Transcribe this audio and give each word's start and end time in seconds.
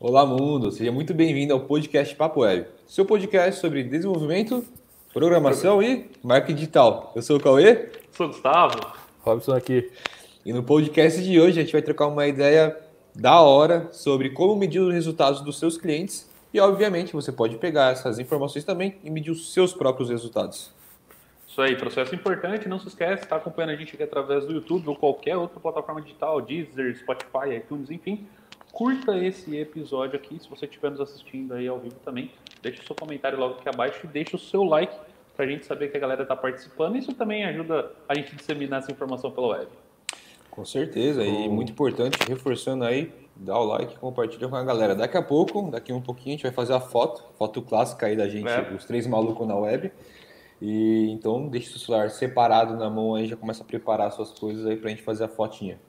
Olá, 0.00 0.24
mundo! 0.24 0.70
Seja 0.70 0.92
muito 0.92 1.12
bem-vindo 1.12 1.52
ao 1.52 1.58
podcast 1.58 2.14
Papo 2.14 2.42
Web, 2.42 2.68
seu 2.86 3.04
podcast 3.04 3.60
sobre 3.60 3.82
desenvolvimento, 3.82 4.64
programação 5.12 5.82
e 5.82 6.08
marketing 6.22 6.54
digital. 6.54 7.12
Eu 7.16 7.22
sou 7.22 7.36
o 7.36 7.40
Cauê. 7.40 7.90
Sou 8.12 8.26
o 8.26 8.28
Gustavo. 8.28 8.78
Robson 9.22 9.56
aqui. 9.56 9.90
E 10.46 10.52
no 10.52 10.62
podcast 10.62 11.20
de 11.20 11.40
hoje 11.40 11.58
a 11.58 11.64
gente 11.64 11.72
vai 11.72 11.82
trocar 11.82 12.06
uma 12.06 12.28
ideia 12.28 12.78
da 13.12 13.40
hora 13.40 13.88
sobre 13.90 14.30
como 14.30 14.54
medir 14.54 14.78
os 14.78 14.94
resultados 14.94 15.40
dos 15.40 15.58
seus 15.58 15.76
clientes 15.76 16.30
e, 16.54 16.60
obviamente, 16.60 17.12
você 17.12 17.32
pode 17.32 17.56
pegar 17.56 17.90
essas 17.90 18.20
informações 18.20 18.64
também 18.64 18.94
e 19.02 19.10
medir 19.10 19.32
os 19.32 19.52
seus 19.52 19.72
próprios 19.72 20.10
resultados. 20.10 20.72
Isso 21.44 21.60
aí, 21.60 21.74
processo 21.74 22.14
importante. 22.14 22.68
Não 22.68 22.78
se 22.78 22.86
esquece, 22.86 23.24
está 23.24 23.34
acompanhando 23.34 23.70
a 23.70 23.76
gente 23.76 23.96
aqui 23.96 24.04
através 24.04 24.46
do 24.46 24.52
YouTube 24.52 24.90
ou 24.90 24.94
qualquer 24.94 25.36
outra 25.36 25.58
plataforma 25.58 26.00
digital, 26.00 26.40
Deezer, 26.40 26.96
Spotify, 26.96 27.56
iTunes, 27.56 27.90
enfim. 27.90 28.28
Curta 28.78 29.18
esse 29.18 29.56
episódio 29.56 30.14
aqui, 30.14 30.38
se 30.38 30.48
você 30.48 30.64
estiver 30.64 30.88
nos 30.92 31.00
assistindo 31.00 31.52
aí 31.52 31.66
ao 31.66 31.80
vivo 31.80 31.96
também. 32.04 32.30
Deixe 32.62 32.80
o 32.80 32.86
seu 32.86 32.94
comentário 32.94 33.36
logo 33.36 33.54
aqui 33.54 33.68
abaixo 33.68 33.98
e 34.04 34.06
deixe 34.06 34.36
o 34.36 34.38
seu 34.38 34.62
like 34.62 34.96
para 35.34 35.46
a 35.46 35.48
gente 35.48 35.66
saber 35.66 35.88
que 35.88 35.96
a 35.96 36.00
galera 36.00 36.22
está 36.22 36.36
participando. 36.36 36.94
Isso 36.94 37.12
também 37.12 37.44
ajuda 37.44 37.90
a 38.08 38.14
gente 38.14 38.32
a 38.32 38.36
disseminar 38.36 38.78
essa 38.78 38.92
informação 38.92 39.32
pela 39.32 39.48
web. 39.48 39.66
Com 40.48 40.64
certeza, 40.64 41.24
e 41.24 41.48
muito 41.48 41.72
importante, 41.72 42.18
reforçando 42.28 42.84
aí, 42.84 43.12
dá 43.34 43.58
o 43.58 43.64
like, 43.64 43.98
compartilha 43.98 44.46
com 44.46 44.54
a 44.54 44.62
galera. 44.62 44.94
Daqui 44.94 45.16
a 45.16 45.22
pouco, 45.22 45.72
daqui 45.72 45.92
um 45.92 46.00
pouquinho, 46.00 46.34
a 46.34 46.36
gente 46.36 46.42
vai 46.44 46.52
fazer 46.52 46.74
a 46.74 46.80
foto, 46.80 47.24
foto 47.36 47.60
clássica 47.60 48.06
aí 48.06 48.14
da 48.14 48.28
gente, 48.28 48.46
é. 48.46 48.72
os 48.72 48.84
três 48.84 49.08
malucos 49.08 49.44
na 49.44 49.56
web. 49.56 49.90
E 50.62 51.10
então 51.10 51.48
deixe 51.48 51.74
o 51.74 51.80
celular 51.80 52.10
separado 52.10 52.76
na 52.76 52.88
mão 52.88 53.16
aí, 53.16 53.26
já 53.26 53.34
começa 53.34 53.64
a 53.64 53.66
preparar 53.66 54.12
suas 54.12 54.30
coisas 54.30 54.64
aí 54.66 54.76
pra 54.76 54.88
gente 54.88 55.02
fazer 55.02 55.24
a 55.24 55.28
fotinha. 55.28 55.80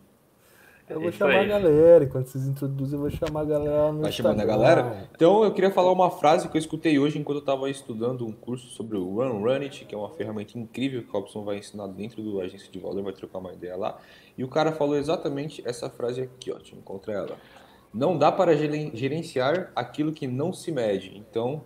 Eu 0.90 1.00
vou 1.00 1.12
chamar 1.12 1.42
a 1.42 1.46
galera, 1.46 2.04
enquanto 2.04 2.26
vocês 2.26 2.48
introduzem, 2.48 2.98
eu 2.98 3.02
vou 3.02 3.12
chamar 3.12 3.42
a 3.42 3.46
galera 3.46 3.92
no 3.92 4.02
Vai 4.02 4.12
chamando 4.12 4.42
a 4.42 4.46
galera? 4.46 5.10
Então 5.16 5.44
eu 5.44 5.54
queria 5.54 5.70
falar 5.70 5.92
uma 5.92 6.10
frase 6.10 6.50
que 6.50 6.58
eu 6.58 6.60
escutei 6.60 6.98
hoje 6.98 7.20
enquanto 7.20 7.38
eu 7.38 7.42
estava 7.42 7.70
estudando 7.70 8.26
um 8.26 8.32
curso 8.32 8.68
sobre 8.70 8.98
o 8.98 9.04
Run 9.04 9.40
Run 9.40 9.62
It, 9.62 9.86
que 9.86 9.94
é 9.94 9.98
uma 9.98 10.10
ferramenta 10.10 10.58
incrível 10.58 11.04
que 11.04 11.10
o 11.10 11.12
Robson 11.12 11.44
vai 11.44 11.60
ensinar 11.60 11.86
dentro 11.88 12.24
do 12.24 12.42
agência 12.42 12.72
de 12.72 12.80
valor, 12.80 13.04
vai 13.04 13.14
trocar 13.14 13.38
uma 13.38 13.54
ideia 13.54 13.78
lá. 13.78 14.00
E 14.36 14.44
o 14.44 14.48
cara 14.48 14.72
falou 14.72 14.98
exatamente 14.98 15.62
essa 15.64 15.92
frase 15.92 16.22
aqui, 16.22 16.52
ó, 16.52 16.56
deixa 16.56 16.74
eu 16.74 16.80
encontrar 16.80 17.14
ela. 17.14 17.38
Não 17.94 18.18
dá 18.18 18.32
para 18.32 18.56
gerenciar 18.56 19.72
aquilo 19.76 20.12
que 20.12 20.26
não 20.26 20.52
se 20.52 20.72
mede. 20.72 21.16
Então, 21.16 21.64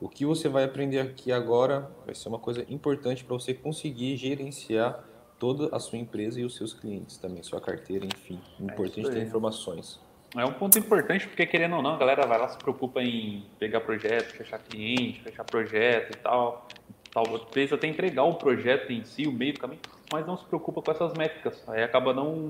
o 0.00 0.08
que 0.08 0.24
você 0.24 0.48
vai 0.48 0.62
aprender 0.62 1.00
aqui 1.00 1.32
agora 1.32 1.90
vai 2.04 2.14
ser 2.14 2.28
uma 2.28 2.38
coisa 2.38 2.64
importante 2.68 3.24
para 3.24 3.34
você 3.34 3.54
conseguir 3.54 4.16
gerenciar 4.16 5.04
toda 5.42 5.74
a 5.74 5.80
sua 5.80 5.98
empresa 5.98 6.40
e 6.40 6.44
os 6.44 6.54
seus 6.54 6.72
clientes 6.72 7.16
também, 7.16 7.42
sua 7.42 7.60
carteira, 7.60 8.06
enfim. 8.06 8.38
É 8.60 8.62
importante 8.62 9.08
é 9.08 9.10
ter 9.10 9.22
informações. 9.24 9.98
É 10.36 10.44
um 10.44 10.52
ponto 10.52 10.78
importante 10.78 11.26
porque, 11.26 11.44
querendo 11.44 11.74
ou 11.74 11.82
não, 11.82 11.96
a 11.96 11.98
galera 11.98 12.24
vai 12.24 12.38
lá 12.38 12.48
se 12.48 12.56
preocupa 12.56 13.02
em 13.02 13.44
pegar 13.58 13.80
projeto, 13.80 14.36
fechar 14.36 14.60
cliente, 14.60 15.20
fechar 15.20 15.42
projeto 15.42 16.14
e 16.14 16.16
tal. 16.18 16.68
Talvez 17.10 17.72
até 17.72 17.88
entregar 17.88 18.22
o 18.22 18.34
projeto 18.34 18.92
em 18.92 19.04
si, 19.04 19.26
o 19.26 19.32
meio 19.32 19.54
do 19.54 19.58
caminho, 19.58 19.80
mas 20.12 20.24
não 20.24 20.36
se 20.36 20.44
preocupa 20.44 20.80
com 20.80 20.92
essas 20.92 21.12
métricas. 21.14 21.68
Aí 21.68 21.82
acaba 21.82 22.14
não 22.14 22.46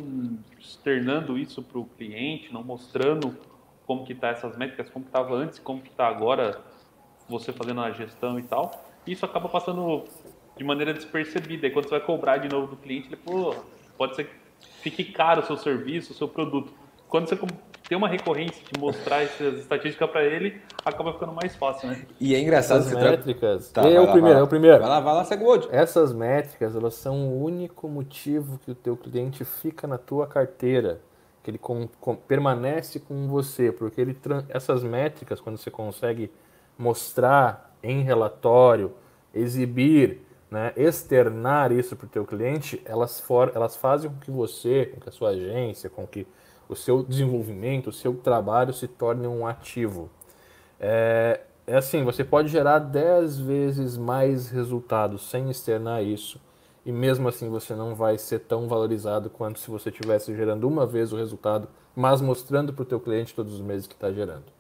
externando 0.61 1.39
isso 1.39 1.63
para 1.63 1.79
o 1.79 1.87
cliente, 1.97 2.53
não 2.53 2.63
mostrando 2.63 3.35
como 3.87 4.05
que 4.05 4.15
tá 4.15 4.29
essas 4.29 4.55
métricas, 4.55 4.91
como 4.91 5.07
estava 5.07 5.35
antes, 5.35 5.59
como 5.59 5.81
que 5.81 5.89
está 5.89 6.07
agora, 6.07 6.61
você 7.27 7.55
fazendo 7.55 7.81
a 7.81 7.91
gestão 7.91 8.39
e 8.39 8.43
tal. 8.43 8.71
Isso 9.07 9.25
acaba 9.25 9.49
passando 9.49 10.05
de 10.57 10.65
maneira 10.65 10.93
despercebida. 10.93 11.67
E 11.67 11.71
quando 11.71 11.85
você 11.87 11.99
vai 11.99 12.01
cobrar 12.01 12.39
de 12.39 12.49
novo 12.49 12.69
do 12.69 12.77
cliente, 12.77 13.09
ele, 13.09 13.17
pô, 13.17 13.55
pode 13.97 14.17
ser 14.17 14.25
que 14.25 14.35
fique 14.81 15.05
caro 15.05 15.43
o 15.43 15.47
seu 15.47 15.57
serviço, 15.57 16.13
o 16.13 16.15
seu 16.15 16.29
produto. 16.29 16.73
Quando 17.09 17.29
você 17.29 17.37
tem 17.89 17.99
uma 17.99 18.09
recorrência 18.09 18.63
de 18.73 18.81
mostrar 18.81 19.23
essas 19.23 19.59
estatísticas 19.59 20.11
para 20.11 20.25
ele, 20.25 20.61
acaba 20.85 21.13
ficando 21.13 21.33
mais 21.33 21.55
fácil, 21.55 21.91
né? 21.91 22.07
E 22.19 22.35
é 22.35 22.41
engraçado 22.41 22.81
Essas 22.81 22.95
métricas. 22.95 23.71
Tá, 23.71 23.83
é 23.83 24.01
o 24.01 24.07
lá, 24.07 24.13
primeiro, 24.13 24.39
é 24.39 24.43
o 24.43 24.47
primeiro. 24.47 24.79
Vai 24.79 24.89
lá, 24.89 25.01
vai 25.01 25.15
lá, 25.15 25.25
segue 25.25 25.45
o 25.45 25.47
outro. 25.47 25.69
Essas 25.71 26.13
métricas, 26.13 26.75
elas 26.75 26.95
são 26.95 27.29
o 27.29 27.45
único 27.45 27.89
motivo 27.89 28.59
que 28.65 28.71
o 28.71 28.75
teu 28.75 28.97
cliente 28.97 29.45
fica 29.45 29.87
na 29.87 29.99
tua 29.99 30.27
carteira, 30.27 31.01
que 31.43 31.51
ele 31.51 31.59
com, 31.59 31.87
com, 32.01 32.17
permanece 32.17 32.99
com 32.99 33.29
você, 33.29 33.71
porque 33.71 34.01
ele 34.01 34.17
essas 34.49 34.83
métricas, 34.83 35.41
quando 35.41 35.59
você 35.59 35.71
consegue 35.71 36.31
mostrar 36.79 37.77
em 37.83 38.03
relatório, 38.03 38.93
exibir, 39.35 40.23
né, 40.53 40.71
externar 40.77 41.73
isso 41.73 41.97
para 41.97 42.05
o 42.05 42.09
teu 42.11 42.27
cliente, 42.27 42.83
elas, 42.85 43.19
for, 43.19 43.51
elas 43.55 43.75
fazem 43.75 44.11
com 44.11 44.19
que 44.19 44.31
você, 44.31 44.85
com 44.85 45.01
que 45.01 45.09
a 45.09 45.13
sua 45.13 45.31
agência, 45.31 45.89
com 45.89 46.07
que 46.07 46.27
o 46.69 46.77
seu 46.77 47.03
desenvolvimento, 47.03 47.87
o 47.87 47.93
seu 47.93 48.15
trabalho 48.15 48.71
se 48.75 48.87
torne 48.87 49.27
um 49.27 49.47
ativo. 49.47 50.11
É, 50.79 51.41
é 51.67 51.77
assim, 51.77 52.05
você 52.05 52.23
pode 52.23 52.49
gerar 52.49 52.81
10 52.81 53.41
vezes 53.41 53.97
mais 53.97 54.51
resultados 54.51 55.31
sem 55.31 55.49
externar 55.49 56.05
isso, 56.05 56.39
e 56.85 56.93
mesmo 56.93 57.31
assim 57.31 57.49
você 57.49 57.75
não 57.75 57.95
vai 57.95 58.19
ser 58.19 58.41
tão 58.41 58.69
valorizado 58.69 59.31
quanto 59.31 59.59
se 59.59 59.71
você 59.71 59.89
estivesse 59.89 60.37
gerando 60.37 60.69
uma 60.69 60.85
vez 60.85 61.15
o 61.15 61.17
resultado, 61.17 61.67
mas 61.97 62.21
mostrando 62.21 62.75
para 62.75 62.83
o 62.83 62.87
teu 62.87 63.01
cliente 63.01 63.35
todos 63.35 63.55
os 63.55 63.63
meses 63.63 63.87
que 63.87 63.95
está 63.95 64.13
gerando. 64.13 64.53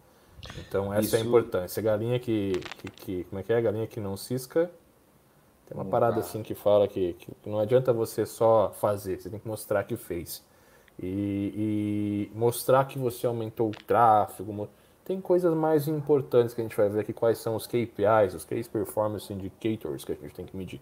Então 0.58 0.90
essa 0.90 1.02
isso... 1.02 1.16
é 1.16 1.18
a 1.18 1.22
importância. 1.22 1.82
Galinha 1.82 2.18
que, 2.18 2.52
que, 2.78 2.90
que, 2.90 3.24
como 3.24 3.40
é 3.40 3.42
que 3.42 3.52
é? 3.52 3.60
Galinha 3.60 3.86
que 3.86 4.00
não 4.00 4.16
cisca 4.16 4.70
tem 5.72 5.80
uma 5.80 5.86
parada 5.86 6.20
assim 6.20 6.42
que 6.42 6.54
fala 6.54 6.86
que, 6.86 7.14
que, 7.14 7.48
não 7.48 7.58
adianta 7.58 7.94
você 7.94 8.26
só 8.26 8.70
fazer, 8.78 9.18
você 9.18 9.30
tem 9.30 9.40
que 9.40 9.48
mostrar 9.48 9.82
que 9.84 9.96
fez. 9.96 10.44
E, 11.02 12.28
e, 12.30 12.36
mostrar 12.38 12.84
que 12.84 12.98
você 12.98 13.26
aumentou 13.26 13.70
o 13.70 13.72
tráfego. 13.72 14.68
Tem 15.02 15.18
coisas 15.18 15.52
mais 15.54 15.88
importantes 15.88 16.54
que 16.54 16.60
a 16.60 16.64
gente 16.64 16.76
vai 16.76 16.88
ver 16.90 17.00
aqui, 17.00 17.12
quais 17.12 17.38
são 17.38 17.56
os 17.56 17.66
KPIs, 17.66 18.34
os 18.34 18.44
Case 18.44 18.68
Performance 18.68 19.32
Indicators 19.32 20.04
que 20.04 20.12
a 20.12 20.14
gente 20.14 20.34
tem 20.34 20.44
que 20.44 20.54
medir. 20.54 20.80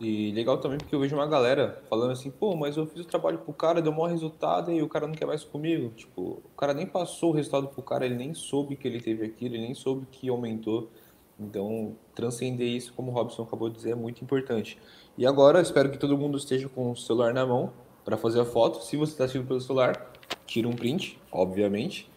E 0.00 0.32
legal 0.32 0.58
também 0.58 0.78
porque 0.78 0.94
eu 0.94 1.00
vejo 1.00 1.14
uma 1.16 1.26
galera 1.26 1.82
falando 1.88 2.10
assim, 2.10 2.30
pô, 2.30 2.54
mas 2.56 2.76
eu 2.76 2.86
fiz 2.86 3.00
o 3.00 3.04
trabalho 3.04 3.38
pro 3.38 3.52
cara, 3.52 3.80
deu 3.80 3.92
o 3.92 3.94
maior 3.94 4.10
resultado 4.10 4.72
e 4.72 4.82
o 4.82 4.88
cara 4.88 5.06
não 5.06 5.14
quer 5.14 5.26
mais 5.26 5.44
comigo. 5.44 5.90
Tipo, 5.90 6.42
o 6.44 6.56
cara 6.56 6.74
nem 6.74 6.86
passou 6.86 7.30
o 7.30 7.34
resultado 7.34 7.68
pro 7.68 7.82
cara, 7.82 8.04
ele 8.04 8.16
nem 8.16 8.34
soube 8.34 8.76
que 8.76 8.86
ele 8.86 9.00
teve 9.00 9.24
aquilo, 9.24 9.54
ele 9.54 9.62
nem 9.62 9.74
soube 9.74 10.06
que 10.10 10.28
aumentou. 10.28 10.90
Então, 11.38 11.96
transcender 12.14 12.66
isso, 12.66 12.92
como 12.94 13.10
o 13.10 13.14
Robson 13.14 13.42
acabou 13.42 13.68
de 13.68 13.76
dizer, 13.76 13.92
é 13.92 13.94
muito 13.94 14.22
importante. 14.24 14.78
E 15.16 15.26
agora, 15.26 15.60
espero 15.60 15.90
que 15.90 15.98
todo 15.98 16.18
mundo 16.18 16.36
esteja 16.36 16.68
com 16.68 16.90
o 16.90 16.96
celular 16.96 17.32
na 17.32 17.46
mão 17.46 17.72
para 18.04 18.16
fazer 18.16 18.40
a 18.40 18.44
foto. 18.44 18.82
Se 18.84 18.96
você 18.96 19.12
está 19.12 19.24
assistindo 19.24 19.46
pelo 19.46 19.60
celular, 19.60 20.12
tira 20.46 20.66
um 20.66 20.74
print, 20.74 21.18
obviamente. 21.30 22.10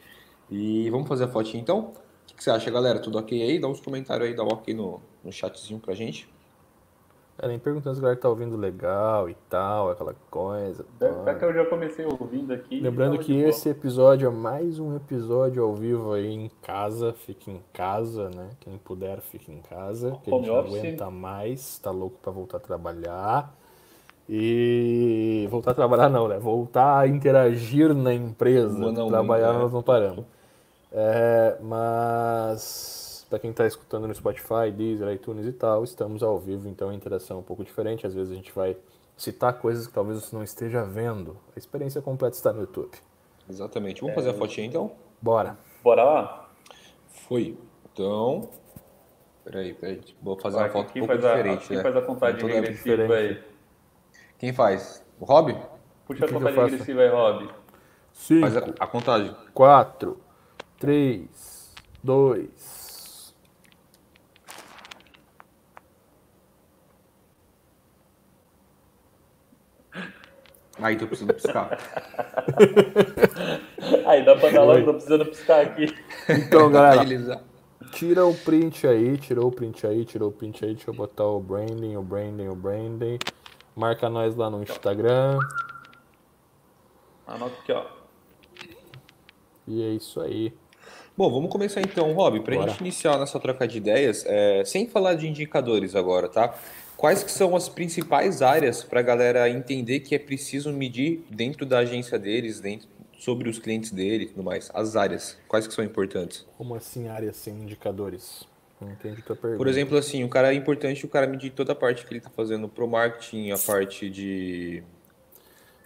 E 0.49 0.89
vamos 0.89 1.07
fazer 1.07 1.25
a 1.25 1.27
fotinha 1.27 1.61
então? 1.61 1.93
O 2.31 2.35
que 2.35 2.43
você 2.43 2.49
acha, 2.49 2.71
galera? 2.71 2.99
Tudo 2.99 3.19
ok 3.19 3.41
aí? 3.41 3.59
Dá 3.59 3.67
uns 3.67 3.79
comentários 3.79 4.27
aí, 4.27 4.35
dá 4.35 4.43
um 4.43 4.47
ok 4.47 4.73
no, 4.73 5.01
no 5.23 5.31
chatzinho 5.31 5.79
pra 5.79 5.93
gente. 5.93 6.27
É, 7.41 7.47
nem 7.47 7.57
perguntando 7.57 7.95
se 7.95 8.01
a 8.01 8.03
galera 8.03 8.19
tá 8.19 8.29
ouvindo 8.29 8.55
legal 8.55 9.27
e 9.27 9.35
tal, 9.49 9.89
aquela 9.89 10.13
coisa. 10.29 10.85
É 11.25 11.33
que 11.33 11.43
eu 11.43 11.51
já 11.51 11.65
comecei 11.65 12.05
ouvindo 12.05 12.53
aqui. 12.53 12.79
Lembrando 12.79 13.17
que 13.17 13.35
esse 13.35 13.67
episódio 13.67 14.27
é 14.27 14.31
mais 14.31 14.77
um 14.77 14.95
episódio 14.95 15.63
ao 15.63 15.73
vivo 15.73 16.13
aí 16.13 16.31
em 16.31 16.51
casa. 16.61 17.13
Fique 17.13 17.49
em 17.49 17.59
casa, 17.73 18.29
né? 18.29 18.49
Quem 18.59 18.77
puder, 18.77 19.21
fique 19.21 19.51
em 19.51 19.59
casa. 19.59 20.19
Que 20.23 20.31
a 20.31 20.37
gente 20.37 20.47
não 20.47 20.55
aguenta 20.55 21.09
mais, 21.09 21.79
tá 21.79 21.89
louco 21.89 22.19
para 22.21 22.31
voltar 22.31 22.57
a 22.57 22.59
trabalhar. 22.59 23.51
E 24.29 25.47
voltar 25.49 25.71
a 25.71 25.73
trabalhar 25.73 26.09
não, 26.09 26.27
né? 26.27 26.37
Voltar 26.37 26.99
a 26.99 27.07
interagir 27.07 27.91
na 27.95 28.13
empresa. 28.13 28.77
Não, 28.77 29.07
trabalhar 29.09 29.53
nós 29.53 29.73
não 29.73 29.81
paramos. 29.81 30.25
É, 30.91 31.57
mas 31.59 33.00
para 33.31 33.39
quem 33.39 33.51
está 33.51 33.65
escutando 33.65 34.09
no 34.09 34.13
Spotify, 34.13 34.69
Deezer, 34.75 35.07
iTunes 35.13 35.47
e 35.47 35.53
tal, 35.53 35.85
estamos 35.85 36.21
ao 36.21 36.37
vivo, 36.37 36.67
então 36.67 36.89
a 36.89 36.93
interação 36.93 37.37
é 37.37 37.39
um 37.39 37.43
pouco 37.43 37.63
diferente. 37.63 38.05
Às 38.05 38.13
vezes 38.13 38.29
a 38.29 38.35
gente 38.35 38.51
vai 38.51 38.75
citar 39.15 39.53
coisas 39.53 39.87
que 39.87 39.93
talvez 39.93 40.21
você 40.21 40.35
não 40.35 40.43
esteja 40.43 40.83
vendo. 40.83 41.37
A 41.55 41.57
experiência 41.57 42.01
completa 42.01 42.35
está 42.35 42.51
no 42.51 42.59
YouTube. 42.59 42.91
Exatamente. 43.49 44.01
Vamos 44.01 44.11
é... 44.11 44.15
fazer 44.15 44.31
a 44.31 44.33
fotinha 44.33 44.67
então? 44.67 44.91
Bora. 45.21 45.57
Bora 45.81 46.03
lá? 46.03 46.49
Foi. 47.29 47.57
Então. 47.93 48.49
Peraí, 49.45 49.75
peraí. 49.75 50.01
Vou 50.21 50.37
fazer 50.37 50.57
vai, 50.57 50.65
uma 50.65 50.73
foto 50.73 50.89
um 50.89 51.07
pouco 51.07 51.15
diferente. 51.15 51.63
A, 51.63 51.67
quem 51.67 51.77
né? 51.77 51.83
faz 51.83 51.95
a 51.95 52.01
contagem 52.01 52.49
regressiva 52.49 53.13
aí? 53.13 53.43
Quem 54.37 54.51
faz? 54.51 55.05
O 55.17 55.23
Rob? 55.23 55.57
Puxa 56.05 56.25
a 56.25 56.27
contagem 56.27 56.63
regressiva 56.65 57.01
aí, 57.01 57.09
Rob. 57.09 57.49
Cinco, 58.11 58.41
faz 58.41 58.57
a, 58.57 58.59
a 58.77 58.87
contagem. 58.87 59.33
4, 59.53 60.21
3, 60.77 61.73
2, 62.03 62.80
Aí 70.81 70.97
tô 70.97 71.05
precisando 71.05 71.33
piscar. 71.33 71.77
aí 74.05 74.25
dá 74.25 74.35
pra 74.35 74.49
dar 74.49 74.63
logo, 74.63 74.83
tô 74.83 74.93
precisando 74.93 75.25
piscar 75.27 75.61
aqui. 75.61 75.95
Então, 76.27 76.71
galera, 76.71 77.05
tira 77.91 78.25
o 78.25 78.33
print 78.33 78.87
aí, 78.87 79.17
tirou 79.17 79.49
o 79.49 79.51
print 79.51 79.85
aí, 79.85 80.03
tirou 80.03 80.29
o 80.29 80.31
print 80.31 80.65
aí. 80.65 80.73
Deixa 80.73 80.89
eu 80.89 80.93
botar 80.93 81.25
o 81.25 81.39
branding, 81.39 81.95
o 81.95 82.01
branding, 82.01 82.47
o 82.47 82.55
branding. 82.55 83.19
Marca 83.75 84.09
nós 84.09 84.35
lá 84.35 84.49
no 84.49 84.63
Instagram. 84.63 85.37
Anota 87.27 87.55
aqui, 87.61 87.71
ó. 87.71 87.85
E 89.67 89.83
é 89.83 89.89
isso 89.89 90.19
aí. 90.19 90.53
Bom, 91.15 91.29
vamos 91.31 91.51
começar 91.51 91.81
então, 91.81 92.11
Rob, 92.13 92.39
para 92.39 92.55
a 92.55 92.57
Bora. 92.57 92.71
gente 92.71 92.81
iniciar 92.81 93.13
a 93.13 93.17
nossa 93.19 93.39
troca 93.39 93.67
de 93.67 93.77
ideias, 93.77 94.25
é, 94.25 94.63
sem 94.65 94.87
falar 94.87 95.13
de 95.13 95.27
indicadores 95.27 95.95
agora, 95.95 96.27
tá? 96.27 96.55
Quais 97.01 97.23
que 97.23 97.31
são 97.31 97.55
as 97.55 97.67
principais 97.67 98.43
áreas 98.43 98.83
para 98.83 98.99
a 98.99 99.03
galera 99.03 99.49
entender 99.49 100.01
que 100.01 100.13
é 100.13 100.19
preciso 100.19 100.71
medir 100.71 101.25
dentro 101.31 101.65
da 101.65 101.79
agência 101.79 102.19
deles, 102.19 102.59
dentro 102.59 102.87
sobre 103.17 103.49
os 103.49 103.57
clientes 103.57 103.89
dele 103.89 104.25
e 104.25 104.27
tudo 104.27 104.43
mais? 104.43 104.69
As 104.71 104.95
áreas, 104.95 105.35
quais 105.47 105.65
que 105.65 105.73
são 105.73 105.83
importantes? 105.83 106.45
Como 106.55 106.75
assim 106.75 107.07
áreas 107.07 107.37
sem 107.37 107.55
indicadores? 107.55 108.47
Não 108.79 108.91
entendi 108.91 109.19
tua 109.23 109.35
pergunta. 109.35 109.57
Por 109.57 109.67
exemplo, 109.67 109.97
assim, 109.97 110.23
o 110.23 110.29
cara 110.29 110.53
é 110.53 110.55
importante 110.55 111.03
o 111.03 111.09
cara 111.09 111.25
medir 111.25 111.49
toda 111.49 111.71
a 111.71 111.75
parte 111.75 112.05
que 112.05 112.11
ele 112.11 112.19
está 112.19 112.29
fazendo 112.29 112.69
pro 112.69 112.87
marketing, 112.87 113.49
a 113.49 113.57
parte 113.57 114.07
de 114.07 114.83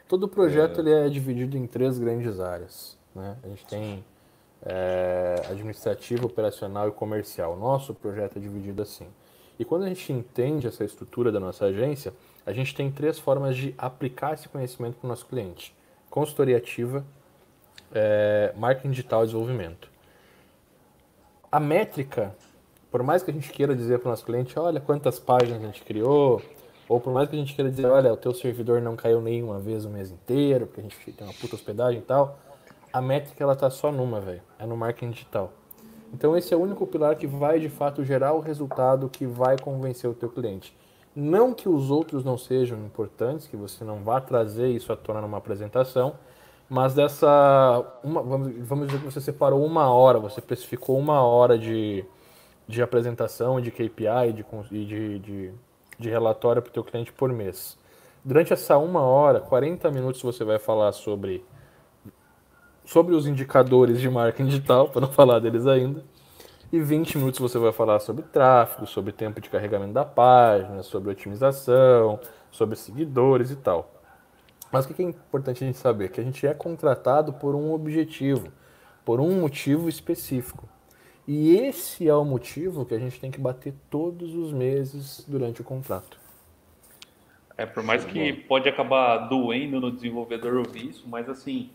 Todo 0.09 0.27
projeto 0.27 0.81
ele 0.81 0.91
é 0.91 1.07
dividido 1.07 1.57
em 1.57 1.65
três 1.65 1.97
grandes 1.97 2.41
áreas. 2.41 2.97
Né? 3.15 3.37
A 3.41 3.47
gente 3.47 3.65
tem 3.67 4.03
é, 4.65 5.35
administrativo, 5.49 6.25
operacional 6.25 6.89
e 6.89 6.91
comercial. 6.91 7.57
Nosso 7.57 7.93
projeto 7.93 8.35
é 8.35 8.41
dividido 8.41 8.81
assim. 8.81 9.07
E 9.57 9.65
quando 9.65 9.83
a 9.83 9.87
gente 9.87 10.11
entende 10.11 10.67
essa 10.67 10.83
estrutura 10.83 11.31
da 11.31 11.39
nossa 11.39 11.65
agência, 11.65 12.13
a 12.45 12.51
gente 12.51 12.75
tem 12.75 12.91
três 12.91 13.17
formas 13.17 13.55
de 13.55 13.73
aplicar 13.77 14.33
esse 14.33 14.49
conhecimento 14.49 14.95
para 14.95 15.05
o 15.05 15.09
nosso 15.09 15.25
cliente: 15.25 15.73
consultoria 16.09 16.57
ativa, 16.57 17.05
é, 17.93 18.53
marketing 18.55 18.91
digital 18.91 19.23
e 19.23 19.27
desenvolvimento. 19.27 19.89
A 21.51 21.59
métrica, 21.59 22.35
por 22.91 23.01
mais 23.01 23.23
que 23.23 23.31
a 23.31 23.33
gente 23.33 23.49
queira 23.49 23.75
dizer 23.75 23.99
para 23.99 24.07
o 24.07 24.11
nosso 24.11 24.25
cliente, 24.25 24.59
olha 24.59 24.81
quantas 24.81 25.19
páginas 25.19 25.61
a 25.61 25.65
gente 25.65 25.83
criou, 25.83 26.41
ou 26.87 26.99
por 26.99 27.13
mais 27.13 27.29
que 27.29 27.35
a 27.35 27.39
gente 27.39 27.55
queira 27.55 27.71
dizer, 27.71 27.85
olha, 27.85 28.13
o 28.13 28.17
teu 28.17 28.33
servidor 28.33 28.81
não 28.81 28.95
caiu 28.95 29.21
nenhuma 29.21 29.59
vez 29.59 29.85
o 29.85 29.89
mês 29.89 30.11
inteiro, 30.11 30.67
porque 30.67 30.81
a 30.81 30.83
gente 30.83 31.11
tem 31.13 31.25
uma 31.25 31.33
puta 31.33 31.55
hospedagem 31.55 31.99
e 31.99 32.03
tal, 32.03 32.37
a 32.91 33.01
métrica 33.01 33.43
ela 33.43 33.55
tá 33.55 33.69
só 33.69 33.91
numa, 33.91 34.19
velho, 34.19 34.41
é 34.59 34.65
no 34.65 34.75
marketing 34.77 35.11
digital. 35.11 35.51
Então 36.15 36.37
esse 36.37 36.53
é 36.53 36.57
o 36.57 36.61
único 36.61 36.87
pilar 36.87 37.17
que 37.17 37.27
vai 37.27 37.59
de 37.59 37.67
fato 37.67 38.01
gerar 38.01 38.31
o 38.31 38.39
resultado 38.39 39.09
que 39.09 39.25
vai 39.25 39.57
convencer 39.59 40.09
o 40.09 40.13
teu 40.13 40.29
cliente. 40.29 40.73
Não 41.13 41.53
que 41.53 41.67
os 41.67 41.91
outros 41.91 42.23
não 42.23 42.37
sejam 42.37 42.77
importantes, 42.85 43.47
que 43.47 43.57
você 43.57 43.83
não 43.83 43.97
vá 43.97 44.21
trazer 44.21 44.69
isso 44.69 44.93
à 44.93 44.95
tona 44.95 45.19
numa 45.19 45.37
apresentação, 45.37 46.15
mas 46.69 46.93
dessa. 46.93 47.85
Uma, 48.01 48.23
vamos, 48.23 48.53
vamos 48.59 48.87
dizer 48.87 48.99
que 48.99 49.05
você 49.05 49.19
separou 49.19 49.65
uma 49.65 49.93
hora, 49.93 50.17
você 50.17 50.39
especificou 50.39 50.97
uma 50.97 51.21
hora 51.21 51.57
de, 51.59 52.05
de 52.65 52.81
apresentação, 52.81 53.59
de 53.59 53.69
KPI 53.69 54.31
de, 54.33 54.45
de, 54.69 55.19
de, 55.19 55.51
de 55.99 56.09
relatório 56.09 56.61
para 56.61 56.69
o 56.69 56.73
teu 56.73 56.83
cliente 56.85 57.11
por 57.11 57.29
mês. 57.33 57.77
Durante 58.23 58.53
essa 58.53 58.77
uma 58.77 59.01
hora, 59.01 59.41
40 59.41 59.91
minutos 59.91 60.21
você 60.21 60.45
vai 60.45 60.59
falar 60.59 60.93
sobre, 60.93 61.43
sobre 62.85 63.15
os 63.15 63.27
indicadores 63.27 63.99
de 63.99 64.09
marketing 64.09 64.49
digital, 64.49 64.87
para 64.89 65.01
não 65.01 65.11
falar 65.11 65.39
deles 65.39 65.65
ainda. 65.65 66.03
E 66.71 66.79
20 66.79 67.17
minutos 67.17 67.39
você 67.39 67.57
vai 67.57 67.71
falar 67.71 67.99
sobre 67.99 68.23
tráfego, 68.23 68.85
sobre 68.87 69.11
tempo 69.11 69.39
de 69.39 69.49
carregamento 69.49 69.93
da 69.93 70.05
página, 70.05 70.83
sobre 70.83 71.11
otimização, 71.11 72.19
sobre 72.51 72.75
seguidores 72.75 73.51
e 73.51 73.55
tal. 73.55 73.91
Mas 74.71 74.85
o 74.85 74.93
que 74.93 75.01
é 75.01 75.05
importante 75.05 75.63
a 75.63 75.67
gente 75.67 75.77
saber? 75.77 76.09
Que 76.09 76.19
a 76.19 76.23
gente 76.23 76.45
é 76.45 76.53
contratado 76.53 77.31
por 77.33 77.55
um 77.55 77.71
objetivo, 77.73 78.51
por 79.05 79.19
um 79.19 79.39
motivo 79.39 79.87
específico. 79.87 80.67
E 81.27 81.55
esse 81.55 82.07
é 82.07 82.13
o 82.13 82.25
motivo 82.25 82.85
que 82.85 82.93
a 82.93 82.99
gente 82.99 83.19
tem 83.19 83.31
que 83.31 83.39
bater 83.39 83.73
todos 83.89 84.35
os 84.35 84.51
meses 84.51 85.25
durante 85.27 85.61
o 85.61 85.63
contrato. 85.63 86.19
É, 87.57 87.65
por 87.65 87.81
mais 87.83 88.03
que 88.03 88.33
pode 88.33 88.67
acabar 88.67 89.29
doendo 89.29 89.79
no 89.79 89.91
desenvolvedor 89.91 90.55
ouvir 90.55 90.89
isso, 90.89 91.07
mas 91.07 91.29
assim, 91.29 91.69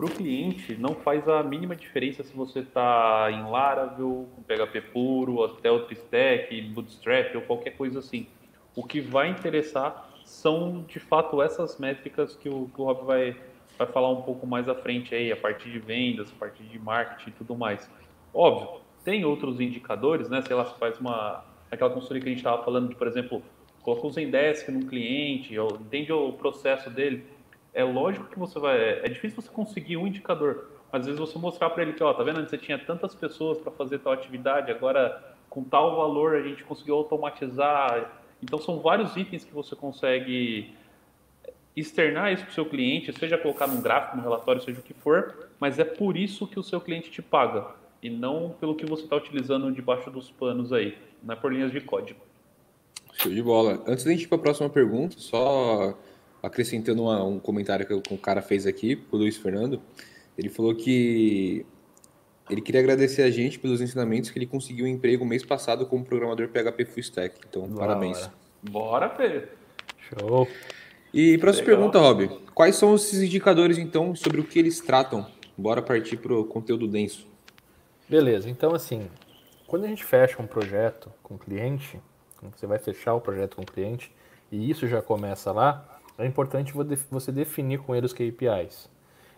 para 0.00 0.06
o 0.06 0.10
cliente 0.10 0.74
não 0.76 0.94
faz 0.94 1.28
a 1.28 1.42
mínima 1.42 1.76
diferença 1.76 2.24
se 2.24 2.34
você 2.34 2.60
está 2.60 3.28
em 3.30 3.42
Laravel, 3.50 4.26
com 4.34 4.42
PHP 4.42 4.80
puro, 4.92 5.44
até 5.44 5.70
outro 5.70 5.92
stack, 5.92 6.58
Bootstrap 6.72 7.34
ou 7.34 7.42
qualquer 7.42 7.76
coisa 7.76 7.98
assim. 7.98 8.26
O 8.74 8.82
que 8.82 8.98
vai 8.98 9.28
interessar 9.28 10.08
são 10.24 10.82
de 10.88 10.98
fato 10.98 11.42
essas 11.42 11.78
métricas 11.78 12.34
que 12.34 12.48
o, 12.48 12.70
que 12.74 12.80
o 12.80 12.84
Rob 12.84 13.04
vai, 13.04 13.36
vai 13.76 13.86
falar 13.88 14.08
um 14.08 14.22
pouco 14.22 14.46
mais 14.46 14.70
à 14.70 14.74
frente 14.74 15.14
aí, 15.14 15.30
a 15.30 15.36
partir 15.36 15.70
de 15.70 15.78
vendas, 15.78 16.32
a 16.34 16.38
partir 16.38 16.62
de 16.62 16.78
marketing 16.78 17.28
e 17.28 17.32
tudo 17.32 17.54
mais. 17.54 17.90
Óbvio, 18.32 18.80
tem 19.04 19.26
outros 19.26 19.60
indicadores, 19.60 20.30
né? 20.30 20.40
Sei 20.40 20.56
lá, 20.56 20.64
você 20.64 20.78
faz 20.78 20.98
uma. 20.98 21.44
aquela 21.70 21.90
consultoria 21.90 22.22
que 22.22 22.28
a 22.28 22.30
gente 22.30 22.38
estava 22.38 22.64
falando 22.64 22.88
de, 22.88 22.94
por 22.94 23.06
exemplo, 23.06 23.42
coloca 23.82 24.06
o 24.06 24.10
Zendesk 24.10 24.70
num 24.70 24.86
cliente, 24.86 25.56
entende 25.78 26.10
o 26.10 26.32
processo 26.32 26.88
dele. 26.88 27.26
É 27.72 27.84
lógico 27.84 28.26
que 28.26 28.38
você 28.38 28.58
vai. 28.58 28.78
É 28.78 29.08
difícil 29.08 29.40
você 29.40 29.48
conseguir 29.48 29.96
um 29.96 30.06
indicador. 30.06 30.66
Às 30.92 31.06
vezes 31.06 31.20
você 31.20 31.38
mostrar 31.38 31.70
para 31.70 31.82
ele 31.82 31.92
que, 31.92 32.02
ó, 32.02 32.12
tá 32.12 32.22
vendo? 32.24 32.44
Você 32.46 32.58
tinha 32.58 32.78
tantas 32.78 33.14
pessoas 33.14 33.58
para 33.58 33.70
fazer 33.70 34.00
tal 34.00 34.12
atividade, 34.12 34.72
agora 34.72 35.36
com 35.48 35.62
tal 35.62 35.96
valor 35.96 36.36
a 36.36 36.42
gente 36.42 36.64
conseguiu 36.64 36.96
automatizar. 36.96 38.22
Então 38.42 38.58
são 38.58 38.80
vários 38.80 39.16
itens 39.16 39.44
que 39.44 39.52
você 39.52 39.76
consegue 39.76 40.74
externar 41.76 42.32
isso 42.32 42.44
para 42.44 42.50
o 42.50 42.54
seu 42.54 42.66
cliente, 42.66 43.12
seja 43.12 43.38
colocar 43.38 43.66
num 43.66 43.80
gráfico, 43.80 44.16
num 44.16 44.22
relatório, 44.22 44.60
seja 44.62 44.80
o 44.80 44.82
que 44.82 44.94
for, 44.94 45.50
mas 45.58 45.78
é 45.78 45.84
por 45.84 46.16
isso 46.16 46.46
que 46.46 46.58
o 46.58 46.62
seu 46.62 46.80
cliente 46.80 47.10
te 47.10 47.22
paga 47.22 47.68
e 48.02 48.10
não 48.10 48.54
pelo 48.58 48.74
que 48.74 48.86
você 48.86 49.04
está 49.04 49.16
utilizando 49.16 49.70
debaixo 49.70 50.10
dos 50.10 50.30
panos 50.30 50.72
aí, 50.72 50.96
não 51.22 51.34
é 51.34 51.36
por 51.36 51.52
linhas 51.52 51.70
de 51.70 51.80
código. 51.80 52.20
Show 53.12 53.32
de 53.32 53.42
bola. 53.42 53.82
Antes 53.86 54.04
da 54.04 54.10
gente 54.10 54.24
ir 54.24 54.28
para 54.28 54.38
a 54.38 54.40
próxima 54.40 54.70
pergunta, 54.70 55.16
só 55.18 55.96
acrescentando 56.42 57.02
uma- 57.02 57.22
um 57.24 57.38
comentário 57.38 57.86
que 57.86 57.92
o 58.14 58.18
cara 58.18 58.40
fez 58.42 58.66
aqui, 58.66 59.02
o 59.10 59.16
Luiz 59.16 59.36
Fernando, 59.36 59.80
ele 60.38 60.48
falou 60.48 60.74
que 60.74 61.64
ele 62.48 62.60
queria 62.60 62.80
agradecer 62.80 63.22
a 63.22 63.30
gente 63.30 63.58
pelos 63.58 63.80
ensinamentos 63.80 64.30
que 64.30 64.38
ele 64.38 64.46
conseguiu 64.46 64.84
um 64.84 64.88
emprego 64.88 65.24
mês 65.24 65.44
passado 65.44 65.86
como 65.86 66.04
programador 66.04 66.48
PHP 66.48 66.84
Full 66.84 67.00
Stack. 67.00 67.40
Então, 67.48 67.68
Da 67.68 67.76
parabéns. 67.76 68.30
Bora, 68.62 69.08
Pedro! 69.08 69.48
Show! 70.18 70.48
E 71.12 71.38
próxima 71.38 71.66
Legal. 71.68 71.90
pergunta, 71.90 71.98
Rob. 71.98 72.28
Quais 72.54 72.76
são 72.76 72.94
esses 72.94 73.20
indicadores, 73.22 73.78
então, 73.78 74.14
sobre 74.14 74.40
o 74.40 74.44
que 74.44 74.58
eles 74.58 74.80
tratam? 74.80 75.26
Bora 75.56 75.82
partir 75.82 76.16
para 76.16 76.32
o 76.34 76.44
conteúdo 76.44 76.86
denso. 76.88 77.26
Beleza, 78.08 78.48
então 78.50 78.74
assim, 78.74 79.08
quando 79.66 79.84
a 79.84 79.88
gente 79.88 80.04
fecha 80.04 80.40
um 80.42 80.46
projeto 80.46 81.12
com 81.22 81.34
o 81.34 81.38
cliente, 81.38 82.00
quando 82.38 82.56
você 82.56 82.66
vai 82.66 82.78
fechar 82.78 83.14
o 83.14 83.20
projeto 83.20 83.56
com 83.56 83.62
o 83.62 83.66
cliente, 83.66 84.12
e 84.50 84.68
isso 84.68 84.88
já 84.88 85.00
começa 85.00 85.52
lá, 85.52 85.89
é 86.20 86.26
importante 86.26 86.72
vo- 86.72 86.86
você 87.10 87.32
definir 87.32 87.78
com 87.80 87.94
ele 87.94 88.06
os 88.06 88.12
KPIs. 88.12 88.88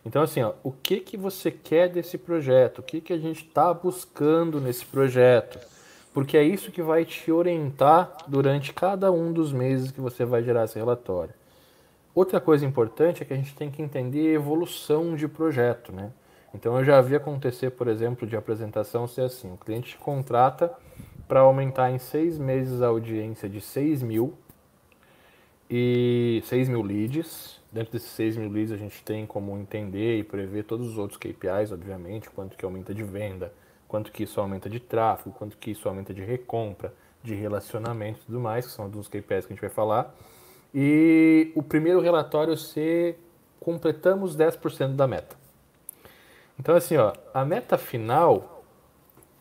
Então 0.04 0.22
assim, 0.22 0.42
ó, 0.42 0.52
o 0.62 0.72
que, 0.72 1.00
que 1.00 1.16
você 1.16 1.50
quer 1.50 1.88
desse 1.88 2.18
projeto? 2.18 2.80
O 2.80 2.82
que, 2.82 3.00
que 3.00 3.12
a 3.12 3.18
gente 3.18 3.44
está 3.46 3.72
buscando 3.72 4.60
nesse 4.60 4.84
projeto? 4.84 5.58
Porque 6.12 6.36
é 6.36 6.42
isso 6.42 6.70
que 6.70 6.82
vai 6.82 7.04
te 7.04 7.32
orientar 7.32 8.16
durante 8.28 8.72
cada 8.72 9.10
um 9.10 9.32
dos 9.32 9.52
meses 9.52 9.90
que 9.90 10.00
você 10.00 10.24
vai 10.24 10.42
gerar 10.42 10.64
esse 10.64 10.78
relatório. 10.78 11.32
Outra 12.14 12.38
coisa 12.40 12.66
importante 12.66 13.22
é 13.22 13.24
que 13.24 13.32
a 13.32 13.36
gente 13.36 13.54
tem 13.54 13.70
que 13.70 13.80
entender 13.80 14.28
a 14.28 14.34
evolução 14.34 15.16
de 15.16 15.26
projeto, 15.26 15.92
né? 15.92 16.12
Então 16.54 16.76
eu 16.78 16.84
já 16.84 17.00
vi 17.00 17.16
acontecer, 17.16 17.70
por 17.70 17.88
exemplo, 17.88 18.26
de 18.26 18.36
apresentação 18.36 19.08
ser 19.08 19.22
assim: 19.22 19.50
o 19.52 19.56
cliente 19.56 19.92
te 19.92 19.96
contrata 19.96 20.70
para 21.26 21.40
aumentar 21.40 21.90
em 21.90 21.98
seis 21.98 22.36
meses 22.36 22.82
a 22.82 22.88
audiência 22.88 23.48
de 23.48 23.60
6 23.60 24.02
mil 24.02 24.34
e 25.74 26.42
6 26.44 26.68
mil 26.68 26.82
leads. 26.82 27.58
Dentro 27.72 27.94
desses 27.94 28.10
6 28.10 28.36
mil 28.36 28.50
leads 28.50 28.70
a 28.72 28.76
gente 28.76 29.02
tem 29.02 29.24
como 29.24 29.56
entender 29.56 30.18
e 30.18 30.22
prever 30.22 30.64
todos 30.64 30.86
os 30.86 30.98
outros 30.98 31.18
KPIs, 31.18 31.72
obviamente, 31.72 32.28
quanto 32.28 32.54
que 32.54 32.64
aumenta 32.66 32.94
de 32.94 33.02
venda, 33.02 33.50
quanto 33.88 34.12
que 34.12 34.24
isso 34.24 34.38
aumenta 34.38 34.68
de 34.68 34.78
tráfego, 34.78 35.34
quanto 35.34 35.56
que 35.56 35.70
isso 35.70 35.88
aumenta 35.88 36.12
de 36.12 36.22
recompra, 36.22 36.92
de 37.22 37.34
relacionamento 37.34 38.20
e 38.20 38.26
tudo 38.26 38.38
mais, 38.38 38.66
que 38.66 38.72
são 38.72 38.90
dos 38.90 39.08
KPIs 39.08 39.46
que 39.46 39.52
a 39.52 39.56
gente 39.56 39.60
vai 39.62 39.70
falar. 39.70 40.14
E 40.74 41.50
o 41.54 41.62
primeiro 41.62 42.00
relatório 42.00 42.54
ser 42.54 43.18
completamos 43.58 44.36
10% 44.36 44.94
da 44.94 45.06
meta. 45.06 45.34
Então 46.60 46.74
assim, 46.74 46.98
ó, 46.98 47.14
a 47.32 47.46
meta 47.46 47.78
final 47.78 48.62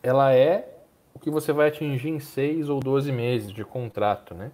ela 0.01 0.33
é 0.33 0.81
o 1.13 1.19
que 1.19 1.29
você 1.29 1.51
vai 1.51 1.67
atingir 1.67 2.07
em 2.07 2.21
6 2.21 2.69
ou 2.69 2.79
12 2.79 3.11
meses 3.11 3.51
de 3.51 3.65
contrato, 3.65 4.33
né? 4.33 4.50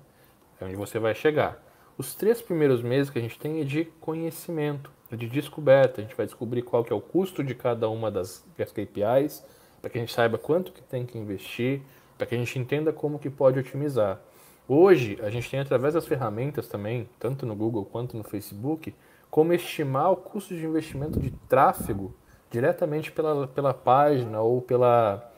É 0.59 0.65
onde 0.65 0.75
você 0.75 0.97
vai 0.97 1.13
chegar. 1.13 1.66
Os 1.97 2.13
três 2.13 2.39
primeiros 2.39 2.83
meses 2.83 3.09
que 3.09 3.17
a 3.17 3.21
gente 3.21 3.39
tem 3.39 3.59
é 3.59 3.63
de 3.63 3.85
conhecimento, 3.99 4.91
é 5.11 5.15
de 5.15 5.27
descoberta. 5.27 5.99
A 5.99 6.03
gente 6.03 6.15
vai 6.15 6.27
descobrir 6.27 6.61
qual 6.61 6.83
que 6.83 6.93
é 6.93 6.95
o 6.95 7.01
custo 7.01 7.43
de 7.43 7.55
cada 7.55 7.89
uma 7.89 8.11
das, 8.11 8.45
das 8.55 8.71
KPIs, 8.71 9.43
para 9.81 9.89
que 9.89 9.97
a 9.97 10.01
gente 10.01 10.13
saiba 10.13 10.37
quanto 10.37 10.71
que 10.71 10.83
tem 10.83 11.07
que 11.07 11.17
investir, 11.17 11.81
para 12.15 12.27
que 12.27 12.35
a 12.35 12.37
gente 12.37 12.59
entenda 12.59 12.93
como 12.93 13.17
que 13.17 13.31
pode 13.31 13.57
otimizar. 13.57 14.21
Hoje, 14.67 15.17
a 15.23 15.31
gente 15.31 15.49
tem 15.49 15.59
através 15.59 15.95
das 15.95 16.05
ferramentas 16.05 16.67
também, 16.67 17.09
tanto 17.17 17.47
no 17.47 17.55
Google 17.55 17.83
quanto 17.83 18.15
no 18.15 18.23
Facebook, 18.23 18.93
como 19.31 19.51
estimar 19.53 20.11
o 20.11 20.17
custo 20.17 20.53
de 20.53 20.63
investimento 20.63 21.19
de 21.19 21.31
tráfego 21.49 22.13
diretamente 22.51 23.11
pela, 23.11 23.47
pela 23.47 23.73
página 23.73 24.39
ou 24.39 24.61
pela, 24.61 25.31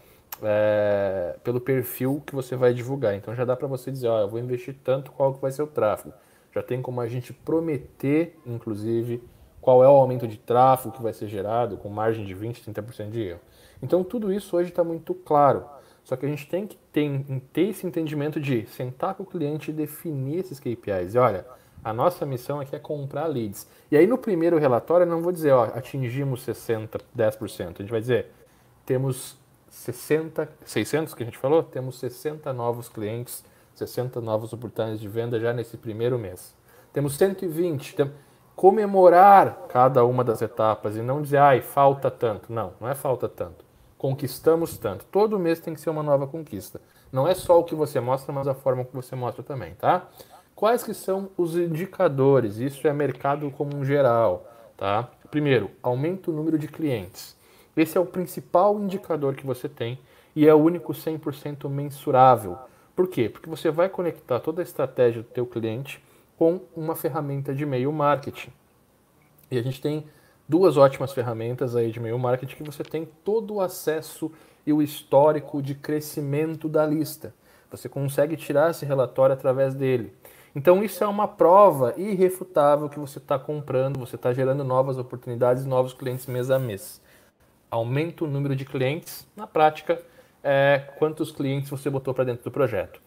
é, 0.44 1.38
pelo 1.42 1.62
perfil 1.62 2.22
que 2.25 2.36
você 2.36 2.58
vai 2.58 2.74
divulgar. 2.74 3.16
Então 3.16 3.34
já 3.34 3.46
dá 3.46 3.56
para 3.56 3.68
você 3.68 3.89
dizer, 3.89 4.10
ó, 4.10 4.20
eu 4.20 4.28
vou 4.28 4.39
investir 4.39 4.75
tanto, 4.84 5.10
qual 5.12 5.34
que 5.34 5.42
vai 5.42 5.51
ser 5.54 5.63
o 5.63 5.68
tráfego. 5.68 6.13
Já 6.53 6.63
tem 6.63 6.82
como 6.82 7.01
a 7.01 7.08
gente 7.08 7.32
prometer, 7.32 8.38
inclusive, 8.46 9.24
qual 9.62 9.84
é 9.84 9.88
o 9.88 9.91
aumento 9.91 10.27
de 10.27 10.38
tráfego 10.38 10.96
que 10.96 11.01
vai 11.01 11.13
ser 11.13 11.27
gerado 11.27 11.77
com 11.77 11.89
margem 11.89 12.25
de 12.25 12.34
20, 12.34 12.63
30% 12.72 13.10
de 13.10 13.22
erro. 13.22 13.39
Então 13.82 14.03
tudo 14.03 14.32
isso 14.32 14.56
hoje 14.56 14.70
está 14.70 14.84
muito 14.84 15.13
claro. 15.13 15.65
Só 16.03 16.15
que 16.15 16.25
a 16.25 16.29
gente 16.29 16.48
tem 16.48 16.65
que 16.65 16.77
ter, 16.91 17.24
ter 17.53 17.70
esse 17.70 17.86
entendimento 17.86 18.39
de 18.39 18.65
sentar 18.68 19.13
com 19.13 19.24
o 19.24 19.25
cliente 19.25 19.70
e 19.70 19.74
definir 19.74 20.39
esses 20.39 20.60
KPIs. 20.60 21.13
E 21.13 21.18
olha, 21.18 21.46
a 21.84 21.94
nossa 21.94 22.25
missão 22.25 22.60
aqui 22.60 22.75
é 22.75 22.79
comprar 22.79 23.27
leads. 23.27 23.68
E 23.91 23.98
aí 23.98 24.08
no 24.08 24.18
primeiro 24.18 24.58
relatório 24.58 25.03
eu 25.03 25.10
não 25.10 25.22
vou 25.22 25.32
dizer, 25.32 25.51
ó, 25.51 25.65
atingimos 25.65 26.41
60, 26.41 27.00
10%. 27.15 27.62
A 27.62 27.82
gente 27.82 27.91
vai 27.91 28.01
dizer, 28.01 28.32
temos 28.86 29.38
60, 29.70 30.50
600 30.65 31.13
que 31.13 31.24
a 31.24 31.25
gente 31.25 31.38
falou, 31.38 31.62
temos 31.62 32.00
60 32.00 32.51
novos 32.53 32.89
clientes, 32.89 33.44
60 33.76 34.20
novas 34.22 34.54
oportunidades 34.54 35.00
de 35.00 35.08
venda 35.08 35.40
já 35.40 35.54
nesse 35.54 35.78
primeiro 35.78 36.18
mês. 36.18 36.56
Temos 36.92 37.16
120, 37.16 37.96
tem, 37.96 38.12
comemorar 38.56 39.68
cada 39.70 40.04
uma 40.04 40.24
das 40.24 40.42
etapas 40.42 40.98
e 40.98 41.02
não 41.02 41.22
dizer, 41.22 41.38
ai, 41.38 41.62
falta 41.62 42.12
tanto. 42.12 42.52
Não, 42.52 42.74
não 42.82 42.90
é 42.90 42.96
falta 42.96 43.30
tanto. 43.30 43.64
Conquistamos 43.98 44.78
tanto. 44.78 45.06
Todo 45.06 45.40
mês 45.40 45.60
tem 45.60 45.74
que 45.74 45.80
ser 45.80 45.90
uma 45.90 46.04
nova 46.04 46.28
conquista. 46.28 46.82
Não 47.12 47.28
é 47.28 47.34
só 47.34 47.60
o 47.60 47.64
que 47.64 47.74
você 47.74 48.00
mostra, 48.00 48.34
mas 48.34 48.48
a 48.48 48.54
forma 48.54 48.84
que 48.84 48.96
você 48.96 49.16
mostra 49.16 49.44
também, 49.44 49.74
tá? 49.76 50.08
Quais 50.56 50.84
que 50.84 50.94
são 50.94 51.30
os 51.38 51.56
indicadores? 51.56 52.58
Isso 52.58 52.86
é 52.86 52.92
mercado 52.92 53.50
como 53.52 53.78
um 53.78 53.86
geral, 53.86 54.46
tá? 54.76 55.10
Primeiro, 55.32 55.72
aumenta 55.82 56.30
o 56.30 56.34
número 56.34 56.60
de 56.60 56.68
clientes. 56.68 57.38
Esse 57.78 57.98
é 57.98 58.02
o 58.02 58.06
principal 58.06 58.78
indicador 58.78 59.36
que 59.36 59.46
você 59.46 59.70
tem 59.70 59.98
e 60.36 60.46
é 60.46 60.54
o 60.54 60.58
único 60.58 60.92
100% 60.92 61.70
mensurável. 61.70 62.58
Por 63.00 63.08
quê? 63.08 63.29
Porque 63.29 63.50
você 63.50 63.72
vai 63.72 63.88
conectar 63.88 64.41
toda 64.41 64.62
a 64.62 64.63
estratégia 64.63 65.22
do 65.22 65.29
teu 65.29 65.46
cliente 65.46 66.03
com 66.38 66.60
uma 66.75 66.98
ferramenta 66.98 67.56
de 67.56 67.63
e-mail 67.63 67.94
marketing. 67.94 68.51
E 69.50 69.58
a 69.58 69.62
gente 69.62 69.79
tem 69.79 70.06
duas 70.50 70.75
ótimas 70.75 71.13
ferramentas 71.13 71.77
aí 71.77 71.91
de 71.91 71.98
e-mail 71.98 72.20
marketing 72.20 72.58
que 72.58 72.63
você 72.63 72.84
tem 72.84 73.08
todo 73.24 73.53
o 73.53 73.62
acesso 73.62 74.29
e 74.68 74.74
o 74.74 74.82
histórico 74.82 75.62
de 75.62 75.75
crescimento 75.75 76.68
da 76.68 76.86
lista. 76.86 77.34
Você 77.72 77.88
consegue 77.88 78.36
tirar 78.36 78.72
esse 78.72 78.86
relatório 78.86 79.34
através 79.34 79.74
dele. 79.74 80.13
Então 80.53 80.84
isso 80.84 81.01
é 81.01 81.08
uma 81.08 81.25
prova 81.25 81.94
irrefutável 81.96 82.89
que 82.89 83.00
você 83.00 83.18
está 83.18 83.39
comprando, 83.39 83.98
você 83.98 84.18
está 84.18 84.34
gerando 84.34 84.65
novas 84.65 84.98
oportunidades, 84.98 85.65
novos 85.65 85.94
clientes 85.94 86.25
mês 86.25 86.51
a 86.51 86.60
mês. 86.60 87.00
Aumenta 87.72 88.25
o 88.25 88.27
número 88.27 88.58
de 88.58 88.65
clientes, 88.65 89.25
na 89.38 89.48
prática, 89.48 90.03
é 90.43 90.84
quantos 90.98 91.31
clientes 91.31 91.69
você 91.69 91.89
botou 91.89 92.13
para 92.13 92.24
dentro 92.24 92.43
do 92.43 92.51
projeto. 92.51 93.01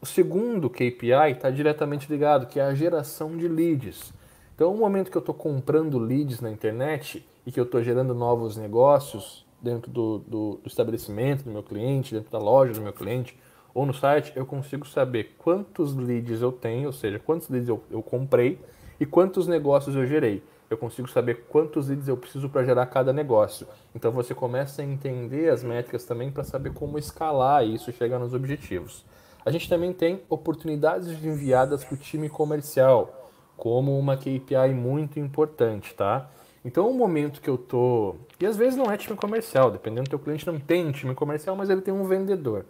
O 0.00 0.06
segundo 0.06 0.68
KPI 0.68 1.32
está 1.32 1.50
diretamente 1.50 2.10
ligado, 2.10 2.46
que 2.46 2.58
é 2.58 2.64
a 2.64 2.74
geração 2.74 3.36
de 3.36 3.46
leads. 3.46 4.12
Então, 4.54 4.72
no 4.72 4.78
momento 4.78 5.10
que 5.10 5.16
eu 5.16 5.20
estou 5.20 5.34
comprando 5.34 5.98
leads 5.98 6.40
na 6.40 6.50
internet 6.50 7.26
e 7.46 7.52
que 7.52 7.60
eu 7.60 7.64
estou 7.64 7.82
gerando 7.82 8.14
novos 8.14 8.56
negócios 8.56 9.46
dentro 9.60 9.90
do, 9.90 10.18
do, 10.18 10.60
do 10.62 10.66
estabelecimento 10.66 11.44
do 11.44 11.50
meu 11.50 11.62
cliente, 11.62 12.14
dentro 12.14 12.30
da 12.30 12.38
loja 12.38 12.72
do 12.72 12.80
meu 12.80 12.92
cliente, 12.92 13.38
ou 13.74 13.86
no 13.86 13.94
site, 13.94 14.32
eu 14.36 14.44
consigo 14.44 14.86
saber 14.86 15.34
quantos 15.38 15.94
leads 15.94 16.42
eu 16.42 16.52
tenho, 16.52 16.88
ou 16.88 16.92
seja, 16.92 17.18
quantos 17.18 17.48
leads 17.48 17.68
eu, 17.68 17.82
eu 17.90 18.02
comprei 18.02 18.58
e 19.00 19.06
quantos 19.06 19.46
negócios 19.46 19.96
eu 19.96 20.06
gerei. 20.06 20.42
Eu 20.72 20.78
consigo 20.78 21.06
saber 21.06 21.44
quantos 21.50 21.88
leads 21.90 22.08
eu 22.08 22.16
preciso 22.16 22.48
para 22.48 22.64
gerar 22.64 22.86
cada 22.86 23.12
negócio. 23.12 23.66
Então 23.94 24.10
você 24.10 24.34
começa 24.34 24.80
a 24.80 24.84
entender 24.84 25.50
as 25.50 25.62
métricas 25.62 26.02
também 26.06 26.30
para 26.30 26.42
saber 26.44 26.72
como 26.72 26.96
escalar 26.96 27.62
isso 27.62 27.90
e 27.90 27.92
chegar 27.92 28.18
nos 28.18 28.32
objetivos. 28.32 29.04
A 29.44 29.50
gente 29.50 29.68
também 29.68 29.92
tem 29.92 30.22
oportunidades 30.30 31.08
enviadas 31.22 31.84
para 31.84 31.92
o 31.92 31.98
time 31.98 32.26
comercial, 32.30 33.28
como 33.54 33.98
uma 33.98 34.16
KPI 34.16 34.72
muito 34.74 35.20
importante, 35.20 35.94
tá? 35.94 36.30
Então, 36.64 36.88
o 36.88 36.94
momento 36.94 37.42
que 37.42 37.50
eu 37.50 37.58
tô. 37.58 38.14
E 38.40 38.46
às 38.46 38.56
vezes 38.56 38.74
não 38.74 38.90
é 38.90 38.96
time 38.96 39.14
comercial, 39.14 39.70
dependendo 39.70 40.04
do 40.04 40.10
teu 40.10 40.18
cliente, 40.18 40.46
não 40.46 40.58
tem 40.58 40.90
time 40.90 41.14
comercial, 41.14 41.54
mas 41.54 41.68
ele 41.68 41.82
tem 41.82 41.92
um 41.92 42.04
vendedor. 42.04 42.64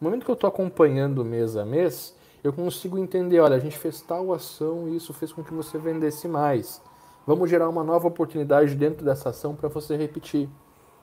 No 0.00 0.08
momento 0.08 0.24
que 0.24 0.30
eu 0.30 0.34
estou 0.34 0.48
acompanhando 0.48 1.22
mês 1.22 1.58
a 1.58 1.64
mês, 1.66 2.16
eu 2.42 2.54
consigo 2.54 2.96
entender, 2.96 3.40
olha, 3.40 3.56
a 3.56 3.60
gente 3.60 3.76
fez 3.76 4.00
tal 4.00 4.32
ação 4.32 4.88
e 4.88 4.96
isso 4.96 5.12
fez 5.12 5.30
com 5.30 5.44
que 5.44 5.52
você 5.52 5.76
vendesse 5.76 6.26
mais. 6.26 6.80
Vamos 7.26 7.48
gerar 7.48 7.70
uma 7.70 7.82
nova 7.82 8.06
oportunidade 8.06 8.74
dentro 8.74 9.02
dessa 9.02 9.30
ação 9.30 9.54
para 9.54 9.68
você 9.70 9.96
repetir. 9.96 10.46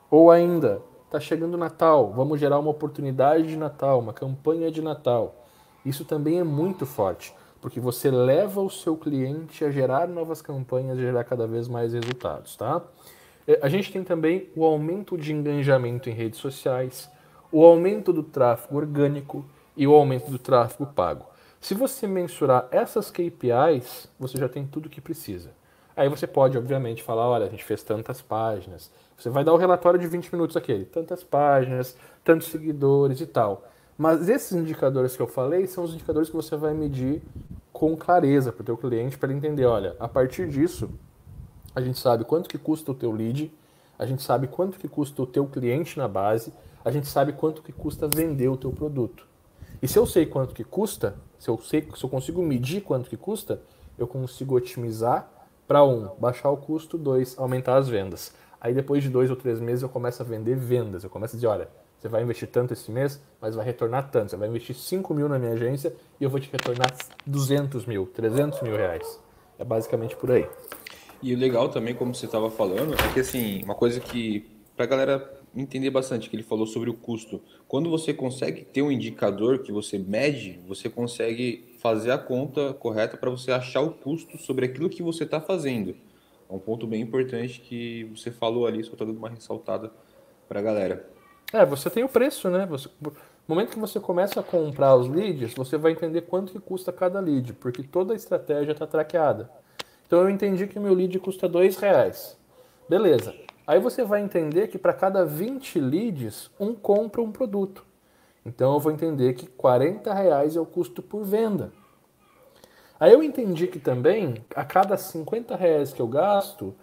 Ou 0.09 0.29
ainda, 0.29 0.81
está 1.05 1.19
chegando 1.19 1.57
Natal, 1.57 2.13
vamos 2.15 2.39
gerar 2.39 2.59
uma 2.59 2.69
oportunidade 2.69 3.47
de 3.47 3.57
Natal, 3.57 3.99
uma 3.99 4.13
campanha 4.13 4.69
de 4.69 4.83
Natal. 4.83 5.35
Isso 5.83 6.05
também 6.05 6.39
é 6.39 6.43
muito 6.43 6.85
forte, 6.85 7.33
porque 7.59 7.79
você 7.79 8.11
leva 8.11 8.61
o 8.61 8.69
seu 8.69 8.95
cliente 8.95 9.65
a 9.65 9.71
gerar 9.71 10.07
novas 10.07 10.43
campanhas 10.43 10.99
e 10.99 11.01
gerar 11.01 11.23
cada 11.23 11.47
vez 11.47 11.67
mais 11.67 11.93
resultados, 11.93 12.55
tá? 12.55 12.83
É, 13.47 13.59
a 13.61 13.67
gente 13.67 13.91
tem 13.91 14.03
também 14.03 14.47
o 14.55 14.63
aumento 14.63 15.17
de 15.17 15.33
engajamento 15.33 16.07
em 16.07 16.13
redes 16.13 16.39
sociais, 16.39 17.09
o 17.51 17.65
aumento 17.65 18.13
do 18.13 18.21
tráfego 18.21 18.77
orgânico 18.77 19.43
e 19.75 19.87
o 19.87 19.93
aumento 19.95 20.29
do 20.29 20.37
tráfego 20.37 20.85
pago. 20.85 21.25
Se 21.59 21.73
você 21.73 22.05
mensurar 22.05 22.67
essas 22.69 23.09
KPIs, 23.09 24.07
você 24.19 24.37
já 24.37 24.47
tem 24.47 24.67
tudo 24.67 24.85
o 24.85 24.89
que 24.89 25.01
precisa. 25.01 25.59
Aí 25.95 26.07
você 26.07 26.25
pode, 26.25 26.57
obviamente, 26.57 27.03
falar, 27.03 27.27
olha, 27.27 27.45
a 27.45 27.49
gente 27.49 27.63
fez 27.63 27.83
tantas 27.83 28.21
páginas. 28.21 28.89
Você 29.17 29.29
vai 29.29 29.43
dar 29.43 29.53
o 29.53 29.57
relatório 29.57 29.99
de 29.99 30.07
20 30.07 30.31
minutos 30.33 30.57
aquele, 30.57 30.85
tantas 30.85 31.23
páginas, 31.23 31.95
tantos 32.23 32.47
seguidores 32.47 33.19
e 33.21 33.25
tal. 33.25 33.63
Mas 33.97 34.29
esses 34.29 34.53
indicadores 34.53 35.15
que 35.15 35.21
eu 35.21 35.27
falei 35.27 35.67
são 35.67 35.83
os 35.83 35.93
indicadores 35.93 36.29
que 36.29 36.35
você 36.35 36.55
vai 36.55 36.73
medir 36.73 37.21
com 37.71 37.95
clareza 37.95 38.51
para 38.51 38.61
o 38.61 38.65
teu 38.65 38.77
cliente 38.77 39.17
para 39.17 39.29
ele 39.29 39.37
entender, 39.37 39.65
olha, 39.65 39.95
a 39.99 40.07
partir 40.07 40.47
disso, 40.47 40.89
a 41.75 41.81
gente 41.81 41.99
sabe 41.99 42.23
quanto 42.25 42.49
que 42.49 42.57
custa 42.57 42.91
o 42.91 42.95
teu 42.95 43.11
lead, 43.11 43.51
a 43.99 44.05
gente 44.05 44.23
sabe 44.23 44.47
quanto 44.47 44.79
que 44.79 44.87
custa 44.87 45.21
o 45.21 45.27
teu 45.27 45.45
cliente 45.45 45.97
na 45.97 46.07
base, 46.07 46.53
a 46.83 46.89
gente 46.89 47.07
sabe 47.07 47.33
quanto 47.33 47.61
que 47.61 47.71
custa 47.71 48.07
vender 48.07 48.47
o 48.47 48.57
teu 48.57 48.71
produto. 48.71 49.27
E 49.81 49.87
se 49.87 49.97
eu 49.99 50.05
sei 50.05 50.25
quanto 50.25 50.53
que 50.53 50.63
custa, 50.63 51.15
se 51.37 51.49
eu 51.49 51.57
sei, 51.59 51.87
se 51.95 52.03
eu 52.03 52.09
consigo 52.09 52.41
medir 52.41 52.81
quanto 52.81 53.09
que 53.09 53.17
custa, 53.17 53.61
eu 53.97 54.07
consigo 54.07 54.55
otimizar 54.55 55.29
para 55.71 55.85
um, 55.85 56.09
baixar 56.19 56.49
o 56.49 56.57
custo, 56.57 56.97
dois, 56.97 57.39
aumentar 57.39 57.77
as 57.77 57.87
vendas. 57.87 58.33
Aí 58.59 58.73
depois 58.73 59.01
de 59.01 59.09
dois 59.09 59.29
ou 59.29 59.37
três 59.37 59.61
meses 59.61 59.83
eu 59.83 59.87
começo 59.87 60.21
a 60.21 60.25
vender 60.25 60.53
vendas. 60.53 61.05
Eu 61.05 61.09
começo 61.09 61.33
a 61.33 61.37
dizer, 61.37 61.47
olha, 61.47 61.69
você 61.97 62.09
vai 62.09 62.21
investir 62.21 62.49
tanto 62.49 62.73
esse 62.73 62.91
mês, 62.91 63.21
mas 63.39 63.55
vai 63.55 63.63
retornar 63.63 64.11
tanto. 64.11 64.31
Você 64.31 64.35
vai 64.35 64.49
investir 64.49 64.75
5 64.75 65.13
mil 65.13 65.29
na 65.29 65.39
minha 65.39 65.53
agência 65.53 65.95
e 66.19 66.25
eu 66.25 66.29
vou 66.29 66.41
te 66.41 66.51
retornar 66.51 66.93
200 67.25 67.85
mil, 67.85 68.05
300 68.05 68.61
mil 68.63 68.75
reais. 68.75 69.17
É 69.57 69.63
basicamente 69.63 70.13
por 70.17 70.31
aí. 70.31 70.45
E 71.23 71.33
o 71.33 71.37
legal 71.37 71.69
também, 71.69 71.95
como 71.95 72.13
você 72.13 72.25
estava 72.25 72.51
falando, 72.51 72.93
é 72.93 73.13
que 73.13 73.21
assim, 73.21 73.63
uma 73.63 73.73
coisa 73.73 74.01
que 74.01 74.51
para 74.75 74.83
a 74.83 74.87
galera 74.89 75.41
entender 75.55 75.89
bastante 75.89 76.29
que 76.29 76.35
ele 76.35 76.43
falou 76.43 76.67
sobre 76.67 76.89
o 76.89 76.93
custo. 76.93 77.41
Quando 77.65 77.89
você 77.89 78.13
consegue 78.13 78.65
ter 78.65 78.81
um 78.81 78.91
indicador 78.91 79.59
que 79.59 79.71
você 79.71 79.97
mede, 79.97 80.59
você 80.67 80.89
consegue 80.89 81.70
fazer 81.81 82.11
a 82.11 82.17
conta 82.17 82.73
correta 82.75 83.17
para 83.17 83.31
você 83.31 83.51
achar 83.51 83.81
o 83.81 83.91
custo 83.91 84.37
sobre 84.37 84.65
aquilo 84.65 84.89
que 84.89 85.01
você 85.01 85.23
está 85.23 85.41
fazendo. 85.41 85.95
É 86.47 86.53
um 86.53 86.59
ponto 86.59 86.85
bem 86.85 87.01
importante 87.01 87.59
que 87.59 88.03
você 88.15 88.29
falou 88.29 88.67
ali, 88.67 88.83
só 88.83 88.91
estou 88.91 89.07
dando 89.07 89.17
uma 89.17 89.29
ressaltada 89.29 89.91
para 90.47 90.59
a 90.59 90.63
galera. 90.63 91.09
É, 91.51 91.65
você 91.65 91.89
tem 91.89 92.03
o 92.03 92.09
preço, 92.09 92.49
né? 92.49 92.67
Você, 92.67 92.87
no 93.01 93.11
momento 93.47 93.71
que 93.71 93.79
você 93.79 93.99
começa 93.99 94.39
a 94.39 94.43
comprar 94.43 94.95
os 94.95 95.09
leads, 95.09 95.55
você 95.55 95.75
vai 95.75 95.93
entender 95.93 96.21
quanto 96.21 96.51
que 96.51 96.59
custa 96.59 96.93
cada 96.93 97.19
lead, 97.19 97.53
porque 97.53 97.81
toda 97.81 98.13
a 98.13 98.15
estratégia 98.15 98.73
está 98.73 98.85
traqueada. 98.85 99.49
Então 100.05 100.21
eu 100.21 100.29
entendi 100.29 100.67
que 100.67 100.79
meu 100.79 100.93
lead 100.93 101.17
custa 101.19 101.49
dois 101.49 101.77
reais. 101.77 102.37
Beleza. 102.87 103.33
Aí 103.65 103.79
você 103.79 104.03
vai 104.03 104.21
entender 104.21 104.67
que 104.67 104.77
para 104.77 104.93
cada 104.93 105.25
20 105.25 105.79
leads, 105.79 106.51
um 106.59 106.75
compra 106.75 107.21
um 107.21 107.31
produto. 107.31 107.85
Então 108.45 108.73
eu 108.73 108.79
vou 108.79 108.91
entender 108.91 109.33
que 109.33 109.47
40 109.47 110.13
reais 110.13 110.55
é 110.55 110.59
o 110.59 110.65
custo 110.65 111.01
por 111.01 111.23
venda. 111.23 111.71
Aí 112.99 113.11
eu 113.11 113.23
entendi 113.23 113.67
que 113.67 113.79
também, 113.79 114.45
a 114.55 114.63
cada 114.63 114.95
50 114.97 115.55
reais 115.55 115.91
que 115.91 116.01
eu 116.01 116.07
gasto, 116.07 116.75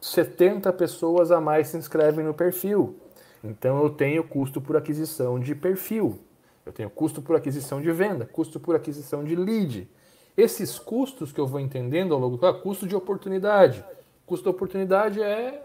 70 0.00 0.72
pessoas 0.72 1.30
a 1.30 1.40
mais 1.40 1.68
se 1.68 1.76
inscrevem 1.76 2.24
no 2.24 2.34
perfil. 2.34 2.96
Então 3.42 3.82
eu 3.82 3.90
tenho 3.90 4.24
custo 4.24 4.60
por 4.60 4.76
aquisição 4.76 5.38
de 5.38 5.54
perfil. 5.54 6.18
Eu 6.64 6.72
tenho 6.72 6.90
custo 6.90 7.20
por 7.20 7.36
aquisição 7.36 7.80
de 7.80 7.90
venda, 7.90 8.24
custo 8.24 8.60
por 8.60 8.74
aquisição 8.74 9.24
de 9.24 9.34
lead. 9.34 9.88
Esses 10.36 10.78
custos 10.78 11.32
que 11.32 11.40
eu 11.40 11.46
vou 11.46 11.60
entendendo 11.60 12.14
ao 12.14 12.20
longo 12.20 12.36
do 12.36 12.54
custo 12.60 12.86
de 12.86 12.96
oportunidade. 12.96 13.84
Custo 14.24 14.44
de 14.44 14.50
oportunidade 14.50 15.20
é 15.20 15.62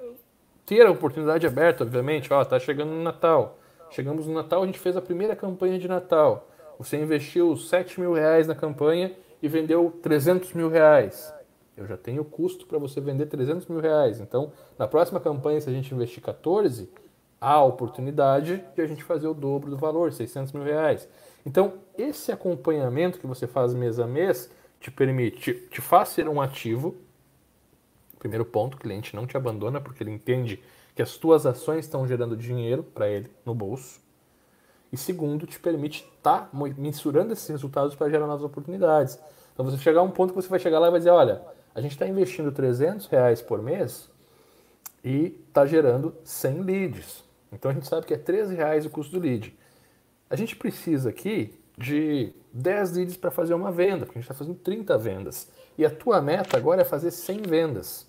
ter 0.66 0.86
a 0.86 0.92
oportunidade 0.92 1.48
aberta, 1.48 1.84
obviamente. 1.84 2.34
Ó, 2.34 2.44
tá 2.44 2.60
chegando 2.60 2.90
no 2.90 3.02
Natal. 3.02 3.57
Chegamos 3.90 4.28
no 4.28 4.34
Natal, 4.34 4.64
a 4.64 4.66
gente 4.66 4.80
fez 4.80 4.96
a 4.98 5.02
primeira 5.02 5.36
campanha 5.36 5.80
de 5.80 5.88
Natal. 5.88 6.48
Você 6.78 6.98
investiu 6.98 7.56
7 7.56 8.00
mil 8.00 8.14
reais 8.14 8.48
na 8.48 8.56
campanha 8.56 9.14
e 9.42 9.48
vendeu 9.48 9.92
300 10.02 10.54
mil 10.54 10.70
reais. 10.70 11.34
Eu 11.76 11.86
já 11.86 11.98
tenho 11.98 12.24
custo 12.26 12.66
para 12.66 12.78
você 12.78 13.00
vender 13.00 13.28
300 13.28 13.68
mil 13.68 13.80
reais. 13.80 14.20
Então, 14.20 14.52
na 14.78 14.88
próxima 14.88 15.20
campanha, 15.20 15.62
se 15.62 15.70
a 15.70 15.74
gente 15.74 15.94
investir 15.94 16.22
14, 16.22 16.90
há 17.40 17.54
a 17.54 17.64
oportunidade 17.64 18.64
de 18.76 18.82
a 18.82 18.88
gente 18.88 19.04
fazer 19.04 19.28
o 19.28 19.34
dobro 19.34 19.70
do 19.70 19.78
valor, 19.78 20.12
600 20.12 20.52
mil 20.54 20.64
reais. 20.64 21.08
Então, 21.46 21.74
esse 21.98 22.32
acompanhamento 22.32 23.20
que 23.20 23.28
você 23.28 23.48
faz 23.48 23.74
mês 23.74 24.00
a 24.00 24.08
mês 24.08 24.52
te 24.80 24.92
permite, 24.92 25.54
te, 25.70 25.82
faz 25.82 26.10
ser 26.10 26.28
um 26.28 26.42
ativo, 26.42 26.96
Primeiro 28.20 28.46
ponto, 28.46 28.76
o 28.76 28.78
cliente 28.78 29.16
não 29.16 29.28
te 29.28 29.38
abandona 29.38 29.80
porque 29.80 30.04
ele 30.04 30.12
entende 30.12 30.60
que 30.98 31.04
as 31.04 31.16
tuas 31.16 31.46
ações 31.46 31.86
estão 31.86 32.08
gerando 32.08 32.36
dinheiro 32.36 32.82
para 32.82 33.08
ele 33.08 33.30
no 33.46 33.54
bolso. 33.54 34.02
E 34.92 34.98
segundo, 34.98 35.46
te 35.46 35.60
permite 35.60 36.04
estar 36.18 36.50
tá 36.50 36.50
mensurando 36.76 37.34
esses 37.34 37.48
resultados 37.48 37.94
para 37.94 38.10
gerar 38.10 38.26
novas 38.26 38.44
oportunidades. 38.44 39.20
Então 39.54 39.64
você 39.64 39.78
chegar 39.78 40.00
a 40.00 40.04
um 40.04 40.10
ponto 40.10 40.34
que 40.34 40.42
você 40.42 40.50
vai 40.50 40.58
chegar 40.58 40.80
lá 40.80 40.88
e 40.88 40.90
vai 40.90 41.00
dizer, 41.00 41.12
olha, 41.12 41.44
a 41.76 41.82
gente 41.82 41.92
está 41.92 42.08
investindo 42.08 42.52
300 42.52 43.06
reais 43.06 43.44
por 43.44 43.62
mês 43.62 44.10
e 45.06 45.40
está 45.48 45.68
gerando 45.68 46.16
100 46.24 46.62
leads. 46.64 47.24
Então 47.52 47.70
a 47.70 47.74
gente 47.76 47.88
sabe 47.88 48.08
que 48.08 48.16
é 48.16 48.18
13 48.18 48.56
reais 48.56 48.84
o 48.84 48.90
custo 48.90 49.20
do 49.20 49.24
lead. 49.24 49.56
A 50.28 50.36
gente 50.36 50.56
precisa 50.56 51.10
aqui 51.10 51.54
de 51.78 52.34
10 52.52 52.94
leads 52.94 53.18
para 53.18 53.30
fazer 53.30 53.54
uma 53.54 53.72
venda, 53.72 54.08
porque 54.08 54.18
a 54.18 54.22
gente 54.22 54.32
está 54.32 54.34
fazendo 54.34 54.58
30 54.58 54.98
vendas. 54.98 55.48
E 55.78 55.86
a 55.86 55.92
tua 55.92 56.20
meta 56.24 56.58
agora 56.58 56.82
é 56.82 56.86
fazer 56.86 57.12
100 57.12 57.44
vendas. 57.44 58.08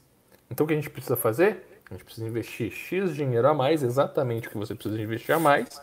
Então 0.50 0.64
o 0.64 0.66
que 0.66 0.72
a 0.72 0.76
gente 0.76 0.88
precisa 0.88 1.16
fazer? 1.16 1.67
A 1.90 1.94
gente 1.94 2.04
precisa 2.04 2.26
investir 2.26 2.70
X 2.70 3.14
dinheiro 3.14 3.48
a 3.48 3.54
mais, 3.54 3.82
exatamente 3.82 4.46
o 4.46 4.50
que 4.50 4.58
você 4.58 4.74
precisa 4.74 5.00
investir 5.00 5.34
a 5.34 5.38
mais, 5.38 5.80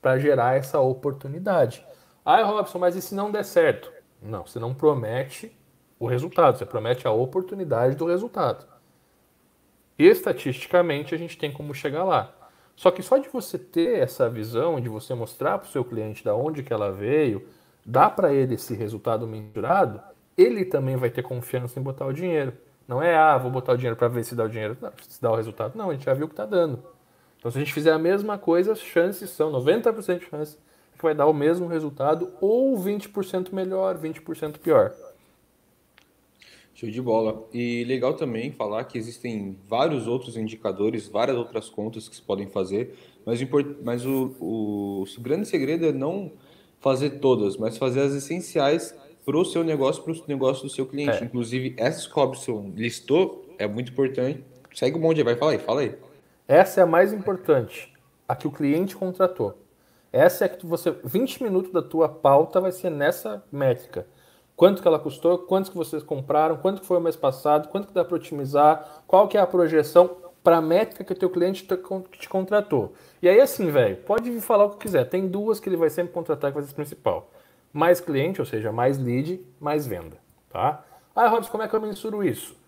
para 0.00 0.18
gerar 0.18 0.56
essa 0.56 0.78
oportunidade. 0.80 1.84
Ah, 2.24 2.42
Robson, 2.42 2.78
mas 2.78 2.94
e 2.94 3.02
se 3.02 3.14
não 3.14 3.30
der 3.30 3.44
certo? 3.44 3.90
Não, 4.22 4.46
você 4.46 4.58
não 4.58 4.74
promete 4.74 5.56
o 5.98 6.06
resultado, 6.06 6.58
você 6.58 6.66
promete 6.66 7.06
a 7.06 7.10
oportunidade 7.10 7.96
do 7.96 8.06
resultado. 8.06 8.66
Estatisticamente, 9.98 11.14
a 11.14 11.18
gente 11.18 11.38
tem 11.38 11.50
como 11.52 11.74
chegar 11.74 12.04
lá. 12.04 12.34
Só 12.76 12.90
que 12.90 13.02
só 13.02 13.18
de 13.18 13.28
você 13.28 13.58
ter 13.58 13.98
essa 13.98 14.28
visão, 14.28 14.80
de 14.80 14.88
você 14.88 15.14
mostrar 15.14 15.58
para 15.58 15.68
o 15.68 15.70
seu 15.70 15.84
cliente 15.84 16.24
da 16.24 16.34
onde 16.34 16.62
que 16.62 16.72
ela 16.72 16.90
veio, 16.90 17.46
dá 17.84 18.08
para 18.08 18.32
ele 18.32 18.54
esse 18.54 18.74
resultado 18.74 19.26
mensurado, 19.26 20.00
ele 20.36 20.64
também 20.64 20.96
vai 20.96 21.10
ter 21.10 21.22
confiança 21.22 21.78
em 21.78 21.82
botar 21.82 22.06
o 22.06 22.12
dinheiro. 22.12 22.54
Não 22.90 23.00
é, 23.00 23.16
ah, 23.16 23.38
vou 23.38 23.52
botar 23.52 23.74
o 23.74 23.76
dinheiro 23.76 23.94
para 23.94 24.08
ver 24.08 24.24
se 24.24 24.34
dá 24.34 24.42
o 24.42 24.48
dinheiro, 24.48 24.76
se 25.06 25.22
dá 25.22 25.30
o 25.30 25.36
resultado. 25.36 25.78
Não, 25.78 25.90
a 25.90 25.92
gente 25.92 26.06
já 26.06 26.12
viu 26.12 26.26
que 26.26 26.32
está 26.32 26.44
dando. 26.44 26.82
Então, 27.38 27.48
se 27.48 27.56
a 27.56 27.60
gente 27.60 27.72
fizer 27.72 27.92
a 27.92 27.98
mesma 28.00 28.36
coisa, 28.36 28.72
as 28.72 28.80
chances 28.80 29.30
são 29.30 29.52
90% 29.52 30.18
de 30.18 30.24
chance 30.24 30.58
que 30.96 31.00
vai 31.00 31.14
dar 31.14 31.26
o 31.26 31.32
mesmo 31.32 31.68
resultado 31.68 32.32
ou 32.40 32.76
20% 32.76 33.52
melhor, 33.52 33.96
20% 33.96 34.58
pior. 34.58 34.92
Show 36.74 36.90
de 36.90 37.00
bola. 37.00 37.46
E 37.54 37.84
legal 37.84 38.14
também 38.14 38.50
falar 38.50 38.82
que 38.82 38.98
existem 38.98 39.56
vários 39.68 40.08
outros 40.08 40.36
indicadores, 40.36 41.06
várias 41.06 41.36
outras 41.36 41.68
contas 41.68 42.08
que 42.08 42.16
se 42.16 42.22
podem 42.22 42.48
fazer, 42.48 42.98
mas, 43.24 43.40
mas 43.84 44.04
o, 44.04 44.34
o, 44.40 45.04
o 45.04 45.20
grande 45.20 45.46
segredo 45.46 45.86
é 45.86 45.92
não 45.92 46.32
fazer 46.80 47.20
todas, 47.20 47.56
mas 47.56 47.78
fazer 47.78 48.00
as 48.00 48.14
essenciais 48.14 48.92
para 49.30 49.38
o 49.38 49.44
seu 49.44 49.62
negócio, 49.62 50.02
para 50.02 50.12
o 50.12 50.16
negócio 50.26 50.64
do 50.64 50.68
seu 50.68 50.84
cliente. 50.84 51.22
É. 51.22 51.24
Inclusive, 51.24 51.74
essas 51.78 52.04
que 52.04 52.12
o 52.12 52.16
Robson 52.16 52.72
listou 52.74 53.44
é 53.58 53.66
muito 53.68 53.92
importante. 53.92 54.44
Segue 54.74 54.98
um 54.98 55.00
monte, 55.00 55.22
vai, 55.22 55.36
fala 55.36 55.52
aí, 55.52 55.58
fala 55.58 55.80
aí. 55.82 55.94
Essa 56.48 56.80
é 56.80 56.82
a 56.82 56.86
mais 56.86 57.12
importante, 57.12 57.92
a 58.28 58.34
que 58.34 58.48
o 58.48 58.50
cliente 58.50 58.96
contratou. 58.96 59.56
Essa 60.12 60.46
é 60.46 60.48
que 60.48 60.66
você, 60.66 60.90
20 61.04 61.44
minutos 61.44 61.72
da 61.72 61.80
tua 61.80 62.08
pauta 62.08 62.60
vai 62.60 62.72
ser 62.72 62.90
nessa 62.90 63.44
métrica 63.52 64.04
quanto 64.56 64.82
que 64.82 64.88
ela 64.88 64.98
custou, 64.98 65.38
quantos 65.38 65.70
que 65.70 65.76
vocês 65.76 66.02
compraram, 66.02 66.56
quanto 66.56 66.82
que 66.82 66.86
foi 66.86 66.98
o 66.98 67.00
mês 67.00 67.16
passado, 67.16 67.68
quanto 67.68 67.86
que 67.86 67.94
dá 67.94 68.04
para 68.04 68.16
otimizar, 68.16 69.02
qual 69.06 69.26
que 69.26 69.38
é 69.38 69.40
a 69.40 69.46
projeção 69.46 70.16
para 70.42 70.58
a 70.58 70.60
métrica 70.60 71.04
que 71.04 71.12
o 71.12 71.16
teu 71.16 71.30
cliente 71.30 71.66
te 72.18 72.28
contratou. 72.28 72.92
E 73.22 73.28
aí 73.28 73.40
assim, 73.40 73.70
velho, 73.70 73.96
pode 73.98 74.30
vir 74.30 74.40
falar 74.40 74.64
o 74.64 74.70
que 74.70 74.78
quiser. 74.78 75.08
Tem 75.08 75.26
duas 75.26 75.60
que 75.60 75.68
ele 75.68 75.78
vai 75.78 75.88
sempre 75.88 76.12
contratar 76.12 76.50
que 76.50 76.58
vai 76.58 76.66
ser 76.66 76.74
principal. 76.74 77.30
Mais 77.72 78.00
cliente, 78.00 78.40
ou 78.40 78.46
seja, 78.46 78.72
mais 78.72 78.98
lead, 78.98 79.40
mais 79.60 79.86
venda, 79.86 80.18
tá? 80.48 80.84
Ah, 81.14 81.28
Robson, 81.28 81.50
como 81.50 81.62
é 81.62 81.68
que 81.68 81.74
eu 81.74 81.80
mensuro 81.80 82.24
isso? 82.24 82.58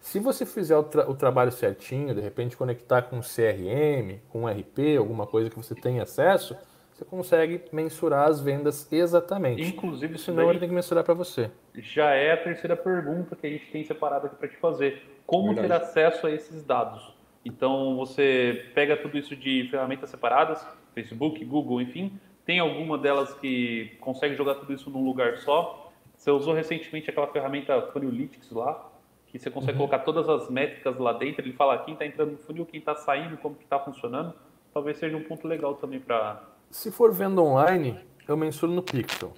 Se 0.00 0.18
você 0.18 0.44
fizer 0.44 0.76
o, 0.76 0.82
tra 0.82 1.08
o, 1.08 1.14
trabalho 1.14 1.52
certinho, 1.52 2.14
de 2.14 2.20
repente 2.20 2.56
conectar 2.56 3.02
com 3.02 3.20
CRM, 3.20 4.18
com 4.28 4.48
RP, 4.48 4.96
alguma 4.98 5.26
coisa 5.26 5.48
que 5.48 5.56
você 5.56 5.76
tem 5.76 6.00
acesso, 6.00 6.56
você 6.92 7.04
consegue 7.04 7.62
mensurar 7.72 8.28
as 8.28 8.40
vendas 8.40 8.90
exatamente. 8.92 9.62
Inclusive, 9.62 10.18
senão 10.18 10.50
ele 10.50 10.58
tem 10.58 10.68
que 10.68 10.74
mensurar 10.74 11.04
para 11.04 11.14
você. 11.14 11.50
Já 11.74 12.10
é 12.10 12.32
a 12.32 12.36
terceira 12.36 12.76
pergunta 12.76 13.36
que 13.36 13.46
a 13.46 13.50
gente 13.50 13.70
tem 13.70 13.84
separado 13.84 14.26
aqui 14.26 14.36
para 14.36 14.48
te 14.48 14.56
fazer. 14.56 15.02
Como 15.24 15.54
Verdade. 15.54 15.68
ter 15.68 15.74
acesso 15.74 16.26
a 16.26 16.30
esses 16.32 16.64
dados? 16.64 17.14
Então, 17.44 17.96
você 17.96 18.66
pega 18.74 18.96
tudo 18.96 19.16
isso 19.16 19.34
de 19.34 19.68
ferramentas 19.70 20.10
separadas, 20.10 20.66
Facebook, 20.94 21.44
Google, 21.44 21.80
enfim. 21.80 22.18
Tem 22.44 22.58
alguma 22.58 22.98
delas 22.98 23.32
que 23.34 23.96
consegue 24.00 24.34
jogar 24.34 24.56
tudo 24.56 24.72
isso 24.72 24.90
num 24.90 25.04
lugar 25.04 25.38
só? 25.38 25.90
Você 26.16 26.30
usou 26.30 26.54
recentemente 26.54 27.08
aquela 27.10 27.26
ferramenta 27.28 27.80
Funnelytics 27.92 28.50
lá, 28.50 28.90
que 29.26 29.38
você 29.38 29.50
consegue 29.50 29.72
uhum. 29.72 29.88
colocar 29.88 30.00
todas 30.00 30.28
as 30.28 30.50
métricas 30.50 30.98
lá 30.98 31.12
dentro. 31.12 31.42
Ele 31.42 31.52
fala 31.52 31.78
quem 31.78 31.94
está 31.94 32.06
entrando 32.06 32.32
no 32.32 32.38
funil, 32.38 32.66
quem 32.66 32.80
está 32.80 32.94
saindo, 32.94 33.36
como 33.38 33.54
que 33.54 33.64
está 33.64 33.78
funcionando. 33.78 34.34
Talvez 34.72 34.98
seja 34.98 35.16
um 35.16 35.22
ponto 35.22 35.46
legal 35.46 35.74
também 35.74 36.00
para 36.00 36.42
se 36.72 36.90
for 36.90 37.12
venda 37.12 37.42
online, 37.42 38.00
eu 38.26 38.34
mensuro 38.34 38.72
no 38.72 38.82
Pixel. 38.82 39.34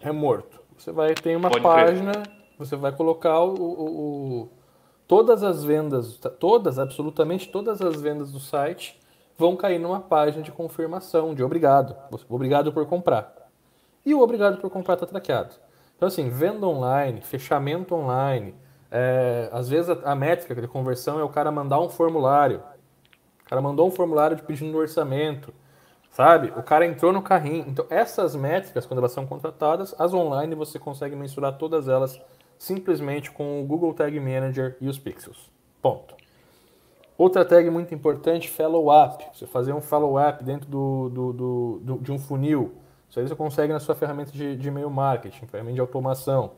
É 0.00 0.10
morto. 0.10 0.60
Você 0.76 0.90
vai 0.90 1.14
ter 1.14 1.36
uma 1.36 1.48
Pode 1.48 1.62
página, 1.62 2.12
ver. 2.12 2.30
você 2.58 2.74
vai 2.74 2.90
colocar 2.90 3.40
o, 3.40 3.54
o, 3.54 4.40
o, 4.42 4.48
todas 5.06 5.44
as 5.44 5.62
vendas, 5.62 6.18
todas, 6.40 6.80
absolutamente 6.80 7.48
todas 7.48 7.80
as 7.80 8.02
vendas 8.02 8.32
do 8.32 8.40
site 8.40 8.98
vão 9.38 9.56
cair 9.56 9.78
numa 9.78 10.00
página 10.00 10.42
de 10.42 10.50
confirmação, 10.50 11.34
de 11.34 11.42
obrigado. 11.42 11.96
Obrigado 12.28 12.72
por 12.72 12.86
comprar. 12.86 13.34
E 14.04 14.14
o 14.14 14.20
obrigado 14.20 14.58
por 14.58 14.70
comprar 14.70 14.94
está 14.94 15.06
traqueado. 15.06 15.54
Então, 15.96 16.08
assim, 16.08 16.28
venda 16.28 16.66
online, 16.66 17.20
fechamento 17.22 17.94
online, 17.94 18.54
é, 18.90 19.48
às 19.52 19.68
vezes 19.68 19.90
a, 19.90 20.12
a 20.12 20.14
métrica 20.14 20.54
de 20.60 20.68
conversão 20.68 21.18
é 21.18 21.24
o 21.24 21.28
cara 21.28 21.50
mandar 21.50 21.80
um 21.80 21.88
formulário. 21.88 22.62
O 23.44 23.48
cara 23.48 23.60
mandou 23.60 23.86
um 23.88 23.90
formulário 23.90 24.36
de 24.36 24.42
pedindo 24.42 24.76
orçamento. 24.76 25.52
Sabe? 26.10 26.52
O 26.56 26.62
cara 26.62 26.86
entrou 26.86 27.12
no 27.12 27.20
carrinho. 27.20 27.66
Então, 27.68 27.84
essas 27.90 28.34
métricas, 28.34 28.86
quando 28.86 28.98
elas 28.98 29.12
são 29.12 29.26
contratadas, 29.26 29.94
as 29.98 30.14
online 30.14 30.54
você 30.54 30.78
consegue 30.78 31.14
mensurar 31.14 31.58
todas 31.58 31.88
elas 31.88 32.18
simplesmente 32.58 33.30
com 33.30 33.60
o 33.60 33.66
Google 33.66 33.92
Tag 33.92 34.18
Manager 34.18 34.76
e 34.80 34.88
os 34.88 34.98
pixels. 34.98 35.50
Ponto. 35.82 36.25
Outra 37.18 37.44
tag 37.44 37.70
muito 37.70 37.94
importante, 37.94 38.50
follow-up. 38.50 39.24
Você 39.32 39.46
fazer 39.46 39.72
um 39.72 39.80
follow-up 39.80 40.44
dentro 40.44 40.68
do, 40.68 41.08
do, 41.08 41.32
do, 41.32 41.80
do, 41.82 41.98
de 41.98 42.12
um 42.12 42.18
funil. 42.18 42.74
Isso 43.08 43.18
aí 43.18 43.26
você 43.26 43.34
consegue 43.34 43.72
na 43.72 43.80
sua 43.80 43.94
ferramenta 43.94 44.30
de, 44.32 44.56
de 44.56 44.68
e-mail 44.68 44.90
marketing, 44.90 45.46
ferramenta 45.46 45.74
de 45.74 45.80
automação. 45.80 46.52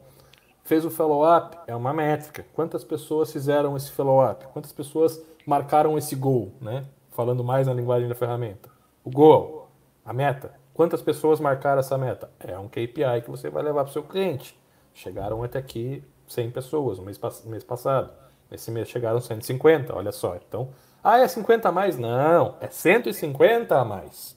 Fez 0.65 0.85
o 0.85 0.91
follow-up, 0.91 1.57
é 1.67 1.77
uma 1.77 1.93
métrica. 1.93 2.45
Quantas 2.55 2.83
pessoas 2.83 3.33
fizeram 3.33 3.77
esse 3.77 3.93
follow-up? 3.93 4.47
Quantas 4.53 4.73
pessoas 4.73 5.23
marcaram 5.47 5.97
esse 5.97 6.17
goal, 6.17 6.51
né? 6.61 6.85
Falando 7.13 7.45
mais 7.45 7.67
na 7.67 7.73
linguagem 7.73 8.09
da 8.09 8.15
ferramenta. 8.15 8.69
O 9.05 9.11
goal, 9.11 9.71
a 10.05 10.13
meta. 10.13 10.53
Quantas 10.75 11.01
pessoas 11.01 11.41
marcaram 11.41 11.79
essa 11.79 11.97
meta? 11.97 12.31
É 12.41 12.59
um 12.59 12.69
KPI 12.69 13.23
que 13.25 13.31
você 13.31 13.49
vai 13.49 13.63
levar 13.63 13.85
para 13.85 13.91
o 13.91 13.93
seu 13.93 14.03
cliente. 14.03 14.59
Chegaram 14.93 15.43
até 15.43 15.59
aqui 15.59 16.03
100 16.27 16.51
pessoas 16.51 16.99
no 16.99 17.05
mês, 17.05 17.19
mês 17.45 17.65
passado. 17.65 18.13
Nesse 18.51 18.71
mês 18.71 18.89
chegaram 18.89 19.21
150, 19.21 19.95
olha 19.95 20.13
só. 20.13 20.37
Então, 20.37 20.71
ah, 21.03 21.19
é 21.19 21.29
50 21.29 21.69
a 21.69 21.73
mais? 21.73 21.99
Não, 21.99 22.57
é 22.61 22.69
150 22.69 23.79
a 23.79 23.85
mais. 23.85 24.37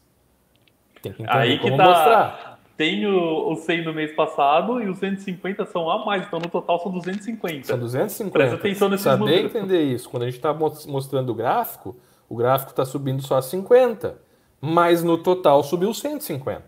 Tem 1.02 1.12
que 1.14 1.24
entender 1.24 1.38
Aí 1.38 1.58
que 1.58 1.64
como 1.64 1.78
tá... 1.78 1.84
mostrar. 1.86 2.52
Tem 2.78 3.06
o, 3.06 3.52
o 3.52 3.56
100 3.56 3.86
no 3.86 3.94
mês 3.94 4.12
passado 4.16 4.82
e 4.82 4.90
os 4.90 4.98
150 4.98 5.66
são 5.68 5.90
a 5.90 6.04
mais, 6.04 6.26
então 6.26 6.40
no 6.40 6.50
total 6.50 6.80
são 6.80 6.92
250. 6.92 7.68
São 7.68 7.78
250. 7.78 8.32
Presta 8.32 8.56
atenção 8.56 8.90
nesses 8.90 9.04
Saber 9.04 9.20
números. 9.20 9.56
entender 9.56 9.84
isso. 9.84 10.10
Quando 10.10 10.24
a 10.24 10.26
gente 10.26 10.38
está 10.38 10.52
mostrando 10.54 11.30
o 11.30 11.36
gráfico, 11.36 11.96
o 12.28 12.36
gráfico 12.36 12.72
está 12.72 12.84
subindo 12.84 13.22
só 13.22 13.38
a 13.38 13.42
50 13.42 14.32
mas 14.62 15.04
no 15.04 15.18
total 15.18 15.64
subiu 15.64 15.92
150. 15.92 16.64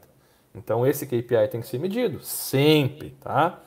Então 0.55 0.85
esse 0.85 1.05
KPI 1.05 1.47
tem 1.49 1.61
que 1.61 1.67
ser 1.67 1.79
medido 1.79 2.19
sempre, 2.21 3.11
tá? 3.21 3.59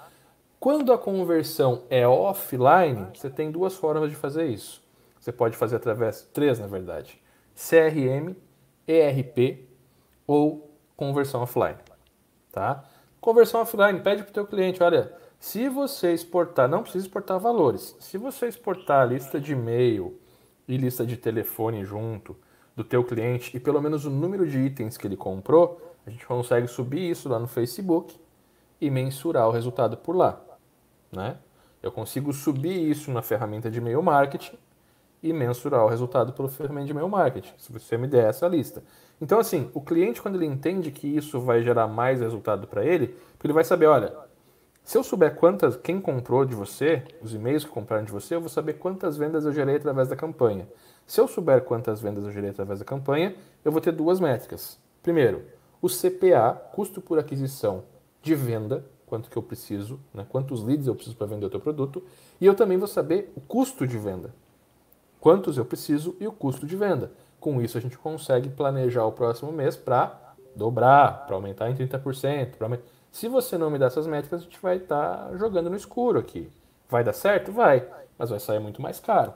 Quando 0.67 0.93
a 0.93 0.99
conversão 0.99 1.85
é 1.89 2.09
offline, 2.09 3.07
você 3.15 3.31
tem 3.31 3.53
duas 3.53 3.77
formas 3.77 4.11
de 4.11 4.17
fazer 4.17 4.47
isso. 4.47 4.83
Você 5.21 5.31
pode 5.31 5.57
fazer 5.57 5.77
através, 5.77 6.29
três 6.33 6.59
na 6.59 6.67
verdade, 6.67 7.23
CRM, 7.55 8.35
ERP 8.85 9.65
ou 10.27 10.69
conversão 10.97 11.43
offline, 11.43 11.77
tá? 12.51 12.83
Conversão 13.21 13.61
offline, 13.61 14.01
pede 14.01 14.25
para 14.25 14.31
o 14.31 14.35
teu 14.35 14.45
cliente, 14.45 14.83
olha, 14.83 15.13
se 15.39 15.69
você 15.69 16.13
exportar, 16.13 16.69
não 16.69 16.83
precisa 16.83 17.07
exportar 17.07 17.39
valores, 17.39 17.95
se 18.01 18.19
você 18.19 18.49
exportar 18.49 19.03
a 19.03 19.07
lista 19.07 19.39
de 19.39 19.53
e-mail 19.53 20.19
e 20.67 20.77
lista 20.77 21.07
de 21.07 21.17
telefone 21.17 21.85
junto, 21.85 22.37
do 22.75 22.83
teu 22.83 23.05
cliente 23.05 23.57
e 23.57 23.61
pelo 23.61 23.81
menos 23.81 24.05
o 24.05 24.11
número 24.11 24.45
de 24.45 24.59
itens 24.59 24.97
que 24.97 25.07
ele 25.07 25.17
comprou, 25.17 25.81
a 26.05 26.11
gente 26.11 26.27
consegue 26.27 26.67
subir 26.67 27.09
isso 27.09 27.29
lá 27.29 27.39
no 27.39 27.47
Facebook 27.47 28.19
e 28.81 28.91
mensurar 28.91 29.47
o 29.47 29.53
resultado 29.53 29.97
por 29.97 30.17
lá, 30.17 30.43
né? 31.17 31.39
Eu 31.83 31.91
consigo 31.91 32.33
subir 32.33 32.89
isso 32.89 33.11
na 33.11 33.23
ferramenta 33.23 33.69
de 33.71 33.79
e-mail 33.79 34.03
marketing 34.03 34.57
e 35.23 35.33
mensurar 35.33 35.85
o 35.85 35.89
resultado 35.89 36.33
pelo 36.33 36.49
ferramenta 36.49 36.87
de 36.87 36.93
e-mail 36.93 37.09
marketing, 37.09 37.53
se 37.59 37.73
você 37.73 37.97
me 37.97 38.07
der 38.07 38.29
essa 38.29 38.47
lista. 38.47 38.85
Então, 39.21 39.39
assim, 39.41 39.71
o 39.75 39.81
cliente, 39.81 40.23
quando 40.23 40.37
ele 40.37 40.47
entende 40.47 40.91
que 40.91 41.09
isso 41.09 41.41
vai 41.41 41.63
gerar 41.63 41.89
mais 41.89 42.21
resultado 42.21 42.69
para 42.69 42.85
ele, 42.85 43.17
ele 43.43 43.53
vai 43.53 43.65
saber, 43.65 43.87
olha, 43.87 44.13
Se 44.87 44.97
eu 44.97 45.03
souber 45.03 45.35
quantas, 45.35 45.77
quem 45.77 46.01
comprou 46.01 46.45
de 46.45 46.55
você, 46.55 47.03
os 47.21 47.35
e-mails 47.35 47.65
que 47.65 47.71
compraram 47.73 48.05
de 48.05 48.13
você, 48.13 48.37
eu 48.37 48.41
vou 48.41 48.49
saber 48.49 48.75
quantas 48.75 49.17
vendas 49.17 49.45
eu 49.45 49.53
gerei 49.53 49.75
através 49.75 50.07
da 50.07 50.15
campanha. 50.15 50.69
Se 51.05 51.21
eu 51.21 51.27
souber 51.27 51.63
quantas 51.63 52.01
vendas 52.01 52.23
eu 52.23 52.31
gerei 52.31 52.51
através 52.51 52.79
da 52.79 52.85
campanha, 52.85 53.35
eu 53.65 53.73
vou 53.73 53.81
ter 53.81 53.91
duas 53.91 54.21
métricas. 54.21 54.79
Primeiro, 55.03 55.43
o 55.83 55.89
CPA, 55.89 56.55
custo 56.73 57.01
por 57.01 57.19
aquisição 57.19 57.83
de 58.23 58.37
venda, 58.37 58.85
quanto 59.07 59.31
que 59.31 59.37
eu 59.37 59.43
preciso, 59.43 59.99
né? 60.13 60.27
quantos 60.29 60.63
leads 60.63 60.87
eu 60.87 60.95
preciso 60.95 61.17
para 61.17 61.27
vender 61.27 61.47
o 61.47 61.51
teu 61.51 61.61
produto, 61.61 62.03
e 62.41 62.47
eu 62.47 62.55
também 62.55 62.77
vou 62.77 62.89
saber 62.89 63.33
o 63.37 63.41
custo 63.41 63.87
de 63.87 63.97
venda. 63.97 64.35
Quantos 65.21 65.57
eu 65.57 65.65
preciso 65.65 66.17
e 66.21 66.27
o 66.27 66.33
custo 66.33 66.67
de 66.67 66.77
venda. 66.77 67.13
Com 67.41 67.61
isso 67.63 67.79
a 67.79 67.81
gente 67.81 67.97
consegue 67.97 68.49
planejar 68.49 69.05
o 69.05 69.13
próximo 69.13 69.53
mês 69.53 69.77
para 69.77 70.35
dobrar, 70.55 71.27
para 71.27 71.37
aumentar 71.37 71.71
em 71.71 71.75
30%, 71.75 72.57
para 72.57 72.69
se 73.17 73.29
você 73.29 73.57
não 73.57 73.71
me 73.71 73.79
dá 73.79 73.87
essas 73.87 74.07
métricas, 74.07 74.41
a 74.41 74.45
gente 74.45 74.61
vai 74.61 74.77
estar 74.77 75.29
tá 75.29 75.37
jogando 75.39 75.71
no 75.71 75.77
escuro 75.77 76.19
aqui. 76.19 76.51
Vai 76.87 77.03
dar 77.03 77.15
certo? 77.15 77.51
Vai, 77.51 77.89
mas 78.19 78.29
vai 78.29 78.39
sair 78.39 78.59
muito 78.59 78.83
mais 78.83 79.01
caro. 79.01 79.33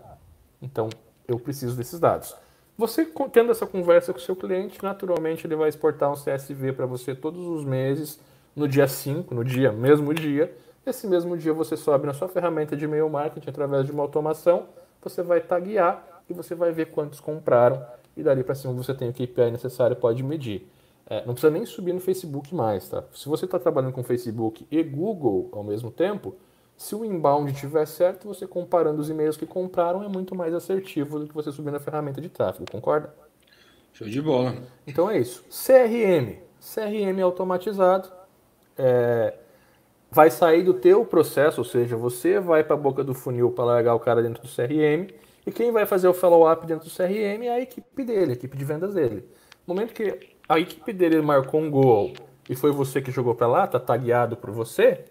Então, 0.60 0.90
eu 1.26 1.38
preciso 1.38 1.76
desses 1.76 1.98
dados. 1.98 2.36
Você 2.76 3.06
tendo 3.32 3.50
essa 3.50 3.66
conversa 3.66 4.12
com 4.12 4.18
o 4.18 4.22
seu 4.22 4.36
cliente, 4.36 4.82
naturalmente 4.82 5.46
ele 5.46 5.56
vai 5.56 5.70
exportar 5.70 6.10
um 6.10 6.14
CSV 6.14 6.74
para 6.74 6.84
você 6.84 7.14
todos 7.14 7.46
os 7.46 7.64
meses, 7.64 8.20
no 8.54 8.66
dia 8.68 8.86
5, 8.86 9.34
no 9.34 9.44
dia, 9.44 9.72
mesmo 9.72 10.12
dia. 10.14 10.54
Esse 10.84 11.06
mesmo 11.06 11.36
dia 11.36 11.52
você 11.52 11.76
sobe 11.76 12.06
na 12.06 12.14
sua 12.14 12.28
ferramenta 12.28 12.76
de 12.76 12.84
e-mail 12.84 13.08
marketing 13.08 13.50
através 13.50 13.86
de 13.86 13.92
uma 13.92 14.02
automação, 14.02 14.66
você 15.02 15.22
vai 15.22 15.40
taguear 15.40 16.22
e 16.28 16.32
você 16.32 16.54
vai 16.54 16.72
ver 16.72 16.86
quantos 16.86 17.20
compraram 17.20 17.84
e 18.16 18.22
dali 18.22 18.42
para 18.42 18.54
cima 18.54 18.72
você 18.72 18.94
tem 18.94 19.08
o 19.08 19.12
KPI 19.12 19.50
necessário 19.50 19.96
pode 19.96 20.22
medir. 20.22 20.68
É, 21.06 21.24
não 21.26 21.34
precisa 21.34 21.50
nem 21.50 21.66
subir 21.66 21.92
no 21.92 22.00
Facebook 22.00 22.54
mais, 22.54 22.88
tá? 22.88 23.02
Se 23.14 23.28
você 23.28 23.44
está 23.44 23.58
trabalhando 23.58 23.92
com 23.92 24.02
Facebook 24.02 24.66
e 24.70 24.82
Google 24.82 25.48
ao 25.52 25.64
mesmo 25.64 25.90
tempo, 25.90 26.36
se 26.76 26.94
o 26.94 27.04
inbound 27.04 27.52
estiver 27.52 27.86
certo, 27.86 28.28
você 28.28 28.46
comparando 28.46 29.00
os 29.02 29.10
e-mails 29.10 29.36
que 29.36 29.44
compraram 29.44 30.02
é 30.02 30.08
muito 30.08 30.34
mais 30.34 30.54
assertivo 30.54 31.18
do 31.18 31.26
que 31.26 31.34
você 31.34 31.50
subir 31.50 31.70
na 31.72 31.80
ferramenta 31.80 32.20
de 32.20 32.28
tráfego, 32.28 32.64
concorda? 32.70 33.12
Show 33.92 34.08
de 34.08 34.22
bola. 34.22 34.54
Então 34.86 35.10
é 35.10 35.18
isso. 35.18 35.44
CRM. 35.50 36.38
CRM 36.60 37.20
automatizado. 37.22 38.19
É, 38.82 39.34
vai 40.10 40.30
sair 40.30 40.62
do 40.62 40.72
teu 40.72 41.04
processo, 41.04 41.60
ou 41.60 41.64
seja, 41.64 41.96
você 41.96 42.40
vai 42.40 42.64
para 42.64 42.74
a 42.74 42.78
boca 42.78 43.04
do 43.04 43.12
funil 43.12 43.50
para 43.50 43.64
largar 43.64 43.94
o 43.94 44.00
cara 44.00 44.22
dentro 44.22 44.42
do 44.42 44.48
CRM 44.48 45.12
e 45.46 45.52
quem 45.52 45.70
vai 45.70 45.84
fazer 45.84 46.08
o 46.08 46.14
follow-up 46.14 46.66
dentro 46.66 46.88
do 46.88 46.94
CRM 46.94 47.44
é 47.44 47.50
a 47.50 47.60
equipe 47.60 48.04
dele, 48.04 48.32
a 48.32 48.34
equipe 48.34 48.56
de 48.56 48.64
vendas 48.64 48.94
dele. 48.94 49.28
No 49.66 49.74
momento 49.74 49.92
que 49.92 50.18
a 50.48 50.58
equipe 50.58 50.92
dele 50.92 51.20
marcou 51.20 51.60
um 51.60 51.70
gol 51.70 52.14
e 52.48 52.56
foi 52.56 52.72
você 52.72 53.00
que 53.02 53.10
jogou 53.10 53.34
para 53.34 53.46
lá, 53.46 53.66
tá 53.66 53.78
tagueado 53.78 54.36
por 54.36 54.50
você, 54.50 55.04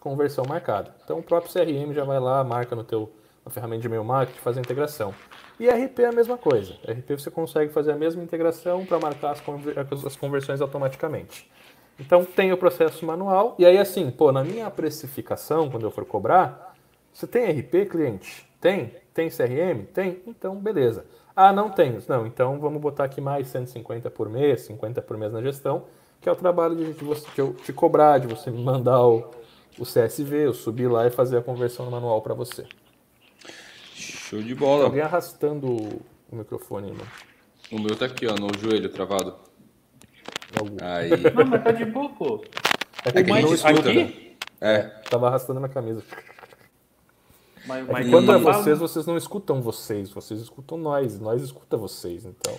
conversão 0.00 0.44
marcada. 0.48 0.94
Então 1.04 1.18
o 1.18 1.22
próprio 1.22 1.52
CRM 1.52 1.92
já 1.92 2.04
vai 2.04 2.20
lá, 2.20 2.42
marca 2.44 2.76
no 2.76 2.84
teu 2.84 3.10
na 3.44 3.50
ferramenta 3.50 3.80
de 3.80 3.86
e-mail 3.88 4.04
marketing, 4.04 4.38
faz 4.40 4.56
a 4.56 4.60
integração. 4.60 5.14
E 5.58 5.68
RP 5.68 6.00
é 6.00 6.06
a 6.06 6.12
mesma 6.12 6.36
coisa. 6.36 6.74
RP 6.84 7.18
você 7.18 7.30
consegue 7.30 7.72
fazer 7.72 7.92
a 7.92 7.96
mesma 7.96 8.22
integração 8.22 8.84
para 8.84 8.98
marcar 8.98 9.32
as, 9.32 9.40
conver 9.40 9.74
as 10.06 10.16
conversões 10.16 10.60
automaticamente. 10.60 11.50
Então 11.98 12.24
tem 12.24 12.52
o 12.52 12.56
processo 12.56 13.04
manual 13.04 13.56
e 13.58 13.66
aí 13.66 13.76
assim, 13.76 14.10
pô, 14.10 14.30
na 14.30 14.44
minha 14.44 14.70
precificação, 14.70 15.68
quando 15.70 15.84
eu 15.84 15.90
for 15.90 16.04
cobrar, 16.04 16.74
você 17.12 17.26
tem 17.26 17.50
RP, 17.50 17.86
cliente? 17.90 18.48
Tem? 18.60 18.94
Tem 19.12 19.28
CRM? 19.28 19.84
Tem? 19.92 20.22
Então 20.26 20.54
beleza. 20.56 21.04
Ah, 21.34 21.52
não 21.52 21.70
tenho. 21.70 22.02
Não, 22.08 22.26
então 22.26 22.58
vamos 22.58 22.80
botar 22.80 23.04
aqui 23.04 23.20
mais 23.20 23.48
150 23.48 24.10
por 24.10 24.28
mês, 24.28 24.62
50 24.62 25.02
por 25.02 25.16
mês 25.16 25.32
na 25.32 25.42
gestão, 25.42 25.84
que 26.20 26.28
é 26.28 26.32
o 26.32 26.36
trabalho 26.36 26.76
de, 26.76 26.92
de 26.92 27.04
você 27.04 27.26
de 27.34 27.40
eu 27.40 27.52
te 27.54 27.72
cobrar, 27.72 28.18
de 28.18 28.26
você 28.26 28.50
me 28.50 28.62
mandar 28.62 29.04
o, 29.04 29.30
o 29.78 29.84
CSV, 29.84 30.46
eu 30.46 30.54
subir 30.54 30.88
lá 30.88 31.06
e 31.06 31.10
fazer 31.10 31.38
a 31.38 31.42
conversão 31.42 31.90
manual 31.90 32.22
para 32.22 32.34
você. 32.34 32.66
Show 33.94 34.42
de 34.42 34.54
bola. 34.54 34.84
alguém 34.84 35.00
arrastando 35.00 35.66
o 36.30 36.36
microfone, 36.36 36.92
mano. 36.92 37.10
O 37.70 37.78
meu 37.78 37.96
tá 37.96 38.06
aqui, 38.06 38.26
ó, 38.26 38.34
no 38.34 38.48
joelho 38.58 38.88
travado. 38.88 39.47
Aí. 40.82 41.10
Não, 41.34 41.44
mas 41.46 41.64
tá 41.64 41.72
de 41.72 41.84
boa, 41.84 42.08
pô. 42.10 42.44
É 43.04 43.12
que, 43.12 43.18
é 43.18 43.24
que 43.24 43.30
não 43.30 43.54
escuta, 43.54 43.88
aqui? 43.88 44.04
né? 44.04 44.12
É. 44.60 44.82
Tava 45.08 45.28
arrastando 45.28 45.60
na 45.60 45.68
camisa. 45.68 46.02
Mas, 47.66 47.88
é 47.88 47.92
mas 47.92 48.10
quando 48.10 48.32
é 48.32 48.38
vocês, 48.38 48.78
vocês 48.78 49.06
não 49.06 49.16
escutam 49.16 49.60
vocês, 49.60 50.10
vocês 50.10 50.40
escutam 50.40 50.78
nós, 50.78 51.20
nós 51.20 51.42
escuta 51.42 51.76
vocês, 51.76 52.24
então. 52.24 52.58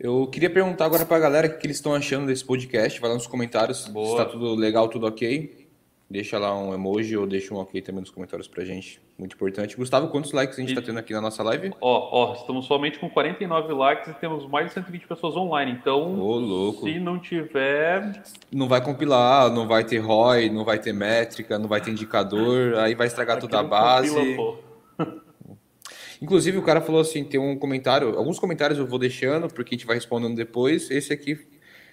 Eu 0.00 0.26
queria 0.26 0.50
perguntar 0.50 0.86
agora 0.86 1.06
pra 1.06 1.18
galera 1.18 1.46
o 1.46 1.58
que 1.58 1.66
eles 1.66 1.76
estão 1.76 1.94
achando 1.94 2.26
desse 2.26 2.44
podcast. 2.44 3.00
Vai 3.00 3.10
lá 3.10 3.14
nos 3.14 3.26
comentários 3.26 3.86
Boa. 3.86 4.10
se 4.10 4.16
tá 4.16 4.24
tudo 4.24 4.54
legal, 4.54 4.88
tudo 4.88 5.06
ok. 5.06 5.61
Deixa 6.12 6.38
lá 6.38 6.54
um 6.54 6.74
emoji 6.74 7.16
ou 7.16 7.26
deixa 7.26 7.54
um 7.54 7.56
ok 7.56 7.80
também 7.80 8.02
nos 8.02 8.10
comentários 8.10 8.46
pra 8.46 8.62
gente. 8.66 9.00
Muito 9.18 9.34
importante. 9.34 9.74
Gustavo, 9.74 10.08
quantos 10.08 10.30
likes 10.32 10.58
a 10.58 10.60
gente 10.60 10.72
e... 10.72 10.74
tá 10.74 10.82
tendo 10.82 10.98
aqui 10.98 11.14
na 11.14 11.22
nossa 11.22 11.42
live? 11.42 11.72
Ó, 11.80 12.08
ó, 12.12 12.34
estamos 12.34 12.66
somente 12.66 12.98
com 12.98 13.08
49 13.08 13.72
likes 13.72 14.10
e 14.10 14.14
temos 14.20 14.46
mais 14.46 14.66
de 14.66 14.74
120 14.74 15.06
pessoas 15.06 15.34
online. 15.36 15.72
Então, 15.72 16.20
Ô, 16.20 16.36
louco. 16.36 16.84
se 16.84 17.00
não 17.00 17.18
tiver. 17.18 18.22
Não 18.52 18.68
vai 18.68 18.84
compilar, 18.84 19.50
não 19.50 19.66
vai 19.66 19.84
ter 19.84 20.00
ROI, 20.00 20.50
não 20.50 20.66
vai 20.66 20.78
ter 20.78 20.92
métrica, 20.92 21.58
não 21.58 21.66
vai 21.66 21.80
ter 21.80 21.92
indicador, 21.92 22.74
aí 22.74 22.94
vai 22.94 23.06
estragar 23.06 23.40
toda 23.40 23.60
a 23.60 23.62
base. 23.62 24.14
Compila, 24.14 25.22
Inclusive, 26.20 26.58
o 26.58 26.62
cara 26.62 26.82
falou 26.82 27.00
assim: 27.00 27.24
tem 27.24 27.40
um 27.40 27.58
comentário, 27.58 28.18
alguns 28.18 28.38
comentários 28.38 28.78
eu 28.78 28.86
vou 28.86 28.98
deixando, 28.98 29.48
porque 29.48 29.74
a 29.74 29.78
gente 29.78 29.86
vai 29.86 29.96
respondendo 29.96 30.36
depois. 30.36 30.90
Esse 30.90 31.10
aqui 31.10 31.38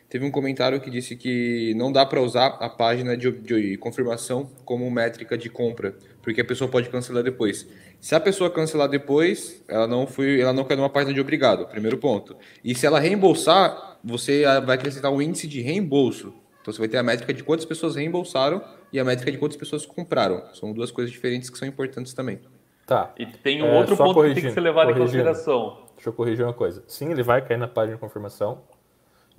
teve 0.09 0.25
um 0.25 0.31
comentário 0.31 0.81
que 0.81 0.89
disse 0.89 1.15
que 1.15 1.73
não 1.75 1.91
dá 1.91 2.05
para 2.05 2.19
usar 2.19 2.57
a 2.59 2.67
página 2.67 3.15
de, 3.15 3.31
de, 3.31 3.77
confirmação 3.77 4.49
como 4.65 4.89
métrica 4.89 5.37
de 5.37 5.49
compra, 5.49 5.95
porque 6.21 6.41
a 6.41 6.45
pessoa 6.45 6.69
pode 6.69 6.89
cancelar 6.89 7.23
depois. 7.23 7.67
Se 7.99 8.15
a 8.15 8.19
pessoa 8.19 8.49
cancelar 8.49 8.89
depois, 8.89 9.63
ela 9.67 9.87
não 9.87 10.07
foi, 10.07 10.41
ela 10.41 10.51
não 10.51 10.63
caiu 10.63 10.77
numa 10.77 10.89
página 10.89 11.13
de 11.13 11.21
obrigado, 11.21 11.67
primeiro 11.67 11.97
ponto. 11.97 12.35
E 12.63 12.73
se 12.73 12.85
ela 12.85 12.99
reembolsar, 12.99 13.99
você 14.03 14.43
vai 14.65 14.75
acrescentar 14.75 15.11
um 15.11 15.21
índice 15.21 15.47
de 15.47 15.61
reembolso. 15.61 16.33
Então 16.61 16.73
você 16.73 16.79
vai 16.79 16.87
ter 16.87 16.97
a 16.97 17.03
métrica 17.03 17.33
de 17.33 17.43
quantas 17.43 17.65
pessoas 17.65 17.95
reembolsaram 17.95 18.61
e 18.91 18.99
a 18.99 19.03
métrica 19.03 19.31
de 19.31 19.37
quantas 19.37 19.57
pessoas 19.57 19.85
compraram. 19.85 20.43
São 20.53 20.73
duas 20.73 20.91
coisas 20.91 21.11
diferentes 21.11 21.49
que 21.49 21.57
são 21.57 21.67
importantes 21.67 22.13
também. 22.13 22.39
Tá. 22.85 23.13
E 23.19 23.25
tem 23.25 23.61
um 23.61 23.67
é, 23.67 23.77
outro 23.77 23.95
ponto 23.95 24.23
que 24.23 24.33
tem 24.33 24.43
que 24.43 24.51
ser 24.51 24.61
levado 24.61 24.91
em 24.91 24.95
consideração. 24.95 25.77
Deixa 25.95 26.09
eu 26.09 26.13
corrigir 26.13 26.43
uma 26.43 26.53
coisa. 26.53 26.83
Sim, 26.87 27.11
ele 27.11 27.21
vai 27.21 27.45
cair 27.45 27.57
na 27.57 27.67
página 27.67 27.95
de 27.95 28.01
confirmação, 28.01 28.63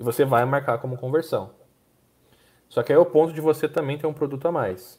e 0.00 0.02
você 0.02 0.24
vai 0.24 0.46
marcar 0.46 0.78
como 0.78 0.96
conversão. 0.96 1.50
Só 2.70 2.82
que 2.82 2.90
aí 2.90 2.96
é 2.96 2.98
o 2.98 3.04
ponto 3.04 3.34
de 3.34 3.40
você 3.40 3.68
também 3.68 3.98
ter 3.98 4.06
um 4.06 4.14
produto 4.14 4.48
a 4.48 4.50
mais. 4.50 4.98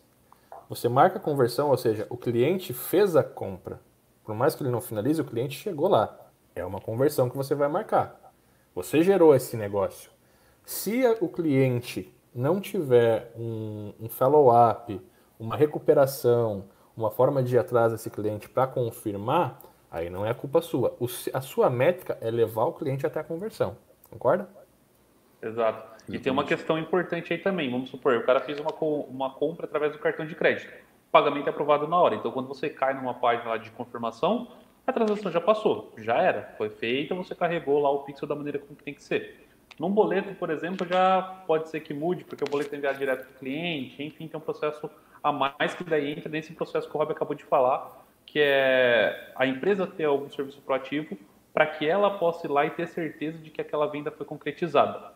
Você 0.69 0.87
marca 0.87 1.17
a 1.17 1.19
conversão, 1.19 1.71
ou 1.71 1.77
seja, 1.77 2.05
o 2.07 2.15
cliente 2.15 2.71
fez 2.71 3.15
a 3.15 3.23
compra. 3.23 3.81
Por 4.23 4.35
mais 4.35 4.53
que 4.53 4.61
ele 4.61 4.69
não 4.69 4.79
finalize, 4.79 5.19
o 5.19 5.25
cliente 5.25 5.57
chegou 5.57 5.87
lá. 5.87 6.15
É 6.53 6.63
uma 6.63 6.79
conversão 6.79 7.31
que 7.31 7.35
você 7.35 7.55
vai 7.55 7.67
marcar. 7.67 8.31
Você 8.75 9.01
gerou 9.01 9.33
esse 9.33 9.57
negócio. 9.57 10.11
Se 10.63 11.03
o 11.19 11.27
cliente 11.27 12.15
não 12.33 12.61
tiver 12.61 13.33
um, 13.35 13.93
um 13.99 14.07
follow-up, 14.07 15.01
uma 15.39 15.55
recuperação, 15.55 16.65
uma 16.95 17.09
forma 17.09 17.41
de 17.41 17.55
ir 17.55 17.57
atrás 17.57 17.91
desse 17.91 18.11
cliente 18.11 18.47
para 18.47 18.67
confirmar, 18.67 19.63
aí 19.89 20.11
não 20.11 20.23
é 20.23 20.31
culpa 20.35 20.61
sua. 20.61 20.95
O, 20.99 21.07
a 21.33 21.41
sua 21.41 21.71
métrica 21.71 22.19
é 22.21 22.29
levar 22.29 22.65
o 22.65 22.73
cliente 22.73 23.07
até 23.07 23.19
a 23.19 23.23
conversão. 23.23 23.75
Concorda? 24.11 24.60
Exato. 25.41 25.91
E 26.09 26.19
tem 26.19 26.31
uma 26.31 26.43
questão 26.43 26.77
importante 26.77 27.33
aí 27.33 27.39
também. 27.39 27.69
Vamos 27.69 27.89
supor, 27.89 28.15
o 28.15 28.25
cara 28.25 28.39
fez 28.39 28.59
uma, 28.59 28.71
uma 28.79 29.29
compra 29.31 29.65
através 29.65 29.91
do 29.91 29.99
cartão 29.99 30.25
de 30.25 30.35
crédito. 30.35 30.71
O 31.07 31.11
pagamento 31.11 31.47
é 31.47 31.49
aprovado 31.49 31.87
na 31.87 31.97
hora. 31.97 32.15
Então, 32.15 32.31
quando 32.31 32.47
você 32.47 32.69
cai 32.69 32.93
numa 32.93 33.13
página 33.13 33.57
de 33.57 33.71
confirmação, 33.71 34.47
a 34.85 34.91
transação 34.91 35.31
já 35.31 35.39
passou, 35.39 35.93
já 35.97 36.17
era, 36.17 36.53
foi 36.57 36.69
feita, 36.69 37.13
você 37.13 37.35
carregou 37.35 37.79
lá 37.79 37.89
o 37.89 37.99
pixel 37.99 38.27
da 38.27 38.35
maneira 38.35 38.59
como 38.59 38.75
tem 38.75 38.93
que 38.93 39.03
ser. 39.03 39.47
Num 39.79 39.89
boleto, 39.89 40.33
por 40.35 40.49
exemplo, 40.49 40.85
já 40.87 41.43
pode 41.47 41.69
ser 41.69 41.79
que 41.79 41.93
mude, 41.93 42.23
porque 42.23 42.43
o 42.43 42.47
boleto 42.49 42.73
é 42.73 42.77
enviado 42.77 42.97
direto 42.97 43.25
para 43.25 43.35
o 43.35 43.39
cliente, 43.39 44.03
enfim, 44.03 44.27
tem 44.27 44.37
um 44.37 44.43
processo 44.43 44.89
a 45.23 45.31
mais 45.31 45.73
que 45.73 45.83
daí 45.83 46.11
entra 46.11 46.29
nesse 46.29 46.53
processo 46.53 46.89
que 46.89 46.95
o 46.95 46.99
Rob 46.99 47.11
acabou 47.11 47.35
de 47.35 47.43
falar, 47.43 48.05
que 48.25 48.39
é 48.39 49.31
a 49.35 49.45
empresa 49.45 49.85
ter 49.85 50.05
algum 50.05 50.29
serviço 50.29 50.61
proativo 50.61 51.17
para 51.53 51.65
que 51.65 51.87
ela 51.87 52.17
possa 52.17 52.47
ir 52.47 52.49
lá 52.49 52.65
e 52.65 52.71
ter 52.71 52.87
certeza 52.87 53.37
de 53.37 53.49
que 53.49 53.61
aquela 53.61 53.87
venda 53.87 54.09
foi 54.11 54.25
concretizada. 54.25 55.13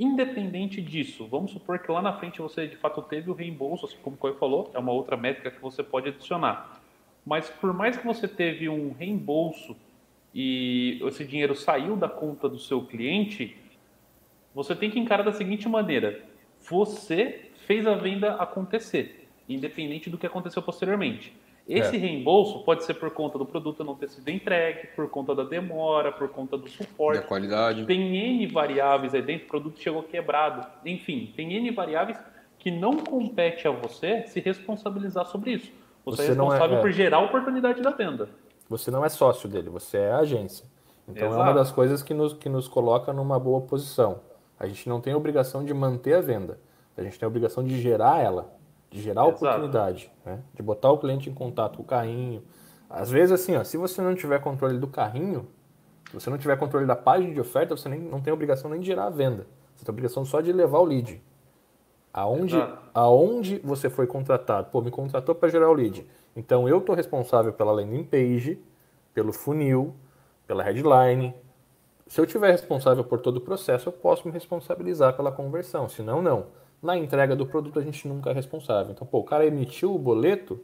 Independente 0.00 0.80
disso, 0.80 1.26
vamos 1.26 1.50
supor 1.50 1.78
que 1.78 1.92
lá 1.92 2.00
na 2.00 2.14
frente 2.14 2.40
você 2.40 2.66
de 2.66 2.74
fato 2.74 3.02
teve 3.02 3.30
o 3.30 3.34
reembolso, 3.34 3.84
assim 3.84 3.98
como 4.00 4.16
o 4.16 4.18
Coelho 4.18 4.38
falou, 4.38 4.70
é 4.72 4.78
uma 4.78 4.92
outra 4.92 5.14
métrica 5.14 5.50
que 5.50 5.60
você 5.60 5.82
pode 5.82 6.08
adicionar. 6.08 6.80
Mas 7.24 7.50
por 7.50 7.74
mais 7.74 7.98
que 7.98 8.06
você 8.06 8.26
teve 8.26 8.66
um 8.66 8.94
reembolso 8.94 9.76
e 10.34 10.98
esse 11.04 11.22
dinheiro 11.22 11.54
saiu 11.54 11.96
da 11.96 12.08
conta 12.08 12.48
do 12.48 12.58
seu 12.58 12.82
cliente, 12.86 13.54
você 14.54 14.74
tem 14.74 14.90
que 14.90 14.98
encarar 14.98 15.22
da 15.22 15.34
seguinte 15.34 15.68
maneira: 15.68 16.24
você 16.66 17.50
fez 17.66 17.86
a 17.86 17.94
venda 17.94 18.36
acontecer, 18.36 19.28
independente 19.46 20.08
do 20.08 20.16
que 20.16 20.26
aconteceu 20.26 20.62
posteriormente. 20.62 21.30
Esse 21.72 21.96
é. 21.96 21.98
reembolso 21.98 22.64
pode 22.64 22.84
ser 22.84 22.94
por 22.94 23.10
conta 23.10 23.38
do 23.38 23.46
produto 23.46 23.84
não 23.84 23.94
ter 23.94 24.08
sido 24.08 24.28
entregue, 24.28 24.88
por 24.96 25.08
conta 25.08 25.34
da 25.34 25.44
demora, 25.44 26.10
por 26.10 26.28
conta 26.28 26.58
do 26.58 26.68
suporte. 26.68 27.20
Da 27.20 27.26
qualidade. 27.26 27.84
Tem 27.86 28.16
N 28.16 28.46
variáveis 28.48 29.14
aí 29.14 29.22
dentro, 29.22 29.46
o 29.46 29.48
produto 29.48 29.78
chegou 29.80 30.02
quebrado. 30.02 30.66
Enfim, 30.84 31.32
tem 31.36 31.52
N 31.54 31.70
variáveis 31.70 32.18
que 32.58 32.70
não 32.70 32.96
compete 32.98 33.68
a 33.68 33.70
você 33.70 34.24
se 34.26 34.40
responsabilizar 34.40 35.26
sobre 35.26 35.52
isso. 35.52 35.70
Você, 36.04 36.24
Você 36.24 36.32
é 36.32 36.34
não 36.34 36.46
é- 36.46 36.50
responsável 36.50 36.78
é. 36.78 36.80
por 36.80 36.90
gerar 36.90 37.18
a 37.18 37.20
oportunidade 37.20 37.80
da 37.80 37.90
venda. 37.90 38.28
Você 38.68 38.90
não 38.90 39.04
é 39.04 39.08
sócio 39.08 39.48
dele, 39.48 39.70
você 39.70 39.98
é 39.98 40.12
a 40.12 40.18
agência. 40.18 40.66
Então 41.08 41.26
é 41.26 41.30
uma 41.30 41.42
Exato. 41.44 41.54
das 41.58 41.70
coisas 41.72 42.02
que 42.02 42.14
nos, 42.14 42.32
que 42.32 42.48
nos 42.48 42.68
coloca 42.68 43.12
numa 43.12 43.38
boa 43.38 43.60
posição. 43.60 44.20
A 44.58 44.66
gente 44.66 44.88
não 44.88 45.00
tem 45.00 45.12
a 45.12 45.16
obrigação 45.16 45.64
de 45.64 45.72
manter 45.72 46.14
a 46.14 46.20
venda. 46.20 46.58
A 46.96 47.02
gente 47.02 47.18
tem 47.18 47.26
a 47.26 47.28
obrigação 47.28 47.64
de 47.64 47.80
gerar 47.80 48.22
ela, 48.22 48.52
de 48.90 49.00
gerar 49.00 49.22
Exato. 49.22 49.44
oportunidade, 49.44 50.10
né? 50.24 50.40
de 50.52 50.62
botar 50.62 50.90
o 50.90 50.98
cliente 50.98 51.30
em 51.30 51.34
contato 51.34 51.76
com 51.76 51.82
o 51.82 51.86
carrinho. 51.86 52.42
Às 52.88 53.08
vezes, 53.08 53.32
assim, 53.32 53.56
ó, 53.56 53.62
se 53.62 53.76
você 53.76 54.02
não 54.02 54.14
tiver 54.14 54.40
controle 54.40 54.76
do 54.78 54.88
carrinho, 54.88 55.46
se 56.08 56.14
você 56.14 56.28
não 56.28 56.36
tiver 56.36 56.56
controle 56.56 56.84
da 56.86 56.96
página 56.96 57.32
de 57.32 57.40
oferta, 57.40 57.76
você 57.76 57.88
nem, 57.88 58.00
não 58.00 58.20
tem 58.20 58.32
obrigação 58.32 58.68
nem 58.68 58.80
de 58.80 58.86
gerar 58.86 59.04
a 59.04 59.10
venda. 59.10 59.46
Você 59.76 59.84
tem 59.84 59.92
obrigação 59.92 60.24
só 60.24 60.40
de 60.40 60.52
levar 60.52 60.80
o 60.80 60.84
lead. 60.84 61.22
Aonde, 62.12 62.56
Exato. 62.56 62.78
aonde 62.92 63.58
você 63.60 63.88
foi 63.88 64.08
contratado? 64.08 64.68
Pô, 64.70 64.80
me 64.80 64.90
contratou 64.90 65.34
para 65.36 65.48
gerar 65.48 65.70
o 65.70 65.72
lead. 65.72 66.04
Então 66.34 66.68
eu 66.68 66.78
estou 66.78 66.96
responsável 66.96 67.52
pela 67.52 67.70
landing 67.70 68.02
page, 68.02 68.60
pelo 69.14 69.32
funil, 69.32 69.94
pela 70.46 70.64
headline. 70.64 71.32
Se 72.08 72.20
eu 72.20 72.26
tiver 72.26 72.50
responsável 72.50 73.04
por 73.04 73.20
todo 73.20 73.36
o 73.36 73.40
processo, 73.40 73.88
eu 73.88 73.92
posso 73.92 74.26
me 74.26 74.34
responsabilizar 74.34 75.16
pela 75.16 75.30
conversão. 75.30 75.88
Se 75.88 76.02
não, 76.02 76.20
não. 76.20 76.46
Na 76.82 76.96
entrega 76.96 77.36
do 77.36 77.46
produto 77.46 77.78
a 77.78 77.82
gente 77.82 78.08
nunca 78.08 78.30
é 78.30 78.32
responsável. 78.32 78.92
Então, 78.92 79.06
pô, 79.06 79.18
o 79.18 79.24
cara 79.24 79.44
emitiu 79.46 79.94
o 79.94 79.98
boleto, 79.98 80.62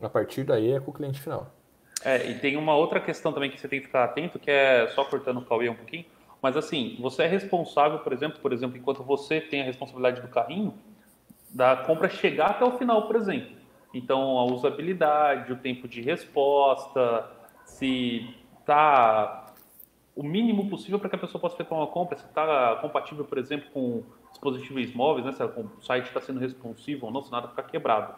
a 0.00 0.08
partir 0.08 0.44
daí 0.44 0.72
é 0.72 0.80
com 0.80 0.90
o 0.90 0.94
cliente 0.94 1.20
final. 1.20 1.50
É, 2.04 2.30
e 2.30 2.38
tem 2.38 2.56
uma 2.56 2.74
outra 2.74 3.00
questão 3.00 3.32
também 3.32 3.50
que 3.50 3.60
você 3.60 3.68
tem 3.68 3.80
que 3.80 3.86
ficar 3.86 4.04
atento, 4.04 4.38
que 4.38 4.50
é 4.50 4.88
só 4.88 5.04
cortando 5.04 5.38
o 5.38 5.44
Cauê 5.44 5.68
um 5.68 5.74
pouquinho, 5.74 6.04
mas 6.42 6.56
assim, 6.56 6.96
você 7.00 7.24
é 7.24 7.26
responsável, 7.26 7.98
por 7.98 8.12
exemplo, 8.12 8.38
por 8.40 8.52
exemplo, 8.52 8.76
enquanto 8.76 9.02
você 9.02 9.40
tem 9.40 9.60
a 9.60 9.64
responsabilidade 9.64 10.22
do 10.22 10.28
carrinho, 10.28 10.74
da 11.50 11.76
compra 11.76 12.08
chegar 12.08 12.50
até 12.50 12.64
o 12.64 12.78
final, 12.78 13.06
por 13.06 13.16
exemplo. 13.16 13.56
Então, 13.92 14.38
a 14.38 14.44
usabilidade, 14.44 15.52
o 15.52 15.56
tempo 15.56 15.88
de 15.88 16.00
resposta, 16.00 17.28
se 17.64 18.34
tá 18.64 19.52
o 20.14 20.22
mínimo 20.22 20.68
possível 20.70 20.98
para 20.98 21.08
que 21.08 21.16
a 21.16 21.18
pessoa 21.18 21.40
possa 21.40 21.56
efetuar 21.56 21.80
uma 21.80 21.86
compra, 21.86 22.16
se 22.16 22.24
está 22.24 22.76
compatível, 22.80 23.24
por 23.24 23.36
exemplo, 23.36 23.68
com 23.72 24.02
dispositivos 24.30 24.92
móveis, 24.94 25.26
né, 25.26 25.32
se 25.32 25.42
o 25.42 25.66
site 25.82 26.06
está 26.06 26.20
sendo 26.20 26.40
responsivo 26.40 27.06
ou 27.06 27.12
não, 27.12 27.22
se 27.22 27.30
nada 27.30 27.48
ficar 27.48 27.62
quebrado. 27.64 28.14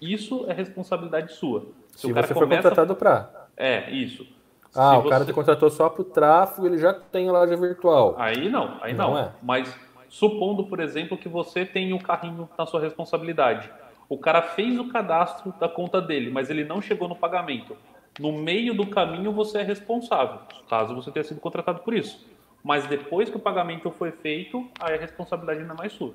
Isso 0.00 0.44
é 0.48 0.52
responsabilidade 0.52 1.32
sua. 1.34 1.66
Se, 1.92 2.12
você 2.12 2.34
for 2.34 2.48
contratado 2.48 2.94
para. 2.94 3.46
É, 3.56 3.90
isso. 3.90 4.26
Ah, 4.74 5.00
Se 5.00 5.06
o 5.06 5.08
cara 5.08 5.24
você- 5.24 5.30
te 5.30 5.34
contratou 5.34 5.70
só 5.70 5.88
para 5.88 6.02
o 6.02 6.04
tráfego, 6.04 6.66
ele 6.66 6.78
já 6.78 6.92
tem 6.92 7.28
a 7.28 7.32
loja 7.32 7.56
virtual. 7.56 8.14
Aí 8.18 8.48
não, 8.48 8.76
aí 8.80 8.92
não. 8.92 9.10
Não 9.12 9.18
é. 9.18 9.32
Mas 9.40 9.74
supondo, 10.08 10.64
por 10.66 10.80
exemplo, 10.80 11.16
que 11.16 11.28
você 11.28 11.64
tem 11.64 11.92
um 11.92 11.98
carrinho 11.98 12.48
na 12.58 12.66
sua 12.66 12.80
responsabilidade. 12.80 13.70
O 14.08 14.18
cara 14.18 14.42
fez 14.42 14.78
o 14.78 14.88
cadastro 14.88 15.54
da 15.58 15.68
conta 15.68 16.00
dele, 16.00 16.30
mas 16.30 16.50
ele 16.50 16.64
não 16.64 16.82
chegou 16.82 17.08
no 17.08 17.16
pagamento. 17.16 17.76
No 18.18 18.32
meio 18.32 18.74
do 18.74 18.86
caminho 18.86 19.32
você 19.32 19.58
é 19.58 19.62
responsável, 19.62 20.40
caso 20.68 20.94
você 20.94 21.10
tenha 21.10 21.24
sido 21.24 21.40
contratado 21.40 21.80
por 21.80 21.94
isso. 21.94 22.24
Mas 22.64 22.86
depois 22.86 23.28
que 23.28 23.36
o 23.36 23.40
pagamento 23.40 23.90
foi 23.90 24.10
feito, 24.10 24.66
aí 24.80 24.94
a 24.94 24.98
responsabilidade 24.98 25.60
ainda 25.60 25.74
é 25.74 25.76
mais 25.76 25.92
sua. 25.92 26.14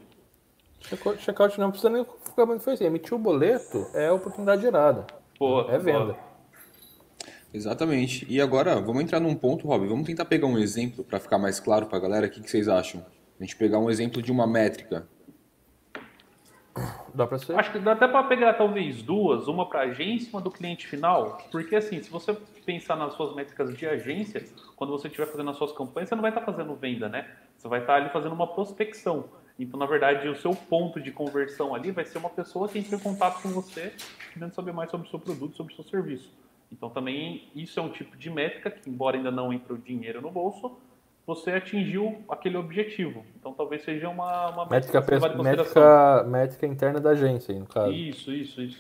Checkout, 0.82 1.22
checkout 1.22 1.60
não 1.60 1.70
precisa 1.70 1.92
nem 1.92 2.04
ficar 2.26 2.48
muito 2.48 2.64
feio. 2.64 2.82
Emitiu 2.82 3.18
o 3.18 3.20
boleto 3.20 3.86
é 3.94 4.12
oportunidade 4.12 4.64
gerada. 4.64 5.06
Pô, 5.38 5.70
É 5.70 5.78
venda. 5.78 6.16
Exatamente. 7.54 8.26
E 8.30 8.42
agora, 8.42 8.80
vamos 8.80 9.04
entrar 9.04 9.20
num 9.20 9.36
ponto, 9.36 9.68
Rob. 9.68 9.88
Vamos 9.88 10.06
tentar 10.06 10.26
pegar 10.26 10.48
um 10.48 10.58
exemplo 10.58 11.04
para 11.04 11.20
ficar 11.20 11.38
mais 11.38 11.60
claro 11.60 11.86
para 11.86 11.98
a 11.98 12.02
galera. 12.02 12.28
O 12.28 12.30
que, 12.30 12.42
que 12.42 12.50
vocês 12.50 12.68
acham? 12.68 13.06
A 13.40 13.44
gente 13.44 13.56
pegar 13.56 13.80
um 13.80 13.90
exemplo 13.90 14.22
de 14.22 14.32
uma 14.32 14.46
métrica. 14.46 15.08
Dá 17.14 17.28
pra 17.28 17.38
ser? 17.38 17.58
Acho 17.58 17.72
que 17.72 17.80
dá 17.80 17.94
até 17.94 18.08
para 18.08 18.24
pegar 18.24 18.54
talvez 18.54 19.02
duas, 19.02 19.48
uma 19.48 19.68
para 19.68 19.82
agência 19.82 20.28
e 20.28 20.34
uma 20.34 20.42
do 20.42 20.52
cliente 20.52 20.88
final, 20.88 21.38
porque 21.52 21.76
assim, 21.76 22.02
se 22.02 22.10
você 22.10 22.34
pensar 22.66 22.96
nas 22.96 23.14
suas 23.14 23.36
métricas 23.36 23.76
de 23.76 23.88
agência, 23.88 24.46
quando 24.76 24.92
você 24.92 25.08
estiver 25.08 25.26
fazendo 25.26 25.50
as 25.50 25.58
suas 25.58 25.72
campanhas, 25.72 26.10
você 26.10 26.16
não 26.16 26.22
vai 26.22 26.32
estar 26.32 26.42
fazendo 26.42 26.76
venda, 26.76 27.10
né? 27.10 27.30
Você 27.58 27.68
vai 27.68 27.82
estar 27.82 27.96
ali 27.96 28.10
fazendo 28.10 28.34
uma 28.34 28.48
prospecção. 28.48 29.26
Então, 29.58 29.78
na 29.78 29.86
verdade, 29.86 30.28
o 30.30 30.36
seu 30.36 30.52
ponto 30.52 31.02
de 31.02 31.12
conversão 31.12 31.76
ali 31.76 31.92
vai 31.92 32.06
ser 32.06 32.18
uma 32.18 32.30
pessoa 32.30 32.70
que 32.70 32.80
entra 32.80 32.96
em 32.96 33.00
contato 33.00 33.42
com 33.42 33.50
você, 33.50 33.94
querendo 34.34 34.54
saber 34.54 34.72
mais 34.72 34.90
sobre 34.90 35.08
o 35.08 35.10
seu 35.10 35.20
produto, 35.20 35.58
sobre 35.58 35.74
o 35.74 35.76
seu 35.76 35.84
serviço. 35.86 36.32
Então, 36.72 36.90
também 36.90 37.50
isso 37.56 37.80
é 37.80 37.84
um 37.84 37.90
tipo 37.90 38.16
de 38.16 38.30
métrica 38.30 38.72
que, 38.72 38.90
embora 38.90 39.18
ainda 39.18 39.32
não 39.32 39.52
entre 39.52 39.74
o 39.74 39.78
dinheiro 39.78 40.22
no 40.22 40.32
bolso, 40.32 40.78
você 41.30 41.52
atingiu 41.52 42.24
aquele 42.28 42.58
objetivo. 42.58 43.24
Então, 43.40 43.54
talvez 43.54 43.84
seja 43.84 44.10
uma, 44.10 44.50
uma 44.50 44.66
Métrica, 44.66 45.00
métrica, 45.44 46.24
métrica 46.24 46.66
interna 46.66 47.00
da 47.00 47.12
agência, 47.12 47.54
no 47.54 47.68
caso. 47.68 47.92
Isso, 47.92 48.32
isso, 48.32 48.60
isso. 48.60 48.80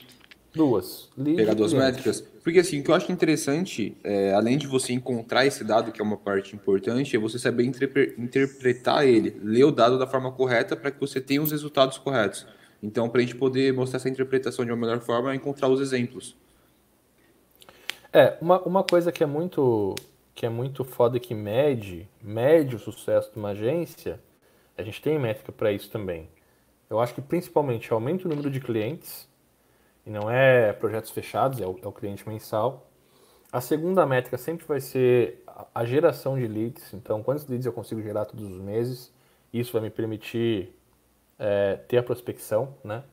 Duas. 0.51 1.11
Lead 1.15 1.35
Pegar 1.35 1.53
duas 1.53 1.73
métricas. 1.73 2.21
Porque 2.43 2.57
assim, 2.57 2.79
o 2.79 2.83
que 2.83 2.89
eu 2.89 2.95
acho 2.95 3.11
interessante, 3.11 3.95
é, 4.03 4.33
além 4.33 4.57
de 4.57 4.65
você 4.65 4.91
encontrar 4.93 5.45
esse 5.45 5.63
dado, 5.63 5.91
que 5.91 6.01
é 6.01 6.03
uma 6.03 6.17
parte 6.17 6.55
importante, 6.55 7.15
é 7.15 7.19
você 7.19 7.37
saber 7.37 7.65
interpre- 7.65 8.15
interpretar 8.17 9.05
ele, 9.05 9.39
ler 9.43 9.65
o 9.65 9.71
dado 9.71 9.99
da 9.99 10.07
forma 10.07 10.31
correta 10.31 10.75
para 10.75 10.89
que 10.89 10.99
você 10.99 11.21
tenha 11.21 11.43
os 11.43 11.51
resultados 11.51 11.99
corretos. 11.99 12.47
Então, 12.81 13.07
para 13.09 13.19
a 13.19 13.21
gente 13.21 13.35
poder 13.35 13.71
mostrar 13.73 13.97
essa 13.97 14.09
interpretação 14.09 14.65
de 14.65 14.71
uma 14.71 14.87
melhor 14.87 15.01
forma, 15.01 15.31
é 15.31 15.35
encontrar 15.35 15.67
os 15.67 15.79
exemplos. 15.79 16.35
É, 18.11 18.35
uma, 18.41 18.59
uma 18.61 18.83
coisa 18.83 19.11
que 19.11 19.23
é 19.23 19.27
muito 19.27 19.93
que 20.39 20.45
é 20.45 20.49
muito 20.49 20.85
foda 20.85 21.19
que 21.19 21.35
mede, 21.35 22.07
mede 22.21 22.73
o 22.73 22.79
sucesso 22.79 23.29
de 23.33 23.37
uma 23.37 23.49
agência, 23.49 24.21
a 24.77 24.81
gente 24.81 25.01
tem 25.01 25.19
métrica 25.19 25.51
para 25.51 25.69
isso 25.69 25.91
também. 25.91 26.29
Eu 26.89 26.97
acho 27.01 27.13
que 27.13 27.21
principalmente 27.21 27.91
aumenta 27.91 28.25
o 28.25 28.29
número 28.29 28.49
de 28.49 28.61
clientes, 28.61 29.27
e 30.05 30.09
não 30.09 30.31
é 30.31 30.71
projetos 30.71 31.11
fechados, 31.11 31.59
é 31.59 31.67
o, 31.67 31.77
é 31.83 31.85
o 31.85 31.91
cliente 31.91 32.25
mensal. 32.25 32.89
A 33.51 33.59
segunda 33.59 34.05
métrica 34.05 34.37
sempre 34.37 34.65
vai 34.65 34.79
ser 34.79 35.43
a- 35.45 35.67
a 35.75 35.83
geração 35.83 36.39
de 36.39 36.47
leads, 36.47 36.93
então 36.93 37.21
quantos 37.21 37.45
leads 37.45 37.65
eu 37.65 37.73
consigo 37.73 38.01
gerar 38.01 38.23
todos 38.23 38.45
os 38.45 38.61
meses, 38.61 39.13
isso 39.51 39.73
vai 39.73 39.81
me 39.81 39.89
permitir 39.89 40.73
é, 41.37 41.75
ter 41.85 41.97
a 41.97 42.03
prospecção, 42.03 42.75
né? 42.81 43.03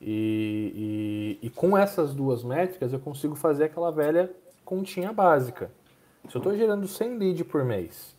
E, 0.00 1.38
e, 1.42 1.46
e 1.48 1.50
com 1.50 1.76
essas 1.76 2.14
duas 2.14 2.42
métricas 2.42 2.94
eu 2.94 2.98
consigo 2.98 3.34
fazer 3.34 3.64
aquela 3.64 3.92
velha 3.92 4.30
continha 4.64 5.12
básica. 5.12 5.70
Se 6.28 6.36
eu 6.36 6.40
estou 6.40 6.56
gerando 6.56 6.88
100 6.88 7.18
leads 7.18 7.46
por 7.46 7.64
mês, 7.64 8.16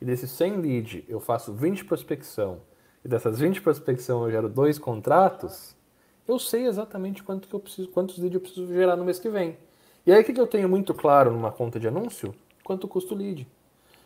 e 0.00 0.04
desses 0.04 0.30
100 0.32 0.56
leads 0.56 1.04
eu 1.08 1.20
faço 1.20 1.52
20 1.52 1.84
prospecção, 1.84 2.60
e 3.04 3.08
dessas 3.08 3.38
20 3.38 3.62
prospecção 3.62 4.24
eu 4.24 4.30
gero 4.30 4.48
dois 4.48 4.78
contratos, 4.78 5.76
eu 6.26 6.38
sei 6.38 6.66
exatamente 6.66 7.22
quanto 7.22 7.46
que 7.46 7.54
eu 7.54 7.60
preciso, 7.60 7.88
quantos 7.90 8.18
leads 8.18 8.34
eu 8.34 8.40
preciso 8.40 8.66
gerar 8.66 8.96
no 8.96 9.04
mês 9.04 9.18
que 9.18 9.28
vem. 9.28 9.56
E 10.06 10.12
aí 10.12 10.20
o 10.20 10.24
que, 10.24 10.38
eu 10.38 10.46
tenho 10.46 10.68
muito 10.68 10.92
claro 10.92 11.30
numa 11.30 11.52
conta 11.52 11.78
de 11.78 11.86
anúncio? 11.86 12.34
Quanto 12.62 12.88
custa 12.88 13.14
o 13.14 13.16
lead. 13.16 13.46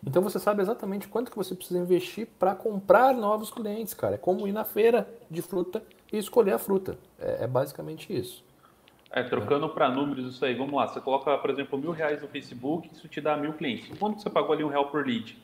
Então 0.06 0.22
você 0.22 0.38
sabe 0.38 0.62
exatamente 0.62 1.08
quanto 1.08 1.30
que 1.30 1.36
você 1.36 1.54
precisa 1.54 1.78
investir 1.78 2.28
para 2.38 2.54
comprar 2.54 3.14
novos 3.14 3.50
clientes, 3.50 3.94
cara. 3.94 4.14
É 4.14 4.18
como 4.18 4.46
ir 4.46 4.52
na 4.52 4.64
feira 4.64 5.08
de 5.30 5.42
fruta 5.42 5.82
e 6.12 6.18
escolher 6.18 6.52
a 6.52 6.58
fruta. 6.58 6.98
É, 7.18 7.44
é 7.44 7.46
basicamente 7.46 8.16
isso. 8.16 8.44
É, 9.10 9.22
trocando 9.22 9.68
para 9.70 9.88
números 9.88 10.34
isso 10.34 10.44
aí, 10.44 10.54
vamos 10.54 10.74
lá. 10.74 10.86
Você 10.86 11.00
coloca, 11.00 11.36
por 11.38 11.50
exemplo, 11.50 11.78
mil 11.78 11.92
reais 11.92 12.20
no 12.20 12.28
Facebook, 12.28 12.90
isso 12.92 13.08
te 13.08 13.20
dá 13.20 13.36
mil 13.36 13.54
clientes. 13.54 13.96
Quanto 13.98 14.20
você 14.20 14.28
pagou 14.28 14.52
ali 14.52 14.62
um 14.62 14.68
real 14.68 14.86
por 14.90 15.06
lead? 15.06 15.38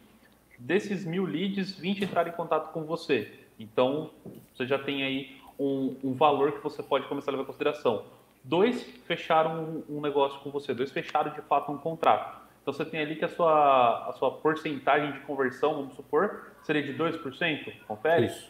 Desses 0.58 1.04
mil 1.04 1.24
leads, 1.24 1.78
20 1.78 2.04
entraram 2.04 2.28
em 2.28 2.34
contato 2.34 2.72
com 2.72 2.84
você. 2.84 3.32
Então, 3.58 4.10
você 4.54 4.66
já 4.66 4.78
tem 4.78 5.02
aí 5.02 5.36
um, 5.58 5.96
um 6.04 6.12
valor 6.12 6.52
que 6.52 6.62
você 6.62 6.82
pode 6.82 7.06
começar 7.06 7.30
a 7.30 7.32
levar 7.32 7.44
em 7.44 7.46
consideração. 7.46 8.04
Dois 8.42 8.82
fecharam 9.06 9.82
um, 9.88 9.96
um 9.96 10.00
negócio 10.00 10.38
com 10.40 10.50
você, 10.50 10.74
dois 10.74 10.92
fecharam 10.92 11.32
de 11.32 11.40
fato 11.42 11.72
um 11.72 11.78
contrato. 11.78 12.44
Então, 12.60 12.72
você 12.72 12.84
tem 12.84 13.00
ali 13.00 13.16
que 13.16 13.24
a 13.24 13.28
sua, 13.28 14.08
a 14.08 14.12
sua 14.12 14.30
porcentagem 14.30 15.12
de 15.12 15.20
conversão, 15.20 15.74
vamos 15.74 15.94
supor, 15.94 16.52
seria 16.62 16.82
de 16.82 16.94
2%. 16.94 17.72
Confere? 17.86 18.26
Isso. 18.26 18.48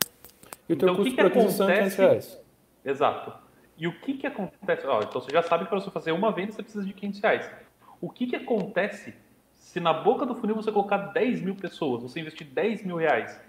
E 0.69 0.73
o 0.73 0.77
teu 0.77 0.89
Então, 0.89 0.95
o 0.95 0.97
custo 0.97 1.11
que 1.11 1.17
que 1.17 1.21
é 1.21 1.31
500 1.31 1.61
acontece? 1.61 2.39
Exato. 2.85 3.44
E 3.77 3.87
o 3.87 3.93
que 4.01 4.15
que 4.15 4.27
acontece? 4.27 4.87
Ó, 4.87 5.01
então 5.03 5.21
você 5.21 5.33
já 5.33 5.43
sabe 5.43 5.65
que 5.65 5.71
para 5.71 5.81
você 5.81 5.91
fazer 5.91 6.13
uma 6.13 6.31
venda 6.31 6.53
você 6.53 6.63
precisa 6.63 6.85
de 6.85 6.93
500 6.93 7.21
reais. 7.21 7.51
O 8.01 8.09
que 8.09 8.27
que 8.27 8.37
acontece 8.37 9.15
se 9.55 9.81
na 9.81 9.93
boca 9.93 10.25
do 10.25 10.35
funil 10.35 10.55
você 10.55 10.71
colocar 10.71 10.99
10 10.99 11.43
mil 11.43 11.57
pessoas, 11.57 12.03
você 12.03 12.21
investir 12.21 12.47
10 12.47 12.85
mil 12.85 12.97
reais? 12.97 13.41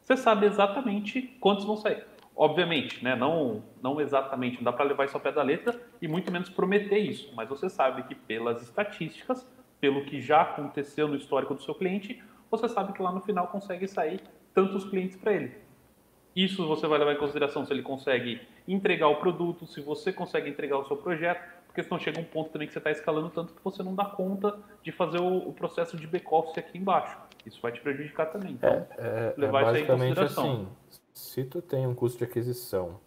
Você 0.00 0.16
sabe 0.16 0.46
exatamente 0.46 1.22
quantos 1.40 1.64
vão 1.64 1.76
sair. 1.76 2.04
Obviamente, 2.34 3.04
né? 3.04 3.14
não, 3.14 3.62
não 3.82 4.00
exatamente, 4.00 4.56
não 4.56 4.64
dá 4.64 4.72
para 4.72 4.84
levar 4.84 5.04
isso 5.04 5.16
ao 5.16 5.20
pé 5.20 5.32
da 5.32 5.42
letra 5.42 5.80
e 6.00 6.08
muito 6.08 6.30
menos 6.32 6.48
prometer 6.48 6.98
isso. 6.98 7.32
Mas 7.34 7.48
você 7.48 7.68
sabe 7.68 8.02
que 8.04 8.14
pelas 8.14 8.62
estatísticas, 8.62 9.46
pelo 9.80 10.04
que 10.04 10.20
já 10.20 10.42
aconteceu 10.42 11.08
no 11.08 11.16
histórico 11.16 11.54
do 11.54 11.62
seu 11.62 11.74
cliente, 11.74 12.22
você 12.50 12.68
sabe 12.68 12.92
que 12.92 13.02
lá 13.02 13.12
no 13.12 13.20
final 13.20 13.48
consegue 13.48 13.86
sair 13.86 14.20
tantos 14.54 14.84
clientes 14.84 15.16
para 15.16 15.32
ele. 15.32 15.56
Isso 16.34 16.66
você 16.66 16.86
vai 16.86 16.98
levar 16.98 17.12
em 17.12 17.18
consideração 17.18 17.64
se 17.66 17.72
ele 17.72 17.82
consegue 17.82 18.40
entregar 18.66 19.08
o 19.08 19.16
produto, 19.16 19.66
se 19.66 19.80
você 19.80 20.12
consegue 20.12 20.48
entregar 20.48 20.78
o 20.78 20.86
seu 20.86 20.96
projeto, 20.96 21.42
porque 21.66 21.82
senão 21.82 21.98
chega 21.98 22.20
um 22.20 22.24
ponto 22.24 22.50
também 22.50 22.66
que 22.68 22.72
você 22.72 22.78
está 22.78 22.90
escalando 22.90 23.30
tanto 23.30 23.54
que 23.54 23.64
você 23.64 23.82
não 23.82 23.94
dá 23.94 24.04
conta 24.04 24.58
de 24.82 24.92
fazer 24.92 25.20
o, 25.20 25.48
o 25.48 25.52
processo 25.52 25.96
de 25.96 26.06
back-office 26.06 26.58
aqui 26.58 26.76
embaixo. 26.78 27.16
Isso 27.46 27.58
vai 27.62 27.72
te 27.72 27.80
prejudicar 27.80 28.26
também. 28.26 28.52
Então, 28.52 28.86
É, 28.98 29.34
é 29.36 29.40
levar 29.40 29.62
isso 29.62 29.70
aí 29.70 29.82
em 29.82 29.86
consideração. 29.86 30.44
assim. 30.44 30.68
Se 31.14 31.44
tu 31.44 31.62
tem 31.62 31.86
um 31.86 31.94
custo 31.94 32.18
de 32.18 32.24
aquisição 32.24 33.00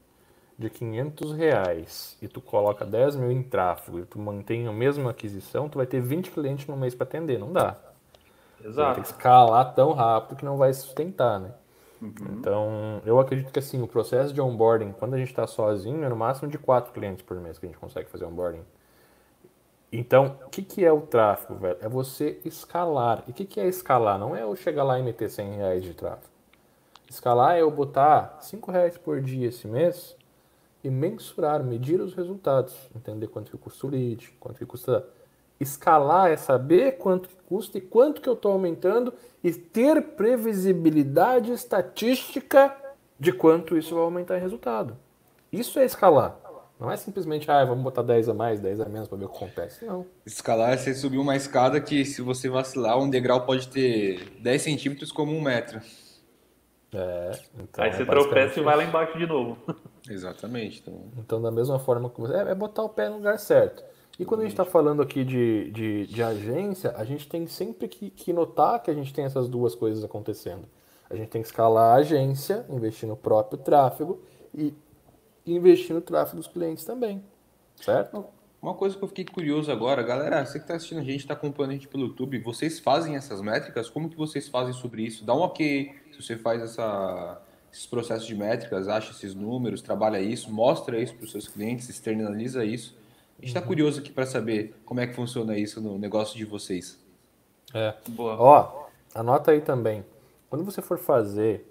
de 0.57 0.69
500 0.69 1.33
reais 1.33 2.17
e 2.21 2.27
tu 2.27 2.41
coloca 2.41 2.85
10 2.85 3.17
mil 3.17 3.31
em 3.31 3.43
tráfego 3.43 3.99
e 3.99 4.05
tu 4.05 4.17
mantém 4.17 4.67
a 4.67 4.71
mesma 4.71 5.11
aquisição, 5.11 5.69
tu 5.69 5.77
vai 5.77 5.85
ter 5.85 6.01
20 6.01 6.31
clientes 6.31 6.65
no 6.67 6.75
mês 6.75 6.95
para 6.95 7.05
atender. 7.05 7.37
Não 7.37 7.51
dá. 7.53 7.75
Exato. 8.63 8.95
Ter 8.95 9.01
que 9.01 9.07
escalar 9.07 9.73
tão 9.75 9.91
rápido 9.93 10.37
que 10.37 10.45
não 10.45 10.57
vai 10.57 10.73
sustentar, 10.73 11.39
né? 11.39 11.51
Uhum. 12.05 12.37
Então, 12.37 13.01
eu 13.05 13.19
acredito 13.19 13.51
que 13.51 13.59
assim, 13.59 13.81
o 13.81 13.87
processo 13.87 14.33
de 14.33 14.39
onboarding, 14.39 14.91
quando 14.93 15.15
a 15.15 15.17
gente 15.17 15.29
está 15.29 15.47
sozinho, 15.47 16.03
é 16.03 16.09
no 16.09 16.15
máximo 16.15 16.49
de 16.49 16.57
4 16.57 16.93
clientes 16.93 17.23
por 17.23 17.39
mês 17.39 17.57
que 17.57 17.65
a 17.65 17.69
gente 17.69 17.79
consegue 17.79 18.09
fazer 18.09 18.25
onboarding. 18.25 18.61
Então, 19.91 20.37
o 20.45 20.49
que, 20.49 20.61
que 20.61 20.83
é 20.83 20.91
o 20.91 21.01
tráfego, 21.01 21.55
velho? 21.55 21.77
É 21.79 21.87
você 21.87 22.39
escalar. 22.43 23.23
E 23.27 23.31
o 23.31 23.33
que, 23.33 23.45
que 23.45 23.59
é 23.59 23.67
escalar? 23.67 24.19
Não 24.19 24.35
é 24.35 24.43
eu 24.43 24.55
chegar 24.55 24.83
lá 24.83 24.99
e 24.99 25.03
meter 25.03 25.29
100 25.29 25.55
reais 25.55 25.83
de 25.83 25.93
tráfego. 25.93 26.33
Escalar 27.09 27.55
é 27.55 27.61
eu 27.61 27.71
botar 27.71 28.37
5 28.41 28.71
reais 28.71 28.97
por 28.97 29.21
dia 29.21 29.47
esse 29.47 29.67
mês 29.67 30.15
e 30.83 30.89
mensurar, 30.89 31.63
medir 31.63 32.01
os 32.01 32.13
resultados. 32.13 32.75
Entender 32.95 33.27
quanto 33.27 33.51
que 33.51 33.57
custa 33.57 33.87
o 33.87 33.89
lead, 33.89 34.35
quanto 34.39 34.57
que 34.57 34.65
custa... 34.65 35.07
Escalar 35.59 36.31
é 36.31 36.35
saber 36.35 36.97
quanto 36.97 37.29
que 37.29 37.35
custa 37.47 37.77
e 37.77 37.81
quanto 37.81 38.21
que 38.21 38.27
eu 38.27 38.33
estou 38.33 38.51
aumentando 38.51 39.13
e 39.43 39.51
ter 39.51 40.01
previsibilidade 40.01 41.51
estatística 41.51 42.75
de 43.19 43.31
quanto 43.31 43.77
isso 43.77 43.95
vai 43.95 44.03
aumentar 44.03 44.37
em 44.37 44.41
resultado. 44.41 44.97
Isso 45.51 45.79
é 45.79 45.85
escalar. 45.85 46.37
Não 46.77 46.91
é 46.91 46.97
simplesmente, 46.97 47.49
ah, 47.49 47.63
vamos 47.63 47.83
botar 47.83 48.01
10 48.01 48.27
a 48.27 48.33
mais, 48.33 48.59
10 48.59 48.81
a 48.81 48.89
menos 48.89 49.07
para 49.07 49.17
ver 49.17 49.25
o 49.25 49.29
que 49.29 49.37
acontece. 49.37 49.85
Não. 49.85 50.05
Escalar 50.25 50.73
é 50.73 50.77
você 50.77 50.93
subir 50.93 51.17
uma 51.17 51.35
escada 51.35 51.79
que, 51.79 52.03
se 52.03 52.21
você 52.21 52.49
vacilar, 52.49 52.99
um 52.99 53.09
degrau 53.09 53.45
pode 53.45 53.69
ter 53.69 54.31
10 54.41 54.61
centímetros 54.61 55.09
como 55.11 55.31
um 55.31 55.41
metro. 55.41 55.79
É, 56.93 57.39
então 57.59 57.83
Aí 57.83 57.89
é 57.89 57.93
você 57.93 58.05
tropeça 58.05 58.59
e 58.59 58.63
vai 58.63 58.75
lá 58.75 58.83
embaixo 58.83 59.17
de 59.17 59.25
novo. 59.25 59.57
Exatamente. 60.09 60.81
Então, 60.81 61.05
então 61.17 61.41
da 61.41 61.51
mesma 61.51 61.79
forma 61.79 62.09
que 62.09 62.19
você. 62.19 62.33
É, 62.35 62.51
é 62.51 62.55
botar 62.55 62.83
o 62.83 62.89
pé 62.89 63.09
no 63.09 63.15
lugar 63.15 63.39
certo. 63.39 63.83
E 64.17 64.23
quando 64.23 64.41
a 64.41 64.43
gente 64.43 64.53
está 64.53 64.63
falando 64.63 65.01
aqui 65.01 65.23
de, 65.23 65.69
de, 65.71 66.07
de, 66.07 66.23
agência, 66.23 66.93
a 66.95 67.03
gente 67.03 67.27
tem 67.27 67.45
sempre 67.47 67.87
que, 67.87 68.09
que 68.09 68.31
notar 68.31 68.81
que 68.81 68.89
a 68.89 68.93
gente 68.93 69.13
tem 69.13 69.25
essas 69.25 69.49
duas 69.49 69.75
coisas 69.75 70.03
acontecendo. 70.03 70.67
A 71.09 71.15
gente 71.15 71.29
tem 71.29 71.41
que 71.41 71.47
escalar 71.47 71.95
a 71.95 71.99
agência, 71.99 72.65
investir 72.69 73.07
no 73.07 73.17
próprio 73.17 73.57
tráfego 73.57 74.21
e 74.53 74.73
investir 75.45 75.93
no 75.93 76.01
tráfego 76.01 76.37
dos 76.37 76.47
clientes 76.47 76.85
também. 76.85 77.23
Certo? 77.75 78.25
Uma 78.61 78.73
coisa 78.73 78.97
que 78.97 79.03
eu 79.03 79.07
fiquei 79.07 79.25
curioso 79.25 79.71
agora, 79.71 80.01
galera, 80.01 80.43
você 80.43 80.57
que 80.57 80.63
está 80.63 80.75
assistindo 80.75 80.99
a 80.99 81.03
gente, 81.03 81.19
está 81.19 81.35
acompanhando 81.35 81.71
a 81.71 81.73
gente 81.73 81.87
pelo 81.87 82.07
YouTube, 82.07 82.39
vocês 82.39 82.79
fazem 82.79 83.15
essas 83.15 83.41
métricas? 83.41 83.89
Como 83.89 84.09
que 84.09 84.17
vocês 84.17 84.47
fazem 84.47 84.73
sobre 84.73 85.03
isso? 85.03 85.23
Dá 85.23 85.35
um 85.35 85.41
ok 85.41 85.93
se 86.11 86.23
você 86.23 86.35
faz 86.35 86.63
essa, 86.63 87.39
esses 87.71 87.85
processos 87.85 88.25
de 88.25 88.33
métricas, 88.33 88.87
acha 88.87 89.11
esses 89.11 89.35
números, 89.35 89.83
trabalha 89.83 90.19
isso, 90.19 90.51
mostra 90.51 90.99
isso 90.99 91.13
para 91.13 91.25
os 91.25 91.31
seus 91.31 91.47
clientes, 91.47 91.89
externaliza 91.89 92.65
isso. 92.65 92.97
A 93.37 93.41
gente 93.41 93.49
está 93.49 93.59
uhum. 93.59 93.67
curioso 93.67 93.99
aqui 93.99 94.11
para 94.11 94.25
saber 94.25 94.75
como 94.85 94.99
é 94.99 95.07
que 95.07 95.13
funciona 95.13 95.57
isso 95.57 95.81
no 95.81 95.97
negócio 95.97 96.37
de 96.37 96.45
vocês. 96.45 96.99
É. 97.73 97.93
Boa. 98.09 98.35
Ó, 98.39 98.87
anota 99.13 99.51
aí 99.51 99.61
também. 99.61 100.05
Quando 100.49 100.63
você 100.63 100.81
for 100.81 100.97
fazer 100.97 101.69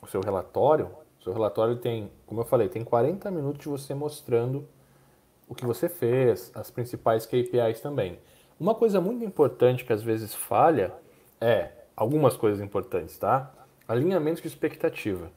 o 0.00 0.06
seu 0.06 0.20
relatório, 0.20 0.90
seu 1.24 1.32
relatório 1.32 1.76
tem, 1.76 2.10
como 2.26 2.42
eu 2.42 2.44
falei, 2.44 2.68
tem 2.68 2.84
40 2.84 3.30
minutos 3.30 3.62
de 3.62 3.68
você 3.68 3.94
mostrando 3.94 4.68
o 5.48 5.54
que 5.54 5.64
você 5.64 5.88
fez, 5.88 6.50
as 6.54 6.70
principais 6.70 7.24
KPIs 7.24 7.80
também. 7.80 8.18
Uma 8.60 8.74
coisa 8.74 9.00
muito 9.00 9.24
importante 9.24 9.84
que 9.84 9.92
às 9.92 10.02
vezes 10.02 10.34
falha 10.34 10.92
é 11.40 11.70
algumas 11.96 12.36
coisas 12.36 12.60
importantes, 12.60 13.18
tá? 13.18 13.52
Alinhamento 13.88 14.42
de 14.42 14.48
expectativa. 14.48 15.30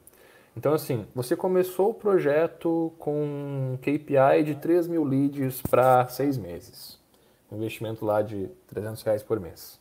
Então, 0.57 0.73
assim, 0.73 1.05
você 1.13 1.35
começou 1.35 1.91
o 1.91 1.93
projeto 1.93 2.91
com 2.97 3.77
KPI 3.79 4.43
de 4.43 4.55
3 4.55 4.87
mil 4.87 5.03
leads 5.03 5.61
para 5.61 6.07
seis 6.07 6.35
meses. 6.35 6.99
Um 7.51 7.57
investimento 7.57 8.03
lá 8.03 8.23
de 8.23 8.49
300 8.65 9.03
reais 9.03 9.21
por 9.21 9.39
mês. 9.39 9.79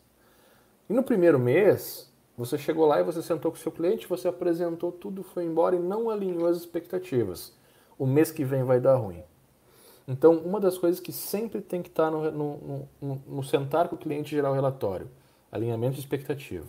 E 0.86 0.92
no 0.92 1.02
primeiro 1.02 1.38
mês, 1.38 2.12
você 2.36 2.58
chegou 2.58 2.84
lá 2.84 3.00
e 3.00 3.02
você 3.02 3.22
sentou 3.22 3.50
com 3.50 3.56
o 3.56 3.60
seu 3.60 3.72
cliente, 3.72 4.06
você 4.06 4.28
apresentou 4.28 4.92
tudo, 4.92 5.22
foi 5.22 5.46
embora 5.46 5.74
e 5.74 5.78
não 5.78 6.10
alinhou 6.10 6.46
as 6.46 6.58
expectativas. 6.58 7.54
O 7.98 8.04
mês 8.04 8.30
que 8.30 8.44
vem 8.44 8.62
vai 8.62 8.78
dar 8.78 8.96
ruim. 8.96 9.22
Então, 10.06 10.36
uma 10.36 10.60
das 10.60 10.76
coisas 10.76 11.00
que 11.00 11.10
sempre 11.10 11.62
tem 11.62 11.80
que 11.80 11.88
estar 11.88 12.10
no, 12.10 12.30
no, 12.30 12.88
no, 13.00 13.22
no 13.26 13.42
sentar 13.42 13.88
com 13.88 13.96
o 13.96 13.98
cliente 13.98 14.34
e 14.34 14.36
gerar 14.36 14.50
o 14.50 14.54
relatório, 14.54 15.08
alinhamento 15.50 15.94
de 15.94 16.00
expectativa. 16.00 16.66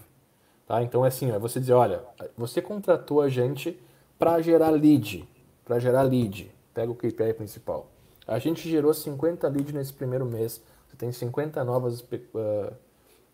Tá? 0.65 0.81
Então, 0.81 1.03
é 1.03 1.09
assim, 1.09 1.29
é 1.29 1.37
você 1.37 1.59
dizer, 1.59 1.73
olha, 1.73 2.01
você 2.37 2.61
contratou 2.61 3.21
a 3.21 3.27
gente 3.27 3.77
para 4.17 4.41
gerar 4.41 4.69
lead, 4.69 5.27
para 5.63 5.79
gerar 5.79 6.03
lead. 6.03 6.51
Pega 6.73 6.91
o 6.91 6.95
KPI 6.95 7.33
principal. 7.33 7.89
A 8.27 8.39
gente 8.39 8.69
gerou 8.69 8.93
50 8.93 9.47
leads 9.47 9.73
nesse 9.73 9.93
primeiro 9.93 10.25
mês. 10.25 10.61
Você 10.87 10.95
tem 10.95 11.11
50 11.11 11.63
novas 11.63 12.01
uh, 12.01 12.73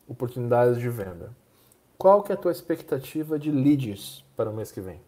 oportunidades 0.08 0.78
de 0.80 0.90
venda. 0.90 1.32
Qual 1.98 2.22
que 2.22 2.32
é 2.32 2.36
a 2.36 2.38
tua 2.38 2.52
expectativa 2.52 3.38
de 3.40 3.52
leads 3.52 4.24
para 4.36 4.50
o 4.50 4.54
mês 4.54 4.72
que 4.72 4.82
vem? 4.82 5.00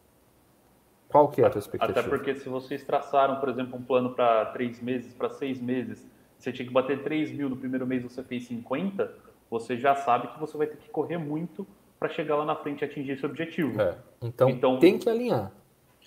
Qual 1.09 1.29
que 1.29 1.41
é 1.41 1.45
a 1.45 1.49
tua 1.49 1.59
expectativa? 1.59 1.99
Até 1.99 2.09
porque 2.09 2.35
se 2.35 2.49
vocês 2.49 2.83
traçaram, 2.83 3.39
por 3.39 3.49
exemplo, 3.49 3.77
um 3.77 3.81
plano 3.81 4.11
para 4.11 4.45
três 4.47 4.81
meses, 4.81 5.13
para 5.13 5.29
seis 5.29 5.61
meses, 5.61 6.05
você 6.37 6.51
tinha 6.51 6.67
que 6.67 6.73
bater 6.73 7.01
3 7.03 7.31
mil 7.31 7.49
no 7.49 7.55
primeiro 7.55 7.87
mês, 7.87 8.03
você 8.03 8.21
fez 8.23 8.45
50, 8.47 9.11
você 9.49 9.77
já 9.77 9.95
sabe 9.95 10.27
que 10.27 10.39
você 10.39 10.57
vai 10.57 10.67
ter 10.67 10.77
que 10.77 10.89
correr 10.89 11.17
muito 11.17 11.65
para 11.99 12.09
chegar 12.09 12.35
lá 12.35 12.45
na 12.45 12.55
frente 12.55 12.81
e 12.81 12.85
atingir 12.85 13.13
esse 13.13 13.25
objetivo. 13.25 13.79
É. 13.81 13.97
Então, 14.21 14.49
então, 14.49 14.79
tem 14.79 14.97
que 14.97 15.09
alinhar. 15.09 15.51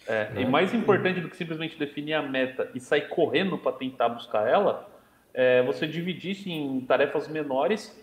É, 0.09 0.31
né? 0.31 0.43
E 0.43 0.47
mais 0.47 0.73
importante 0.73 1.21
do 1.21 1.29
que 1.29 1.37
simplesmente 1.37 1.79
definir 1.79 2.15
a 2.15 2.23
meta 2.23 2.71
e 2.75 2.81
sair 2.81 3.09
correndo 3.09 3.59
para 3.59 3.73
tentar 3.73 4.09
buscar 4.09 4.49
ela, 4.49 4.89
é 5.35 5.63
você 5.63 5.87
dividir 5.87 6.49
em 6.49 6.81
tarefas 6.81 7.29
menores 7.29 7.95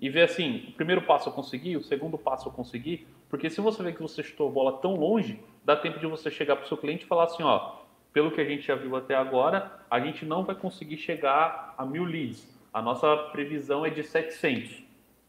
e 0.00 0.08
ver 0.08 0.22
assim, 0.22 0.66
o 0.68 0.72
primeiro 0.72 1.02
passo 1.02 1.28
eu 1.28 1.32
consegui, 1.32 1.76
o 1.76 1.82
segundo 1.82 2.16
passo 2.16 2.48
eu 2.48 2.52
consegui, 2.52 3.06
porque 3.28 3.50
se 3.50 3.60
você 3.60 3.82
vê 3.82 3.92
que 3.92 4.00
você 4.00 4.22
chutou 4.22 4.48
a 4.48 4.52
bola 4.52 4.78
tão 4.78 4.94
longe, 4.94 5.40
dá 5.64 5.74
tempo 5.74 5.98
de 5.98 6.06
você 6.06 6.30
chegar 6.30 6.54
para 6.54 6.64
o 6.64 6.68
seu 6.68 6.76
cliente 6.76 7.04
e 7.04 7.08
falar 7.08 7.24
assim, 7.24 7.42
ó, 7.42 7.78
pelo 8.12 8.30
que 8.30 8.40
a 8.40 8.44
gente 8.44 8.66
já 8.66 8.76
viu 8.76 8.94
até 8.96 9.16
agora, 9.16 9.72
a 9.90 9.98
gente 9.98 10.24
não 10.24 10.44
vai 10.44 10.54
conseguir 10.54 10.96
chegar 10.96 11.74
a 11.76 11.84
mil 11.84 12.04
leads. 12.04 12.48
A 12.72 12.80
nossa 12.80 13.16
previsão 13.32 13.84
é 13.84 13.90
de 13.90 14.02
700. 14.02 14.82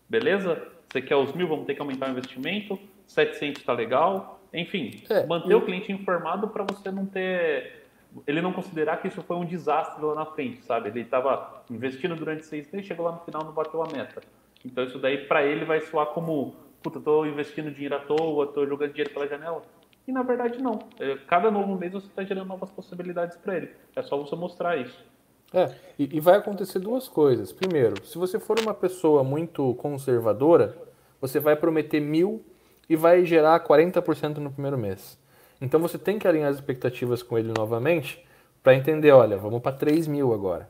Beleza? 0.07 0.67
Você 0.87 1.01
quer 1.01 1.15
os 1.15 1.33
mil, 1.33 1.47
vamos 1.47 1.65
ter 1.65 1.73
que 1.73 1.81
aumentar 1.81 2.07
o 2.07 2.11
investimento. 2.11 2.79
700 3.07 3.61
está 3.61 3.73
legal. 3.73 4.38
Enfim, 4.53 5.03
é, 5.09 5.25
manter 5.25 5.53
o 5.55 5.61
cliente 5.61 5.91
informado 5.91 6.47
para 6.47 6.63
você 6.63 6.91
não 6.91 7.05
ter. 7.05 7.85
Ele 8.25 8.41
não 8.41 8.51
considerar 8.51 8.97
que 8.97 9.07
isso 9.07 9.21
foi 9.21 9.35
um 9.37 9.45
desastre 9.45 10.03
lá 10.03 10.15
na 10.15 10.25
frente, 10.25 10.63
sabe? 10.63 10.89
Ele 10.89 11.01
estava 11.01 11.63
investindo 11.69 12.15
durante 12.15 12.45
seis 12.45 12.69
meses, 12.71 12.87
chegou 12.87 13.05
lá 13.05 13.11
no 13.11 13.19
final 13.19 13.43
não 13.43 13.51
bateu 13.51 13.83
a 13.83 13.87
meta. 13.87 14.21
Então 14.65 14.83
isso 14.83 14.97
daí 14.97 15.25
para 15.25 15.45
ele 15.45 15.63
vai 15.63 15.79
soar 15.81 16.07
como, 16.07 16.55
puta, 16.81 16.97
estou 16.97 17.27
investindo 17.27 17.71
dinheiro 17.71 17.95
à 17.95 17.99
toa, 17.99 18.45
estou 18.45 18.67
jogando 18.67 18.91
dinheiro 18.91 19.13
pela 19.13 19.27
janela. 19.27 19.61
E 20.07 20.11
na 20.11 20.23
verdade 20.23 20.59
não. 20.59 20.79
É, 20.99 21.17
cada 21.27 21.51
novo 21.51 21.75
mês 21.75 21.93
você 21.93 22.07
está 22.07 22.23
gerando 22.23 22.47
novas 22.47 22.71
possibilidades 22.71 23.37
para 23.37 23.57
ele. 23.57 23.69
É 23.95 24.01
só 24.01 24.17
você 24.17 24.35
mostrar 24.35 24.75
isso. 24.77 25.05
É, 25.53 25.71
e, 25.97 26.17
e 26.17 26.19
vai 26.19 26.35
acontecer 26.37 26.79
duas 26.79 27.07
coisas. 27.07 27.51
Primeiro, 27.51 28.03
se 28.05 28.17
você 28.17 28.39
for 28.39 28.59
uma 28.59 28.73
pessoa 28.73 29.23
muito 29.23 29.75
conservadora, 29.75 30.75
você 31.21 31.39
vai 31.39 31.55
prometer 31.55 31.99
mil 31.99 32.43
e 32.89 32.95
vai 32.95 33.23
gerar 33.23 33.59
40% 33.59 34.37
no 34.37 34.51
primeiro 34.51 34.77
mês. 34.77 35.17
Então 35.61 35.79
você 35.79 35.97
tem 35.97 36.17
que 36.17 36.27
alinhar 36.27 36.49
as 36.49 36.55
expectativas 36.55 37.21
com 37.21 37.37
ele 37.37 37.53
novamente 37.55 38.25
para 38.63 38.73
entender, 38.73 39.11
olha, 39.11 39.37
vamos 39.37 39.61
para 39.61 39.75
3 39.75 40.07
mil 40.07 40.33
agora. 40.33 40.69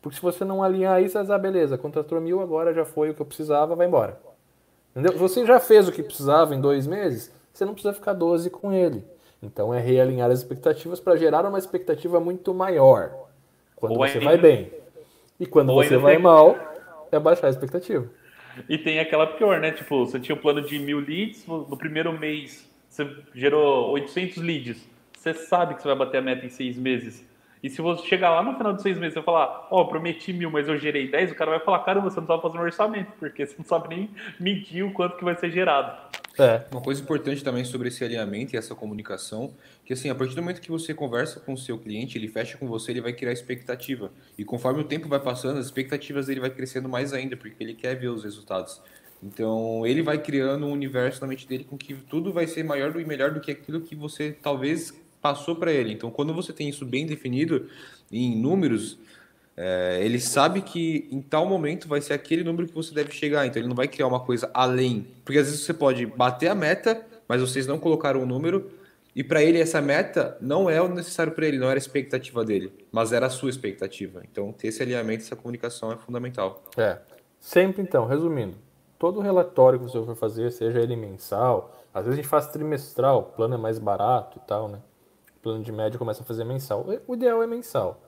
Porque 0.00 0.16
se 0.16 0.22
você 0.22 0.44
não 0.44 0.62
alinhar 0.62 1.02
isso, 1.02 1.18
ah, 1.18 1.38
beleza, 1.38 1.76
contratou 1.76 2.20
mil 2.20 2.40
agora, 2.40 2.72
já 2.72 2.84
foi 2.84 3.10
o 3.10 3.14
que 3.14 3.20
eu 3.20 3.26
precisava, 3.26 3.74
vai 3.74 3.86
embora. 3.86 4.20
Entendeu? 4.94 5.18
Você 5.18 5.44
já 5.44 5.58
fez 5.58 5.88
o 5.88 5.92
que 5.92 6.02
precisava 6.02 6.54
em 6.54 6.60
dois 6.60 6.86
meses, 6.86 7.32
você 7.52 7.64
não 7.64 7.72
precisa 7.72 7.92
ficar 7.92 8.12
12 8.12 8.48
com 8.50 8.72
ele. 8.72 9.04
Então 9.42 9.74
é 9.74 9.80
realinhar 9.80 10.30
as 10.30 10.38
expectativas 10.38 11.00
para 11.00 11.16
gerar 11.16 11.44
uma 11.44 11.58
expectativa 11.58 12.20
muito 12.20 12.54
maior. 12.54 13.10
Quando 13.74 13.92
Ou 13.92 13.98
você 13.98 14.18
ainda... 14.18 14.24
vai 14.24 14.38
bem. 14.38 14.72
E 15.38 15.46
quando 15.46 15.70
Ou 15.70 15.82
você 15.82 15.96
vai 15.96 16.18
mal, 16.18 16.56
é 17.10 17.18
baixar 17.18 17.48
a 17.48 17.50
expectativa. 17.50 18.06
E 18.68 18.78
tem 18.78 18.98
aquela 18.98 19.26
pior, 19.26 19.60
né? 19.60 19.70
Tipo, 19.70 20.06
você 20.06 20.18
tinha 20.18 20.34
um 20.34 20.40
plano 20.40 20.62
de 20.62 20.78
mil 20.78 21.00
leads, 21.00 21.46
no 21.46 21.76
primeiro 21.76 22.12
mês 22.18 22.68
você 22.88 23.08
gerou 23.34 23.90
800 23.90 24.38
leads. 24.38 24.88
Você 25.16 25.34
sabe 25.34 25.74
que 25.74 25.82
você 25.82 25.88
vai 25.88 25.96
bater 25.96 26.18
a 26.18 26.22
meta 26.22 26.46
em 26.46 26.48
seis 26.48 26.76
meses. 26.76 27.26
E 27.62 27.68
se 27.68 27.82
você 27.82 28.06
chegar 28.06 28.30
lá 28.30 28.42
no 28.42 28.56
final 28.56 28.72
de 28.72 28.82
seis 28.82 28.98
meses 28.98 29.16
e 29.16 29.22
falar, 29.22 29.66
ó, 29.70 29.82
oh, 29.82 29.86
prometi 29.86 30.32
mil, 30.32 30.50
mas 30.50 30.68
eu 30.68 30.78
gerei 30.78 31.10
10, 31.10 31.32
o 31.32 31.34
cara 31.34 31.50
vai 31.50 31.60
falar, 31.60 31.80
caramba, 31.80 32.08
você 32.08 32.20
não 32.20 32.26
sabe 32.26 32.42
fazer 32.42 32.58
um 32.58 32.60
orçamento, 32.60 33.12
porque 33.18 33.44
você 33.44 33.54
não 33.58 33.64
sabe 33.64 33.88
nem 33.88 34.10
medir 34.38 34.84
o 34.84 34.92
quanto 34.92 35.16
que 35.16 35.24
vai 35.24 35.34
ser 35.36 35.50
gerado. 35.50 35.96
É. 36.38 36.64
Uma 36.70 36.80
coisa 36.80 37.02
importante 37.02 37.42
também 37.42 37.64
sobre 37.64 37.88
esse 37.88 38.04
alinhamento 38.04 38.54
e 38.54 38.58
essa 38.58 38.74
comunicação, 38.74 39.52
que 39.86 39.92
assim, 39.92 40.10
a 40.10 40.14
partir 40.16 40.34
do 40.34 40.42
momento 40.42 40.60
que 40.60 40.68
você 40.68 40.92
conversa 40.92 41.38
com 41.38 41.52
o 41.52 41.56
seu 41.56 41.78
cliente, 41.78 42.18
ele 42.18 42.26
fecha 42.26 42.58
com 42.58 42.66
você, 42.66 42.90
ele 42.90 43.00
vai 43.00 43.12
criar 43.12 43.32
expectativa. 43.32 44.10
E 44.36 44.44
conforme 44.44 44.80
o 44.80 44.84
tempo 44.84 45.08
vai 45.08 45.20
passando, 45.20 45.60
as 45.60 45.66
expectativas 45.66 46.26
dele 46.26 46.40
vai 46.40 46.50
crescendo 46.50 46.88
mais 46.88 47.12
ainda, 47.12 47.36
porque 47.36 47.62
ele 47.62 47.72
quer 47.72 47.94
ver 47.94 48.08
os 48.08 48.24
resultados. 48.24 48.82
Então 49.22 49.86
ele 49.86 50.02
vai 50.02 50.18
criando 50.18 50.66
um 50.66 50.72
universo 50.72 51.20
na 51.20 51.28
mente 51.28 51.46
dele 51.46 51.62
com 51.62 51.78
que 51.78 51.94
tudo 51.94 52.32
vai 52.32 52.48
ser 52.48 52.64
maior 52.64 52.98
e 53.00 53.04
melhor 53.04 53.30
do 53.30 53.40
que 53.40 53.52
aquilo 53.52 53.80
que 53.80 53.94
você 53.94 54.36
talvez 54.42 54.92
passou 55.22 55.54
para 55.54 55.72
ele. 55.72 55.92
Então 55.92 56.10
quando 56.10 56.34
você 56.34 56.52
tem 56.52 56.68
isso 56.68 56.84
bem 56.84 57.06
definido 57.06 57.68
em 58.10 58.36
números, 58.36 58.98
é, 59.56 60.00
ele 60.02 60.18
sabe 60.18 60.62
que 60.62 61.06
em 61.12 61.20
tal 61.22 61.46
momento 61.46 61.86
vai 61.86 62.00
ser 62.00 62.12
aquele 62.12 62.42
número 62.42 62.66
que 62.66 62.74
você 62.74 62.92
deve 62.92 63.12
chegar. 63.12 63.46
Então 63.46 63.62
ele 63.62 63.68
não 63.68 63.76
vai 63.76 63.86
criar 63.86 64.08
uma 64.08 64.20
coisa 64.20 64.50
além, 64.52 65.06
porque 65.24 65.38
às 65.38 65.46
vezes 65.46 65.60
você 65.60 65.72
pode 65.72 66.06
bater 66.06 66.48
a 66.48 66.56
meta, 66.56 67.06
mas 67.28 67.40
vocês 67.40 67.68
não 67.68 67.78
colocaram 67.78 68.20
um 68.20 68.26
número 68.26 68.68
e 69.16 69.24
para 69.24 69.42
ele 69.42 69.58
essa 69.58 69.80
meta 69.80 70.36
não 70.42 70.68
é 70.68 70.78
o 70.82 70.88
necessário 70.88 71.32
para 71.32 71.46
ele, 71.46 71.58
não 71.58 71.68
era 71.68 71.76
a 71.76 71.78
expectativa 71.78 72.44
dele, 72.44 72.70
mas 72.92 73.14
era 73.14 73.24
a 73.24 73.30
sua 73.30 73.48
expectativa. 73.48 74.20
Então 74.30 74.52
ter 74.52 74.68
esse 74.68 74.82
alinhamento, 74.82 75.22
essa 75.22 75.34
comunicação 75.34 75.90
é 75.90 75.96
fundamental. 75.96 76.62
É. 76.76 76.98
Sempre 77.40 77.80
então, 77.80 78.06
resumindo, 78.06 78.58
todo 78.98 79.20
relatório 79.20 79.78
que 79.78 79.86
você 79.86 80.04
for 80.04 80.14
fazer, 80.14 80.52
seja 80.52 80.80
ele 80.80 80.94
mensal, 80.94 81.74
às 81.94 82.04
vezes 82.04 82.18
a 82.18 82.22
gente 82.22 82.28
faz 82.28 82.48
trimestral, 82.48 83.20
o 83.20 83.22
plano 83.22 83.54
é 83.54 83.56
mais 83.56 83.78
barato 83.78 84.38
e 84.38 84.46
tal, 84.46 84.68
né? 84.68 84.80
O 85.38 85.40
plano 85.40 85.64
de 85.64 85.72
média 85.72 85.98
começa 85.98 86.22
a 86.22 86.26
fazer 86.26 86.44
mensal. 86.44 86.84
O 87.06 87.14
ideal 87.14 87.42
é 87.42 87.46
mensal. 87.46 88.02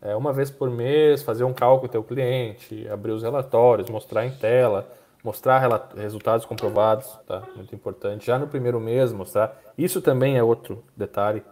É 0.00 0.16
uma 0.16 0.32
vez 0.32 0.50
por 0.50 0.70
mês, 0.70 1.22
fazer 1.22 1.44
um 1.44 1.52
cálculo 1.52 1.80
com 1.80 1.86
o 1.86 1.90
teu 1.90 2.02
cliente, 2.02 2.88
abrir 2.88 3.12
os 3.12 3.22
relatórios, 3.22 3.90
mostrar 3.90 4.24
em 4.24 4.30
tela, 4.30 4.88
mostrar 5.26 5.90
resultados 5.96 6.46
comprovados, 6.46 7.18
tá? 7.26 7.42
Muito 7.56 7.74
importante. 7.74 8.24
Já 8.26 8.38
no 8.38 8.46
primeiro 8.46 8.78
mês, 8.78 9.12
mostrar. 9.12 9.60
Isso 9.76 10.00
também 10.00 10.38
é 10.38 10.42
outro 10.42 10.84
detalhe. 10.96 11.42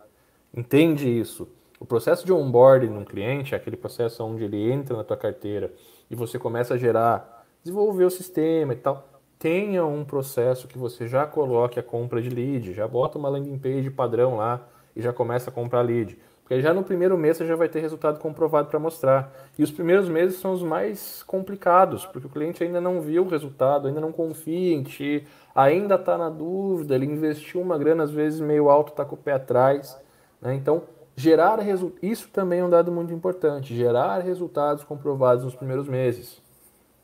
Entende 0.57 1.09
isso. 1.09 1.49
O 1.81 1.85
processo 1.85 2.25
de 2.25 2.33
onboarding 2.33 2.87
num 2.87 3.05
cliente 3.05 3.53
é 3.53 3.57
aquele 3.57 3.77
processo 3.77 4.23
onde 4.23 4.45
ele 4.45 4.71
entra 4.71 4.97
na 4.97 5.03
tua 5.03 5.17
carteira 5.17 5.73
e 6.09 6.15
você 6.15 6.39
começa 6.39 6.75
a 6.75 6.77
gerar 6.77 7.45
desenvolver 7.65 8.05
o 8.05 8.11
sistema 8.11 8.75
e 8.75 8.77
tal. 8.77 9.09
Tenha 9.41 9.85
um 9.85 10.05
processo 10.05 10.69
que 10.69 10.79
você 10.79 11.09
já 11.09 11.27
coloque 11.27 11.81
a 11.81 11.83
compra 11.83 12.23
de 12.23 12.31
lead, 12.31 12.73
já 12.75 12.87
bota 12.87 13.19
uma 13.19 13.29
landing 13.29 13.59
page 13.59 13.91
padrão 13.91 14.37
lá 14.37 14.61
e 14.95 15.03
já 15.03 15.13
começa 15.13 15.51
a 15.51 15.53
comprar 15.53 15.83
lead. 15.83 16.17
Porque 16.45 16.61
já 16.61 16.75
no 16.75 16.83
primeiro 16.83 17.17
mês 17.17 17.39
você 17.39 17.47
já 17.47 17.57
vai 17.57 17.71
ter 17.71 17.81
resultado 17.81 18.19
comprovado 18.19 18.69
para 18.69 18.79
mostrar. 18.79 19.33
E 19.59 19.63
os 19.63 19.71
primeiros 19.71 20.11
meses 20.11 20.39
são 20.39 20.53
os 20.53 20.63
mais 20.63 21.23
complicados, 21.23 22.05
porque 22.05 22.27
o 22.27 22.31
cliente 22.31 22.63
ainda 22.63 22.83
não 22.83 23.01
viu 23.01 23.25
o 23.25 23.29
resultado, 23.29 23.89
ainda 23.89 23.99
não 23.99 24.13
confia 24.13 24.75
em 24.75 24.83
ti, 24.83 25.27
ainda 25.55 25.95
está 25.95 26.19
na 26.19 26.29
dúvida, 26.29 26.95
ele 26.95 27.07
investiu 27.07 27.63
uma 27.63 27.79
grana 27.79 28.05
às 28.05 28.11
vezes 28.11 28.41
meio 28.41 28.69
alto, 28.69 28.91
está 28.91 29.07
com 29.07 29.15
o 29.15 29.19
pé 29.19 29.33
atrás. 29.33 29.99
Né? 30.39 30.55
Então, 30.55 30.83
gerar 31.17 31.59
isso 32.03 32.29
também 32.29 32.61
é 32.61 32.65
um 32.65 32.69
dado 32.71 32.93
muito 32.93 33.15
importante, 33.15 33.75
gerar 33.75 34.19
resultados 34.19 34.85
comprovados 34.85 35.45
nos 35.45 35.55
primeiros 35.55 35.89
meses. 35.89 36.43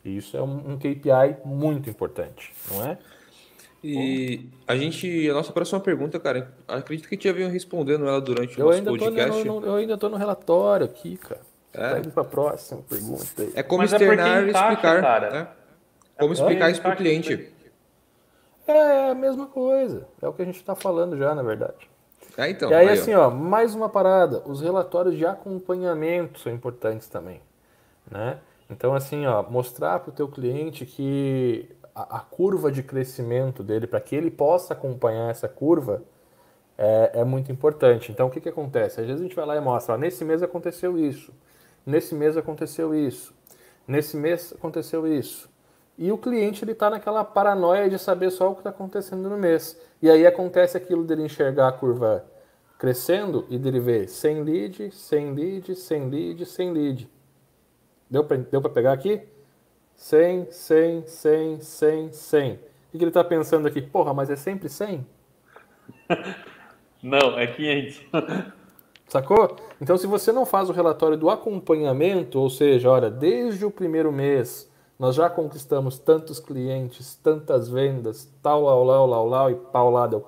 E 0.05 0.19
isso 0.19 0.37
é 0.37 0.43
um 0.43 0.77
KPI 0.77 1.39
muito 1.47 1.89
importante, 1.89 2.53
não 2.71 2.85
é? 2.85 2.99
E 3.83 4.47
a 4.67 4.77
gente, 4.77 5.29
a 5.31 5.33
nossa 5.33 5.53
próxima 5.53 5.81
pergunta, 5.81 6.21
cara, 6.21 6.53
acredito 6.69 7.09
que 7.09 7.19
já 7.29 7.33
venham 7.33 7.51
respondendo 7.51 8.07
ela 8.07 8.21
durante 8.21 8.59
o 8.59 8.61
eu 8.61 8.67
nosso 8.67 8.85
podcast. 8.85 9.45
No, 9.45 9.61
no, 9.61 9.67
eu 9.67 9.75
ainda 9.77 9.95
estou 9.95 10.11
no 10.11 10.17
relatório 10.17 10.85
aqui, 10.85 11.17
cara. 11.17 11.41
É. 11.73 11.91
Vai 11.93 12.03
para 12.03 12.23
a 12.23 12.27
próxima 12.27 12.83
pergunta. 12.83 13.25
Aí. 13.39 13.53
É 13.55 13.63
como 13.63 13.83
Mas 13.83 13.93
é 13.93 13.97
externar 13.97 14.43
é 14.43 14.47
e 14.47 14.51
explicar. 14.51 15.01
Cara. 15.01 15.31
Né? 15.31 15.49
Como 16.19 16.33
é 16.33 16.35
explicar 16.35 16.71
isso 16.71 16.83
para 16.83 16.95
o 16.95 16.97
cliente. 16.97 17.53
É 18.67 19.11
a 19.11 19.15
mesma 19.15 19.47
coisa. 19.47 20.07
É 20.21 20.29
o 20.29 20.33
que 20.33 20.43
a 20.43 20.45
gente 20.45 20.57
está 20.57 20.75
falando 20.75 21.17
já, 21.17 21.35
na 21.35 21.43
verdade. 21.43 21.89
É, 22.37 22.51
então, 22.51 22.71
e 22.71 22.75
aí, 22.75 22.89
aí 22.89 22.99
assim, 22.99 23.15
ó. 23.15 23.29
ó, 23.29 23.31
mais 23.31 23.75
uma 23.75 23.89
parada. 23.89 24.43
Os 24.47 24.61
relatórios 24.61 25.17
de 25.17 25.25
acompanhamento 25.25 26.39
são 26.39 26.53
importantes 26.53 27.09
também. 27.09 27.41
Né? 28.11 28.39
Então, 28.69 28.95
assim, 28.95 29.27
ó, 29.27 29.43
mostrar 29.43 30.01
para 30.01 30.11
o 30.11 30.13
teu 30.13 30.29
cliente 30.29 30.85
que 30.85 31.69
a, 32.01 32.17
a, 32.19 32.21
curva 32.21 32.71
de 32.71 32.83
crescimento 32.83 33.63
dele, 33.63 33.87
para 33.87 34.01
que 34.01 34.15
ele 34.17 34.31
possa 34.31 34.73
acompanhar 34.73 35.31
essa 35.31 35.49
curva, 35.49 36.03
é, 36.79 37.11
é, 37.15 37.25
muito 37.25 37.53
importante. 37.53 38.11
Então, 38.11 38.29
o 38.29 38.31
que, 38.31 38.41
que 38.41 38.49
acontece? 38.49 39.01
Às 39.01 39.07
vezes 39.07 39.21
a 39.21 39.25
gente 39.25 39.37
vai 39.37 39.45
lá 39.45 39.57
e 39.57 39.61
mostra, 39.61 39.95
ó, 39.95 39.99
nesse 39.99 40.25
mês 40.25 40.43
aconteceu 40.43 40.99
isso, 40.99 41.33
nesse 41.85 42.15
mês 42.15 42.37
aconteceu 42.37 42.95
isso, 42.95 43.35
nesse 43.87 44.17
mês 44.17 44.55
aconteceu 44.57 45.07
isso. 45.07 45.51
E 45.99 46.11
o 46.11 46.17
cliente 46.17 46.65
ele 46.65 46.73
está 46.73 46.89
naquela 46.89 47.23
paranoia 47.23 47.91
de 47.91 47.99
saber 47.99 48.31
só 48.31 48.51
o 48.51 48.55
que 48.55 48.61
está 48.61 48.71
acontecendo 48.71 49.29
no 49.29 49.37
mês. 49.37 49.79
E 50.01 50.09
aí 50.09 50.27
acontece 50.27 50.77
aquilo 50.77 51.05
dele 51.05 51.25
enxergar 51.25 51.69
a 51.69 51.73
curva 51.73 52.25
crescendo 52.79 53.45
e 53.51 53.59
dele 53.59 53.79
ver 53.79 54.09
100 54.09 54.43
lead, 54.43 54.91
100 54.91 55.35
lead, 55.35 55.77
100 55.77 56.09
lead, 56.09 56.47
100 56.47 56.73
lead. 56.73 57.11
Deu 58.09 58.25
para 58.25 58.71
pegar 58.71 58.93
aqui? 58.93 59.21
100, 60.01 60.51
100, 60.51 61.07
100, 61.07 61.61
100, 61.61 62.13
100. 62.13 62.53
O 62.53 62.57
que, 62.57 62.97
ele 62.97 63.09
está 63.09 63.23
pensando 63.23 63.69
aqui? 63.69 63.83
Porra, 63.83 64.15
mas 64.15 64.31
é 64.31 64.35
sempre 64.35 64.67
100? 64.67 65.07
Não, 67.03 67.39
é 67.39 67.47
500. 67.47 68.03
Sacou? 69.07 69.57
Então, 69.81 69.99
se 69.99 70.07
você 70.07 70.33
não 70.33 70.47
faz 70.47 70.71
o 70.71 70.73
relatório 70.73 71.19
do 71.19 71.29
acompanhamento, 71.29 72.39
ou 72.39 72.49
seja, 72.49 72.89
olha, 72.91 73.11
desde 73.11 73.65
o 73.65 73.71
primeiro 73.71 74.11
mês 74.11 74.71
nós 74.99 75.17
já 75.17 75.29
conquistamos 75.29 75.99
tantos 75.99 76.41
clientes, 76.41 77.17
tantas 77.17 77.69
vendas, 77.69 78.33
tal, 78.43 78.63
lau, 78.63 78.85
lau, 78.85 79.07
lau, 79.07 79.29
lau 79.29 79.51
e 79.51 79.55
pau, 79.55 79.91
lado, 79.91 80.25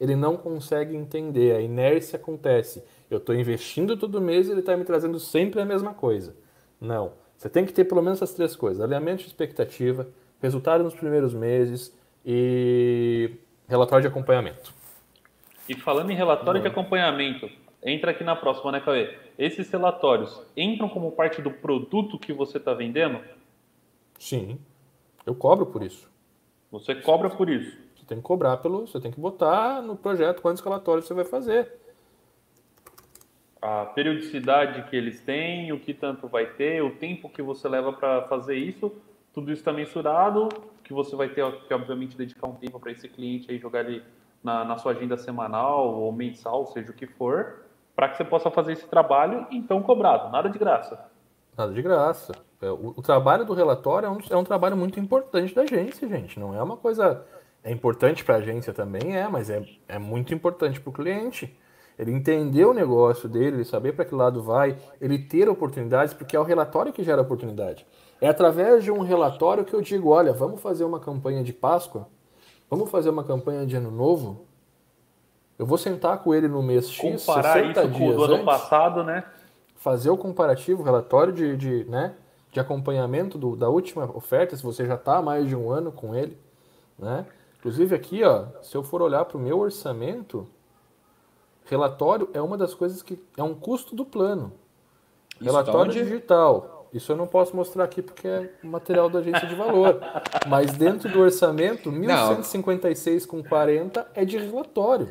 ele 0.00 0.16
não 0.16 0.36
consegue 0.36 0.96
entender, 0.96 1.54
a 1.54 1.60
inércia 1.60 2.16
acontece. 2.16 2.82
Eu 3.10 3.18
estou 3.18 3.34
investindo 3.34 3.96
todo 3.96 4.20
mês 4.20 4.48
e 4.48 4.50
ele 4.50 4.60
está 4.60 4.76
me 4.76 4.84
trazendo 4.84 5.20
sempre 5.20 5.60
a 5.60 5.64
mesma 5.64 5.92
coisa. 5.94 6.34
Não. 6.80 7.21
Você 7.42 7.50
tem 7.50 7.66
que 7.66 7.72
ter 7.72 7.84
pelo 7.86 8.00
menos 8.00 8.22
essas 8.22 8.36
três 8.36 8.54
coisas: 8.54 8.80
alinhamento 8.80 9.22
de 9.22 9.26
expectativa, 9.26 10.06
resultado 10.40 10.84
nos 10.84 10.94
primeiros 10.94 11.34
meses 11.34 11.92
e 12.24 13.32
relatório 13.66 14.02
de 14.02 14.06
acompanhamento. 14.06 14.72
E 15.68 15.74
falando 15.74 16.12
em 16.12 16.14
relatório 16.14 16.62
de 16.62 16.68
acompanhamento, 16.68 17.50
entra 17.82 18.12
aqui 18.12 18.22
na 18.22 18.36
próxima, 18.36 18.70
né, 18.70 18.78
Cauê? 18.78 19.18
Esses 19.36 19.68
relatórios 19.68 20.40
entram 20.56 20.88
como 20.88 21.10
parte 21.10 21.42
do 21.42 21.50
produto 21.50 22.16
que 22.16 22.32
você 22.32 22.58
está 22.58 22.74
vendendo? 22.74 23.18
Sim. 24.20 24.56
Eu 25.26 25.34
cobro 25.34 25.66
por 25.66 25.82
isso. 25.82 26.08
Você 26.70 26.94
cobra 26.94 27.28
por 27.28 27.50
isso? 27.50 27.76
Você 27.96 28.06
tem 28.06 28.18
que 28.18 28.22
cobrar 28.22 28.58
pelo. 28.58 28.86
Você 28.86 29.00
tem 29.00 29.10
que 29.10 29.18
botar 29.18 29.82
no 29.82 29.96
projeto 29.96 30.40
quantos 30.40 30.62
relatórios 30.62 31.08
você 31.08 31.14
vai 31.14 31.24
fazer 31.24 31.81
a 33.62 33.86
periodicidade 33.86 34.82
que 34.90 34.96
eles 34.96 35.20
têm, 35.20 35.72
o 35.72 35.78
que 35.78 35.94
tanto 35.94 36.26
vai 36.26 36.46
ter, 36.46 36.82
o 36.82 36.96
tempo 36.96 37.28
que 37.28 37.40
você 37.40 37.68
leva 37.68 37.92
para 37.92 38.22
fazer 38.22 38.56
isso, 38.56 38.92
tudo 39.32 39.52
isso 39.52 39.60
está 39.60 39.72
mensurado, 39.72 40.48
que 40.82 40.92
você 40.92 41.14
vai 41.14 41.28
ter 41.28 41.48
que, 41.62 41.72
obviamente, 41.72 42.16
dedicar 42.16 42.48
um 42.48 42.54
tempo 42.54 42.80
para 42.80 42.90
esse 42.90 43.08
cliente 43.08 43.48
aí 43.50 43.58
jogar 43.58 43.88
ele 43.88 44.02
na, 44.42 44.64
na, 44.64 44.76
sua 44.76 44.90
agenda 44.90 45.16
semanal 45.16 45.94
ou 45.94 46.12
mensal, 46.12 46.66
seja 46.66 46.90
o 46.90 46.94
que 46.94 47.06
for, 47.06 47.62
para 47.94 48.08
que 48.08 48.16
você 48.16 48.24
possa 48.24 48.50
fazer 48.50 48.72
esse 48.72 48.88
trabalho, 48.88 49.46
então 49.52 49.80
cobrado, 49.80 50.32
nada 50.32 50.50
de 50.50 50.58
graça. 50.58 50.98
Nada 51.56 51.72
de 51.72 51.80
graça. 51.80 52.32
É, 52.60 52.68
o, 52.68 52.94
o 52.96 53.02
trabalho 53.02 53.44
do 53.44 53.54
relatório 53.54 54.06
é 54.06 54.10
um, 54.10 54.18
é 54.28 54.36
um 54.36 54.44
trabalho 54.44 54.76
muito 54.76 54.98
importante 54.98 55.54
da 55.54 55.62
agência, 55.62 56.08
gente. 56.08 56.40
Não 56.40 56.52
é 56.52 56.60
uma 56.60 56.76
coisa. 56.76 57.24
É 57.62 57.70
importante 57.70 58.24
para 58.24 58.36
a 58.36 58.38
agência 58.38 58.72
também, 58.72 59.16
é, 59.16 59.28
mas 59.28 59.48
é, 59.48 59.64
é 59.86 59.98
muito 60.00 60.34
importante 60.34 60.80
para 60.80 60.90
o 60.90 60.92
cliente 60.92 61.56
ele 61.98 62.12
entender 62.12 62.64
o 62.64 62.72
negócio 62.72 63.28
dele, 63.28 63.56
ele 63.56 63.64
saber 63.64 63.92
para 63.92 64.04
que 64.04 64.14
lado 64.14 64.42
vai, 64.42 64.76
ele 65.00 65.18
ter 65.18 65.48
oportunidades, 65.48 66.14
porque 66.14 66.36
é 66.36 66.40
o 66.40 66.44
relatório 66.44 66.92
que 66.92 67.02
gera 67.02 67.22
oportunidade. 67.22 67.86
É 68.20 68.28
através 68.28 68.84
de 68.84 68.90
um 68.90 69.00
relatório 69.00 69.64
que 69.64 69.74
eu 69.74 69.80
digo, 69.80 70.10
olha, 70.10 70.32
vamos 70.32 70.60
fazer 70.60 70.84
uma 70.84 71.00
campanha 71.00 71.42
de 71.42 71.52
Páscoa, 71.52 72.08
vamos 72.70 72.90
fazer 72.90 73.10
uma 73.10 73.24
campanha 73.24 73.66
de 73.66 73.76
Ano 73.76 73.90
Novo. 73.90 74.46
Eu 75.58 75.66
vou 75.66 75.76
sentar 75.76 76.18
com 76.18 76.34
ele 76.34 76.48
no 76.48 76.62
mês 76.62 76.88
X, 76.88 77.24
Comparar 77.24 77.54
60 77.54 77.80
isso 77.84 77.90
dias 77.90 78.16
com 78.16 78.22
o 78.22 78.24
ano 78.24 78.44
passado, 78.44 79.04
né? 79.04 79.24
Fazer 79.76 80.10
o 80.10 80.16
comparativo, 80.16 80.82
o 80.82 80.84
relatório 80.84 81.32
de, 81.32 81.56
de, 81.56 81.84
né, 81.84 82.14
de 82.52 82.60
acompanhamento 82.60 83.36
do, 83.36 83.56
da 83.56 83.68
última 83.68 84.04
oferta, 84.16 84.56
se 84.56 84.62
você 84.62 84.86
já 84.86 84.94
está 84.94 85.18
há 85.18 85.22
mais 85.22 85.46
de 85.48 85.56
um 85.56 85.70
ano 85.70 85.90
com 85.90 86.14
ele, 86.14 86.38
né? 86.98 87.26
Inclusive 87.58 87.94
aqui, 87.94 88.24
ó, 88.24 88.46
se 88.60 88.76
eu 88.76 88.82
for 88.82 89.02
olhar 89.02 89.24
para 89.24 89.36
o 89.36 89.40
meu 89.40 89.58
orçamento, 89.58 90.48
Relatório 91.66 92.28
é 92.32 92.40
uma 92.40 92.56
das 92.56 92.74
coisas 92.74 93.02
que 93.02 93.18
é 93.36 93.42
um 93.42 93.54
custo 93.54 93.94
do 93.94 94.04
plano. 94.04 94.52
Isso 95.40 95.44
Relatório 95.44 95.92
digital. 95.92 96.88
Isso 96.92 97.10
eu 97.10 97.16
não 97.16 97.26
posso 97.26 97.56
mostrar 97.56 97.84
aqui 97.84 98.02
porque 98.02 98.28
é 98.28 98.50
material 98.62 99.08
da 99.08 99.20
agência 99.20 99.48
de 99.48 99.54
valor. 99.54 99.98
Mas 100.46 100.72
dentro 100.72 101.08
do 101.08 101.20
orçamento, 101.20 101.90
1156,40 101.90 104.04
é 104.14 104.26
de 104.26 104.36
relatório. 104.38 105.08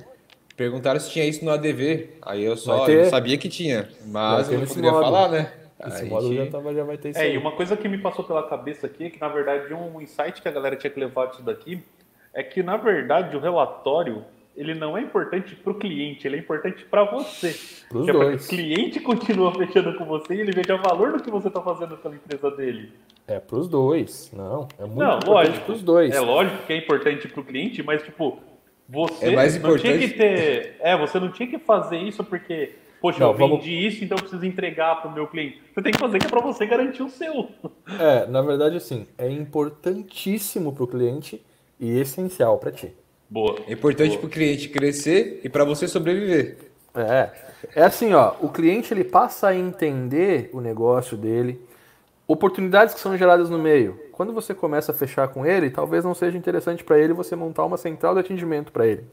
Perguntaram 0.56 0.99
se 0.99 1.10
tinha 1.10 1.26
isso 1.26 1.43
no 1.43 1.49
ADV. 1.49 2.18
Aí 2.22 2.43
eu 2.43 2.56
só 2.56 2.88
eu 2.88 3.10
sabia 3.10 3.36
que 3.38 3.49
tinha. 3.49 3.89
Mas 4.06 4.52
eu 4.52 4.60
não 4.60 4.68
poderia 4.68 4.91
módulo. 4.91 5.12
falar, 5.12 5.30
né? 5.30 5.52
Esse 5.88 6.06
módulo 6.06 6.36
já, 6.36 6.52
tava, 6.52 6.72
já 6.74 6.84
vai 6.84 6.97
ter 6.97 7.10
isso. 7.10 7.20
É, 7.20 7.24
aí. 7.24 7.34
e 7.34 7.38
uma 7.38 7.54
coisa 7.54 7.76
que 7.76 7.89
me 7.89 7.97
passou 7.97 8.24
pela 8.24 8.47
cabeça 8.47 8.86
aqui 8.86 9.06
é 9.06 9.10
que, 9.10 9.20
na 9.20 9.28
verdade, 9.28 9.74
um 9.74 9.99
insight 9.99 10.39
que 10.39 10.47
a 10.47 10.52
galera 10.52 10.76
tinha 10.76 10.91
que 10.91 10.99
levar 10.99 11.26
disso 11.28 11.41
daqui 11.41 11.84
é 12.32 12.43
que, 12.43 12.62
na 12.62 12.78
verdade, 12.78 13.36
o 13.36 13.39
relatório 13.39 14.24
ele 14.56 14.74
não 14.76 14.97
é 14.97 15.02
importante 15.02 15.56
para 15.56 15.72
o 15.72 15.76
cliente, 15.76 16.28
ele 16.28 16.36
é 16.36 16.39
importante 16.39 16.84
para 16.86 17.04
você. 17.06 17.56
Pros 17.89 18.08
é 18.08 18.12
dois. 18.12 18.45
o 18.45 18.49
cliente 18.49 18.99
continua 18.99 19.54
fechando 19.56 19.97
com 19.97 20.06
você 20.06 20.36
e 20.36 20.41
ele 20.41 20.52
veja 20.52 20.76
o 20.76 20.82
valor 20.82 21.14
do 21.14 21.24
que 21.24 21.32
você 21.32 21.47
está 21.47 21.62
fazendo 21.62 21.97
pela 21.97 22.16
empresa 22.16 22.52
dele. 22.52 22.91
É 23.28 23.39
pros 23.39 23.68
dois, 23.68 24.32
não. 24.34 24.68
É 24.78 24.84
muito 24.86 24.99
Não, 24.99 25.18
importante 25.18 25.28
lógico. 25.47 25.66
pros 25.66 25.82
dois. 25.82 26.14
É 26.14 26.20
lógico 26.20 26.66
que 26.66 26.74
é 26.74 26.78
importante 26.78 27.28
pro 27.28 27.43
cliente, 27.43 27.82
mas 27.82 28.04
tipo, 28.04 28.39
você 28.89 29.28
É 29.28 29.36
mais 29.36 29.54
não 29.62 29.78
tinha 29.78 29.93
importante- 29.95 30.12
que 30.14 30.18
ter. 30.18 30.76
É, 30.82 30.97
você 30.97 31.20
não 31.20 31.32
tinha 31.32 31.47
que 31.47 31.58
fazer 31.60 31.97
isso 31.99 32.24
porque, 32.24 32.74
poxa, 32.99 33.20
Não, 33.22 33.28
eu 33.28 33.34
vendi 33.38 33.49
vamos- 33.49 33.66
isso, 33.93 34.04
então 34.04 34.18
eu 34.18 34.22
preciso 34.22 34.45
entregar 34.45 35.02
pro 35.02 35.12
meu 35.12 35.28
cliente. 35.28 35.62
Você 35.74 35.82
tem 35.82 35.93
que 35.93 35.99
fazer 35.99 36.20
que 36.20 36.26
é 36.26 36.30
pra 36.30 36.41
você 36.41 36.66
garantir 36.66 37.04
o 37.04 37.10
seu. 37.10 37.47
É, 37.99 38.26
na 38.28 38.41
verdade, 38.41 38.76
assim, 38.76 39.08
é 39.18 39.30
importantíssimo 39.30 40.74
pro 40.74 40.88
cliente 40.88 41.41
e 41.80 41.97
essencial 41.99 42.58
para 42.58 42.72
ti. 42.72 42.93
Boa. 43.32 43.56
É 43.66 43.72
importante 43.72 44.18
pro 44.18 44.28
cliente 44.28 44.68
crescer 44.68 45.40
e 45.42 45.48
para 45.48 45.64
você 45.64 45.88
sobreviver. 45.88 46.58
É, 46.94 47.30
é 47.78 47.84
assim, 47.84 48.14
ó, 48.14 48.34
o 48.42 48.50
cliente 48.50 48.94
ele 48.94 49.06
passa 49.06 49.48
a 49.48 49.56
entender 49.56 50.50
o 50.52 50.60
negócio 50.60 51.16
dele, 51.16 51.66
oportunidades 52.28 52.94
que 52.94 53.00
são 53.00 53.18
geradas 53.18 53.50
no 53.50 53.58
meio. 53.58 53.98
Quando 54.12 54.34
você 54.34 54.54
começa 54.54 54.92
a 54.92 54.96
fechar 54.96 55.30
com 55.30 55.46
ele, 55.46 55.70
talvez 55.70 56.04
não 56.04 56.14
seja 56.14 56.38
interessante 56.38 56.84
para 56.84 57.00
ele 57.00 57.14
você 57.14 57.34
montar 57.34 57.64
uma 57.64 57.78
central 57.78 58.16
de 58.16 58.20
atendimento 58.20 58.70
para 58.70 58.86
ele. 58.86 59.06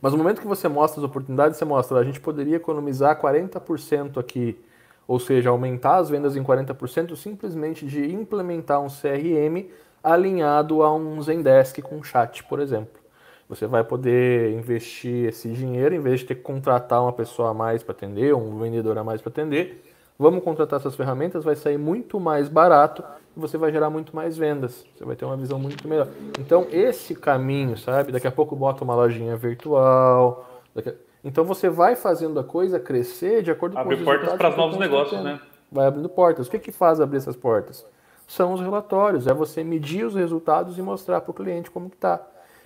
Mas 0.00 0.12
no 0.12 0.18
momento 0.18 0.40
que 0.40 0.46
você 0.46 0.66
mostra 0.66 0.98
as 0.98 1.04
oportunidades, 1.04 1.58
você 1.58 1.66
mostra, 1.66 1.98
a 1.98 2.04
gente 2.04 2.18
poderia 2.18 2.56
economizar 2.56 3.20
40% 3.20 4.16
aqui, 4.16 4.58
ou 5.06 5.20
seja, 5.20 5.50
aumentar 5.50 5.96
as 5.96 6.08
vendas 6.08 6.34
em 6.34 6.42
40% 6.42 7.14
simplesmente 7.14 7.84
de 7.84 8.10
implementar 8.10 8.80
um 8.80 8.88
CRM 8.88 9.68
alinhado 10.02 10.82
a 10.82 10.94
um 10.94 11.20
Zendesk 11.22 11.80
com 11.82 12.02
chat, 12.02 12.44
por 12.44 12.60
exemplo. 12.60 13.00
Você 13.48 13.66
vai 13.66 13.84
poder 13.84 14.52
investir 14.52 15.28
esse 15.28 15.48
dinheiro, 15.50 15.94
em 15.94 16.00
vez 16.00 16.20
de 16.20 16.26
ter 16.26 16.34
que 16.36 16.42
contratar 16.42 17.00
uma 17.02 17.12
pessoa 17.12 17.50
a 17.50 17.54
mais 17.54 17.82
para 17.82 17.92
atender, 17.92 18.34
um 18.34 18.58
vendedor 18.58 18.98
a 18.98 19.04
mais 19.04 19.20
para 19.22 19.30
atender, 19.30 19.84
vamos 20.18 20.42
contratar 20.42 20.80
essas 20.80 20.96
ferramentas, 20.96 21.44
vai 21.44 21.54
sair 21.54 21.78
muito 21.78 22.18
mais 22.18 22.48
barato 22.48 23.04
e 23.36 23.40
você 23.40 23.56
vai 23.56 23.70
gerar 23.70 23.88
muito 23.88 24.16
mais 24.16 24.36
vendas. 24.36 24.84
Você 24.96 25.04
vai 25.04 25.14
ter 25.14 25.24
uma 25.24 25.36
visão 25.36 25.58
muito 25.60 25.86
melhor. 25.86 26.08
Então, 26.40 26.66
esse 26.72 27.14
caminho, 27.14 27.76
sabe? 27.76 28.10
Daqui 28.10 28.26
a 28.26 28.32
pouco 28.32 28.56
bota 28.56 28.82
uma 28.82 28.94
lojinha 28.96 29.36
virtual. 29.36 30.48
a- 30.76 30.92
Então, 31.22 31.44
você 31.44 31.68
vai 31.68 31.94
fazendo 31.96 32.38
a 32.40 32.44
coisa 32.44 32.80
crescer 32.80 33.42
de 33.42 33.50
acordo 33.50 33.74
com 33.74 33.80
Abre 33.80 33.94
os 33.94 34.02
portas 34.02 34.22
resultados 34.24 34.38
para 34.54 34.56
novos 34.62 34.76
você 34.76 34.80
negócios, 34.80 35.22
né? 35.22 35.40
Vai 35.70 35.86
abrindo 35.86 36.08
portas. 36.08 36.46
O 36.46 36.50
que, 36.50 36.58
que 36.58 36.72
faz 36.72 37.00
abrir 37.00 37.18
essas 37.18 37.36
portas? 37.36 37.84
São 38.26 38.52
os 38.52 38.60
relatórios. 38.60 39.26
É 39.26 39.34
você 39.34 39.62
medir 39.62 40.04
os 40.04 40.14
resultados 40.14 40.78
e 40.78 40.82
mostrar 40.82 41.20
para 41.20 41.30
o 41.30 41.34
cliente 41.34 41.70
como 41.70 41.88
que 41.88 41.96
está. 41.96 42.20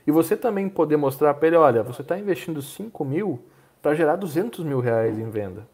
E 0.06 0.10
você 0.10 0.36
também 0.36 0.68
poder 0.68 0.96
mostrar 0.96 1.34
para 1.34 1.46
ele, 1.48 1.56
olha, 1.56 1.82
você 1.82 2.02
está 2.02 2.18
investindo 2.18 2.62
5 2.62 3.04
mil 3.04 3.40
para 3.82 3.94
gerar 3.94 4.16
200 4.16 4.64
mil 4.64 4.80
reais 4.80 5.18
em 5.18 5.28
venda. 5.28 5.66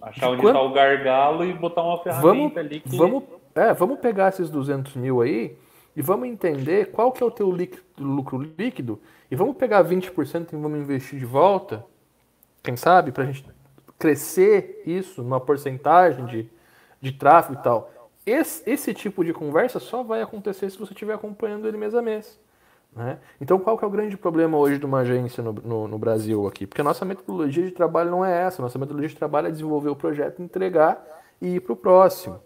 Achar 0.00 0.26
De 0.26 0.32
onde 0.32 0.42
quanto- 0.42 0.54
tá 0.56 0.62
o 0.62 0.72
gargalo 0.72 1.44
e 1.44 1.52
botar 1.52 1.82
uma 1.82 1.96
Vamos, 1.96 2.02
ferramenta 2.22 2.60
ali 2.60 2.80
que. 2.80 2.96
vamos, 2.96 3.24
é, 3.54 3.72
vamos 3.74 3.98
pegar 3.98 4.28
esses 4.28 4.48
200 4.48 4.96
mil 4.96 5.20
aí 5.20 5.56
e 5.94 6.00
vamos 6.00 6.28
entender 6.28 6.90
qual 6.90 7.12
que 7.12 7.22
é 7.22 7.26
o 7.26 7.30
teu 7.30 7.50
líquido- 7.50 7.82
lucro 7.98 8.38
líquido 8.56 8.98
e 9.30 9.36
vamos 9.36 9.56
pegar 9.56 9.82
20% 9.82 10.52
e 10.52 10.56
vamos 10.56 10.78
investir 10.80 11.18
de 11.18 11.26
volta, 11.26 11.84
quem 12.62 12.76
sabe, 12.76 13.12
para 13.12 13.24
a 13.24 13.26
gente 13.26 13.44
crescer 13.98 14.82
isso 14.86 15.22
numa 15.22 15.40
porcentagem 15.40 16.24
de, 16.24 16.48
de 17.00 17.12
tráfego 17.12 17.58
e 17.60 17.62
tal. 17.62 17.90
Esse, 18.30 18.62
esse 18.70 18.94
tipo 18.94 19.24
de 19.24 19.32
conversa 19.32 19.80
só 19.80 20.04
vai 20.04 20.22
acontecer 20.22 20.70
se 20.70 20.78
você 20.78 20.92
estiver 20.92 21.14
acompanhando 21.14 21.66
ele 21.66 21.76
mês 21.76 21.96
a 21.96 22.00
mês. 22.00 22.38
né? 22.94 23.18
Então, 23.40 23.58
qual 23.58 23.76
que 23.76 23.84
é 23.84 23.88
o 23.88 23.90
grande 23.90 24.16
problema 24.16 24.56
hoje 24.56 24.78
de 24.78 24.86
uma 24.86 25.00
agência 25.00 25.42
no, 25.42 25.52
no, 25.52 25.88
no 25.88 25.98
Brasil 25.98 26.46
aqui? 26.46 26.64
Porque 26.64 26.80
a 26.80 26.84
nossa 26.84 27.04
metodologia 27.04 27.64
de 27.64 27.72
trabalho 27.72 28.08
não 28.08 28.24
é 28.24 28.42
essa. 28.42 28.62
Nossa 28.62 28.78
metodologia 28.78 29.08
de 29.08 29.16
trabalho 29.16 29.48
é 29.48 29.50
desenvolver 29.50 29.88
o 29.88 29.96
projeto, 29.96 30.40
entregar 30.40 31.04
e 31.42 31.56
ir 31.56 31.60
para 31.60 31.72
o 31.72 31.76
próximo. 31.76 32.40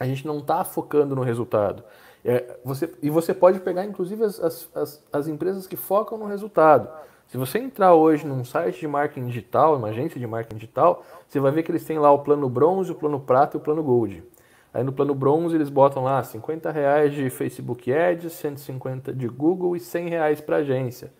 A 0.00 0.04
gente 0.06 0.26
não 0.26 0.38
está 0.38 0.64
focando 0.64 1.14
no 1.14 1.22
resultado. 1.22 1.84
É, 2.24 2.58
você, 2.64 2.92
e 3.00 3.08
você 3.10 3.32
pode 3.32 3.60
pegar, 3.60 3.84
inclusive, 3.84 4.24
as, 4.24 4.40
as, 4.40 4.68
as, 4.74 5.04
as 5.12 5.28
empresas 5.28 5.68
que 5.68 5.76
focam 5.76 6.18
no 6.18 6.26
resultado. 6.26 6.88
Se 7.28 7.36
você 7.36 7.60
entrar 7.60 7.94
hoje 7.94 8.26
num 8.26 8.44
site 8.44 8.80
de 8.80 8.88
marketing 8.88 9.28
digital, 9.28 9.76
uma 9.76 9.88
agência 9.90 10.18
de 10.18 10.26
marketing 10.26 10.56
digital, 10.56 11.04
você 11.28 11.38
vai 11.38 11.52
ver 11.52 11.62
que 11.62 11.70
eles 11.70 11.84
têm 11.84 11.96
lá 11.96 12.10
o 12.10 12.18
plano 12.18 12.48
bronze, 12.48 12.90
o 12.90 12.94
plano 12.96 13.20
prata 13.20 13.56
e 13.56 13.60
o 13.60 13.62
plano 13.62 13.84
gold. 13.84 14.24
Aí 14.72 14.84
no 14.84 14.92
plano 14.92 15.14
bronze 15.14 15.56
eles 15.56 15.68
botam 15.68 16.04
lá 16.04 16.22
50 16.22 16.70
reais 16.70 17.12
de 17.12 17.28
Facebook 17.28 17.92
Ads, 17.92 18.32
150 18.32 19.12
de 19.12 19.26
Google 19.26 19.74
e 19.74 19.80
100 19.80 20.08
reais 20.08 20.40
para 20.40 20.56
agência. 20.56 21.12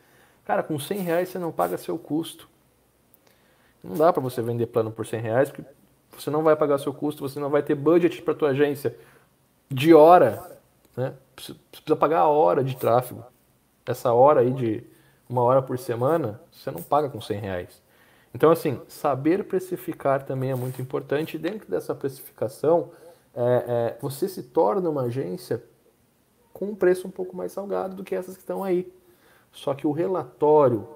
Cara, 0.45 0.63
com 0.63 0.79
100 0.79 0.99
reais 0.99 1.29
você 1.29 1.39
não 1.39 1.51
paga 1.51 1.77
seu 1.77 1.99
custo. 1.99 2.49
Não 3.83 3.97
dá 3.97 4.13
para 4.13 4.23
você 4.23 4.43
vender 4.43 4.67
plano 4.67 4.91
por 4.91 5.07
100 5.07 5.21
reais, 5.21 5.51
porque 5.51 5.69
você 6.17 6.31
não 6.31 6.43
vai 6.43 6.55
pagar 6.55 6.79
seu 6.79 6.93
custo, 6.93 7.27
você 7.27 7.41
não 7.41 7.51
vai 7.51 7.63
ter 7.63 7.75
budget 7.75 8.23
para 8.23 8.35
tua 8.35 8.51
agência 8.51 8.97
de 9.69 9.95
hora. 9.95 10.59
Né? 10.97 11.15
Você 11.37 11.55
precisa 11.71 11.97
pagar 11.97 12.21
a 12.21 12.29
hora 12.29 12.63
de 12.63 12.77
tráfego. 12.77 13.25
Essa 13.87 14.13
hora 14.13 14.41
aí 14.41 14.53
de 14.53 14.85
uma 15.29 15.43
hora 15.43 15.63
por 15.63 15.79
semana, 15.79 16.41
você 16.53 16.71
não 16.71 16.83
paga 16.83 17.09
com 17.09 17.21
100 17.21 17.39
reais. 17.39 17.83
Então, 18.35 18.51
assim, 18.51 18.81
saber 18.87 19.45
precificar 19.45 20.25
também 20.25 20.51
é 20.51 20.55
muito 20.55 20.81
importante. 20.81 21.39
Dentro 21.39 21.69
dessa 21.69 21.95
precificação, 21.95 22.91
é, 23.35 23.65
é, 23.67 23.99
você 24.01 24.29
se 24.29 24.43
torna 24.43 24.89
uma 24.91 25.03
agência 25.03 25.63
com 26.53 26.67
um 26.67 26.75
preço 26.75 27.07
um 27.07 27.11
pouco 27.11 27.37
mais 27.37 27.53
salgado 27.53 27.97
do 27.97 28.05
que 28.05 28.15
essas 28.15 28.35
que 28.37 28.43
estão 28.43 28.63
aí. 28.63 28.93
Só 29.53 29.75
que 29.75 29.87
o 29.87 29.93
relatório, 29.93 30.87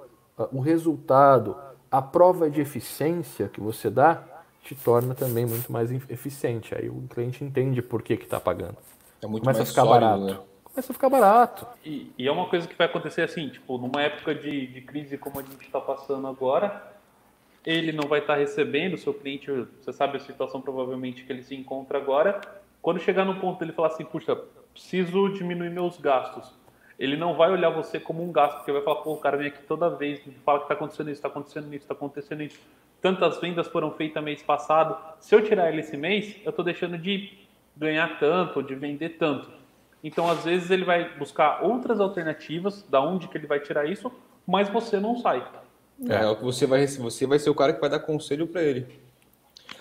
o 0.52 0.60
resultado, 0.60 1.56
a 1.90 2.02
prova 2.02 2.50
de 2.50 2.60
eficiência 2.60 3.48
que 3.48 3.60
você 3.60 3.90
dá, 3.90 4.22
te 4.62 4.74
torna 4.74 5.14
também 5.14 5.44
muito 5.46 5.70
mais 5.70 5.90
eficiente. 5.92 6.74
Aí 6.74 6.88
o 6.88 7.02
cliente 7.08 7.44
entende 7.44 7.82
por 7.82 8.02
que 8.02 8.14
está 8.14 8.40
pagando. 8.40 8.76
É 9.22 9.26
muito 9.26 9.42
Começa 9.42 9.60
a 9.60 9.62
mais 9.62 9.70
ficar 9.70 9.84
sólido, 9.84 10.00
barato. 10.00 10.24
né? 10.24 10.40
Começa 10.64 10.92
a 10.92 10.94
ficar 10.94 11.08
barato. 11.08 11.66
E, 11.84 12.12
e 12.18 12.26
é 12.26 12.32
uma 12.32 12.48
coisa 12.48 12.66
que 12.66 12.74
vai 12.76 12.86
acontecer 12.86 13.22
assim, 13.22 13.48
tipo, 13.48 13.78
numa 13.78 14.02
época 14.02 14.34
de, 14.34 14.66
de 14.66 14.80
crise 14.80 15.16
como 15.16 15.38
a 15.38 15.42
gente 15.42 15.64
está 15.64 15.80
passando 15.80 16.26
agora, 16.26 16.93
ele 17.64 17.92
não 17.92 18.06
vai 18.06 18.20
estar 18.20 18.34
recebendo, 18.34 18.94
o 18.94 18.98
seu 18.98 19.14
cliente, 19.14 19.50
você 19.80 19.92
sabe 19.92 20.16
a 20.16 20.20
situação 20.20 20.60
provavelmente 20.60 21.24
que 21.24 21.32
ele 21.32 21.42
se 21.42 21.54
encontra 21.54 21.98
agora. 21.98 22.40
Quando 22.82 23.00
chegar 23.00 23.24
no 23.24 23.40
ponto 23.40 23.58
dele 23.58 23.72
falar 23.72 23.88
assim, 23.88 24.04
puxa, 24.04 24.36
preciso 24.72 25.30
diminuir 25.30 25.70
meus 25.70 25.96
gastos. 25.98 26.52
Ele 26.98 27.16
não 27.16 27.34
vai 27.34 27.50
olhar 27.50 27.70
você 27.70 27.98
como 27.98 28.22
um 28.22 28.30
gasto, 28.30 28.56
porque 28.56 28.70
vai 28.70 28.82
falar, 28.82 29.00
pô, 29.00 29.14
o 29.14 29.18
cara 29.18 29.36
vem 29.36 29.48
aqui 29.48 29.62
toda 29.64 29.88
vez, 29.88 30.20
fala 30.44 30.58
que 30.58 30.64
está 30.66 30.74
acontecendo 30.74 31.10
isso, 31.10 31.18
está 31.18 31.28
acontecendo 31.28 31.74
isso, 31.74 31.84
está 31.84 31.94
acontecendo 31.94 32.42
isso. 32.42 32.60
Tantas 33.00 33.40
vendas 33.40 33.66
foram 33.66 33.90
feitas 33.90 34.22
mês 34.22 34.42
passado. 34.42 34.96
Se 35.18 35.34
eu 35.34 35.42
tirar 35.42 35.70
ele 35.70 35.80
esse 35.80 35.96
mês, 35.96 36.36
eu 36.44 36.50
estou 36.50 36.64
deixando 36.64 36.96
de 36.96 37.32
ganhar 37.76 38.18
tanto, 38.18 38.62
de 38.62 38.74
vender 38.74 39.10
tanto. 39.18 39.50
Então, 40.02 40.28
às 40.30 40.44
vezes, 40.44 40.70
ele 40.70 40.84
vai 40.84 41.16
buscar 41.16 41.64
outras 41.64 41.98
alternativas, 41.98 42.82
da 42.88 43.00
onde 43.00 43.26
que 43.26 43.38
ele 43.38 43.46
vai 43.46 43.58
tirar 43.58 43.86
isso, 43.86 44.12
mas 44.46 44.68
você 44.68 45.00
não 45.00 45.16
sai. 45.16 45.44
É, 46.08 46.14
é 46.16 46.28
o 46.28 46.36
que 46.36 46.44
você 46.44 46.66
vai 46.66 46.86
você 46.86 47.26
vai 47.26 47.38
ser 47.38 47.50
o 47.50 47.54
cara 47.54 47.72
que 47.72 47.80
vai 47.80 47.88
dar 47.90 48.00
conselho 48.00 48.46
pra 48.46 48.62
ele. 48.62 48.86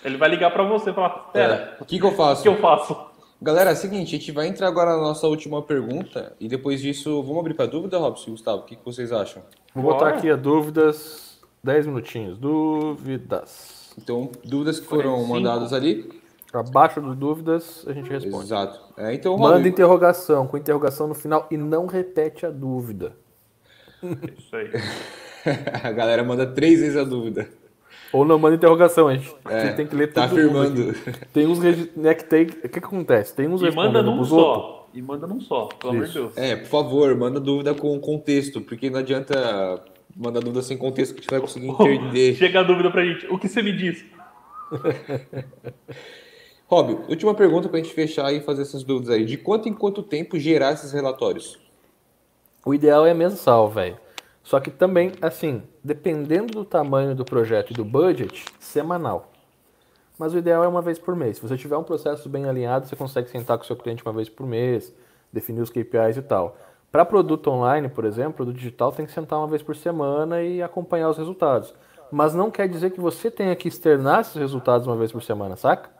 Ele 0.04 0.16
vai 0.16 0.28
ligar 0.28 0.50
para 0.52 0.64
você 0.64 0.90
e 0.90 0.94
falar, 0.94 1.10
pera, 1.32 1.76
É, 1.78 1.82
O 1.82 1.84
que, 1.84 1.98
que 1.98 2.04
eu 2.04 2.10
o 2.10 2.14
faço? 2.14 2.42
que 2.42 2.48
eu 2.48 2.56
faço? 2.58 2.96
Galera, 3.40 3.70
é 3.70 3.72
o 3.72 3.76
seguinte, 3.76 4.14
a 4.14 4.18
gente 4.18 4.32
vai 4.32 4.46
entrar 4.46 4.68
agora 4.68 4.92
na 4.96 5.02
nossa 5.02 5.26
última 5.26 5.60
pergunta 5.60 6.34
e 6.40 6.48
depois 6.48 6.80
disso, 6.80 7.22
vamos 7.22 7.40
abrir 7.40 7.54
pra 7.54 7.66
dúvida, 7.66 7.98
Robson 7.98 8.28
e 8.28 8.30
Gustavo? 8.32 8.62
O 8.62 8.64
que, 8.64 8.76
que 8.76 8.84
vocês 8.84 9.12
acham? 9.12 9.42
Vou 9.74 9.82
botar 9.84 10.08
aqui 10.10 10.30
a 10.30 10.36
dúvidas, 10.36 11.38
10 11.62 11.86
minutinhos. 11.86 12.38
Dúvidas. 12.38 13.92
Então, 13.98 14.30
dúvidas 14.44 14.80
que 14.80 14.86
foram 14.86 15.22
mandadas 15.26 15.72
ali. 15.72 16.22
Abaixo 16.52 17.00
das 17.00 17.16
dúvidas, 17.16 17.84
a 17.86 17.92
gente 17.92 18.08
responde. 18.08 18.44
Exato. 18.44 18.80
É, 18.96 19.12
então, 19.12 19.36
Manda 19.36 19.56
Rob, 19.56 19.68
interrogação, 19.68 20.46
com 20.46 20.56
interrogação 20.56 21.08
no 21.08 21.14
final 21.14 21.46
e 21.50 21.56
não 21.56 21.86
repete 21.86 22.46
a 22.46 22.50
dúvida. 22.50 23.16
Isso 24.38 24.54
aí. 24.54 24.70
a 25.82 25.90
galera 25.92 26.22
manda 26.24 26.46
três 26.46 26.80
vezes 26.80 26.96
a 26.96 27.04
dúvida. 27.04 27.48
Ou 28.12 28.24
não 28.24 28.38
manda 28.38 28.54
interrogação, 28.54 29.08
a 29.08 29.14
gente 29.16 29.34
É, 29.48 29.72
tem 29.72 29.86
que 29.86 29.96
ler 29.96 30.12
tá 30.12 30.28
todo 30.28 30.38
mundo 30.40 30.60
afirmando. 30.60 30.90
aqui. 30.90 31.26
Tem 31.32 31.46
uns 31.46 31.58
né, 31.96 32.14
que 32.14 32.24
tem, 32.24 32.44
o 32.44 32.46
que, 32.46 32.68
que 32.68 32.78
acontece? 32.78 33.34
Tem 33.34 33.48
uns 33.48 33.60
E 33.60 33.70
manda 33.72 34.02
num 34.02 34.12
outros. 34.12 34.28
só. 34.28 34.88
E 34.94 35.02
manda 35.02 35.26
num 35.26 35.40
só, 35.40 35.64
pelo 35.66 35.92
amor 35.94 36.06
de. 36.06 36.12
Deus. 36.14 36.36
É, 36.36 36.54
por 36.54 36.66
favor, 36.68 37.16
manda 37.16 37.40
dúvida 37.40 37.74
com 37.74 37.98
contexto, 37.98 38.60
porque 38.60 38.88
não 38.88 39.00
adianta 39.00 39.82
mandar 40.16 40.38
dúvida 40.38 40.62
sem 40.62 40.76
contexto 40.78 41.12
que 41.14 41.18
a 41.18 41.22
gente 41.22 41.30
vai 41.32 41.40
conseguir 41.40 41.66
entender. 41.74 42.34
Chega 42.36 42.60
a 42.60 42.62
dúvida 42.62 42.88
pra 42.90 43.04
gente. 43.04 43.26
O 43.26 43.36
que 43.36 43.48
você 43.48 43.60
me 43.60 43.72
diz? 43.72 44.04
Rob, 46.66 46.96
última 47.08 47.34
pergunta 47.34 47.68
pra 47.68 47.78
gente 47.78 47.92
fechar 47.92 48.32
e 48.32 48.40
fazer 48.40 48.62
essas 48.62 48.82
dúvidas 48.84 49.10
aí. 49.14 49.24
De 49.24 49.36
quanto 49.36 49.68
em 49.68 49.72
quanto 49.74 50.02
tempo 50.02 50.38
gerar 50.38 50.72
esses 50.72 50.92
relatórios? 50.92 51.58
O 52.64 52.72
ideal 52.72 53.04
é 53.06 53.12
mensal, 53.12 53.68
velho. 53.68 53.96
Só 54.44 54.60
que 54.60 54.70
também, 54.70 55.12
assim, 55.22 55.62
dependendo 55.82 56.52
do 56.52 56.64
tamanho 56.64 57.14
do 57.14 57.24
projeto 57.24 57.70
e 57.70 57.74
do 57.74 57.84
budget, 57.84 58.44
semanal. 58.60 59.32
Mas 60.18 60.34
o 60.34 60.38
ideal 60.38 60.62
é 60.62 60.68
uma 60.68 60.82
vez 60.82 60.98
por 60.98 61.16
mês. 61.16 61.38
Se 61.38 61.42
você 61.42 61.56
tiver 61.56 61.76
um 61.76 61.82
processo 61.82 62.28
bem 62.28 62.44
alinhado, 62.44 62.86
você 62.86 62.94
consegue 62.94 63.28
sentar 63.30 63.56
com 63.56 63.64
o 63.64 63.66
seu 63.66 63.74
cliente 63.74 64.04
uma 64.04 64.12
vez 64.12 64.28
por 64.28 64.46
mês, 64.46 64.94
definir 65.32 65.62
os 65.62 65.70
KPIs 65.70 66.18
e 66.18 66.22
tal. 66.22 66.56
Para 66.92 67.04
produto 67.04 67.50
online, 67.50 67.88
por 67.88 68.04
exemplo, 68.04 68.34
produto 68.34 68.56
digital 68.56 68.92
tem 68.92 69.06
que 69.06 69.12
sentar 69.12 69.38
uma 69.38 69.48
vez 69.48 69.62
por 69.62 69.74
semana 69.74 70.42
e 70.42 70.62
acompanhar 70.62 71.08
os 71.08 71.18
resultados. 71.18 71.74
Mas 72.12 72.34
não 72.34 72.50
quer 72.50 72.68
dizer 72.68 72.90
que 72.90 73.00
você 73.00 73.30
tenha 73.30 73.56
que 73.56 73.66
externar 73.66 74.20
esses 74.20 74.36
resultados 74.36 74.86
uma 74.86 74.94
vez 74.94 75.10
por 75.10 75.22
semana, 75.22 75.56
saca? 75.56 75.90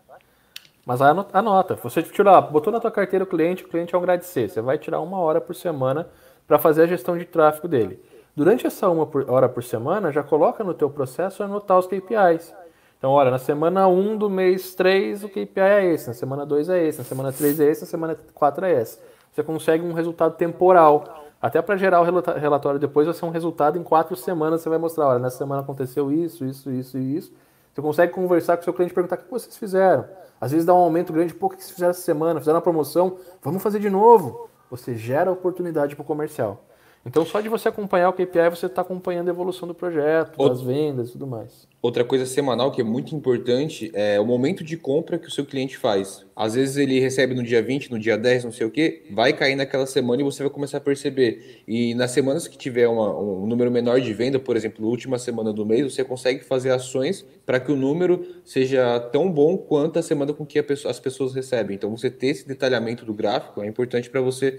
Mas 0.86 1.00
anota, 1.00 1.76
você 1.76 2.02
tirou, 2.02 2.42
botou 2.42 2.70
na 2.70 2.78
tua 2.78 2.90
carteira 2.90 3.24
o 3.24 3.26
cliente, 3.26 3.64
o 3.64 3.68
cliente 3.68 3.94
é 3.94 3.98
um 3.98 4.02
grade 4.02 4.26
C. 4.26 4.48
Você 4.48 4.60
vai 4.60 4.76
tirar 4.76 5.00
uma 5.00 5.18
hora 5.18 5.40
por 5.40 5.54
semana 5.54 6.06
para 6.46 6.58
fazer 6.58 6.82
a 6.82 6.86
gestão 6.86 7.16
de 7.16 7.24
tráfego 7.24 7.66
dele. 7.66 7.98
Durante 8.36 8.66
essa 8.66 8.88
uma 8.88 9.08
hora 9.28 9.48
por 9.48 9.62
semana, 9.62 10.10
já 10.10 10.22
coloca 10.22 10.64
no 10.64 10.74
teu 10.74 10.90
processo 10.90 11.42
anotar 11.44 11.78
os 11.78 11.86
KPIs. 11.86 12.52
Então, 12.98 13.12
olha, 13.12 13.30
na 13.30 13.38
semana 13.38 13.86
1 13.86 14.16
do 14.16 14.28
mês 14.28 14.74
3 14.74 15.22
o 15.22 15.28
KPI 15.28 15.60
é 15.60 15.92
esse, 15.92 16.08
na 16.08 16.14
semana 16.14 16.44
2 16.44 16.68
é 16.68 16.84
esse, 16.84 16.98
na 16.98 17.04
semana 17.04 17.32
3 17.32 17.60
é 17.60 17.70
esse, 17.70 17.82
na 17.82 17.86
semana 17.86 18.18
4 18.34 18.64
é 18.64 18.80
esse. 18.80 18.98
Você 19.30 19.42
consegue 19.42 19.84
um 19.84 19.92
resultado 19.92 20.36
temporal. 20.36 21.22
Até 21.40 21.62
para 21.62 21.76
gerar 21.76 22.00
o 22.00 22.04
relatório 22.04 22.80
depois 22.80 23.06
vai 23.06 23.14
ser 23.14 23.24
um 23.24 23.30
resultado 23.30 23.78
em 23.78 23.84
quatro 23.84 24.16
semanas. 24.16 24.62
Você 24.62 24.68
vai 24.68 24.78
mostrar, 24.78 25.06
olha, 25.08 25.18
nessa 25.20 25.38
semana 25.38 25.60
aconteceu 25.60 26.10
isso, 26.10 26.44
isso, 26.44 26.70
isso 26.72 26.98
e 26.98 27.16
isso. 27.16 27.32
Você 27.72 27.82
consegue 27.82 28.12
conversar 28.12 28.56
com 28.56 28.62
o 28.62 28.64
seu 28.64 28.72
cliente 28.72 28.92
e 28.92 28.94
perguntar 28.94 29.16
o 29.16 29.18
que 29.18 29.30
vocês 29.30 29.56
fizeram. 29.56 30.06
Às 30.40 30.50
vezes 30.50 30.66
dá 30.66 30.74
um 30.74 30.78
aumento 30.78 31.12
grande, 31.12 31.34
pô, 31.34 31.46
o 31.46 31.50
que 31.50 31.56
vocês 31.56 31.70
fizeram 31.70 31.90
essa 31.90 32.02
semana? 32.02 32.40
Fizeram 32.40 32.56
uma 32.56 32.62
promoção? 32.62 33.16
Vamos 33.42 33.62
fazer 33.62 33.78
de 33.78 33.90
novo. 33.90 34.48
Você 34.70 34.96
gera 34.96 35.30
oportunidade 35.30 35.94
para 35.94 36.02
o 36.02 36.06
comercial. 36.06 36.64
Então, 37.06 37.24
só 37.26 37.40
de 37.40 37.48
você 37.50 37.68
acompanhar 37.68 38.08
o 38.08 38.12
KPI, 38.14 38.48
você 38.48 38.66
está 38.66 38.80
acompanhando 38.80 39.28
a 39.28 39.30
evolução 39.30 39.68
do 39.68 39.74
projeto, 39.74 40.38
das 40.38 40.62
vendas 40.62 41.10
e 41.10 41.12
tudo 41.12 41.26
mais. 41.26 41.68
Outra 41.82 42.02
coisa 42.02 42.24
semanal 42.24 42.72
que 42.72 42.80
é 42.80 42.84
muito 42.84 43.14
importante 43.14 43.90
é 43.92 44.18
o 44.18 44.24
momento 44.24 44.64
de 44.64 44.74
compra 44.74 45.18
que 45.18 45.28
o 45.28 45.30
seu 45.30 45.44
cliente 45.44 45.76
faz. 45.76 46.24
Às 46.34 46.54
vezes 46.54 46.78
ele 46.78 46.98
recebe 46.98 47.34
no 47.34 47.42
dia 47.42 47.62
20, 47.62 47.90
no 47.90 47.98
dia 47.98 48.16
10, 48.16 48.44
não 48.44 48.52
sei 48.52 48.66
o 48.66 48.70
que, 48.70 49.02
vai 49.10 49.34
cair 49.34 49.54
naquela 49.54 49.84
semana 49.84 50.22
e 50.22 50.24
você 50.24 50.42
vai 50.42 50.50
começar 50.50 50.78
a 50.78 50.80
perceber. 50.80 51.62
E 51.68 51.94
nas 51.94 52.10
semanas 52.10 52.48
que 52.48 52.56
tiver 52.56 52.88
uma, 52.88 53.14
um 53.20 53.46
número 53.46 53.70
menor 53.70 54.00
de 54.00 54.14
venda, 54.14 54.38
por 54.38 54.56
exemplo, 54.56 54.88
última 54.88 55.18
semana 55.18 55.52
do 55.52 55.66
mês, 55.66 55.92
você 55.92 56.02
consegue 56.02 56.42
fazer 56.42 56.70
ações 56.70 57.22
para 57.44 57.60
que 57.60 57.70
o 57.70 57.76
número 57.76 58.26
seja 58.46 58.98
tão 59.12 59.30
bom 59.30 59.58
quanto 59.58 59.98
a 59.98 60.02
semana 60.02 60.32
com 60.32 60.46
que 60.46 60.62
pessoa, 60.62 60.90
as 60.90 60.98
pessoas 60.98 61.34
recebem. 61.34 61.76
Então, 61.76 61.94
você 61.94 62.10
ter 62.10 62.28
esse 62.28 62.48
detalhamento 62.48 63.04
do 63.04 63.12
gráfico 63.12 63.62
é 63.62 63.66
importante 63.66 64.08
para 64.08 64.22
você 64.22 64.58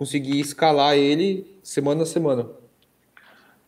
conseguir 0.00 0.40
escalar 0.40 0.96
ele 0.96 1.46
semana 1.62 2.04
a 2.04 2.06
semana. 2.06 2.48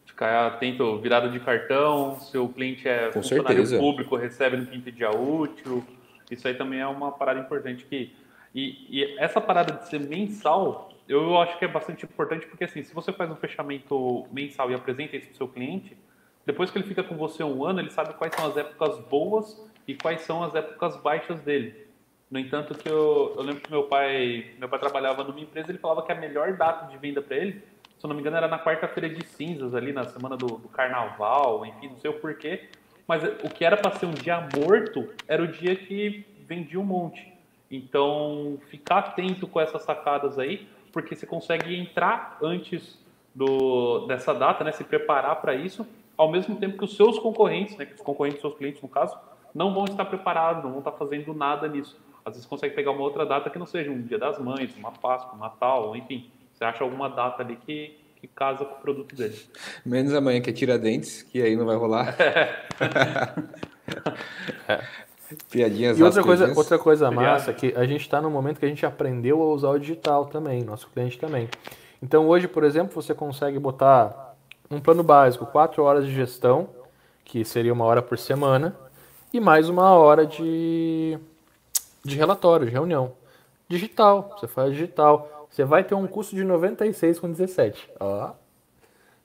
Ficar 0.07 0.47
atento, 0.47 0.99
virada 0.99 1.29
de 1.29 1.39
cartão, 1.39 2.19
seu 2.21 2.49
cliente 2.49 2.89
é 2.89 3.09
Com 3.09 3.21
funcionário 3.21 3.67
certeza. 3.67 3.79
público, 3.79 4.17
recebe 4.17 4.57
no 4.57 4.65
quinto 4.65 4.91
dia 4.91 5.11
útil. 5.11 5.85
Isso 6.31 6.49
aí 6.49 6.55
também 6.55 6.81
é 6.81 6.87
uma 6.87 7.13
parada 7.13 7.39
importante 7.39 7.85
que. 7.85 8.17
E, 8.55 8.87
e 8.89 9.19
essa 9.19 9.43
parada 9.43 9.75
de 9.75 9.87
ser 9.91 10.01
mensal, 10.01 10.91
eu 11.07 11.39
acho 11.39 11.59
que 11.59 11.67
é 11.67 11.69
bastante 11.69 12.07
importante, 12.07 12.47
porque 12.47 12.65
assim, 12.65 12.83
se 12.83 12.95
você 12.95 13.13
faz 13.13 13.31
um 13.31 13.37
fechamento 13.37 14.27
mensal 14.33 14.71
e 14.71 14.75
apresenta 14.75 15.15
isso 15.15 15.27
para 15.27 15.35
o 15.35 15.37
seu 15.37 15.49
cliente, 15.49 15.95
depois 16.47 16.71
que 16.71 16.79
ele 16.79 16.87
fica 16.87 17.05
com 17.05 17.15
você 17.15 17.45
um 17.45 17.63
ano, 17.63 17.81
ele 17.81 17.91
sabe 17.91 18.15
quais 18.15 18.35
são 18.35 18.47
as 18.47 18.57
épocas 18.57 18.99
boas 19.01 19.63
e 19.87 19.95
quais 19.95 20.23
são 20.23 20.43
as 20.43 20.55
épocas 20.55 20.97
baixas 20.97 21.43
dele. 21.43 21.89
No 22.33 22.39
entanto, 22.39 22.75
que 22.75 22.89
eu, 22.89 23.35
eu 23.37 23.43
lembro 23.43 23.61
que 23.61 23.71
meu 23.71 23.83
pai, 23.83 24.47
meu 24.59 24.67
pai 24.67 24.79
trabalhava 24.79 25.23
numa 25.23 25.39
empresa, 25.39 25.71
ele 25.71 25.77
falava 25.77 26.01
que 26.01 26.11
a 26.11 26.15
melhor 26.15 26.55
data 26.55 26.87
de 26.87 26.97
venda 26.97 27.21
para 27.21 27.37
ele, 27.37 27.63
se 27.99 28.07
eu 28.07 28.09
não 28.09 28.15
me 28.15 28.23
engano, 28.23 28.39
era 28.39 28.49
na 28.49 28.59
quarta-feira 28.59 29.07
de 29.07 29.23
cinzas, 29.27 29.75
ali 29.75 29.93
na 29.93 30.05
semana 30.05 30.35
do, 30.35 30.47
do, 30.47 30.67
carnaval, 30.71 31.67
enfim, 31.67 31.89
não 31.89 31.99
sei 31.99 32.11
o 32.11 32.15
porquê. 32.15 32.71
Mas 33.07 33.23
o 33.23 33.51
que 33.51 33.63
era 33.63 33.77
para 33.77 33.91
ser 33.99 34.07
um 34.07 34.15
dia 34.15 34.49
morto 34.57 35.11
era 35.29 35.43
o 35.43 35.47
dia 35.47 35.77
que 35.77 36.25
vendia 36.49 36.81
um 36.81 36.85
monte. 36.85 37.31
Então, 37.71 38.59
ficar 38.71 39.01
atento 39.01 39.47
com 39.47 39.61
essas 39.61 39.83
sacadas 39.83 40.39
aí, 40.39 40.67
porque 40.91 41.15
você 41.15 41.27
consegue 41.27 41.79
entrar 41.79 42.39
antes 42.43 42.99
do, 43.35 44.07
dessa 44.07 44.33
data, 44.33 44.65
né, 44.65 44.73
se 44.73 44.85
preparar 44.85 45.37
para 45.43 45.55
isso, 45.55 45.87
ao 46.17 46.33
mesmo 46.33 46.57
tempo 46.57 46.79
que 46.79 46.85
os 46.85 46.97
seus 46.97 47.19
concorrentes, 47.19 47.77
né, 47.77 47.85
que 47.85 47.93
os 47.93 48.01
concorrentes 48.01 48.41
seus 48.41 48.57
clientes, 48.57 48.81
no 48.81 48.89
caso, 48.89 49.19
não 49.55 49.75
vão 49.75 49.85
estar 49.85 50.07
preparados, 50.07 50.65
não 50.65 50.71
vão 50.71 50.79
estar 50.79 50.93
fazendo 50.93 51.35
nada 51.35 51.69
nisso 51.69 51.95
às 52.25 52.35
vezes 52.35 52.47
consegue 52.47 52.75
pegar 52.75 52.91
uma 52.91 53.03
outra 53.03 53.27
data 53.27 53.51
que 53.51 53.59
não 53.59 53.67
seja 53.67 53.91
um 53.91 54.01
dia 54.03 54.19
das 54.19 54.39
mães, 54.39 54.75
uma 54.77 54.93
Páscoa, 54.93 55.35
um 55.35 55.39
Natal, 55.39 55.97
enfim. 55.97 56.31
Você 56.53 56.65
acha 56.65 56.85
alguma 56.85 57.09
data 57.09 57.43
ali 57.43 57.57
que, 57.57 57.99
que 58.21 58.27
casa 58.27 58.65
com 58.65 58.75
o 58.77 58.81
produto 58.81 59.15
dele. 59.15 59.39
Menos 59.85 60.15
amanhã 60.15 60.41
que 60.41 60.51
é 60.51 60.53
Tiradentes, 60.53 61.23
que 61.23 61.43
aí 61.43 61.57
não 61.57 61.67
vai 61.67 61.77
rolar. 61.77 62.15
é. 62.21 62.67
Piadinhas 65.51 65.99
E 65.99 66.03
outra 66.03 66.23
coisa, 66.23 66.53
outra 66.55 66.79
coisa 66.79 67.11
massa 67.11 67.51
é 67.51 67.55
que 67.55 67.75
a 67.77 67.85
gente 67.87 68.03
está 68.03 68.21
no 68.21 68.31
momento 68.31 68.59
que 68.59 68.67
a 68.67 68.69
gente 68.69 68.85
aprendeu 68.85 69.41
a 69.43 69.47
usar 69.47 69.71
o 69.71 69.79
digital 69.79 70.27
também, 70.27 70.63
nosso 70.63 70.89
cliente 70.89 71.19
também. 71.19 71.49
Então 72.03 72.27
hoje, 72.29 72.49
por 72.49 72.65
exemplo, 72.65 72.95
você 72.95 73.15
consegue 73.15 73.59
botar 73.59 74.35
um 74.71 74.81
plano 74.81 75.03
básico, 75.03 75.47
quatro 75.47 75.83
horas 75.83 76.07
de 76.07 76.13
gestão, 76.13 76.69
que 77.25 77.45
seria 77.45 77.73
uma 77.73 77.85
hora 77.85 78.03
por 78.03 78.19
semana, 78.19 78.77
e 79.33 79.41
mais 79.41 79.69
uma 79.69 79.91
hora 79.93 80.27
de 80.27 81.19
de 82.05 82.17
relatório, 82.17 82.67
de 82.67 82.73
reunião. 82.73 83.13
Digital, 83.69 84.37
você 84.39 84.47
faz 84.47 84.73
digital. 84.73 85.49
Você 85.51 85.65
vai 85.65 85.85
ter 85.85 85.95
um 85.95 86.07
custo 86.07 86.35
de 86.35 86.45
96 86.45 87.19
com 87.19 87.31
17. 87.31 87.91
Ó. 88.01 88.31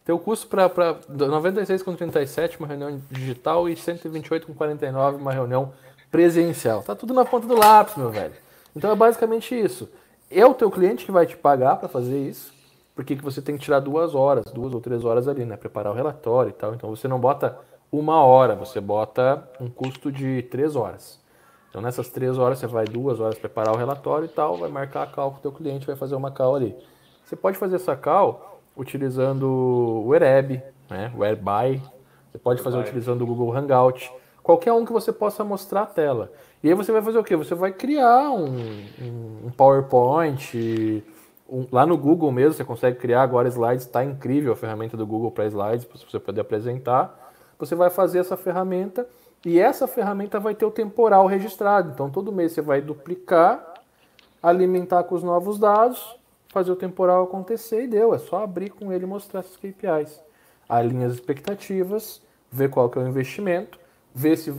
Teu 0.04 0.18
custo 0.18 0.48
para 0.48 0.72
96 1.10 1.84
com 1.84 1.94
37, 1.94 2.60
uma 2.60 2.68
reunião 2.68 3.02
digital, 3.12 3.68
e 3.68 3.76
128 3.76 4.48
com 4.48 4.54
49, 4.54 5.18
uma 5.18 5.34
reunião 5.34 5.74
presencial. 6.10 6.82
Tá 6.82 6.96
tudo 6.96 7.14
na 7.14 7.26
ponta 7.26 7.46
do 7.46 7.58
lápis, 7.58 7.98
meu 7.98 8.10
velho. 8.10 8.34
Então 8.74 8.90
é 8.90 8.96
basicamente 8.96 9.54
isso. 9.54 9.90
É 10.32 10.46
o 10.46 10.54
teu 10.54 10.72
cliente 10.72 11.06
que 11.06 11.12
vai 11.12 11.26
te 11.26 11.36
pagar 11.36 11.76
para 11.78 11.90
fazer 11.90 12.18
isso, 12.18 12.54
porque 12.96 13.16
que 13.16 13.24
você 13.24 13.42
tem 13.42 13.58
que 13.58 13.64
tirar 13.64 13.80
duas 13.80 14.16
horas, 14.16 14.46
duas 14.46 14.74
ou 14.74 14.80
três 14.80 15.04
horas 15.04 15.28
ali, 15.28 15.44
né? 15.44 15.58
Preparar 15.58 15.92
o 15.92 15.96
relatório 15.96 16.50
e 16.52 16.54
tal. 16.54 16.74
Então 16.74 16.90
você 16.90 17.08
não 17.08 17.20
bota 17.20 17.58
uma 17.92 18.24
hora, 18.24 18.56
você 18.56 18.80
bota 18.80 19.46
um 19.60 19.70
custo 19.70 20.12
de 20.12 20.42
três 20.44 20.76
horas. 20.76 21.20
Então 21.78 21.84
nessas 21.84 22.10
três 22.10 22.40
horas 22.40 22.58
você 22.58 22.66
vai 22.66 22.86
duas 22.86 23.20
horas 23.20 23.38
preparar 23.38 23.72
o 23.72 23.78
relatório 23.78 24.26
e 24.26 24.30
tal, 24.30 24.58
vai 24.58 24.68
marcar 24.68 25.04
a 25.04 25.06
call 25.06 25.34
com 25.34 25.38
o 25.38 25.42
teu 25.42 25.52
cliente, 25.52 25.86
vai 25.86 25.96
fazer 25.96 26.16
uma 26.16 26.32
call 26.32 26.56
ali. 26.56 26.76
Você 27.24 27.36
pode 27.36 27.56
fazer 27.56 27.76
essa 27.76 27.96
call 27.96 28.64
utilizando 28.76 29.48
o 30.04 30.16
Ereb, 30.16 30.60
né, 30.90 31.14
o 31.16 31.24
Airby, 31.24 31.80
você 32.32 32.40
pode 32.40 32.64
fazer 32.64 32.80
utilizando 32.80 33.22
o 33.22 33.28
Google 33.28 33.56
Hangout, 33.56 34.12
qualquer 34.42 34.74
um 34.74 34.84
que 34.84 34.92
você 34.92 35.14
possa 35.14 35.44
mostrar 35.44 35.84
a 35.84 35.86
tela. 35.86 36.32
E 36.64 36.68
aí 36.68 36.74
você 36.74 36.92
vai 36.92 37.04
fazer 37.04 37.20
o 37.20 37.24
quê? 37.24 37.36
Você 37.36 37.54
vai 37.54 37.72
criar 37.72 38.32
um, 38.32 38.58
um 39.46 39.52
PowerPoint, 39.56 41.04
um, 41.48 41.68
lá 41.72 41.86
no 41.86 41.96
Google 41.96 42.32
mesmo, 42.32 42.54
você 42.54 42.66
consegue 42.66 42.98
criar 42.98 43.22
agora 43.22 43.48
slides, 43.50 43.86
está 43.86 44.04
incrível 44.04 44.52
a 44.52 44.56
ferramenta 44.56 44.98
do 44.98 45.06
Google 45.06 45.30
para 45.30 45.46
slides, 45.46 45.86
para 45.86 46.00
você 46.00 46.20
poder 46.20 46.42
apresentar. 46.42 47.34
Você 47.60 47.76
vai 47.76 47.92
fazer 47.92 48.18
essa 48.18 48.36
ferramenta 48.36 49.08
e 49.48 49.58
essa 49.62 49.88
ferramenta 49.88 50.42
vai 50.42 50.54
ter 50.54 50.66
o 50.66 50.70
temporal 50.70 51.26
registrado. 51.26 51.92
Então, 51.94 52.10
todo 52.10 52.34
mês 52.34 52.52
você 52.52 52.62
vai 52.62 52.82
duplicar, 52.82 53.76
alimentar 54.44 55.06
com 55.06 55.16
os 55.16 55.24
novos 55.24 55.58
dados, 55.58 56.20
fazer 56.50 56.70
o 56.70 56.76
temporal 56.76 57.24
acontecer 57.24 57.86
e 57.86 57.88
deu. 57.88 58.14
É 58.14 58.18
só 58.18 58.44
abrir 58.44 58.72
com 58.72 58.92
ele 58.92 59.06
e 59.06 59.08
mostrar 59.08 59.40
essas 59.40 59.56
KPIs. 59.56 60.22
Alinha 60.68 61.08
as 61.08 61.14
expectativas, 61.14 62.22
ver 62.52 62.70
qual 62.70 62.90
que 62.90 63.00
é 63.00 63.02
o 63.02 63.08
investimento, 63.08 63.80
ver 64.14 64.36
se, 64.36 64.54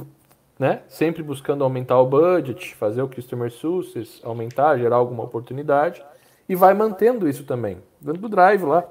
né, 0.59 0.81
sempre 0.89 1.23
buscando 1.23 1.63
aumentar 1.63 2.01
o 2.01 2.07
budget, 2.07 2.75
fazer 2.75 3.03
o 3.03 3.09
Customer 3.09 3.51
Success, 3.51 4.23
aumentar, 4.25 4.79
gerar 4.79 4.97
alguma 4.97 5.25
oportunidade 5.25 6.03
e 6.49 6.55
vai 6.55 6.73
mantendo 6.73 7.29
isso 7.29 7.45
também. 7.45 7.77
Dentro 8.01 8.23
do 8.23 8.29
Drive 8.31 8.63
lá, 8.63 8.89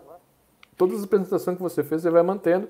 todas 0.77 0.99
as 0.99 1.05
apresentações 1.05 1.57
que 1.57 1.63
você 1.63 1.83
fez, 1.83 2.03
você 2.03 2.11
vai 2.11 2.21
mantendo 2.21 2.69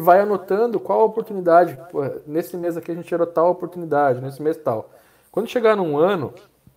e 0.00 0.02
vai 0.02 0.18
anotando 0.18 0.80
qual 0.80 1.02
a 1.02 1.04
oportunidade. 1.04 1.78
Pô, 1.92 2.00
nesse 2.26 2.56
mês 2.56 2.74
aqui 2.74 2.90
a 2.90 2.94
gente 2.94 3.08
gerou 3.08 3.26
tal 3.26 3.50
oportunidade, 3.50 4.18
nesse 4.22 4.40
mês 4.40 4.56
tal. 4.56 4.90
Quando 5.30 5.46
chegar 5.46 5.76
num 5.76 5.98
ano, 5.98 6.32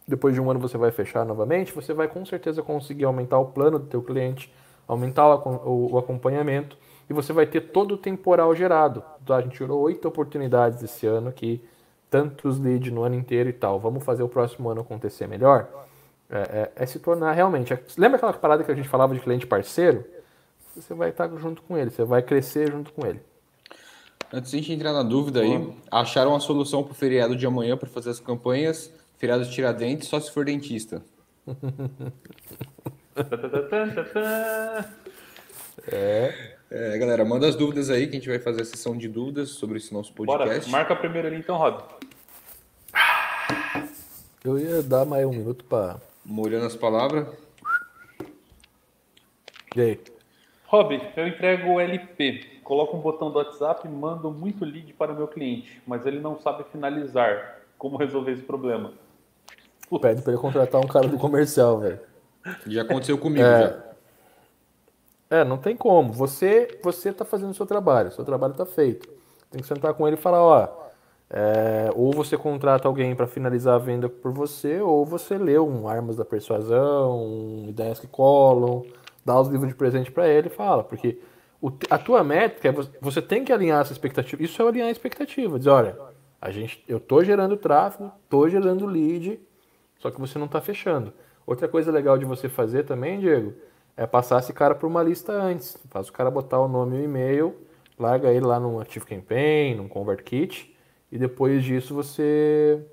depois 0.05 0.36
de 0.36 0.41
um 0.41 0.51
ano 0.51 0.59
você 0.59 0.78
vai 0.78 0.91
fechar 0.91 1.26
novamente, 1.26 1.74
você 1.74 1.93
vai 1.93 2.09
com 2.09 2.26
certeza 2.26 2.61
conseguir 2.61 3.05
aumentar 3.05 3.39
o 3.39 3.45
plano 3.45 3.80
do 3.80 3.86
teu 3.86 4.03
cliente, 4.03 4.53
aumentar 4.86 5.36
o, 5.36 5.93
o 5.93 5.97
acompanhamento 5.97 6.78
e 7.09 7.13
você 7.13 7.32
vai 7.32 7.45
ter 7.45 7.61
todo 7.61 7.93
o 7.93 7.97
temporal 7.97 8.53
gerado. 8.53 9.01
Então, 9.24 9.38
a 9.38 9.41
gente 9.41 9.57
gerou 9.57 9.80
oito 9.80 10.05
oportunidades 10.05 10.84
esse 10.84 11.07
ano 11.07 11.30
aqui, 11.30 11.63
tantos 12.09 12.59
leads 12.59 12.91
no 12.91 13.03
ano 13.03 13.15
inteiro 13.15 13.47
e 13.47 13.53
tal. 13.53 13.80
Vamos 13.80 14.03
fazer 14.03 14.24
o 14.24 14.28
próximo 14.28 14.69
ano 14.69 14.82
acontecer 14.82 15.28
melhor? 15.28 15.69
É, 16.30 16.38
é, 16.38 16.71
é 16.76 16.86
se 16.86 16.99
tornar 16.99 17.32
realmente. 17.32 17.74
Lembra 17.97 18.17
aquela 18.17 18.34
parada 18.34 18.65
que 18.65 18.71
a 18.71 18.76
gente 18.76 18.89
falava 18.89 19.13
de 19.13 19.21
cliente 19.21 19.47
parceiro? 19.47 20.03
Você 20.82 20.93
vai 20.93 21.09
estar 21.09 21.30
junto 21.38 21.61
com 21.61 21.78
ele, 21.78 21.89
você 21.89 22.03
vai 22.03 22.21
crescer 22.21 22.71
junto 22.71 22.91
com 22.91 23.05
ele. 23.05 23.21
Antes 24.32 24.49
de 24.49 24.57
a 24.57 24.59
gente 24.59 24.74
entrar 24.74 24.93
na 24.93 25.03
dúvida 25.03 25.41
aí, 25.41 25.71
acharam 25.91 26.36
a 26.36 26.39
solução 26.39 26.84
para 26.84 26.91
o 26.91 26.95
feriado 26.95 27.36
de 27.36 27.45
amanhã 27.45 27.78
para 27.78 27.88
fazer 27.88 28.09
as 28.09 28.19
campanhas? 28.19 28.91
Feriado 29.19 29.45
de 29.45 29.51
Tiradentes, 29.51 30.07
só 30.07 30.19
se 30.19 30.32
for 30.32 30.43
dentista. 30.43 31.03
é. 35.88 36.55
é. 36.71 36.97
Galera, 36.97 37.24
manda 37.24 37.47
as 37.47 37.55
dúvidas 37.55 37.91
aí 37.91 38.07
que 38.07 38.13
a 38.13 38.19
gente 38.19 38.28
vai 38.28 38.39
fazer 38.39 38.63
a 38.63 38.65
sessão 38.65 38.97
de 38.97 39.07
dúvidas 39.07 39.49
sobre 39.49 39.78
esse 39.78 39.93
nosso 39.93 40.11
podcast. 40.13 40.61
Bora, 40.61 40.71
marca 40.71 40.95
primeiro 40.95 41.28
ali 41.28 41.38
então, 41.38 41.55
Rob. 41.55 41.84
Eu 44.43 44.57
ia 44.57 44.82
dar 44.82 45.05
mais 45.05 45.26
um 45.26 45.32
minuto 45.32 45.63
para. 45.65 46.01
Molhando 46.26 46.65
as 46.65 46.76
palavras. 46.76 47.28
E 49.76 49.82
aí? 49.82 49.99
Rob, 50.74 50.99
eu 51.15 51.28
entrego 51.28 51.74
o 51.74 51.80
LP, 51.80 52.61
coloco 52.63 52.97
um 52.97 52.99
botão 52.99 53.30
do 53.30 53.38
WhatsApp 53.38 53.88
e 53.88 53.91
mando 53.91 54.32
muito 54.32 54.65
lead 54.65 54.91
para 54.93 55.13
o 55.13 55.15
meu 55.15 55.28
cliente, 55.28 55.80
mas 55.86 56.03
ele 56.03 56.19
não 56.19 56.39
sabe 56.39 56.63
finalizar. 56.71 57.59
Como 57.78 57.95
resolver 57.95 58.32
esse 58.32 58.41
problema? 58.41 58.91
Pede 60.01 60.24
pra 60.24 60.34
ele 60.34 60.41
contratar 60.41 60.82
um 60.82 60.88
cara 60.88 61.07
do 61.07 61.19
comercial, 61.19 61.78
velho. 61.78 61.99
Já 62.65 62.82
aconteceu 62.82 63.19
comigo, 63.19 63.45
É. 63.45 63.61
já. 63.61 63.84
É, 65.30 65.43
não 65.43 65.59
tem 65.59 65.78
como. 65.78 66.11
Você 66.11 66.80
você 66.84 67.13
tá 67.13 67.24
fazendo 67.24 67.51
o 67.51 67.53
seu 67.53 67.67
trabalho, 67.67 68.11
seu 68.11 68.26
trabalho 68.26 68.55
tá 68.55 68.65
feito. 68.65 69.07
Tem 69.51 69.61
que 69.61 69.67
sentar 69.67 69.93
com 69.93 70.07
ele 70.07 70.17
e 70.17 70.19
falar, 70.19 70.41
ó, 70.41 70.67
é, 71.30 71.91
ou 71.95 72.11
você 72.11 72.36
contrata 72.36 72.88
alguém 72.88 73.15
para 73.15 73.28
finalizar 73.28 73.76
a 73.76 73.78
venda 73.78 74.09
por 74.09 74.32
você, 74.32 74.82
ou 74.82 75.05
você 75.05 75.38
lê 75.38 75.59
um 75.59 75.88
Armas 75.88 76.15
da 76.15 76.26
Persuasão, 76.26 77.24
um 77.24 77.65
Ideias 77.69 77.99
que 77.99 78.07
Colam, 78.07 78.84
dá 79.26 79.39
os 79.39 79.47
livros 79.47 79.69
de 79.69 79.76
presente 79.76 80.11
para 80.11 80.28
ele 80.28 80.47
e 80.47 80.51
fala, 80.51 80.84
porque 80.84 81.19
o 81.61 81.71
a 81.89 81.97
tua 81.97 82.24
métrica, 82.24 82.67
é 82.67 82.71
vo- 82.71 82.88
você 82.99 83.21
tem 83.21 83.43
que 83.45 83.51
alinhar 83.53 83.82
essa 83.82 83.93
expectativa. 83.93 84.41
Isso 84.43 84.61
é 84.61 84.67
alinhar 84.67 84.88
a 84.88 84.91
expectativa, 84.91 85.57
dizer, 85.57 85.69
olha, 85.69 85.97
a 86.41 86.51
gente, 86.51 86.84
eu 86.88 86.99
tô 86.99 87.24
gerando 87.24 87.55
tráfego, 87.55 88.11
tô 88.30 88.49
gerando 88.49 88.86
lead, 88.86 89.39
só 89.99 90.11
que 90.11 90.19
você 90.19 90.38
não 90.38 90.45
está 90.45 90.59
fechando. 90.59 91.13
Outra 91.47 91.67
coisa 91.67 91.91
legal 91.91 92.17
de 92.17 92.26
você 92.26 92.49
fazer 92.49 92.84
também, 92.84 93.19
Diego, 93.19 93.53
é 93.95 94.05
passar 94.05 94.39
esse 94.39 94.51
cara 94.51 94.76
por 94.76 94.88
uma 94.88 95.01
lista 95.03 95.32
antes. 95.32 95.78
Faz 95.89 96.09
o 96.09 96.13
cara 96.13 96.30
botar 96.32 96.59
o 96.59 96.67
nome 96.67 96.97
e 96.97 97.01
o 97.01 97.03
e-mail, 97.03 97.55
larga 97.97 98.32
ele 98.32 98.45
lá 98.45 98.59
num 98.59 98.80
Active 98.80 99.05
Campaign, 99.05 99.76
num 99.76 99.88
ConvertKit, 99.88 100.76
e 101.11 101.17
depois 101.17 101.63
disso 101.63 101.93
você 101.93 102.84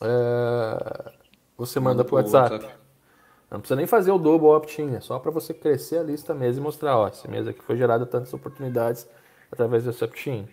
é, 0.00 1.12
você 1.56 1.80
manda 1.80 2.04
pro 2.04 2.16
WhatsApp. 2.16 2.66
Não 3.50 3.58
precisa 3.58 3.76
nem 3.76 3.86
fazer 3.86 4.12
o 4.12 4.18
double 4.18 4.48
opt-in, 4.48 4.94
é 4.94 5.00
só 5.00 5.18
para 5.18 5.30
você 5.30 5.52
crescer 5.52 5.98
a 5.98 6.02
lista 6.02 6.32
mesmo 6.32 6.62
e 6.62 6.64
mostrar, 6.64 6.96
ó, 6.96 7.08
esse 7.08 7.28
mês 7.28 7.48
aqui 7.48 7.60
foi 7.62 7.76
gerado 7.76 8.06
tantas 8.06 8.32
oportunidades 8.32 9.08
através 9.50 9.84
desse 9.84 10.04
opt-in. 10.04 10.46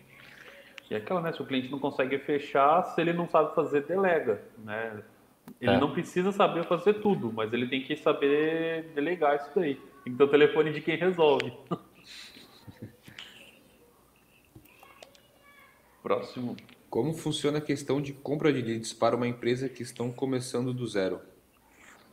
E 0.90 0.96
é 0.96 0.98
aquela, 0.98 1.22
né? 1.22 1.32
Se 1.32 1.42
o 1.42 1.46
cliente 1.46 1.70
não 1.70 1.78
consegue 1.80 2.18
fechar, 2.18 2.84
se 2.84 3.00
ele 3.02 3.14
não 3.14 3.28
sabe 3.30 3.54
fazer, 3.54 3.86
delega, 3.86 4.42
né? 4.58 5.04
Ele 5.62 5.72
É. 5.72 5.80
não 5.80 5.92
precisa 5.92 6.32
saber 6.32 6.64
fazer 6.66 6.96
tudo, 6.96 7.32
mas 7.32 7.54
ele 7.54 7.68
tem 7.68 7.84
que 7.84 7.96
saber 7.98 8.92
delegar 8.96 9.36
isso 9.36 9.50
daí. 9.56 9.76
Tem 10.04 10.14
que 10.14 10.18
ter 10.18 10.24
o 10.24 10.28
telefone 10.28 10.72
de 10.74 10.82
quem 10.82 10.98
resolve. 10.98 11.54
Próximo. 16.02 16.56
Como 16.90 17.14
funciona 17.14 17.58
a 17.58 17.62
questão 17.62 18.02
de 18.02 18.14
compra 18.14 18.52
de 18.52 18.62
leads 18.62 18.94
para 18.94 19.16
uma 19.16 19.28
empresa 19.28 19.68
que 19.70 19.84
estão 19.84 20.12
começando 20.12 20.74
do 20.74 20.88
zero? 20.88 21.20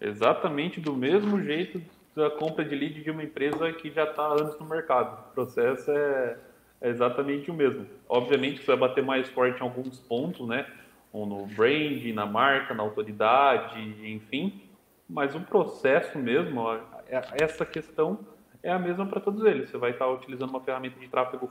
Exatamente 0.01 0.81
do 0.81 0.95
mesmo 0.95 1.43
jeito 1.43 1.81
da 2.15 2.31
compra 2.31 2.65
de 2.65 2.75
lead 2.75 3.03
de 3.03 3.11
uma 3.11 3.25
empresa 3.25 3.73
que 3.73 3.91
já 3.91 4.05
está 4.05 4.23
há 4.23 4.33
anos 4.33 4.59
no 4.59 4.67
mercado. 4.67 5.31
O 5.31 5.35
processo 5.35 5.91
é, 5.91 6.37
é 6.81 6.89
exatamente 6.89 7.51
o 7.51 7.55
mesmo. 7.55 7.87
Obviamente 8.09 8.61
você 8.61 8.67
vai 8.67 8.89
bater 8.89 9.03
mais 9.03 9.29
forte 9.31 9.59
em 9.59 9.63
alguns 9.63 9.99
pontos, 9.99 10.47
né? 10.47 10.67
Ou 11.13 11.27
no 11.27 11.47
brand, 11.47 12.05
na 12.15 12.27
marca, 12.27 12.75
na 12.75 12.83
autoridade, 12.83 13.81
enfim. 14.09 14.63
Mas 15.09 15.35
o 15.35 15.41
processo 15.41 16.19
mesmo, 16.19 16.73
é- 17.09 17.23
essa 17.41 17.65
questão 17.67 18.19
é 18.63 18.71
a 18.71 18.79
mesma 18.79 19.07
para 19.07 19.21
todos 19.21 19.45
eles. 19.45 19.71
Você 19.71 19.77
vai 19.77 19.91
estar 19.91 20.09
utilizando 20.09 20.51
uma 20.51 20.61
ferramenta 20.61 20.99
de 20.99 21.09
tráfego 21.09 21.51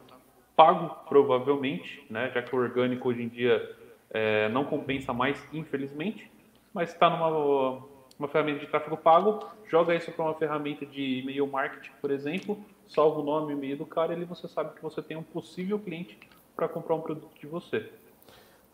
pago, 0.56 0.96
provavelmente, 1.08 2.06
né? 2.10 2.32
Já 2.34 2.42
que 2.42 2.56
o 2.56 2.60
orgânico 2.60 3.10
hoje 3.10 3.24
em 3.24 3.28
dia 3.28 3.76
é, 4.12 4.48
não 4.50 4.64
compensa 4.64 5.12
mais, 5.14 5.44
infelizmente. 5.52 6.32
Mas 6.74 6.92
está 6.92 7.10
numa 7.10 7.84
uma 8.18 8.28
ferramenta 8.28 8.60
de 8.60 8.68
tráfego 8.68 8.98
pago, 8.98 9.46
joga 9.68 9.96
isso 9.96 10.12
para 10.12 10.26
uma 10.26 10.34
ferramenta 10.36 10.86
de 10.86 11.20
e-mail 11.20 11.48
marketing, 11.48 11.92
por 12.00 12.12
exemplo, 12.12 12.58
salva 12.88 13.20
o 13.20 13.24
nome 13.24 13.54
e 13.54 13.58
e-mail 13.58 13.78
do 13.78 13.86
cara 13.86 14.14
e 14.14 14.16
ali 14.16 14.26
você 14.26 14.48
sabe 14.48 14.76
que 14.76 14.82
você 14.82 15.02
tem 15.02 15.18
um 15.18 15.24
possível 15.24 15.80
cliente 15.80 16.18
para 16.56 16.68
comprar 16.68 16.96
um 16.96 17.02
produto 17.02 17.34
de 17.40 17.48
você. 17.48 17.90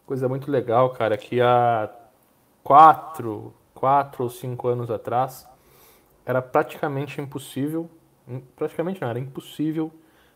Coisa 0.06 0.28
muito 0.28 0.52
legal, 0.52 0.90
cara, 0.92 1.18
que 1.18 1.40
há 1.40 1.90
quatro, 2.64 3.54
quatro 3.74 4.24
ou 4.24 4.30
cinco 4.30 4.68
anos 4.68 4.92
atrás 4.92 5.48
era 6.26 6.42
praticamente 6.42 7.22
impossível, 7.22 7.90
im- 8.28 8.42
praticamente 8.56 9.02
não, 9.02 9.10
era 9.10 9.20
impossível 9.20 9.92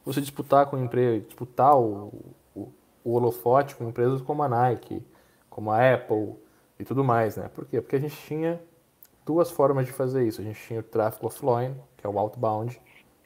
você 0.06 0.22
disputar 0.22 0.66
com 0.68 0.78
empresa, 0.78 1.26
disputar 1.26 1.78
o, 1.78 2.34
o, 2.56 2.72
o 3.04 3.14
holofote 3.14 3.76
com 3.76 3.88
empresas 3.88 4.22
como 4.22 4.44
a 4.44 4.50
Nike, 4.50 5.02
como 5.50 5.72
a 5.72 5.94
Apple 5.94 6.36
e 6.80 6.84
tudo 6.84 7.04
mais, 7.04 7.38
né? 7.38 7.50
Por 7.54 7.66
quê? 7.66 7.82
Porque 7.82 7.96
a 7.96 8.00
gente 8.00 8.16
tinha 8.16 8.60
duas 9.26 9.52
formas 9.52 9.86
de 9.86 9.92
fazer 9.92 10.26
isso. 10.26 10.42
A 10.42 10.44
gente 10.44 10.62
tinha 10.62 10.80
o 10.80 10.84
tráfego 10.84 11.28
offline, 11.28 11.76
que 11.98 12.06
é 12.06 12.10
o 12.10 12.18
outbound, 12.18 12.80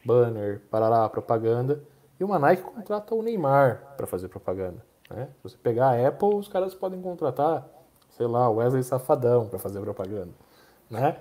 banner, 0.06 0.62
parará, 0.70 1.08
propaganda, 1.10 1.84
e 2.20 2.24
uma 2.24 2.40
Nike 2.40 2.64
contrata 2.64 3.14
o 3.14 3.22
Neymar 3.22 3.96
para 3.96 4.08
fazer 4.08 4.28
propaganda. 4.28 4.84
Né? 5.10 5.28
Se 5.38 5.44
você 5.44 5.58
pegar 5.58 5.90
a 5.90 6.08
Apple, 6.08 6.36
os 6.36 6.48
caras 6.48 6.74
podem 6.74 7.02
contratar, 7.02 7.68
sei 8.10 8.28
lá, 8.28 8.50
Wesley 8.50 8.84
Safadão 8.84 9.48
para 9.48 9.60
fazer 9.60 9.80
propaganda. 9.80 10.32
Né? 10.90 11.18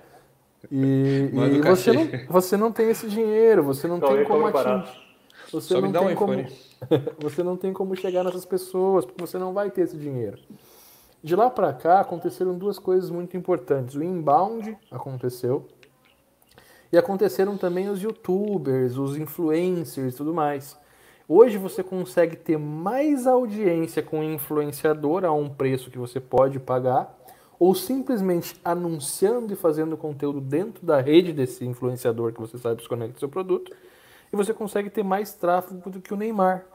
E, 0.71 1.29
e 1.33 1.61
você, 1.61 1.91
não, 1.93 2.09
você 2.29 2.57
não 2.57 2.71
tem 2.71 2.89
esse 2.89 3.07
dinheiro, 3.07 3.63
você 3.63 3.87
não 3.87 3.97
Então, 3.97 4.09
tem 4.09 4.25
como 4.25 4.47
atingir. 4.47 5.07
Você 5.51 5.73
Só 5.75 5.81
não 5.81 5.91
dá 5.91 6.01
um 6.01 6.07
tem 6.07 6.15
como, 6.15 6.33
você 7.19 7.43
não 7.43 7.55
tem 7.55 7.71
como 7.71 7.95
chegar 7.95 8.23
nessas 8.23 8.45
pessoas, 8.45 9.05
porque 9.05 9.21
você 9.21 9.37
não 9.37 9.53
vai 9.53 9.69
ter 9.71 9.81
esse 9.81 9.97
dinheiro. 9.97 10.37
De 11.23 11.35
lá 11.35 11.49
para 11.49 11.73
cá 11.73 11.99
aconteceram 11.99 12.57
duas 12.57 12.77
coisas 12.77 13.09
muito 13.09 13.35
importantes. 13.35 13.95
O 13.95 14.03
inbound 14.03 14.77
aconteceu 14.91 15.67
e 16.91 16.97
aconteceram 16.97 17.57
também 17.57 17.89
os 17.89 18.01
youtubers, 18.01 18.97
os 18.97 19.17
influencers 19.17 20.13
e 20.13 20.17
tudo 20.17 20.33
mais. 20.33 20.77
Hoje 21.27 21.57
você 21.57 21.83
consegue 21.83 22.37
ter 22.37 22.57
mais 22.57 23.27
audiência 23.27 24.01
com 24.01 24.23
influenciador 24.23 25.25
a 25.25 25.31
um 25.31 25.49
preço 25.49 25.91
que 25.91 25.97
você 25.97 26.21
pode 26.21 26.57
pagar, 26.59 27.17
ou 27.59 27.75
simplesmente 27.75 28.57
anunciando 28.63 29.51
e 29.51 29.55
fazendo 29.55 29.97
conteúdo 29.97 30.39
dentro 30.39 30.85
da 30.85 31.01
rede 31.01 31.33
desse 31.33 31.65
influenciador 31.65 32.31
que 32.31 32.39
você 32.39 32.57
sabe 32.57 32.81
se 32.81 32.87
conecta 32.87 33.19
seu 33.19 33.27
produto, 33.27 33.75
e 34.31 34.37
você 34.37 34.53
consegue 34.53 34.89
ter 34.89 35.03
mais 35.03 35.33
tráfego 35.33 35.89
do 35.89 35.99
que 35.99 36.13
o 36.13 36.17
Neymar, 36.17 36.65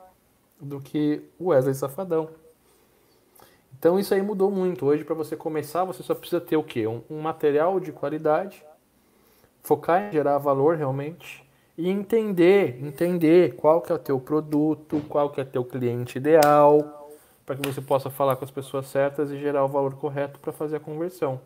do 0.60 0.80
que 0.80 1.22
o 1.38 1.46
Wesley 1.46 1.74
Safadão. 1.74 2.28
Então 3.82 3.98
isso 3.98 4.14
aí 4.14 4.22
mudou 4.22 4.48
muito. 4.48 4.86
Hoje, 4.86 5.02
para 5.02 5.12
você 5.12 5.34
começar, 5.34 5.82
você 5.82 6.04
só 6.04 6.14
precisa 6.14 6.40
ter 6.40 6.56
o 6.56 6.62
quê? 6.62 6.86
Um, 6.86 7.02
um 7.10 7.20
material 7.20 7.80
de 7.80 7.90
qualidade, 7.90 8.64
focar 9.60 10.04
em 10.04 10.12
gerar 10.12 10.38
valor 10.38 10.76
realmente 10.76 11.44
e 11.76 11.90
entender, 11.90 12.78
entender 12.80 13.56
qual 13.56 13.80
que 13.80 13.90
é 13.90 13.94
o 13.96 13.98
teu 13.98 14.20
produto, 14.20 15.02
qual 15.08 15.30
que 15.30 15.40
é 15.40 15.42
o 15.42 15.46
teu 15.46 15.64
cliente 15.64 16.16
ideal, 16.16 17.10
para 17.44 17.56
que 17.56 17.66
você 17.66 17.80
possa 17.80 18.08
falar 18.08 18.36
com 18.36 18.44
as 18.44 18.52
pessoas 18.52 18.86
certas 18.86 19.32
e 19.32 19.36
gerar 19.40 19.64
o 19.64 19.68
valor 19.68 19.96
correto 19.96 20.38
para 20.38 20.52
fazer 20.52 20.76
a 20.76 20.80
conversão. 20.80 21.40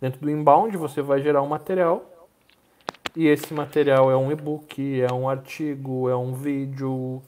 Dentro 0.00 0.20
do 0.20 0.30
inbound, 0.30 0.76
você 0.76 1.02
vai 1.02 1.20
gerar 1.20 1.42
um 1.42 1.48
material 1.48 2.08
e 3.16 3.26
esse 3.26 3.52
material 3.52 4.12
é 4.12 4.16
um 4.16 4.30
e-book, 4.30 5.02
é 5.02 5.12
um 5.12 5.28
artigo, 5.28 6.08
é 6.08 6.14
um 6.14 6.34
vídeo, 6.34 7.20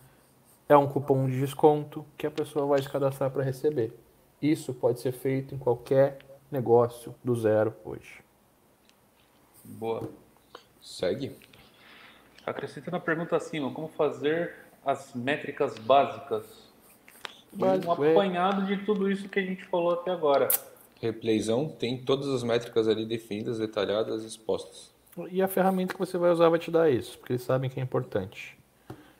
é 0.69 0.77
um 0.77 0.87
cupom 0.87 1.27
de 1.27 1.41
desconto 1.41 2.05
que 2.17 2.29
a 2.29 2.31
pessoa 2.31 2.65
vai 2.65 2.81
se 2.81 2.89
cadastrar 2.89 3.29
para 3.29 3.43
receber. 3.43 4.01
Isso 4.43 4.74
pode 4.74 4.99
ser 4.99 5.12
feito 5.12 5.55
em 5.55 5.59
qualquer 5.59 6.18
negócio 6.51 7.14
do 7.22 7.34
zero 7.36 7.72
hoje. 7.84 8.20
Boa. 9.64 10.11
Segue. 10.80 11.36
Acrescentando 12.45 12.97
a 12.97 13.01
pergunta 13.01 13.36
acima, 13.36 13.72
como 13.72 13.86
fazer 13.86 14.53
as 14.84 15.14
métricas 15.14 15.78
básicas? 15.78 16.45
Básico, 17.53 18.01
um 18.01 18.05
é. 18.05 18.11
apanhado 18.11 18.66
de 18.66 18.84
tudo 18.84 19.09
isso 19.09 19.28
que 19.28 19.38
a 19.38 19.43
gente 19.43 19.64
falou 19.66 19.93
até 19.93 20.11
agora. 20.11 20.49
Replayzão 21.01 21.68
tem 21.68 22.03
todas 22.03 22.28
as 22.28 22.43
métricas 22.43 22.88
ali 22.88 23.07
definidas, 23.07 23.59
detalhadas, 23.59 24.24
expostas. 24.24 24.93
E 25.30 25.43
a 25.43 25.47
ferramenta 25.47 25.93
que 25.93 26.01
você 26.01 26.18
vai 26.18 26.30
usar 26.30 26.49
vai 26.49 26.59
te 26.59 26.70
dar 26.70 26.90
isso, 26.90 27.18
porque 27.18 27.34
eles 27.34 27.43
sabem 27.43 27.70
que 27.70 27.78
é 27.78 27.82
importante. 27.82 28.57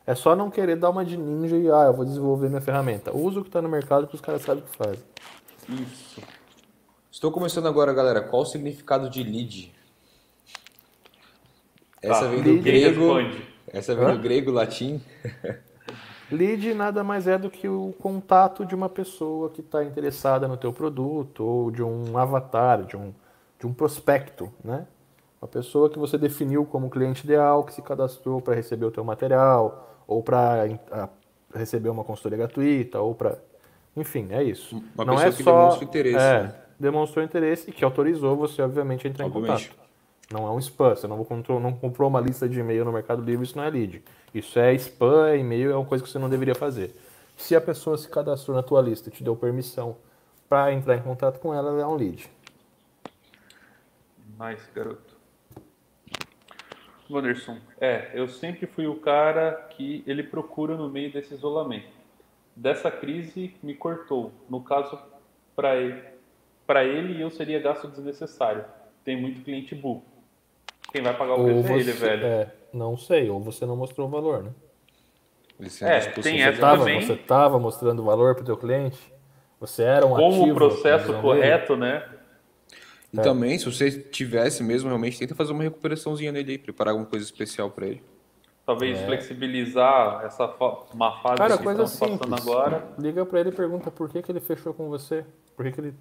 É 0.07 0.15
só 0.15 0.35
não 0.35 0.51
querer 0.51 0.77
dar 0.77 0.91
uma 0.91 1.05
de 1.05 1.17
ninja 1.17 1.57
e, 1.57 1.71
ah, 1.71 1.85
eu 1.87 1.93
vou 1.93 2.05
desenvolver 2.05 2.49
minha 2.49 2.61
ferramenta. 2.61 3.17
Usa 3.17 3.39
o 3.41 3.43
que 3.43 3.49
está 3.49 3.63
no 3.63 3.69
mercado 3.69 4.07
que 4.07 4.15
os 4.15 4.21
caras 4.21 4.43
sabem 4.43 4.63
o 4.65 4.67
que 4.67 4.77
fazem. 4.77 5.05
Isso. 5.69 6.21
Estou 7.11 7.31
começando 7.31 7.69
agora, 7.69 7.93
galera. 7.93 8.21
Qual 8.21 8.43
o 8.43 8.47
significado 8.47 9.09
de 9.09 9.23
lead? 9.23 9.73
Essa 12.03 12.23
Tá, 12.23 12.27
vem 12.27 12.43
do 12.43 12.61
grego. 12.61 13.13
Essa 13.69 13.95
vem 13.95 14.05
Hã? 14.05 14.17
do 14.17 14.21
grego, 14.21 14.51
latim. 14.51 15.01
Lead 16.33 16.75
nada 16.75 17.05
mais 17.05 17.29
é 17.29 17.39
do 17.39 17.49
que 17.51 17.69
o 17.69 17.95
contato 18.01 18.65
de 18.67 18.75
uma 18.75 18.89
pessoa 18.89 19.51
que 19.51 19.61
está 19.61 19.85
interessada 19.85 20.49
no 20.49 20.57
teu 20.57 20.73
produto 20.73 21.45
ou 21.45 21.71
de 21.71 21.83
um 21.83 22.19
avatar, 22.19 22.83
de 22.85 22.97
um, 22.97 23.13
de 23.61 23.67
um 23.67 23.73
prospecto, 23.73 24.51
né? 24.65 24.87
Uma 25.41 25.49
pessoa 25.49 25.91
que 25.91 25.99
você 25.99 26.17
definiu 26.17 26.65
como 26.65 26.89
cliente 26.89 27.25
ideal, 27.25 27.63
que 27.65 27.75
se 27.75 27.83
cadastrou 27.83 28.41
para 28.41 28.55
receber 28.55 28.87
o 28.87 28.91
teu 28.91 29.05
material 29.05 29.92
ou 30.07 30.23
para 30.23 30.69
receber 31.55 31.89
uma 31.91 32.05
consultoria 32.05 32.39
gratuita 32.39 33.01
ou 33.01 33.15
para, 33.15 33.39
enfim, 33.97 34.29
é 34.31 34.43
isso. 34.43 34.83
Uma 34.95 35.05
Não 35.05 35.15
pessoa 35.15 35.29
é 35.29 35.33
que 35.33 35.43
só 35.43 35.53
demonstra 35.53 35.85
interesse, 35.85 36.17
É, 36.19 36.43
né? 36.45 36.55
demonstrou 36.79 37.25
interesse 37.25 37.71
e 37.71 37.73
que 37.73 37.85
autorizou 37.85 38.37
você 38.37 38.63
obviamente 38.63 39.07
a 39.07 39.11
entrar 39.11 39.27
Obviamente. 39.27 39.67
em 39.67 39.69
contato. 39.69 39.83
Não 40.33 40.47
é 40.47 40.51
um 40.51 40.59
spam. 40.59 40.95
Você 40.95 41.07
não 41.07 41.23
comprou, 41.25 41.61
não 41.61 41.73
comprou 41.73 42.09
uma 42.09 42.21
lista 42.21 42.49
de 42.49 42.59
e-mail 42.59 42.85
no 42.85 42.93
Mercado 42.93 43.23
Livre, 43.23 43.45
isso 43.45 43.57
não 43.57 43.65
é 43.65 43.71
lead. 43.71 44.03
Isso 44.35 44.59
é 44.59 44.73
spam, 44.75 45.29
é 45.29 45.37
e-mail, 45.39 45.71
é 45.73 45.77
uma 45.77 45.85
coisa 45.85 46.03
que 46.03 46.11
você 46.11 46.19
não 46.19 46.29
deveria 46.31 46.55
fazer. 46.55 46.97
Se 47.37 47.55
a 47.55 47.61
pessoa 47.61 47.99
se 47.99 48.09
cadastrou 48.09 48.57
na 48.57 48.63
tua 48.63 48.81
lista 48.81 49.09
e 49.09 49.13
te 49.13 49.23
deu 49.23 49.37
permissão 49.37 49.97
para 50.49 50.73
entrar 50.73 50.97
em 50.97 51.03
contato 51.03 51.39
com 51.39 51.53
ela, 51.53 51.71
ela 51.71 51.83
é 51.83 51.87
um 51.87 51.95
lead. 51.97 52.31
Nice, 54.39 54.63
garoto. 54.75 55.12
Wanderson, 57.13 57.59
é, 57.81 58.11
eu 58.15 58.29
sempre 58.29 58.67
fui 58.67 58.87
o 58.87 58.97
cara 58.97 59.69
que 59.71 60.03
ele 60.07 60.23
procura 60.23 60.77
no 60.77 60.89
meio 60.89 61.13
desse 61.13 61.35
isolamento. 61.35 61.89
Dessa 62.55 62.91
crise 62.91 63.55
me 63.63 63.75
cortou. 63.75 64.33
No 64.49 64.63
caso, 64.63 64.99
para 65.55 65.77
ele, 65.77 66.03
para 66.67 66.85
ele 66.85 67.21
eu 67.21 67.31
seria 67.31 67.61
gasto 67.61 67.89
desnecessário. 67.89 68.65
Tem 69.05 69.21
muito 69.21 69.43
cliente 69.43 69.75
burro. 69.75 70.05
Quem 70.93 71.03
vai 71.03 71.17
pagar 71.17 71.35
o 71.35 71.45
preço 71.45 71.69
é 71.69 71.79
ele, 71.79 71.93
velho. 71.93 72.25
É, 72.25 72.51
não 72.73 72.97
sei, 72.97 73.31
ou 73.31 73.41
você 73.41 73.65
não 73.65 73.77
mostrou 73.77 74.07
o 74.07 74.11
valor, 74.11 74.43
né? 74.43 74.51
É, 75.81 76.01
tem 76.01 76.43
essa 76.43 76.61
tava, 76.61 76.79
também. 76.79 77.01
Você 77.01 77.13
estava 77.13 77.59
mostrando 77.59 78.03
valor 78.03 78.35
para 78.35 78.43
o 78.43 78.47
teu 78.47 78.57
cliente? 78.57 79.13
Você 79.61 79.83
era 79.85 80.05
um 80.05 80.11
Como 80.11 80.43
ativo 80.43 80.51
o 80.51 80.55
processo 80.55 81.15
correto, 81.21 81.77
né? 81.77 82.05
E 83.13 83.21
também, 83.21 83.59
se 83.59 83.67
você 83.67 83.91
tivesse 83.91 84.63
mesmo, 84.63 84.89
realmente, 84.89 85.19
tenta 85.19 85.35
fazer 85.35 85.53
uma 85.53 85.63
recuperaçãozinha 85.63 86.33
nele 86.33 86.53
aí, 86.53 86.59
preparar 86.59 86.93
alguma 86.93 87.09
coisa 87.09 87.25
especial 87.25 87.71
pra 87.71 87.87
ele. 87.87 88.03
Talvez 88.65 88.99
flexibilizar 89.03 90.23
essa 90.25 90.49
fa- 90.49 90.79
uma 90.95 91.21
fase 91.21 91.37
Cara, 91.37 91.59
que 91.59 91.65
coisa 91.65 91.83
estamos 91.83 92.19
passando 92.19 92.25
simples. 92.37 92.47
agora. 92.47 92.89
Liga 92.99 93.27
para 93.27 93.41
ele 93.41 93.49
e 93.51 93.53
pergunta 93.53 93.91
por 93.91 94.09
que, 94.09 94.23
que 94.23 94.33
ele 94.33 94.41
fechou 94.41 94.73
com 94.73 94.89
você. 94.89 95.25
Por 95.57 95.65
que, 95.67 95.73
que 95.73 95.81
ele 95.81 95.95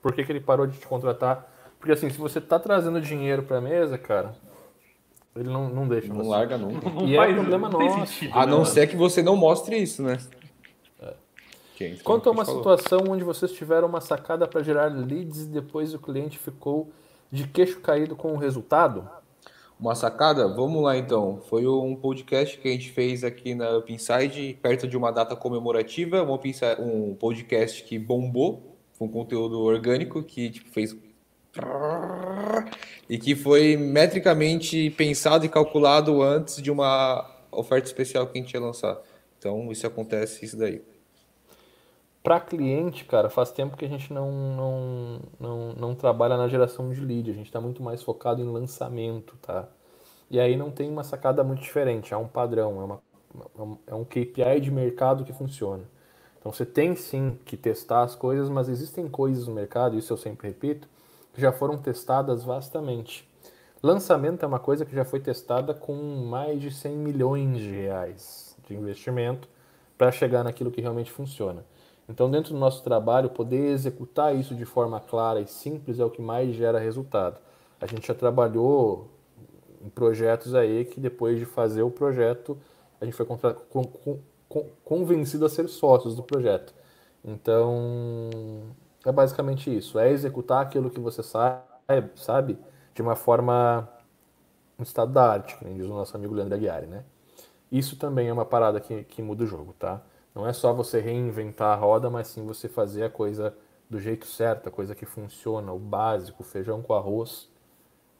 por 0.00 0.12
que, 0.12 0.22
que 0.22 0.30
ele 0.30 0.40
parou 0.40 0.66
de 0.68 0.78
te 0.78 0.86
contratar? 0.86 1.50
Porque 1.80 1.90
assim, 1.92 2.08
se 2.10 2.18
você 2.18 2.40
tá 2.40 2.58
trazendo 2.60 3.00
dinheiro 3.00 3.42
pra 3.42 3.60
mesa, 3.60 3.98
cara, 3.98 4.36
ele 5.34 5.48
não, 5.48 5.68
não 5.68 5.88
deixa 5.88 6.08
Não 6.08 6.16
você. 6.22 6.28
larga 6.30 6.56
nunca. 6.58 6.88
Não 6.88 7.08
E 7.08 7.14
é 7.14 7.16
faz- 7.16 7.34
problema 7.34 7.68
não 7.70 7.80
nosso. 7.80 8.06
sentido, 8.14 8.32
A 8.36 8.40
né, 8.40 8.46
não 8.46 8.58
mano? 8.58 8.66
ser 8.66 8.86
que 8.86 8.94
você 8.96 9.20
não 9.22 9.36
mostre 9.36 9.76
isso, 9.76 10.02
né? 10.02 10.18
Que 11.76 11.84
é, 11.84 11.96
Quanto 12.02 12.30
a 12.30 12.32
uma 12.32 12.46
situação 12.46 13.04
onde 13.10 13.22
vocês 13.22 13.52
tiveram 13.52 13.86
uma 13.86 14.00
sacada 14.00 14.48
para 14.48 14.62
gerar 14.62 14.86
leads 14.86 15.42
e 15.42 15.48
depois 15.48 15.92
o 15.92 15.98
cliente 15.98 16.38
ficou 16.38 16.90
de 17.30 17.46
queixo 17.46 17.80
caído 17.80 18.16
com 18.16 18.32
o 18.32 18.38
resultado? 18.38 19.06
Uma 19.78 19.94
sacada? 19.94 20.48
Vamos 20.48 20.82
lá 20.82 20.96
então. 20.96 21.42
Foi 21.50 21.66
um 21.66 21.94
podcast 21.94 22.56
que 22.56 22.66
a 22.66 22.70
gente 22.70 22.90
fez 22.92 23.22
aqui 23.22 23.54
na 23.54 23.76
Up 23.76 23.92
Inside, 23.92 24.58
perto 24.62 24.88
de 24.88 24.96
uma 24.96 25.10
data 25.10 25.36
comemorativa, 25.36 26.22
um, 26.22 26.38
um 26.80 27.14
podcast 27.14 27.84
que 27.84 27.98
bombou, 27.98 28.74
com 28.98 29.06
conteúdo 29.06 29.60
orgânico, 29.60 30.22
que 30.22 30.48
tipo, 30.48 30.70
fez. 30.70 30.96
E 33.06 33.18
que 33.18 33.34
foi 33.34 33.76
metricamente 33.76 34.88
pensado 34.92 35.44
e 35.44 35.48
calculado 35.50 36.22
antes 36.22 36.62
de 36.62 36.70
uma 36.70 37.30
oferta 37.52 37.86
especial 37.86 38.26
que 38.26 38.38
a 38.38 38.40
gente 38.40 38.54
ia 38.54 38.60
lançar. 38.60 38.98
Então, 39.38 39.70
isso 39.70 39.86
acontece, 39.86 40.42
isso 40.42 40.56
daí. 40.56 40.80
Para 42.26 42.40
cliente, 42.40 43.04
cara, 43.04 43.30
faz 43.30 43.52
tempo 43.52 43.76
que 43.76 43.84
a 43.84 43.88
gente 43.88 44.12
não, 44.12 44.32
não, 44.32 45.20
não, 45.38 45.72
não 45.74 45.94
trabalha 45.94 46.36
na 46.36 46.48
geração 46.48 46.90
de 46.90 47.00
lead, 47.00 47.30
a 47.30 47.34
gente 47.34 47.46
está 47.46 47.60
muito 47.60 47.80
mais 47.80 48.02
focado 48.02 48.42
em 48.42 48.44
lançamento, 48.50 49.36
tá? 49.40 49.68
E 50.28 50.40
aí 50.40 50.56
não 50.56 50.72
tem 50.72 50.90
uma 50.90 51.04
sacada 51.04 51.44
muito 51.44 51.62
diferente, 51.62 52.14
é 52.14 52.16
um 52.16 52.26
padrão, 52.26 52.80
é, 52.80 52.84
uma, 52.84 53.02
é 53.88 53.94
um- 53.94 54.00
é 54.02 54.04
KPI 54.06 54.60
de 54.60 54.72
mercado 54.72 55.24
que 55.24 55.32
funciona. 55.32 55.84
Então 56.40 56.52
você 56.52 56.66
tem 56.66 56.96
sim 56.96 57.38
que 57.44 57.56
testar 57.56 58.02
as 58.02 58.16
coisas, 58.16 58.48
mas 58.48 58.68
existem 58.68 59.08
coisas 59.08 59.46
no 59.46 59.54
mercado, 59.54 59.96
isso 59.96 60.12
eu 60.12 60.16
sempre 60.16 60.48
repito, 60.48 60.88
que 61.32 61.40
já 61.40 61.52
foram 61.52 61.78
testadas 61.78 62.42
vastamente. 62.44 63.28
Lançamento 63.82 64.42
é 64.44 64.48
uma 64.48 64.58
coisa 64.58 64.84
que 64.84 64.94
já 64.94 65.04
foi 65.04 65.20
testada 65.20 65.74
com 65.74 65.94
mais 66.26 66.60
de 66.60 66.72
100 66.72 66.96
milhões 66.96 67.58
de 67.58 67.70
reais 67.70 68.56
de 68.68 68.74
investimento 68.74 69.48
para 69.96 70.10
chegar 70.12 70.42
naquilo 70.44 70.70
que 70.72 70.80
realmente 70.80 71.12
funciona. 71.12 71.64
Então, 72.08 72.30
dentro 72.30 72.52
do 72.52 72.58
nosso 72.58 72.84
trabalho, 72.84 73.30
poder 73.30 73.72
executar 73.72 74.34
isso 74.34 74.54
de 74.54 74.64
forma 74.64 75.00
clara 75.00 75.40
e 75.40 75.46
simples 75.46 75.98
é 75.98 76.04
o 76.04 76.10
que 76.10 76.22
mais 76.22 76.54
gera 76.54 76.78
resultado. 76.78 77.40
A 77.80 77.86
gente 77.86 78.06
já 78.06 78.14
trabalhou 78.14 79.08
em 79.82 79.88
projetos 79.88 80.54
aí 80.54 80.84
que 80.84 81.00
depois 81.00 81.38
de 81.38 81.44
fazer 81.44 81.82
o 81.82 81.90
projeto, 81.90 82.56
a 83.00 83.04
gente 83.04 83.14
foi 83.14 83.26
convencido 84.84 85.44
a 85.44 85.48
ser 85.48 85.68
sócios 85.68 86.14
do 86.14 86.22
projeto. 86.22 86.72
Então, 87.24 88.30
é 89.04 89.10
basicamente 89.10 89.74
isso. 89.76 89.98
É 89.98 90.10
executar 90.10 90.62
aquilo 90.62 90.90
que 90.90 91.00
você 91.00 91.22
sabe, 91.22 91.62
sabe 92.14 92.58
de 92.94 93.02
uma 93.02 93.16
forma 93.16 93.88
no 94.78 94.84
estado 94.84 95.12
da 95.12 95.30
arte, 95.32 95.56
nem 95.62 95.76
diz 95.76 95.86
o 95.86 95.90
nosso 95.90 96.16
amigo 96.16 96.34
Leandro 96.34 96.54
Aguiari, 96.54 96.86
né? 96.86 97.04
Isso 97.70 97.96
também 97.96 98.28
é 98.28 98.32
uma 98.32 98.44
parada 98.44 98.80
que, 98.80 99.04
que 99.04 99.22
muda 99.22 99.44
o 99.44 99.46
jogo, 99.46 99.74
tá? 99.78 100.00
Não 100.36 100.46
é 100.46 100.52
só 100.52 100.70
você 100.70 101.00
reinventar 101.00 101.72
a 101.72 101.80
roda, 101.80 102.10
mas 102.10 102.26
sim 102.28 102.44
você 102.44 102.68
fazer 102.68 103.04
a 103.04 103.08
coisa 103.08 103.56
do 103.88 103.98
jeito 103.98 104.26
certo, 104.26 104.68
a 104.68 104.70
coisa 104.70 104.94
que 104.94 105.06
funciona, 105.06 105.72
o 105.72 105.78
básico, 105.78 106.44
feijão 106.44 106.82
com 106.82 106.92
arroz. 106.92 107.50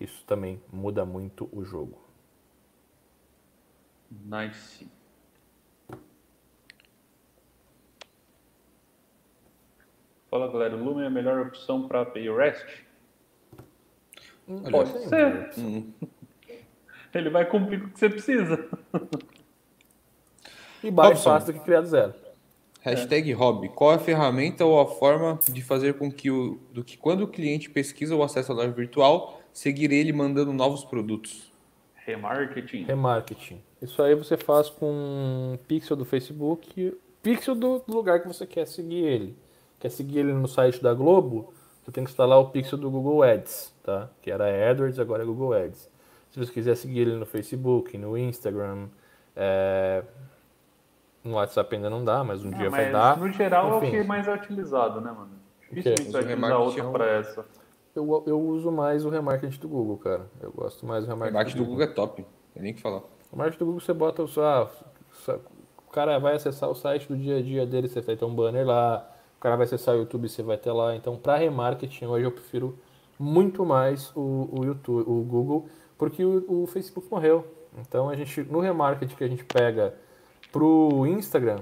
Isso 0.01 0.25
também 0.25 0.59
muda 0.73 1.05
muito 1.05 1.47
o 1.53 1.63
jogo. 1.63 2.03
Nice. 4.11 4.91
Fala 10.31 10.51
galera, 10.51 10.75
o 10.75 10.83
Lumen 10.83 11.05
é 11.05 11.09
a 11.09 11.11
melhor 11.11 11.47
opção 11.47 11.87
para 11.87 12.01
API 12.01 12.31
REST? 12.31 12.87
Pode 14.71 14.89
Sim, 14.89 15.09
ser. 15.09 15.51
Hum. 15.59 15.93
Ele 17.13 17.29
vai 17.29 17.45
cumprir 17.45 17.83
com 17.83 17.89
o 17.89 17.91
que 17.91 17.99
você 17.99 18.09
precisa. 18.09 18.71
E 20.87 20.91
mais 20.91 21.23
fácil 21.23 21.53
do 21.53 21.59
que 21.59 21.65
criar 21.65 21.81
do 21.81 21.89
zero. 21.89 22.15
Hashtag 22.81 23.33
hobby. 23.33 23.69
Qual 23.69 23.91
é 23.91 23.97
a 23.97 23.99
ferramenta 23.99 24.65
ou 24.65 24.81
a 24.81 24.87
forma 24.87 25.39
de 25.51 25.61
fazer 25.61 25.95
com 25.95 26.11
que, 26.11 26.31
o, 26.31 26.61
do 26.73 26.85
que 26.85 26.97
quando 26.97 27.23
o 27.23 27.27
cliente 27.29 27.69
pesquisa 27.69 28.15
o 28.15 28.23
acesso 28.23 28.53
à 28.53 28.55
loja 28.55 28.71
virtual, 28.71 29.41
seguir 29.53 29.91
ele 29.91 30.13
mandando 30.13 30.53
novos 30.53 30.85
produtos? 30.85 31.51
Remarketing. 31.95 32.85
Remarketing. 32.85 33.61
Isso 33.83 34.01
aí 34.01 34.15
você 34.15 34.37
faz 34.37 34.71
com 34.71 34.87
um 34.87 35.59
pixel 35.67 35.97
do 35.97 36.05
Facebook, 36.05 36.97
pixel 37.21 37.57
do 37.57 37.81
do 37.81 37.93
lugar 37.93 38.21
que 38.21 38.29
você 38.29 38.47
quer 38.47 38.67
seguir 38.69 39.05
ele. 39.05 39.37
Quer 39.81 39.91
seguir 39.91 40.21
ele 40.21 40.33
no 40.33 40.47
site 40.47 40.81
da 40.81 40.95
Globo? 40.95 41.53
Você 41.83 41.91
tem 41.91 42.05
que 42.05 42.11
instalar 42.11 42.39
o 42.39 42.51
pixel 42.51 42.79
do 42.79 42.89
Google 42.89 43.25
Ads, 43.25 43.75
tá? 43.83 44.09
Que 44.23 44.31
era 44.31 44.71
AdWords, 44.71 45.01
agora 45.01 45.25
é 45.25 45.27
Google 45.27 45.53
Ads. 45.53 45.91
Se 46.31 46.39
você 46.39 46.53
quiser 46.53 46.77
seguir 46.77 47.01
ele 47.01 47.17
no 47.17 47.27
Facebook, 47.27 47.99
no 47.99 48.17
Instagram, 48.17 48.89
é, 49.35 50.03
no 51.27 51.35
WhatsApp 51.35 51.75
ainda 51.77 51.91
não 51.91 52.05
dá, 52.05 52.23
mas 52.25 52.45
um 52.45 52.51
dia 52.51 52.67
Ah, 52.69 52.71
vai 52.71 52.85
mas 52.85 52.93
dar. 52.93 53.19
no 53.19 53.29
geral 53.33 53.71
é 53.71 53.75
o 53.75 53.79
Enfim. 53.79 53.91
que 53.91 54.03
mais 54.05 54.27
é 54.29 54.35
utilizado, 54.35 55.01
né, 55.01 55.11
mano? 55.11 55.31
Vai 55.71 55.79
o 55.79 55.93
utilizar 55.93 56.25
remarketing 56.25 56.63
outro 56.65 56.81
é 56.81 56.87
um- 56.87 56.93
para 56.93 57.07
essa. 57.11 57.45
Eu, 57.95 58.25
eu 58.27 58.39
uso 58.41 58.71
mais 58.71 59.05
o 59.07 59.09
remarketing 59.09 59.59
do 59.59 59.69
Google, 59.69 59.97
cara. 59.97 60.27
Eu 60.41 60.53
gosto 60.53 60.85
mais 60.87 61.05
do 61.05 61.09
O 61.09 61.15
remarketing 61.15 61.35
marketing 61.35 61.59
do 61.59 61.65
Google 61.65 61.83
é 61.85 61.87
top. 61.87 62.27
Tem 62.53 62.63
nem 62.63 62.73
o 62.73 62.75
que 62.75 62.83
falar. 62.83 63.03
O 63.33 63.37
marketing 63.37 63.59
do 63.59 63.65
Google 63.67 63.81
você 63.81 63.93
bota 63.95 64.23
o 64.23 64.29
ah, 64.41 64.69
o 65.87 65.91
cara 65.91 66.19
vai 66.19 66.35
acessar 66.35 66.69
o 66.69 66.75
site 66.75 67.09
do 67.09 67.17
dia 67.17 67.39
a 67.39 67.43
dia 67.43 67.67
dele, 67.67 67.89
você 67.89 68.01
vai 68.03 68.17
ter 68.17 68.25
um 68.25 68.35
banner 68.35 68.67
lá. 68.67 69.11
O 69.39 69.41
cara 69.41 69.57
vai 69.57 69.65
acessar 69.65 69.95
o 69.95 69.99
YouTube, 69.99 70.29
você 70.29 70.43
vai 70.43 70.57
ter 70.59 70.73
lá. 70.73 70.95
Então, 70.95 71.17
para 71.17 71.37
remarketing, 71.37 72.07
hoje 72.07 72.25
eu 72.27 72.33
prefiro 72.33 72.79
muito 73.19 73.65
mais 73.65 74.13
o, 74.15 74.49
o 74.61 74.65
YouTube, 74.65 75.05
o 75.09 75.23
Google, 75.23 75.67
porque 75.97 76.23
o, 76.25 76.45
o 76.65 76.67
Facebook 76.67 77.09
morreu. 77.11 77.47
Então, 77.79 78.09
a 78.11 78.15
gente 78.17 78.43
no 78.43 78.61
remarketing 78.61 79.15
que 79.15 79.25
a 79.25 79.29
gente 79.29 79.45
pega 79.45 79.95
pro 80.57 81.07
Instagram 81.07 81.59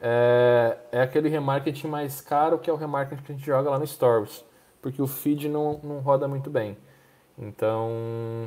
é, 0.00 0.76
é 0.92 1.00
aquele 1.02 1.28
remarketing 1.28 1.86
mais 1.88 2.20
caro 2.20 2.58
que 2.58 2.70
é 2.70 2.72
o 2.72 2.76
remarketing 2.76 3.22
que 3.22 3.32
a 3.32 3.34
gente 3.34 3.44
joga 3.46 3.68
lá 3.70 3.78
no 3.78 3.86
Stories, 3.86 4.44
porque 4.80 5.00
o 5.02 5.06
feed 5.06 5.48
não, 5.48 5.78
não 5.82 5.98
roda 6.00 6.26
muito 6.26 6.48
bem. 6.50 6.76
Então, 7.38 7.90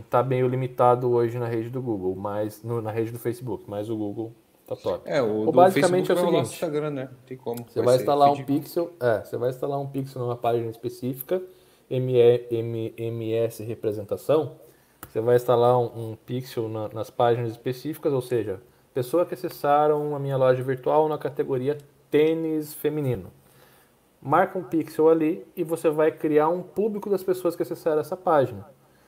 tá 0.10 0.22
meio 0.22 0.48
limitado 0.48 1.12
hoje 1.12 1.38
na 1.40 1.48
rede 1.48 1.70
do 1.70 1.82
Google, 1.82 2.16
mas 2.16 2.62
no- 2.64 2.82
na 2.82 2.92
rede 2.92 3.12
do 3.12 3.18
Facebook, 3.20 3.64
mas 3.68 3.90
o 3.90 3.96
Google 3.98 4.32
tá 4.68 4.76
top. 4.76 5.02
É, 5.10 5.22
o 5.22 5.46
Ou 5.46 5.52
basicamente 5.52 6.08
Facebook 6.08 6.12
é 6.12 6.14
o 6.14 6.16
vai 6.16 6.26
rolar 6.26 6.46
seguinte, 6.46 6.54
Instagram, 6.56 6.90
né? 6.92 7.10
Tem 7.26 7.38
como. 7.38 7.66
Você 7.68 7.82
vai 7.82 7.96
ser 7.96 8.02
instalar 8.02 8.32
um 8.32 8.44
pixel, 8.44 8.92
é, 9.00 9.20
você 9.24 9.38
vai 9.38 9.50
instalar 9.50 9.80
um 9.80 9.88
pixel 9.88 10.22
numa 10.22 10.36
página 10.36 10.70
específica, 10.70 11.42
MS 11.90 13.64
representação. 13.64 14.56
Você 15.10 15.20
vai 15.22 15.36
instalar 15.36 15.78
um, 15.80 16.12
um 16.12 16.16
pixel 16.16 16.68
na- 16.70 16.90
nas 16.90 17.10
páginas 17.10 17.52
específicas, 17.52 18.14
ou 18.14 18.22
seja, 18.22 18.62
pessoa 18.94 19.26
que 19.26 19.34
acessaram 19.34 20.16
a 20.16 20.20
minha 20.20 20.38
loja 20.38 20.62
virtual 20.62 21.08
na 21.08 21.18
categoria 21.18 21.78
tênis 22.12 22.74
feminino. 22.74 23.32
Marca 24.22 24.58
um 24.58 24.64
pixel 24.64 25.10
ali 25.10 25.46
e 25.56 25.64
você 25.64 25.90
vai 25.90 26.12
criar 26.12 26.48
um 26.50 26.62
público 26.62 27.10
das 27.10 27.24
pessoas 27.24 27.56
que 27.56 27.64
acessaram 27.64 28.00
essa 28.00 28.16
página. 28.16 28.66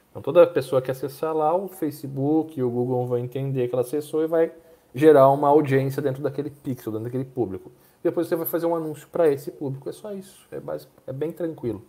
Então 0.10 0.22
toda 0.22 0.46
pessoa 0.48 0.82
que 0.82 0.90
acessar 0.90 1.36
lá, 1.36 1.56
o 1.56 1.68
Facebook 1.68 2.60
e 2.60 2.64
o 2.64 2.70
Google 2.70 3.06
vão 3.06 3.18
entender 3.18 3.68
que 3.68 3.76
ela 3.76 3.82
acessou 3.82 4.24
e 4.24 4.28
vai 4.28 4.52
gerar 4.94 5.30
uma 5.30 5.50
audiência 5.50 6.02
dentro 6.02 6.24
daquele 6.24 6.50
pixel, 6.50 6.92
dentro 6.92 7.06
daquele 7.06 7.26
público. 7.26 7.72
Depois 8.02 8.28
você 8.28 8.36
vai 8.36 8.46
fazer 8.46 8.66
um 8.66 8.76
anúncio 8.76 9.08
para 9.10 9.30
esse 9.30 9.52
público. 9.52 9.90
É 9.90 9.92
só 9.92 10.14
isso. 10.14 10.48
É, 10.52 10.60
basic, 10.60 10.92
é 11.06 11.14
bem 11.14 11.32
tranquilo. 11.32 11.86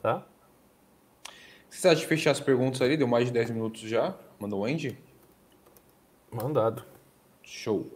Tá? 0.00 0.26
Você 1.68 1.88
acha 1.88 2.00
de 2.00 2.06
fechar 2.06 2.30
as 2.30 2.40
perguntas 2.40 2.80
ali? 2.80 2.96
Deu 2.96 3.06
mais 3.06 3.26
de 3.26 3.32
10 3.32 3.50
minutos 3.50 3.82
já. 3.82 4.14
Mandou 4.38 4.60
o 4.60 4.64
Andy? 4.64 4.98
Mandado. 6.30 6.82
Show. 7.48 7.86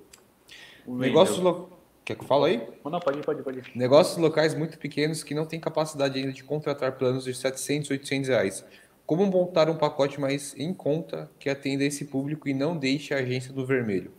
Negócios 0.86 1.38
lo... 1.38 1.68
Quer 2.05 2.16
que 2.16 2.22
eu 2.22 2.26
fale 2.26 2.44
aí? 2.46 2.68
Não, 2.84 2.98
pode 2.98 3.18
ir, 3.18 3.24
pode 3.24 3.40
ir, 3.40 3.42
pode 3.44 3.59
ir. 3.59 3.72
Negócios 3.76 4.16
locais 4.16 4.55
muito 4.55 4.78
pequenos 4.78 5.22
que 5.22 5.34
não 5.34 5.44
têm 5.44 5.61
capacidade 5.61 6.18
ainda 6.18 6.32
de 6.32 6.42
contratar 6.42 6.96
planos 6.96 7.24
de 7.24 7.34
700, 7.34 7.90
800 7.90 8.28
reais. 8.28 8.64
Como 9.07 9.26
montar 9.26 9.68
um 9.68 9.76
pacote 9.76 10.18
mais 10.18 10.55
em 10.59 10.72
conta 10.72 11.30
que 11.38 11.50
atenda 11.50 11.84
esse 11.84 12.07
público 12.07 12.48
e 12.48 12.55
não 12.55 12.76
deixe 12.76 13.12
a 13.12 13.18
agência 13.18 13.53
do 13.53 13.66
vermelho? 13.66 14.11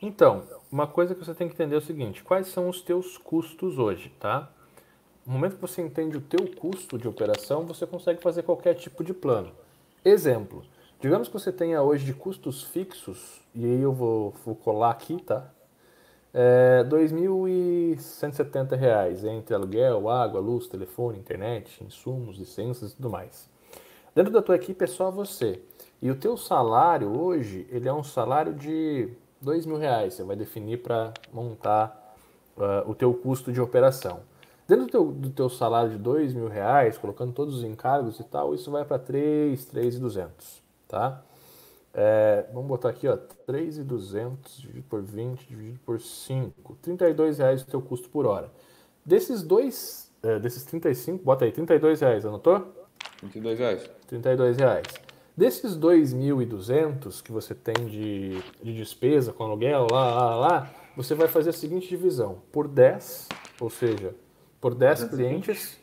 Então, 0.00 0.46
uma 0.70 0.86
coisa 0.86 1.14
que 1.14 1.24
você 1.24 1.34
tem 1.34 1.48
que 1.48 1.54
entender 1.54 1.74
é 1.74 1.78
o 1.78 1.82
seguinte: 1.82 2.22
quais 2.22 2.46
são 2.46 2.68
os 2.68 2.80
teus 2.80 3.18
custos 3.18 3.78
hoje, 3.78 4.12
tá? 4.20 4.50
No 5.26 5.32
momento 5.32 5.56
que 5.56 5.60
você 5.60 5.82
entende 5.82 6.16
o 6.16 6.20
teu 6.20 6.46
custo 6.54 6.96
de 6.96 7.08
operação, 7.08 7.66
você 7.66 7.84
consegue 7.84 8.22
fazer 8.22 8.44
qualquer 8.44 8.74
tipo 8.74 9.02
de 9.02 9.12
plano. 9.12 9.52
Exemplo, 10.04 10.64
digamos 11.00 11.28
que 11.28 11.34
você 11.34 11.52
tenha 11.52 11.82
hoje 11.82 12.04
de 12.04 12.14
custos 12.14 12.62
fixos, 12.62 13.40
e 13.54 13.64
aí 13.64 13.80
eu 13.80 13.92
vou, 13.92 14.34
vou 14.44 14.54
colar 14.54 14.90
aqui, 14.90 15.22
tá? 15.22 15.50
É, 16.32 16.82
R$ 16.82 16.90
2.170 16.90 19.24
entre 19.28 19.54
aluguel, 19.54 20.08
água, 20.08 20.40
luz, 20.40 20.66
telefone, 20.66 21.18
internet, 21.18 21.84
insumos, 21.84 22.36
licenças 22.36 22.92
e 22.92 22.96
tudo 22.96 23.08
mais. 23.08 23.48
Dentro 24.14 24.32
da 24.32 24.42
tua 24.42 24.56
equipe 24.56 24.84
é 24.84 24.88
só 24.88 25.10
você. 25.10 25.62
E 26.02 26.10
o 26.10 26.16
teu 26.16 26.36
salário 26.36 27.20
hoje, 27.20 27.66
ele 27.70 27.88
é 27.88 27.92
um 27.92 28.02
salário 28.02 28.52
de 28.52 29.08
dois 29.40 29.64
mil 29.64 29.76
reais. 29.76 30.14
Você 30.14 30.24
vai 30.24 30.34
definir 30.34 30.82
para 30.82 31.14
montar 31.32 32.16
uh, 32.56 32.90
o 32.90 32.94
teu 32.94 33.14
custo 33.14 33.52
de 33.52 33.60
operação. 33.60 34.20
Dentro 34.66 34.86
do 34.86 34.90
teu, 34.90 35.12
do 35.12 35.30
teu 35.30 35.50
salário 35.50 35.90
de 35.90 35.98
dois 35.98 36.32
mil 36.32 36.48
reais, 36.48 36.96
colocando 36.96 37.32
todos 37.32 37.56
os 37.56 37.64
encargos 37.64 38.18
e 38.18 38.24
tal, 38.24 38.54
isso 38.54 38.70
vai 38.70 38.84
para 38.84 38.98
3, 38.98 39.62
3,200, 39.66 40.62
tá? 40.94 41.20
É, 41.92 42.46
vamos 42.52 42.68
botar 42.68 42.90
aqui, 42.90 43.08
ó, 43.08 43.16
3,200 43.46 44.58
dividido 44.58 44.86
por 44.88 45.02
20 45.02 45.46
dividido 45.46 45.80
por 45.84 46.00
5, 46.00 46.76
32 46.80 47.38
reais 47.38 47.62
o 47.62 47.66
teu 47.66 47.82
custo 47.82 48.08
por 48.08 48.26
hora. 48.26 48.50
Desses 49.04 49.42
dois, 49.42 50.10
é, 50.22 50.38
desses 50.38 50.64
35, 50.64 51.24
bota 51.24 51.44
aí, 51.44 51.52
32 51.52 52.00
reais, 52.00 52.24
anotou? 52.24 52.72
32 53.18 53.58
reais. 53.58 53.90
32 54.06 54.56
reais. 54.56 54.86
Desses 55.36 55.76
2.200 55.76 57.20
que 57.20 57.32
você 57.32 57.54
tem 57.54 57.74
de, 57.86 58.40
de 58.62 58.72
despesa 58.72 59.32
com 59.32 59.42
aluguel, 59.42 59.88
lá, 59.90 60.14
lá, 60.14 60.36
lá, 60.36 60.74
você 60.96 61.14
vai 61.14 61.26
fazer 61.26 61.50
a 61.50 61.52
seguinte 61.52 61.88
divisão, 61.88 62.38
por 62.52 62.68
10, 62.68 63.28
ou 63.60 63.68
seja, 63.68 64.14
por 64.60 64.76
10 64.76 65.04
clientes, 65.04 65.76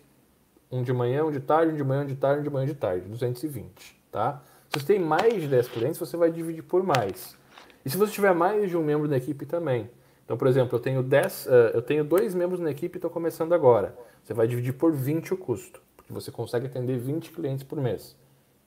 um 0.71 0.81
de 0.81 0.93
manhã, 0.93 1.25
um 1.25 1.31
de 1.31 1.41
tarde, 1.41 1.73
um 1.73 1.75
de 1.75 1.83
manhã, 1.83 2.03
um 2.03 2.07
de 2.07 2.15
tarde, 2.15 2.39
um 2.39 2.43
de 2.43 2.49
manhã, 2.49 2.63
um 2.63 2.67
de 2.67 2.75
tarde, 2.75 3.09
220, 3.09 4.01
tá? 4.09 4.41
Se 4.71 4.79
você 4.79 4.93
tem 4.93 4.99
mais 4.99 5.33
de 5.33 5.49
10 5.49 5.67
clientes, 5.67 5.99
você 5.99 6.15
vai 6.15 6.31
dividir 6.31 6.63
por 6.63 6.81
mais. 6.81 7.37
E 7.83 7.89
se 7.89 7.97
você 7.97 8.13
tiver 8.13 8.33
mais 8.33 8.69
de 8.69 8.77
um 8.77 8.83
membro 8.83 9.05
na 9.05 9.17
equipe 9.17 9.45
também. 9.45 9.89
Então, 10.23 10.37
por 10.37 10.47
exemplo, 10.47 10.77
eu 10.77 10.79
tenho 10.79 11.03
10, 11.03 11.45
uh, 11.45 11.49
eh, 11.49 11.71
eu 11.73 11.81
tenho 11.81 12.05
dois 12.05 12.33
membros 12.33 12.61
na 12.61 12.71
equipe 12.71 12.95
e 12.95 12.97
estou 12.97 13.11
começando 13.11 13.51
agora. 13.51 13.93
Você 14.23 14.33
vai 14.33 14.47
dividir 14.47 14.71
por 14.71 14.93
20 14.93 15.33
o 15.33 15.37
custo, 15.37 15.81
porque 15.97 16.13
você 16.13 16.31
consegue 16.31 16.67
atender 16.67 16.97
20 16.97 17.31
clientes 17.31 17.65
por 17.65 17.81
mês, 17.81 18.15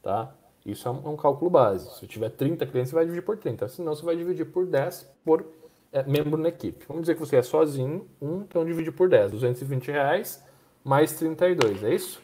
tá? 0.02 0.34
Isso 0.66 0.86
é 0.86 0.90
um, 0.90 1.06
é 1.06 1.08
um 1.08 1.16
cálculo 1.16 1.50
base. 1.50 1.98
Se 1.98 2.06
tiver 2.06 2.28
30 2.28 2.66
clientes, 2.66 2.90
você 2.90 2.96
vai 2.96 3.06
dividir 3.06 3.24
por 3.24 3.38
30. 3.38 3.66
Senão, 3.68 3.94
você 3.94 4.04
vai 4.04 4.14
dividir 4.14 4.44
por 4.44 4.66
10 4.66 5.10
por 5.24 5.46
é, 5.90 6.02
membro 6.02 6.36
na 6.36 6.50
equipe. 6.50 6.84
Vamos 6.86 7.04
dizer 7.04 7.14
que 7.14 7.20
você 7.20 7.36
é 7.36 7.42
sozinho, 7.42 8.06
um, 8.20 8.42
então 8.42 8.62
divide 8.62 8.92
por 8.92 9.08
10, 9.08 9.32
220 9.32 9.90
reais 9.90 10.44
mais 10.84 11.14
32, 11.14 11.82
é 11.82 11.94
isso? 11.94 12.20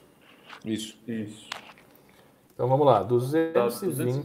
Isso. 0.66 0.98
Isso. 1.08 1.48
Então 2.60 2.68
vamos 2.68 2.86
lá, 2.86 3.02
220 3.02 4.22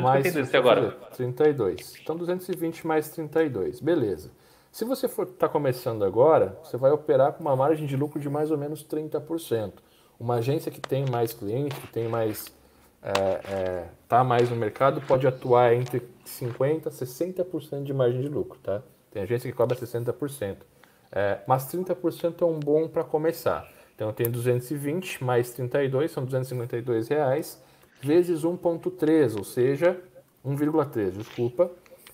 mais 0.00 0.36
até 0.36 0.58
agora. 0.58 0.92
32. 1.16 1.94
Então 2.00 2.16
220 2.16 2.86
mais 2.86 3.08
32, 3.08 3.80
beleza. 3.80 4.30
Se 4.70 4.84
você 4.84 5.08
for 5.08 5.26
tá 5.26 5.48
começando 5.48 6.04
agora, 6.04 6.56
você 6.62 6.76
vai 6.76 6.92
operar 6.92 7.32
com 7.32 7.40
uma 7.40 7.56
margem 7.56 7.84
de 7.84 7.96
lucro 7.96 8.20
de 8.20 8.30
mais 8.30 8.52
ou 8.52 8.56
menos 8.56 8.84
30%. 8.84 9.72
Uma 10.20 10.36
agência 10.36 10.70
que 10.70 10.80
tem 10.80 11.04
mais 11.10 11.32
clientes, 11.32 11.76
que 11.76 11.88
tem 11.88 12.06
mais 12.06 12.54
está 13.02 13.20
é, 13.20 13.52
é, 13.52 13.88
tá 14.06 14.22
mais 14.22 14.48
no 14.48 14.54
mercado 14.54 15.00
pode 15.00 15.26
atuar 15.26 15.74
entre 15.74 16.00
50% 16.24 16.86
a 16.86 16.90
60% 16.90 17.82
de 17.82 17.92
margem 17.92 18.20
de 18.20 18.28
lucro, 18.28 18.56
tá? 18.62 18.80
Tem 19.10 19.24
agência 19.24 19.50
que 19.50 19.56
cobra 19.56 19.76
60%. 19.76 20.58
É, 21.10 21.40
mas 21.44 21.64
30% 21.74 22.40
é 22.40 22.44
um 22.44 22.60
bom 22.60 22.86
para 22.86 23.02
começar. 23.02 23.68
Então 24.02 24.10
eu 24.10 24.14
tenho 24.14 24.32
220 24.32 25.22
mais 25.22 25.52
32, 25.52 26.10
são 26.10 26.24
252 26.24 27.06
reais, 27.06 27.62
vezes 28.00 28.42
1,3, 28.42 29.38
ou 29.38 29.44
seja, 29.44 29.96
1,3, 30.44 31.12
desculpa, 31.12 31.70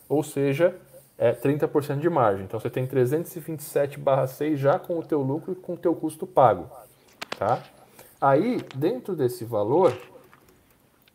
ou 0.06 0.22
seja, 0.22 0.76
é 1.16 1.32
30% 1.32 1.98
de 1.98 2.10
margem. 2.10 2.44
Então 2.44 2.60
você 2.60 2.68
tem 2.68 2.86
327 2.86 3.98
barra 3.98 4.26
6 4.26 4.60
já 4.60 4.78
com 4.78 4.98
o 4.98 5.02
teu 5.02 5.22
lucro 5.22 5.52
e 5.52 5.56
com 5.56 5.72
o 5.72 5.76
teu 5.78 5.94
custo 5.94 6.26
pago, 6.26 6.70
tá? 7.38 7.62
Aí, 8.20 8.60
dentro 8.76 9.16
desse 9.16 9.46
valor, 9.46 9.96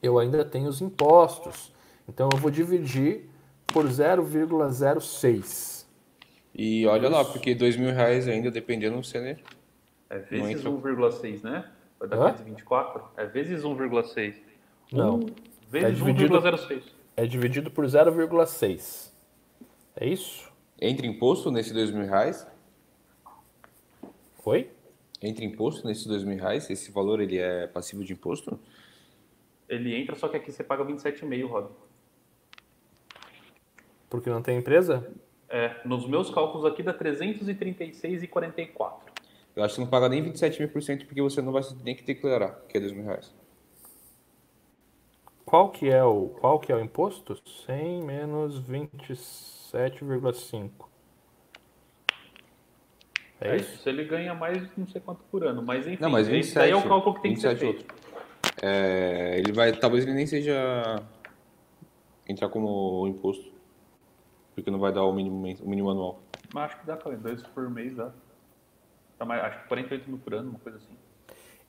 eu 0.01 0.17
ainda 0.17 0.43
tenho 0.43 0.69
os 0.69 0.81
impostos. 0.81 1.71
Então 2.09 2.29
eu 2.33 2.39
vou 2.39 2.49
dividir 2.49 3.29
por 3.67 3.85
0,06. 3.85 5.85
E 6.55 6.87
olha 6.87 7.03
Isso. 7.03 7.11
lá, 7.11 7.25
porque 7.25 7.53
dois 7.53 7.77
mil 7.77 7.93
reais 7.93 8.27
ainda 8.27 8.49
dependendo 8.49 9.03
você, 9.03 9.19
né? 9.19 9.37
É 10.13 10.19
vezes 10.19 10.63
1,6, 10.63 11.43
né? 11.43 11.67
Vai 11.99 12.07
dar 12.07 12.35
524? 12.35 13.03
É 13.17 13.25
vezes 13.25 13.63
1,6. 13.63 14.35
Não. 14.91 15.15
Um 15.15 15.25
vezes 15.67 15.99
é 15.99 16.03
1,06. 16.03 16.83
É 17.17 17.25
dividido 17.25 17.71
por 17.71 17.83
0,6. 17.83 19.11
É 19.95 20.05
isso? 20.05 20.53
Entra 20.79 21.07
imposto 21.07 21.49
nesse 21.49 21.73
dois 21.73 21.89
mil 21.89 22.05
reais? 22.05 22.45
Oi? 24.45 24.69
Entra 25.19 25.43
imposto 25.43 25.87
nesses 25.87 26.05
dois 26.05 26.23
mil 26.23 26.37
reais? 26.37 26.69
Esse 26.69 26.91
valor 26.91 27.19
ele 27.19 27.39
é 27.39 27.65
passivo 27.65 28.03
de 28.03 28.13
imposto? 28.13 28.59
Ele 29.67 29.95
entra, 29.95 30.15
só 30.15 30.27
que 30.27 30.37
aqui 30.37 30.51
você 30.51 30.63
paga 30.63 30.85
27,5, 30.85 31.47
Rob. 31.47 31.71
Porque 34.11 34.29
não 34.29 34.43
tem 34.43 34.59
empresa? 34.59 35.11
É, 35.49 35.75
nos 35.83 36.07
meus 36.07 36.29
cálculos 36.29 36.65
aqui 36.65 36.83
dá 36.83 36.93
336,44. 36.93 39.12
Eu 39.55 39.63
acho 39.63 39.73
que 39.73 39.75
você 39.75 39.81
não 39.81 39.89
paga 39.89 40.09
nem 40.09 40.21
27 40.21 40.59
mil 40.59 40.69
por 40.69 40.81
cento 40.81 41.05
porque 41.05 41.21
você 41.21 41.41
não 41.41 41.51
vai 41.51 41.61
nem 41.83 41.95
que 41.95 42.03
declarar, 42.03 42.61
que 42.67 42.77
é 42.77 42.79
2 42.79 42.91
mil 42.91 43.05
reais. 43.05 43.33
Qual 45.45 45.69
que 45.69 45.89
é 45.89 46.03
o, 46.03 46.29
qual 46.29 46.59
que 46.59 46.71
é 46.71 46.75
o 46.75 46.79
imposto? 46.79 47.39
100 47.65 48.01
menos 48.01 48.59
27,5. 48.61 50.71
É, 53.39 53.49
é 53.49 53.55
isso? 53.57 53.83
Se 53.83 53.89
ele 53.89 54.05
ganha 54.05 54.33
mais, 54.33 54.67
não 54.75 54.87
sei 54.87 55.01
quanto 55.01 55.23
por 55.25 55.45
ano, 55.45 55.61
mas 55.61 55.85
enfim, 55.85 56.01
não, 56.01 56.09
mas 56.09 56.27
27, 56.27 56.47
esse 56.47 56.55
daí 56.55 56.71
é 56.71 56.75
o 56.75 56.87
cálculo 56.87 57.15
que 57.15 57.21
tem 57.21 57.33
que 57.33 57.41
ser 57.41 57.55
feito. 57.57 57.85
É, 58.61 59.37
ele 59.37 59.51
vai, 59.51 59.73
talvez 59.73 60.05
ele 60.05 60.13
nem 60.13 60.25
seja 60.25 61.03
entrar 62.27 62.49
como 62.49 63.05
imposto, 63.07 63.51
porque 64.55 64.71
não 64.71 64.79
vai 64.79 64.93
dar 64.93 65.03
o 65.03 65.13
mínimo, 65.13 65.45
o 65.61 65.69
mínimo 65.69 65.91
anual. 65.91 66.23
Mas 66.53 66.71
acho 66.71 66.79
que 66.79 66.87
dá, 66.87 66.95
cara, 66.95 67.17
dois 67.17 67.43
por 67.43 67.69
mês 67.69 67.93
dá. 67.95 68.13
Tá 69.23 69.25
mais, 69.25 69.41
acho 69.41 69.61
que 69.61 69.67
48 69.69 70.09
mil 70.09 70.19
por 70.19 70.33
ano, 70.33 70.49
uma 70.49 70.59
coisa 70.59 70.77
assim. 70.79 70.97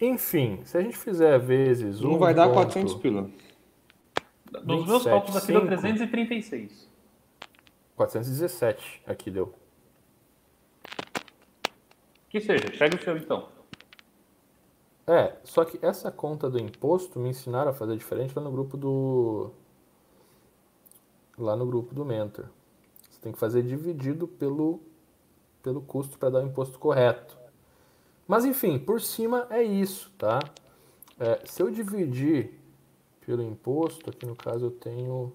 Enfim, 0.00 0.61
se 0.64 0.76
a 0.76 0.82
gente 0.82 0.96
fizer 0.96 1.38
vezes 1.38 2.00
Não 2.00 2.18
vai 2.18 2.34
dar 2.34 2.52
400 2.52 2.94
pila. 2.94 3.30
Nos 4.64 4.86
meus 4.88 5.05
cálculos 5.05 5.36
aqui 5.36 5.46
5, 5.46 5.61
deu 5.61 5.68
336. 5.68 6.90
417 7.94 9.02
aqui 9.07 9.30
deu. 9.30 9.55
Que 12.28 12.40
seja, 12.40 12.72
pega 12.76 12.96
o 12.96 13.00
seu 13.00 13.16
então. 13.16 13.48
É, 15.07 15.36
só 15.44 15.64
que 15.64 15.78
essa 15.80 16.11
conta 16.11 16.50
do 16.50 16.59
imposto 16.59 17.20
me 17.20 17.28
ensinaram 17.28 17.70
a 17.70 17.74
fazer 17.74 17.96
diferente 17.96 18.34
lá 18.34 18.42
no 18.42 18.50
grupo 18.50 18.76
do. 18.76 19.52
Lá 21.38 21.55
no 21.55 21.66
grupo 21.66 21.94
do 21.94 22.05
Mentor. 22.05 22.46
Você 23.09 23.20
tem 23.20 23.30
que 23.30 23.38
fazer 23.38 23.62
dividido 23.62 24.26
pelo, 24.26 24.80
pelo 25.62 25.80
custo 25.80 26.18
para 26.18 26.30
dar 26.30 26.40
o 26.40 26.46
imposto 26.46 26.80
correto. 26.80 27.43
Mas 28.26 28.44
enfim, 28.44 28.78
por 28.78 29.00
cima 29.00 29.46
é 29.50 29.62
isso, 29.62 30.10
tá? 30.16 30.40
É, 31.18 31.40
se 31.44 31.62
eu 31.62 31.70
dividir 31.70 32.58
pelo 33.24 33.42
imposto, 33.42 34.10
aqui 34.10 34.26
no 34.26 34.34
caso 34.34 34.66
eu 34.66 34.70
tenho 34.70 35.32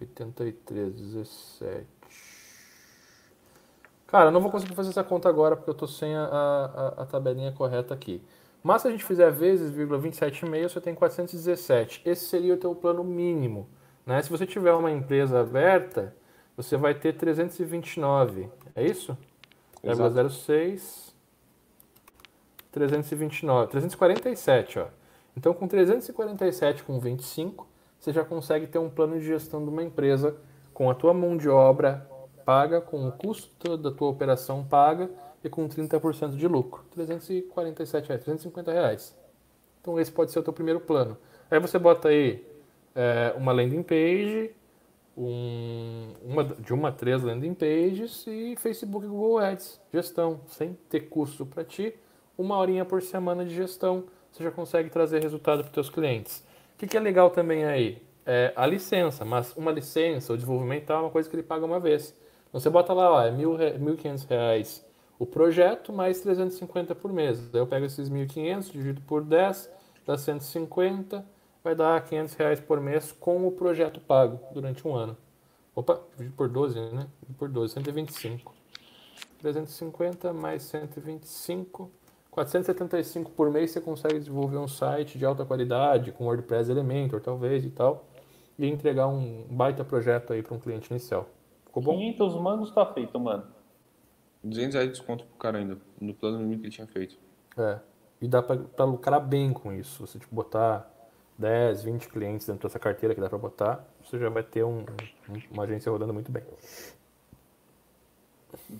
83, 0.00 0.94
17. 0.94 1.86
Cara, 4.06 4.26
eu 4.26 4.30
não 4.30 4.40
vou 4.40 4.50
conseguir 4.50 4.74
fazer 4.74 4.90
essa 4.90 5.02
conta 5.02 5.28
agora 5.28 5.56
porque 5.56 5.70
eu 5.70 5.72
estou 5.72 5.88
sem 5.88 6.14
a, 6.14 6.24
a, 6.24 7.02
a, 7.02 7.06
tabelinha 7.06 7.50
correta 7.52 7.94
aqui. 7.94 8.22
Mas 8.62 8.82
se 8.82 8.88
a 8.88 8.90
gente 8.90 9.04
fizer 9.04 9.30
vezes, 9.30 9.72
27,5, 9.72 10.68
você 10.68 10.80
tem 10.80 10.94
417. 10.94 12.02
Esse 12.04 12.26
seria 12.26 12.54
o 12.54 12.56
teu 12.58 12.74
plano 12.74 13.02
mínimo. 13.02 13.68
Né? 14.04 14.22
Se 14.22 14.30
você 14.30 14.46
tiver 14.46 14.72
uma 14.74 14.90
empresa 14.90 15.40
aberta, 15.40 16.14
você 16.56 16.76
vai 16.76 16.94
ter 16.94 17.14
329. 17.14 18.50
É 18.76 18.84
isso? 18.84 19.16
0,06. 19.84 21.12
329. 22.70 23.70
347, 23.70 24.78
ó. 24.78 24.86
Então, 25.36 25.52
com 25.52 25.66
347 25.66 26.82
com 26.82 26.98
25, 26.98 27.66
você 27.98 28.12
já 28.12 28.24
consegue 28.24 28.66
ter 28.66 28.78
um 28.78 28.90
plano 28.90 29.18
de 29.18 29.24
gestão 29.24 29.62
de 29.62 29.70
uma 29.70 29.82
empresa 29.82 30.36
com 30.72 30.90
a 30.90 30.94
tua 30.94 31.12
mão 31.14 31.36
de 31.36 31.48
obra 31.48 32.06
paga, 32.44 32.80
com 32.80 33.06
o 33.06 33.12
custo 33.12 33.76
da 33.76 33.90
tua 33.90 34.08
operação 34.08 34.64
paga 34.64 35.10
e 35.44 35.48
com 35.48 35.68
30% 35.68 36.36
de 36.36 36.48
lucro. 36.48 36.82
347 36.90 38.08
reais, 38.08 38.24
350 38.24 38.72
reais. 38.72 39.16
Então 39.80 39.98
esse 39.98 40.10
pode 40.10 40.32
ser 40.32 40.38
o 40.38 40.42
teu 40.42 40.52
primeiro 40.52 40.80
plano. 40.80 41.16
Aí 41.50 41.58
você 41.60 41.78
bota 41.78 42.08
aí 42.08 42.44
é, 42.94 43.34
uma 43.36 43.52
landing 43.52 43.82
page, 43.82 44.54
um, 45.16 46.12
uma, 46.22 46.44
de 46.44 46.72
uma 46.72 46.88
a 46.88 46.92
três 46.92 47.22
landing 47.22 47.54
pages 47.54 48.26
e 48.26 48.56
Facebook 48.56 49.06
e 49.06 49.08
Google 49.08 49.38
Ads, 49.38 49.80
gestão, 49.92 50.40
sem 50.48 50.76
ter 50.88 51.00
custo 51.08 51.44
para 51.44 51.64
ti, 51.64 51.94
uma 52.36 52.56
horinha 52.56 52.84
por 52.84 53.02
semana 53.02 53.44
de 53.44 53.54
gestão, 53.54 54.04
você 54.30 54.42
já 54.42 54.50
consegue 54.50 54.90
trazer 54.90 55.22
resultado 55.22 55.60
para 55.60 55.68
os 55.68 55.72
teus 55.72 55.90
clientes. 55.90 56.44
O 56.74 56.78
que, 56.78 56.86
que 56.86 56.96
é 56.96 57.00
legal 57.00 57.30
também 57.30 57.64
aí? 57.64 58.02
É 58.24 58.52
a 58.56 58.66
licença, 58.66 59.24
mas 59.24 59.54
uma 59.56 59.70
licença, 59.70 60.32
o 60.32 60.36
desenvolvimento 60.36 60.92
é 60.92 60.96
uma 60.96 61.10
coisa 61.10 61.28
que 61.28 61.36
ele 61.36 61.42
paga 61.42 61.64
uma 61.64 61.78
vez. 61.78 62.14
Então 62.48 62.60
você 62.60 62.70
bota 62.70 62.92
lá, 62.92 63.12
ó, 63.12 63.22
é 63.22 63.30
1.500 63.30 64.28
reais 64.28 64.92
o 65.22 65.26
projeto 65.26 65.92
mais 65.92 66.20
350 66.20 66.96
por 66.96 67.12
mês. 67.12 67.48
Daí 67.48 67.62
eu 67.62 67.66
pego 67.66 67.86
esses 67.86 68.10
1.500, 68.10 68.72
divido 68.72 69.00
por 69.02 69.22
10, 69.22 69.70
dá 70.04 70.18
150, 70.18 71.24
vai 71.62 71.74
dar 71.74 72.02
500 72.02 72.34
reais 72.34 72.60
por 72.60 72.80
mês 72.80 73.12
com 73.12 73.46
o 73.46 73.52
projeto 73.52 74.00
pago 74.00 74.40
durante 74.52 74.86
um 74.86 74.94
ano. 74.94 75.16
Opa, 75.74 76.00
dividido 76.10 76.36
por 76.36 76.48
12, 76.48 76.78
né? 76.92 77.06
Por 77.38 77.48
12, 77.48 77.74
125. 77.74 78.54
350 79.38 80.32
mais 80.32 80.62
125, 80.64 81.90
475 82.30 83.30
por 83.32 83.50
mês 83.50 83.70
você 83.70 83.80
consegue 83.80 84.18
desenvolver 84.18 84.58
um 84.58 84.68
site 84.68 85.18
de 85.18 85.24
alta 85.24 85.44
qualidade, 85.44 86.12
com 86.12 86.24
WordPress 86.24 86.70
Elementor 86.70 87.20
talvez 87.20 87.64
e 87.64 87.70
tal, 87.70 88.04
e 88.58 88.66
entregar 88.66 89.08
um 89.08 89.44
baita 89.50 89.84
projeto 89.84 90.32
aí 90.32 90.42
para 90.42 90.54
um 90.54 90.60
cliente 90.60 90.90
inicial. 90.90 91.28
Ficou 91.66 91.82
bom? 91.82 91.98
500 91.98 92.40
mangos 92.40 92.70
tá 92.70 92.86
feito, 92.86 93.18
mano. 93.18 93.44
200 94.44 94.74
reais 94.74 94.90
de 94.90 94.98
desconto 94.98 95.24
pro 95.24 95.36
cara 95.36 95.58
ainda, 95.58 95.78
no 96.00 96.14
plano 96.14 96.38
mínimo 96.38 96.60
que 96.60 96.66
ele 96.66 96.74
tinha 96.74 96.86
feito. 96.86 97.16
É. 97.56 97.78
E 98.20 98.28
dá 98.28 98.42
pra, 98.42 98.56
pra 98.56 98.84
lucrar 98.84 99.20
bem 99.20 99.52
com 99.52 99.72
isso. 99.72 100.06
Você 100.06 100.18
tipo, 100.18 100.34
botar 100.34 100.91
10, 101.42 101.82
20 101.82 102.08
clientes 102.08 102.46
dentro 102.46 102.68
dessa 102.68 102.78
carteira 102.78 103.14
que 103.14 103.20
dá 103.20 103.28
pra 103.28 103.38
botar, 103.38 103.84
você 104.02 104.18
já 104.18 104.28
vai 104.28 104.42
ter 104.42 104.64
um, 104.64 104.84
uma 105.50 105.64
agência 105.64 105.90
rodando 105.90 106.14
muito 106.14 106.30
bem. 106.30 106.42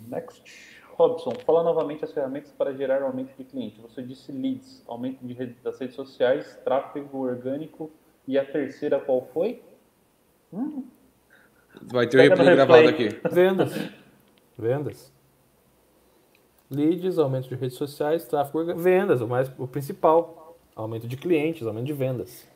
Next. 0.09 0.81
Robson, 0.95 1.33
fala 1.45 1.63
novamente 1.63 2.05
as 2.05 2.13
ferramentas 2.13 2.53
para 2.53 2.73
gerar 2.75 3.03
aumento 3.03 3.35
de 3.37 3.45
cliente. 3.45 3.81
Você 3.81 4.03
disse 4.03 4.31
leads, 4.31 4.85
aumento 4.87 5.25
de 5.27 5.33
rede, 5.33 5.57
das 5.63 5.79
redes 5.79 5.97
sociais, 5.97 6.59
tráfego 6.65 7.19
orgânico 7.19 7.91
e 8.29 8.39
a 8.39 8.45
terceira 8.45 9.01
qual 9.01 9.27
foi? 9.33 9.63
Hum. 10.53 10.85
Vai 11.91 12.07
ter 12.07 12.19
o 12.19 12.21
um 12.21 12.29
replay 12.29 12.55
gravado 12.55 12.89
aqui. 12.89 13.09
Vendas. 13.31 13.73
Vendas 14.57 15.13
leads, 16.73 17.19
aumento 17.19 17.49
de 17.49 17.55
redes 17.55 17.77
sociais, 17.77 18.27
tráfego, 18.27 18.75
vendas, 18.75 19.21
o 19.21 19.29
mais 19.29 19.51
o 19.59 19.69
principal, 19.69 20.57
aumento 20.75 21.07
de 21.07 21.17
clientes, 21.17 21.67
aumento 21.67 21.87
de 21.87 21.93
vendas. 21.93 22.49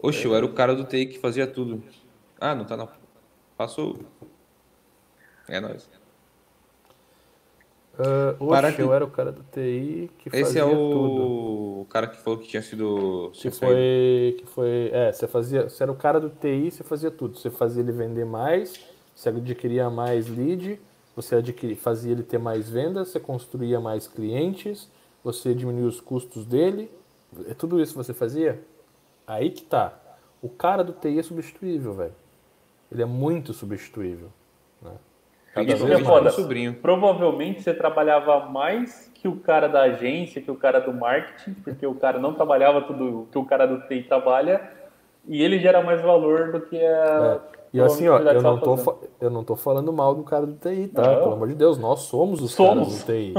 Oxe, 0.00 0.24
eu 0.24 0.34
era 0.34 0.46
o 0.46 0.52
cara 0.52 0.74
do 0.74 0.84
TI 0.84 1.06
que 1.06 1.18
fazia 1.18 1.46
tudo. 1.46 1.82
Ah, 2.40 2.54
não 2.54 2.64
tá 2.64 2.76
não. 2.76 2.88
Passou. 3.56 3.98
É 5.48 5.58
nóis. 5.58 5.88
Uh, 7.98 8.36
oxe, 8.38 8.76
que... 8.76 8.82
eu 8.82 8.94
era 8.94 9.04
o 9.04 9.10
cara 9.10 9.32
do 9.32 9.42
TI 9.42 10.08
que 10.18 10.28
Esse 10.28 10.44
fazia 10.44 10.62
é 10.62 10.64
o... 10.64 10.68
tudo. 10.68 11.80
o 11.80 11.86
cara 11.90 12.06
que 12.06 12.16
falou 12.18 12.38
que 12.38 12.46
tinha 12.46 12.62
sido... 12.62 13.32
Que 13.34 13.50
foi, 13.50 14.36
que 14.38 14.46
foi... 14.46 14.90
É, 14.92 15.10
você 15.10 15.26
fazia... 15.26 15.68
Você 15.68 15.82
era 15.82 15.90
o 15.90 15.96
cara 15.96 16.20
do 16.20 16.30
TI, 16.30 16.70
você 16.70 16.84
fazia 16.84 17.10
tudo. 17.10 17.36
Você 17.36 17.50
fazia 17.50 17.82
ele 17.82 17.90
vender 17.90 18.24
mais, 18.24 18.80
você 19.16 19.30
adquiria 19.30 19.90
mais 19.90 20.28
lead, 20.28 20.80
você 21.16 21.34
adquiria, 21.34 21.76
fazia 21.76 22.12
ele 22.12 22.22
ter 22.22 22.38
mais 22.38 22.70
vendas, 22.70 23.08
você 23.08 23.18
construía 23.18 23.80
mais 23.80 24.06
clientes, 24.06 24.88
você 25.24 25.52
diminuía 25.52 25.88
os 25.88 26.00
custos 26.00 26.46
dele. 26.46 26.88
É 27.48 27.54
tudo 27.54 27.80
isso 27.82 27.94
que 27.94 27.98
você 27.98 28.14
fazia? 28.14 28.62
Aí 29.28 29.50
que 29.50 29.62
tá. 29.62 29.92
O 30.40 30.48
cara 30.48 30.82
do 30.82 30.94
TI 30.94 31.18
é 31.18 31.22
substituível, 31.22 31.92
velho. 31.92 32.14
Ele 32.90 33.02
é 33.02 33.06
muito 33.06 33.52
substituível. 33.52 34.28
Né? 34.80 34.92
Cada 35.54 35.74
isso 35.74 35.86
é 35.86 36.02
foda. 36.02 36.30
Sobrinho. 36.30 36.74
Provavelmente 36.74 37.62
você 37.62 37.74
trabalhava 37.74 38.46
mais 38.46 39.10
que 39.14 39.28
o 39.28 39.36
cara 39.36 39.68
da 39.68 39.82
agência, 39.82 40.40
que 40.40 40.50
o 40.50 40.56
cara 40.56 40.80
do 40.80 40.94
marketing, 40.94 41.52
porque 41.54 41.86
o 41.86 41.94
cara 41.94 42.18
não 42.18 42.32
trabalhava 42.32 42.80
tudo 42.82 43.28
que 43.30 43.36
o 43.36 43.44
cara 43.44 43.66
do 43.66 43.86
TI 43.86 44.04
trabalha, 44.04 44.70
e 45.26 45.42
ele 45.42 45.58
gera 45.58 45.82
mais 45.82 46.00
valor 46.00 46.52
do 46.52 46.60
que 46.62 46.80
a. 46.80 47.40
É. 47.54 47.58
E 47.70 47.80
assim, 47.82 48.08
ó, 48.08 48.18
eu 48.18 48.40
não, 48.40 48.58
tô, 48.58 48.98
eu 49.20 49.28
não 49.28 49.44
tô 49.44 49.54
falando 49.54 49.92
mal 49.92 50.14
do 50.14 50.22
cara 50.22 50.46
do 50.46 50.54
TI, 50.54 50.88
tá? 50.88 51.02
Não. 51.02 51.18
Pelo 51.18 51.32
amor 51.34 51.48
de 51.48 51.54
Deus, 51.54 51.76
nós 51.76 52.00
somos 52.00 52.40
os 52.40 52.52
somos. 52.52 53.04
caras 53.04 53.04
do 53.04 53.12
TI. 53.12 53.34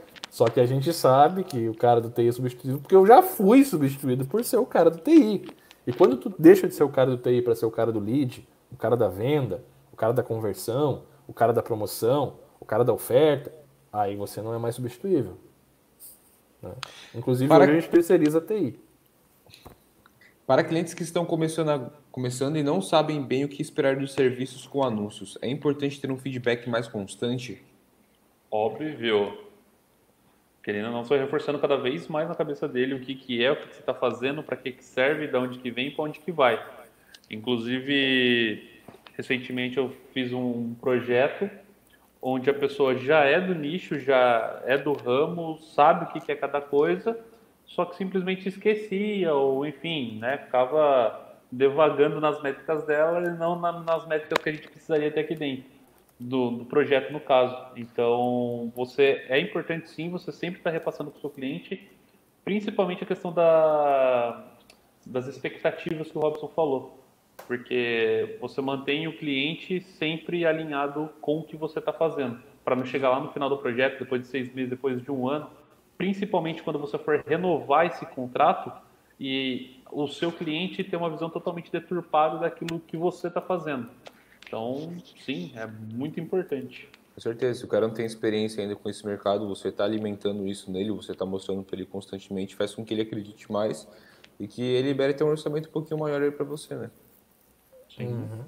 Só 0.34 0.46
que 0.46 0.58
a 0.58 0.66
gente 0.66 0.92
sabe 0.92 1.44
que 1.44 1.68
o 1.68 1.74
cara 1.76 2.00
do 2.00 2.10
TI 2.10 2.26
é 2.26 2.32
substituído, 2.32 2.80
porque 2.80 2.96
eu 2.96 3.06
já 3.06 3.22
fui 3.22 3.64
substituído 3.64 4.26
por 4.26 4.42
ser 4.42 4.56
o 4.56 4.66
cara 4.66 4.90
do 4.90 4.98
TI. 4.98 5.46
E 5.86 5.92
quando 5.92 6.16
tu 6.16 6.34
deixa 6.36 6.66
de 6.66 6.74
ser 6.74 6.82
o 6.82 6.88
cara 6.88 7.08
do 7.08 7.18
TI 7.18 7.40
para 7.40 7.54
ser 7.54 7.66
o 7.66 7.70
cara 7.70 7.92
do 7.92 8.00
lead, 8.00 8.44
o 8.72 8.74
cara 8.74 8.96
da 8.96 9.06
venda, 9.06 9.62
o 9.92 9.96
cara 9.96 10.12
da 10.12 10.24
conversão, 10.24 11.04
o 11.28 11.32
cara 11.32 11.52
da 11.52 11.62
promoção, 11.62 12.34
o 12.58 12.64
cara 12.64 12.82
da 12.82 12.92
oferta, 12.92 13.54
aí 13.92 14.16
você 14.16 14.42
não 14.42 14.52
é 14.52 14.58
mais 14.58 14.74
substituível. 14.74 15.36
Né? 16.60 16.72
Inclusive, 17.14 17.48
para... 17.48 17.62
hoje 17.62 17.70
a 17.70 17.80
gente 17.80 17.90
terceiriza 17.90 18.38
a 18.38 18.40
TI. 18.40 18.76
Para 20.44 20.64
clientes 20.64 20.94
que 20.94 21.04
estão 21.04 21.24
começando, 21.24 21.68
a, 21.68 21.90
começando 22.10 22.56
e 22.56 22.62
não 22.64 22.82
sabem 22.82 23.22
bem 23.22 23.44
o 23.44 23.48
que 23.48 23.62
esperar 23.62 23.94
dos 23.94 24.12
serviços 24.12 24.66
com 24.66 24.82
anúncios, 24.82 25.38
é 25.40 25.48
importante 25.48 26.00
ter 26.00 26.10
um 26.10 26.18
feedback 26.18 26.68
mais 26.68 26.88
constante? 26.88 27.64
Óbvio. 28.50 29.53
Querendo 30.64 30.86
ou 30.86 30.92
não, 30.92 31.02
estou 31.02 31.18
reforçando 31.18 31.58
cada 31.58 31.76
vez 31.76 32.08
mais 32.08 32.26
na 32.26 32.34
cabeça 32.34 32.66
dele 32.66 32.94
o 32.94 33.00
que, 33.00 33.14
que 33.14 33.44
é, 33.44 33.52
o 33.52 33.56
que, 33.56 33.66
você 33.66 33.80
está 33.80 33.92
fazendo, 33.92 34.42
para 34.42 34.56
que, 34.56 34.72
que 34.72 34.82
serve, 34.82 35.26
de 35.26 35.36
onde 35.36 35.58
que 35.58 35.70
vem 35.70 35.90
para 35.90 36.04
onde 36.04 36.18
que 36.18 36.32
vai. 36.32 36.58
Inclusive, 37.30 38.82
recentemente 39.14 39.76
eu 39.76 39.94
fiz 40.14 40.32
um 40.32 40.74
projeto 40.80 41.50
onde 42.20 42.48
a 42.48 42.54
pessoa 42.54 42.96
já 42.96 43.24
é 43.24 43.38
do 43.38 43.54
nicho, 43.54 44.00
já 44.00 44.62
é 44.64 44.78
do 44.78 44.94
ramo, 44.94 45.58
sabe 45.58 46.06
o 46.06 46.08
que, 46.08 46.20
que 46.20 46.32
é 46.32 46.34
cada 46.34 46.62
coisa, 46.62 47.18
só 47.66 47.84
que 47.84 47.96
simplesmente 47.96 48.48
esquecia, 48.48 49.34
ou 49.34 49.66
enfim, 49.66 50.18
né, 50.18 50.38
ficava 50.38 51.36
devagando 51.52 52.18
nas 52.22 52.42
métricas 52.42 52.84
dela 52.84 53.20
e 53.20 53.38
não 53.38 53.60
na, 53.60 53.80
nas 53.80 54.06
métricas 54.06 54.42
que 54.42 54.48
a 54.48 54.52
gente 54.52 54.68
precisaria 54.68 55.10
ter 55.10 55.20
aqui 55.20 55.34
dentro, 55.34 55.73
do, 56.18 56.50
do 56.50 56.64
projeto 56.64 57.12
no 57.12 57.20
caso. 57.20 57.56
Então, 57.76 58.72
você 58.74 59.24
é 59.28 59.38
importante 59.38 59.88
sim, 59.88 60.10
você 60.10 60.32
sempre 60.32 60.60
está 60.60 60.70
repassando 60.70 61.10
para 61.10 61.18
o 61.18 61.20
seu 61.20 61.30
cliente, 61.30 61.90
principalmente 62.44 63.02
a 63.02 63.06
questão 63.06 63.32
da, 63.32 64.44
das 65.04 65.26
expectativas 65.26 66.10
que 66.10 66.18
o 66.18 66.20
Robson 66.20 66.48
falou. 66.48 67.00
Porque 67.46 68.38
você 68.40 68.60
mantém 68.60 69.08
o 69.08 69.18
cliente 69.18 69.80
sempre 69.80 70.46
alinhado 70.46 71.10
com 71.20 71.38
o 71.38 71.42
que 71.42 71.56
você 71.56 71.78
está 71.78 71.92
fazendo. 71.92 72.40
Para 72.64 72.76
não 72.76 72.84
chegar 72.84 73.10
lá 73.10 73.20
no 73.20 73.32
final 73.32 73.48
do 73.48 73.58
projeto, 73.58 73.98
depois 73.98 74.22
de 74.22 74.28
seis 74.28 74.54
meses, 74.54 74.70
depois 74.70 75.02
de 75.02 75.10
um 75.10 75.28
ano, 75.28 75.50
principalmente 75.98 76.62
quando 76.62 76.78
você 76.78 76.96
for 76.96 77.22
renovar 77.26 77.86
esse 77.86 78.06
contrato 78.06 78.72
e 79.18 79.80
o 79.92 80.06
seu 80.08 80.32
cliente 80.32 80.82
ter 80.82 80.96
uma 80.96 81.10
visão 81.10 81.28
totalmente 81.28 81.70
deturpada 81.70 82.38
daquilo 82.38 82.80
que 82.80 82.96
você 82.96 83.28
está 83.28 83.40
fazendo. 83.40 83.88
Então, 84.54 84.94
sim, 85.24 85.52
é 85.56 85.66
muito 85.66 86.20
importante. 86.20 86.88
Com 87.12 87.20
certeza, 87.20 87.58
se 87.58 87.64
o 87.64 87.68
cara 87.68 87.88
não 87.88 87.94
tem 87.94 88.06
experiência 88.06 88.62
ainda 88.62 88.76
com 88.76 88.88
esse 88.88 89.04
mercado, 89.04 89.48
você 89.48 89.68
está 89.68 89.82
alimentando 89.82 90.46
isso 90.46 90.70
nele, 90.70 90.92
você 90.92 91.10
está 91.10 91.26
mostrando 91.26 91.64
para 91.64 91.74
ele 91.74 91.86
constantemente, 91.86 92.54
faz 92.54 92.72
com 92.72 92.84
que 92.84 92.94
ele 92.94 93.02
acredite 93.02 93.50
mais 93.50 93.88
e 94.38 94.46
que 94.46 94.62
ele 94.62 94.88
libere 94.88 95.12
ter 95.12 95.24
um 95.24 95.28
orçamento 95.28 95.68
um 95.68 95.72
pouquinho 95.72 95.98
maior 95.98 96.30
para 96.30 96.44
você, 96.44 96.76
né? 96.76 96.90
Sim. 97.96 98.06
Uhum. 98.06 98.44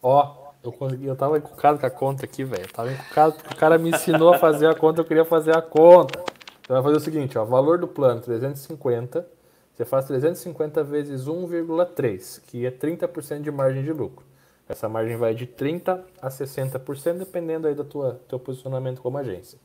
Ó, 0.00 0.52
eu, 0.62 0.70
consegui, 0.70 1.06
eu 1.06 1.16
tava 1.16 1.38
encucado 1.38 1.80
com 1.80 1.86
a 1.86 1.90
conta 1.90 2.24
aqui, 2.24 2.44
velho. 2.44 2.72
Tava 2.72 2.92
encucado 2.92 3.34
porque 3.34 3.52
o 3.52 3.56
cara 3.56 3.78
me 3.78 3.90
ensinou 3.90 4.32
a 4.32 4.38
fazer 4.38 4.68
a 4.68 4.76
conta, 4.76 5.00
eu 5.00 5.04
queria 5.04 5.24
fazer 5.24 5.56
a 5.56 5.62
conta. 5.62 6.22
Então 6.60 6.74
vai 6.74 6.82
fazer 6.84 6.96
o 6.96 7.00
seguinte, 7.00 7.36
ó, 7.36 7.44
valor 7.44 7.78
do 7.78 7.88
plano 7.88 8.20
350, 8.20 9.26
você 9.74 9.84
faz 9.84 10.06
350 10.06 10.84
vezes 10.84 11.26
1,3, 11.26 12.42
que 12.46 12.64
é 12.64 12.70
30% 12.70 13.42
de 13.42 13.50
margem 13.50 13.82
de 13.82 13.92
lucro. 13.92 14.25
Essa 14.68 14.88
margem 14.88 15.16
vai 15.16 15.34
de 15.34 15.46
30 15.46 16.04
a 16.20 16.28
60%, 16.28 17.18
dependendo 17.18 17.68
aí 17.68 17.74
do 17.74 17.84
tua, 17.84 18.20
teu 18.28 18.38
posicionamento 18.38 19.00
como 19.00 19.18
agência. 19.18 19.58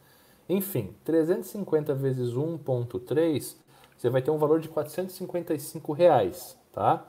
Enfim, 0.47 0.93
350 1.03 1.93
vezes 1.95 2.33
1,3, 2.33 3.55
você 3.97 4.09
vai 4.09 4.21
ter 4.21 4.31
um 4.31 4.37
valor 4.37 4.59
de 4.59 4.69
455 4.69 5.93
reais, 5.93 6.57
tá? 6.71 7.05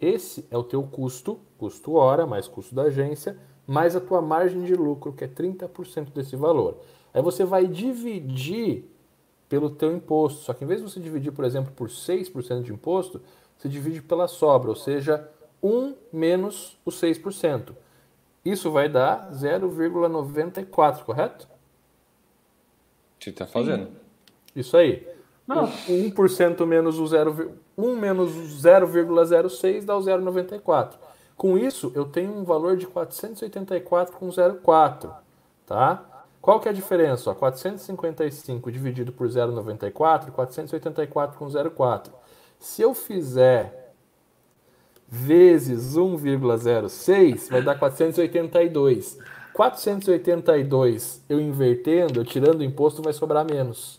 Esse 0.00 0.46
é 0.50 0.56
o 0.56 0.62
teu 0.62 0.82
custo, 0.82 1.38
custo 1.58 1.94
hora, 1.94 2.26
mais 2.26 2.48
custo 2.48 2.74
da 2.74 2.82
agência, 2.82 3.36
mais 3.66 3.94
a 3.94 4.00
tua 4.00 4.20
margem 4.20 4.64
de 4.64 4.74
lucro, 4.74 5.12
que 5.12 5.24
é 5.24 5.28
30% 5.28 6.12
desse 6.12 6.36
valor. 6.36 6.78
Aí 7.12 7.22
você 7.22 7.44
vai 7.44 7.66
dividir 7.66 8.84
pelo 9.48 9.68
teu 9.68 9.92
imposto. 9.94 10.40
Só 10.42 10.54
que 10.54 10.64
em 10.64 10.66
vez 10.66 10.80
de 10.80 10.90
você 10.90 11.00
dividir, 11.00 11.32
por 11.32 11.44
exemplo, 11.44 11.72
por 11.72 11.88
6% 11.88 12.62
de 12.62 12.72
imposto, 12.72 13.20
você 13.58 13.68
divide 13.68 14.00
pela 14.00 14.26
sobra, 14.26 14.70
ou 14.70 14.76
seja, 14.76 15.28
1 15.62 15.94
menos 16.12 16.78
os 16.84 17.00
6%. 17.00 17.74
Isso 18.44 18.70
vai 18.70 18.86
dar 18.88 19.30
0,94, 19.32 21.04
correto? 21.04 21.48
Você 23.18 23.32
tá 23.32 23.46
fazendo. 23.46 23.88
Isso 24.56 24.76
aí. 24.76 25.06
Não. 25.46 25.64
O 25.64 25.68
1% 25.68 26.66
menos 26.66 26.98
o 26.98 27.06
0, 27.06 27.52
1 27.76 27.96
menos 27.96 28.34
o 28.34 28.40
0,06 28.40 29.84
dá 29.84 29.94
o 29.96 30.00
0,94. 30.00 30.94
Com 31.36 31.58
isso, 31.58 31.92
eu 31.94 32.04
tenho 32.04 32.36
um 32.36 32.44
valor 32.44 32.76
de 32.76 32.86
484,04, 32.86 35.10
tá? 35.66 36.04
Qual 36.40 36.60
que 36.60 36.68
é 36.68 36.70
a 36.70 36.74
diferença? 36.74 37.30
Ó, 37.30 37.34
455 37.34 38.70
dividido 38.70 39.10
por 39.12 39.26
0,94, 39.26 40.30
484,04. 40.30 42.12
Se 42.58 42.82
eu 42.82 42.94
fizer 42.94 43.79
vezes 45.10 45.96
1,06, 45.96 47.50
vai 47.50 47.62
dar 47.62 47.76
482. 47.78 49.18
482 49.52 51.24
eu 51.28 51.40
invertendo, 51.40 52.20
eu 52.20 52.24
tirando 52.24 52.60
o 52.60 52.64
imposto, 52.64 53.02
vai 53.02 53.12
sobrar 53.12 53.44
menos. 53.44 53.98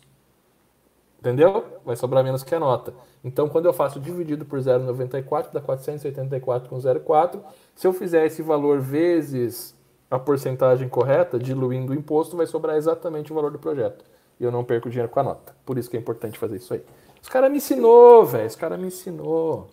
Entendeu? 1.19 1.65
Vai 1.85 1.95
sobrar 1.95 2.23
menos 2.23 2.43
que 2.43 2.55
a 2.55 2.59
nota. 2.59 2.93
Então, 3.23 3.47
quando 3.47 3.67
eu 3.67 3.73
faço 3.73 3.99
dividido 3.99 4.43
por 4.45 4.57
0,94, 4.57 5.51
dá 5.51 5.61
484,04. 5.61 7.39
Se 7.75 7.85
eu 7.85 7.93
fizer 7.93 8.25
esse 8.25 8.41
valor 8.41 8.79
vezes 8.79 9.75
a 10.09 10.17
porcentagem 10.17 10.89
correta, 10.89 11.37
diluindo 11.37 11.91
o 11.91 11.95
imposto, 11.95 12.35
vai 12.35 12.47
sobrar 12.47 12.75
exatamente 12.75 13.31
o 13.31 13.35
valor 13.35 13.51
do 13.51 13.59
projeto. 13.59 14.03
E 14.39 14.43
eu 14.43 14.51
não 14.51 14.63
perco 14.63 14.89
dinheiro 14.89 15.11
com 15.11 15.19
a 15.19 15.23
nota. 15.23 15.55
Por 15.63 15.77
isso 15.77 15.89
que 15.89 15.95
é 15.95 15.99
importante 15.99 16.39
fazer 16.39 16.55
isso 16.55 16.73
aí. 16.73 16.83
Os 17.21 17.29
caras 17.29 17.51
me 17.51 17.57
ensinou, 17.57 18.25
velho. 18.25 18.47
Os 18.47 18.55
caras 18.55 18.79
me 18.79 18.87
ensinou. 18.87 19.69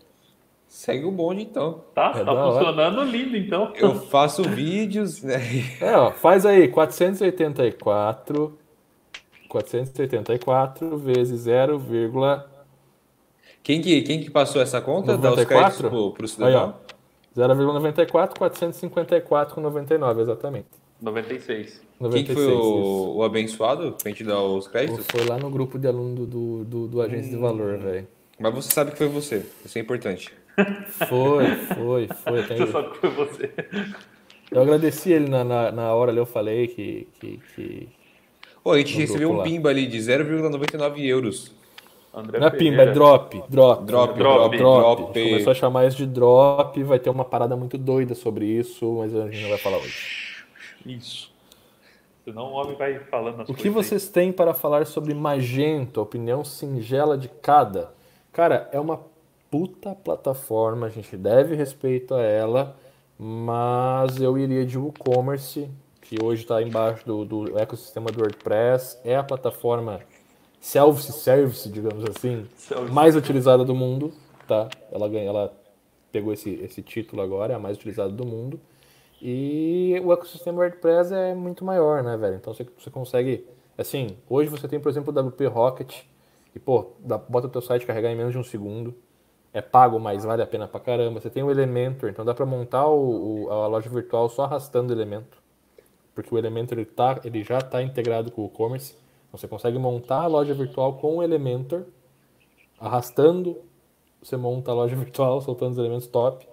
Segue 0.69 1.07
o 1.07 1.11
bonde 1.11 1.43
então. 1.43 1.83
Tá, 1.95 2.11
É 2.15 2.19
tá 2.19 2.25
da 2.25 2.33
hora. 2.35 2.59
funcionando 2.59 3.03
lindo, 3.05 3.37
então. 3.37 3.73
Eu 3.75 3.95
faço 3.95 4.43
vídeos, 4.43 5.23
né? 5.23 5.39
É, 5.81 5.97
ó, 5.97 6.13
faz 6.13 6.45
aí 6.45 6.69
484 6.69 8.57
484 9.49 10.99
vezes 10.99 11.41
0, 11.41 11.83
Quem 13.63 13.81
que, 13.81 14.03
quem 14.03 14.21
que 14.21 14.31
passou 14.31 14.61
essa 14.61 14.81
conta? 14.81 15.17
Dá 15.17 15.31
os 15.31 15.37
94? 15.39 15.47
créditos 15.47 15.89
pro, 15.91 16.13
pro 16.13 16.25
Aí, 16.25 16.29
cidadão? 16.29 16.75
ó. 16.85 16.89
0,94, 17.37 18.35
454,99, 18.39 20.21
exatamente. 20.21 20.67
96. 21.01 21.81
96, 22.01 22.13
Quem 22.13 22.25
que 22.25 22.35
foi 22.35 22.53
o, 22.53 23.17
o 23.17 23.23
abençoado 23.23 23.93
pra 23.93 24.11
gente 24.11 24.25
dar 24.25 24.43
os 24.43 24.67
créditos? 24.69 25.07
Foi 25.11 25.25
lá 25.25 25.39
no 25.39 25.49
grupo 25.49 25.79
de 25.79 25.87
aluno 25.87 26.15
do, 26.15 26.27
do, 26.27 26.65
do, 26.65 26.89
do 26.89 27.01
Agência 27.01 27.31
de 27.31 27.37
Valor, 27.37 27.79
velho. 27.79 28.07
Mas 28.39 28.55
você 28.55 28.71
sabe 28.73 28.91
que 28.93 28.99
foi 28.99 29.09
você. 29.09 29.47
Isso 29.65 29.79
é 29.79 29.81
importante. 29.81 30.33
Foi, 31.09 31.47
foi, 31.75 32.09
foi. 32.09 32.43
Tem- 32.45 32.57
Você 32.59 32.73
sabe 32.73 32.91
que 32.91 32.99
foi 32.99 33.11
você. 33.11 33.51
Eu 34.51 34.63
agradeci 34.63 35.13
ele 35.13 35.29
na, 35.29 35.45
na, 35.45 35.71
na 35.73 35.95
hora 35.95 36.11
ali, 36.11 36.19
eu 36.19 36.27
falei 36.27 36.67
que. 36.69 37.07
que, 37.21 37.41
que... 37.55 37.89
Pô, 38.65 38.73
a 38.73 38.79
gente 38.79 38.95
No 38.95 39.01
recebeu 39.01 39.31
um 39.31 39.43
pimba 39.43 39.69
ali 39.71 39.87
de 39.87 39.99
0,99 39.99 41.05
euros. 41.07 41.55
André 42.13 42.41
Não 42.41 42.47
é 42.47 42.51
pimba, 42.51 42.75
é 42.83 42.87
Pereira. 42.87 42.93
drop. 42.95 43.43
Drop. 43.49 43.85
Drop, 43.85 44.19
drop, 44.19 44.57
drop. 44.57 45.03
Começou 45.13 45.51
a 45.51 45.55
chamar 45.55 45.87
isso 45.87 45.99
de 45.99 46.07
drop, 46.07 46.83
vai 46.83 46.99
ter 46.99 47.11
uma 47.11 47.25
parada 47.25 47.55
muito 47.57 47.77
doida 47.79 48.15
sobre 48.15 48.47
isso, 48.47 48.95
mas 48.99 49.15
a 49.15 49.29
gente 49.31 49.43
não 49.43 49.51
vai 49.51 49.59
falar 49.59 49.77
hoje. 49.79 50.45
Isso. 50.87 51.31
Senão 52.25 52.45
o 52.47 52.53
homem 52.55 52.77
vai 52.77 52.99
falando 52.99 53.43
as 53.43 53.49
O 53.49 53.55
que 53.55 53.63
coisas 53.65 53.93
aí. 53.93 53.99
vocês 53.99 54.09
têm 54.09 54.33
para 54.33 54.53
falar 54.55 54.87
sobre 54.87 55.15
Magento, 55.15 56.01
a 56.01 56.03
opinião 56.03 56.43
singela 56.45 57.17
de 57.17 57.29
cada? 57.29 57.93
Cara, 58.33 58.69
é 58.73 58.81
uma 58.81 58.99
puta 59.51 59.95
plataforma, 59.95 60.87
a 60.87 60.91
gente 60.91 61.17
deve 61.17 61.55
respeito 61.55 62.15
a 62.15 62.23
ela, 62.23 62.77
mas 63.19 64.21
eu 64.21 64.39
iria 64.39 64.65
de 64.65 64.79
WooCommerce, 64.79 65.69
que 66.01 66.17
hoje 66.23 66.43
está 66.43 66.63
embaixo 66.63 67.05
do, 67.07 67.25
do 67.25 67.59
ecossistema 67.59 68.11
do 68.11 68.21
WordPress, 68.21 68.99
é 69.05 69.17
a 69.17 69.23
plataforma 69.23 70.01
self-service, 70.61 71.69
digamos 71.69 72.05
assim, 72.05 72.47
mais 72.91 73.15
utilizada 73.17 73.65
do 73.65 73.75
mundo, 73.75 74.13
tá? 74.47 74.69
Ela 74.91 75.09
ganha, 75.09 75.29
ela 75.29 75.53
pegou 76.11 76.33
esse, 76.33 76.51
esse 76.63 76.83
título 76.83 77.23
agora, 77.23 77.53
é 77.53 77.57
a 77.57 77.59
mais 77.59 77.77
utilizada 77.77 78.11
do 78.11 78.25
mundo. 78.25 78.61
E 79.21 80.01
o 80.05 80.13
ecossistema 80.13 80.59
WordPress 80.59 81.13
é 81.13 81.35
muito 81.35 81.65
maior, 81.65 82.03
né, 82.03 82.17
velho? 82.17 82.37
Então 82.37 82.55
você, 82.55 82.67
você 82.79 82.91
consegue, 82.91 83.45
assim, 83.77 84.17
hoje 84.29 84.49
você 84.49 84.69
tem, 84.69 84.79
por 84.79 84.89
exemplo, 84.89 85.13
o 85.13 85.27
WP 85.29 85.47
Rocket, 85.47 86.03
que, 86.53 86.59
pô, 86.59 86.93
dá, 87.01 87.19
bota 87.19 87.47
o 87.49 87.51
teu 87.51 87.61
site 87.61 87.85
carregar 87.85 88.11
em 88.11 88.17
menos 88.17 88.33
de 88.33 88.39
um 88.39 88.45
segundo. 88.45 88.95
É 89.53 89.61
pago, 89.63 89.99
mas 89.99 90.25
vale 90.25 90.43
a 90.43 90.47
pena 90.47 90.69
pra 90.69 90.81
caramba. 90.81 91.21
Você 91.21 91.31
tem 91.31 91.43
o 91.43 91.51
Elementor, 91.51 92.11
então 92.11 92.25
dá 92.25 92.35
pra 92.35 92.47
montar 92.47 92.87
o, 92.87 93.45
o- 93.47 93.51
a 93.51 93.67
loja 93.67 93.89
virtual 93.89 94.29
só 94.29 94.45
arrastando 94.45 94.93
o 94.93 94.97
Elementor. 94.97 95.39
Porque 96.15 96.35
o 96.35 96.39
Elementor 96.39 96.79
ele, 96.79 96.87
tá, 96.87 97.21
ele 97.25 97.45
já 97.45 97.59
está 97.59 97.83
integrado 97.83 98.31
com 98.33 98.43
o 98.45 98.47
e-commerce. 98.47 98.95
Então 99.29 99.39
você 99.39 99.49
consegue 99.49 99.79
montar 99.79 100.23
a 100.23 100.27
loja 100.29 100.55
virtual 100.55 100.95
com 100.99 101.19
o 101.19 101.23
Elementor, 101.23 101.85
arrastando, 102.81 103.57
você 104.23 104.37
monta 104.37 104.71
a 104.71 104.75
loja 104.75 104.95
virtual, 104.97 105.41
soltando 105.41 105.73
os 105.73 105.79
elementos 105.79 106.07
top. 106.09 106.47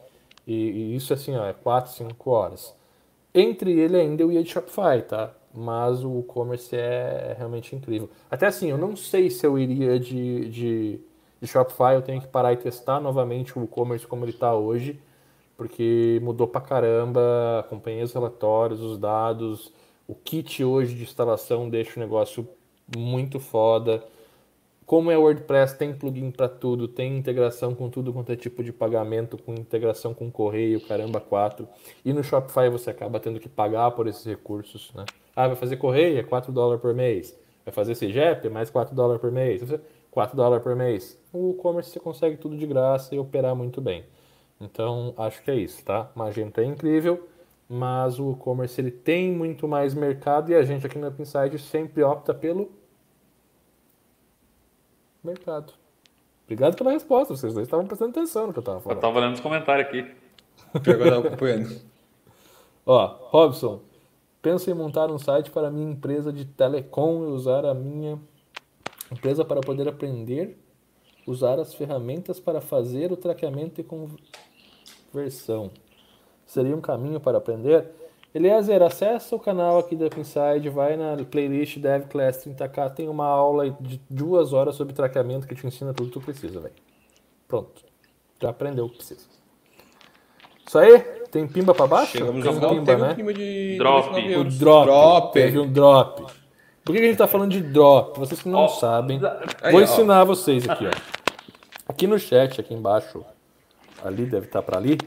E, 0.47 0.53
e 0.53 0.95
isso 0.95 1.13
assim, 1.13 1.35
ó, 1.35 1.45
é 1.45 1.53
4, 1.53 1.91
5 1.93 2.31
horas. 2.31 2.75
Entre 3.33 3.71
ele 3.79 3.97
ainda 3.97 4.23
eu 4.23 4.31
ia 4.31 4.43
de 4.43 4.49
Shopify, 4.51 5.01
tá? 5.07 5.33
Mas 5.53 6.03
o 6.03 6.19
e-commerce 6.21 6.75
é 6.75 7.35
realmente 7.37 7.75
incrível. 7.75 8.09
Até 8.31 8.47
assim, 8.47 8.69
eu 8.71 8.77
não 8.77 8.95
sei 8.95 9.29
se 9.29 9.45
eu 9.45 9.57
iria 9.59 9.99
de, 9.99 10.49
de, 10.49 11.01
de 11.45 11.51
Shopify, 11.51 11.93
eu 11.93 12.01
tenho 12.01 12.19
que 12.19 12.27
parar 12.27 12.53
e 12.53 12.57
testar 12.57 12.99
novamente 12.99 13.57
o 13.57 13.63
e-commerce 13.63 14.05
como 14.05 14.25
ele 14.25 14.31
está 14.31 14.53
hoje, 14.53 14.99
porque 15.55 16.19
mudou 16.21 16.47
pra 16.47 16.59
caramba, 16.59 17.59
acompanhei 17.59 18.03
os 18.03 18.11
relatórios, 18.11 18.81
os 18.81 18.97
dados, 18.97 19.71
o 20.07 20.13
kit 20.13 20.63
hoje 20.63 20.95
de 20.95 21.03
instalação 21.03 21.69
deixa 21.69 21.99
o 21.99 22.03
negócio 22.03 22.47
muito 22.95 23.39
foda. 23.39 24.03
Como 24.85 25.09
é 25.09 25.17
WordPress, 25.17 25.75
tem 25.75 25.93
plugin 25.93 26.29
para 26.29 26.47
tudo, 26.47 26.87
tem 26.87 27.17
integração 27.17 27.73
com 27.73 27.89
tudo 27.89 28.13
quanto 28.13 28.31
é 28.31 28.35
tipo 28.35 28.63
de 28.63 28.71
pagamento, 28.71 29.35
com 29.41 29.53
integração 29.53 30.13
com 30.13 30.29
correio, 30.29 30.79
caramba, 30.79 31.19
4. 31.19 31.67
E 32.03 32.13
no 32.13 32.23
Shopify 32.23 32.69
você 32.69 32.91
acaba 32.91 33.19
tendo 33.19 33.39
que 33.39 33.49
pagar 33.49 33.89
por 33.91 34.05
esses 34.07 34.23
recursos, 34.23 34.91
né? 34.93 35.05
Ah, 35.35 35.47
vai 35.47 35.55
fazer 35.55 35.77
correio, 35.77 36.19
é 36.19 36.23
4 36.23 36.51
dólares 36.51 36.81
por 36.81 36.93
mês. 36.93 37.35
Vai 37.65 37.73
fazer 37.73 37.95
CGEP, 37.95 38.45
é 38.45 38.49
mais 38.49 38.69
4 38.69 38.93
dólares 38.93 39.19
por 39.19 39.31
mês. 39.31 39.63
Vai 40.15 40.25
fazer 40.25 40.35
4 40.35 40.37
dólares 40.37 40.63
por 40.63 40.75
mês. 40.75 41.19
O 41.33 41.51
e-commerce 41.51 41.89
você 41.91 41.99
consegue 41.99 42.37
tudo 42.37 42.57
de 42.57 42.65
graça 42.65 43.13
e 43.13 43.19
operar 43.19 43.55
muito 43.55 43.81
bem. 43.81 44.05
Então, 44.59 45.13
acho 45.17 45.43
que 45.43 45.51
é 45.51 45.55
isso, 45.55 45.83
tá? 45.83 46.09
Magento 46.15 46.61
é 46.61 46.63
incrível, 46.63 47.27
mas 47.67 48.17
o 48.19 48.31
e-commerce 48.31 48.79
ele 48.79 48.91
tem 48.91 49.31
muito 49.31 49.67
mais 49.67 49.93
mercado 49.93 50.49
e 50.51 50.55
a 50.55 50.63
gente 50.63 50.85
aqui 50.85 50.97
no 50.97 51.07
Upside 51.09 51.59
sempre 51.59 52.01
opta 52.03 52.33
pelo 52.33 52.71
mercado. 55.23 55.73
Obrigado 56.45 56.75
pela 56.77 56.91
resposta, 56.91 57.35
vocês 57.35 57.53
dois 57.53 57.67
estavam 57.67 57.85
prestando 57.87 58.11
atenção 58.11 58.47
no 58.47 58.53
que 58.53 58.59
eu 58.59 58.61
estava 58.61 58.77
Eu 58.77 58.81
falando. 58.81 59.01
tava 59.01 59.17
olhando 59.17 59.33
os 59.33 59.39
comentários 59.41 59.87
aqui. 59.87 60.15
Eu 60.73 60.99
tava 61.09 61.27
acompanhando. 61.27 61.81
Ó, 62.85 63.05
Robson, 63.31 63.81
penso 64.41 64.69
em 64.69 64.73
montar 64.73 65.09
um 65.09 65.17
site 65.17 65.49
para 65.49 65.71
minha 65.71 65.89
empresa 65.91 66.31
de 66.31 66.45
telecom 66.45 67.23
e 67.23 67.27
usar 67.27 67.65
a 67.65 67.73
minha 67.73 68.19
empresa 69.15 69.45
para 69.45 69.61
poder 69.61 69.87
aprender, 69.87 70.57
usar 71.25 71.59
as 71.59 71.73
ferramentas 71.73 72.39
para 72.39 72.61
fazer 72.61 73.11
o 73.11 73.17
traqueamento 73.17 73.81
e 73.81 73.83
conversão. 75.11 75.71
Seria 76.45 76.75
um 76.75 76.81
caminho 76.81 77.19
para 77.19 77.37
aprender? 77.37 77.89
Eliezer, 78.33 78.83
acessa 78.83 79.33
o 79.35 79.39
canal 79.39 79.79
aqui 79.79 79.95
da 79.95 80.07
Inside, 80.07 80.69
vai 80.69 80.97
na 80.97 81.15
playlist 81.23 81.77
Dev 81.77 82.07
Class 82.07 82.45
30K, 82.45 82.93
tem 82.93 83.07
uma 83.07 83.25
aula 83.25 83.69
de 83.79 83.99
duas 84.09 84.51
horas 84.51 84.75
sobre 84.75 84.93
traqueamento 84.93 85.47
que 85.47 85.55
te 85.55 85.65
ensina 85.65 85.93
tudo 85.93 86.07
que 86.07 86.13
tu 86.13 86.21
precisa, 86.21 86.59
velho. 86.59 86.75
Pronto. 87.47 87.85
Já 88.41 88.49
aprendeu 88.49 88.85
o 88.85 88.89
que 88.89 88.97
precisa. 88.97 89.25
Isso 90.67 90.77
aí? 90.77 90.99
Tem 91.31 91.47
pimba 91.47 91.73
para 91.73 91.87
baixo? 91.87 92.11
Chegamos 92.11 92.43
Tem 92.43 92.53
final, 92.53 92.69
pimba, 92.71 92.97
né? 92.97 93.11
um 93.11 93.15
clima 93.15 93.33
de 93.33 93.77
Drop. 93.77 94.07
99 94.07 94.35
O 94.35 94.59
drop. 94.59 94.85
Drop. 94.85 95.33
Teve 95.33 95.59
um 95.59 95.71
drop. 95.71 96.44
Por 96.85 96.93
que 96.95 97.01
a 97.01 97.05
gente 97.05 97.17
tá 97.17 97.27
falando 97.27 97.51
de 97.51 97.61
drop? 97.61 98.17
Vocês 98.19 98.41
que 98.41 98.47
não 98.47 98.59
Ó, 98.59 98.67
sabem. 98.67 99.19
Aí, 99.61 99.71
Vou 99.71 99.81
ó. 99.81 99.83
ensinar 99.83 100.23
vocês 100.23 100.69
aqui, 100.69 100.85
ó. 100.87 100.91
Aqui 101.87 102.05
no 102.07 102.17
chat, 102.19 102.61
aqui 102.61 102.73
embaixo, 102.73 103.23
ali 104.03 104.25
deve 104.25 104.45
estar 104.45 104.61
para 104.61 104.77
ali, 104.77 104.97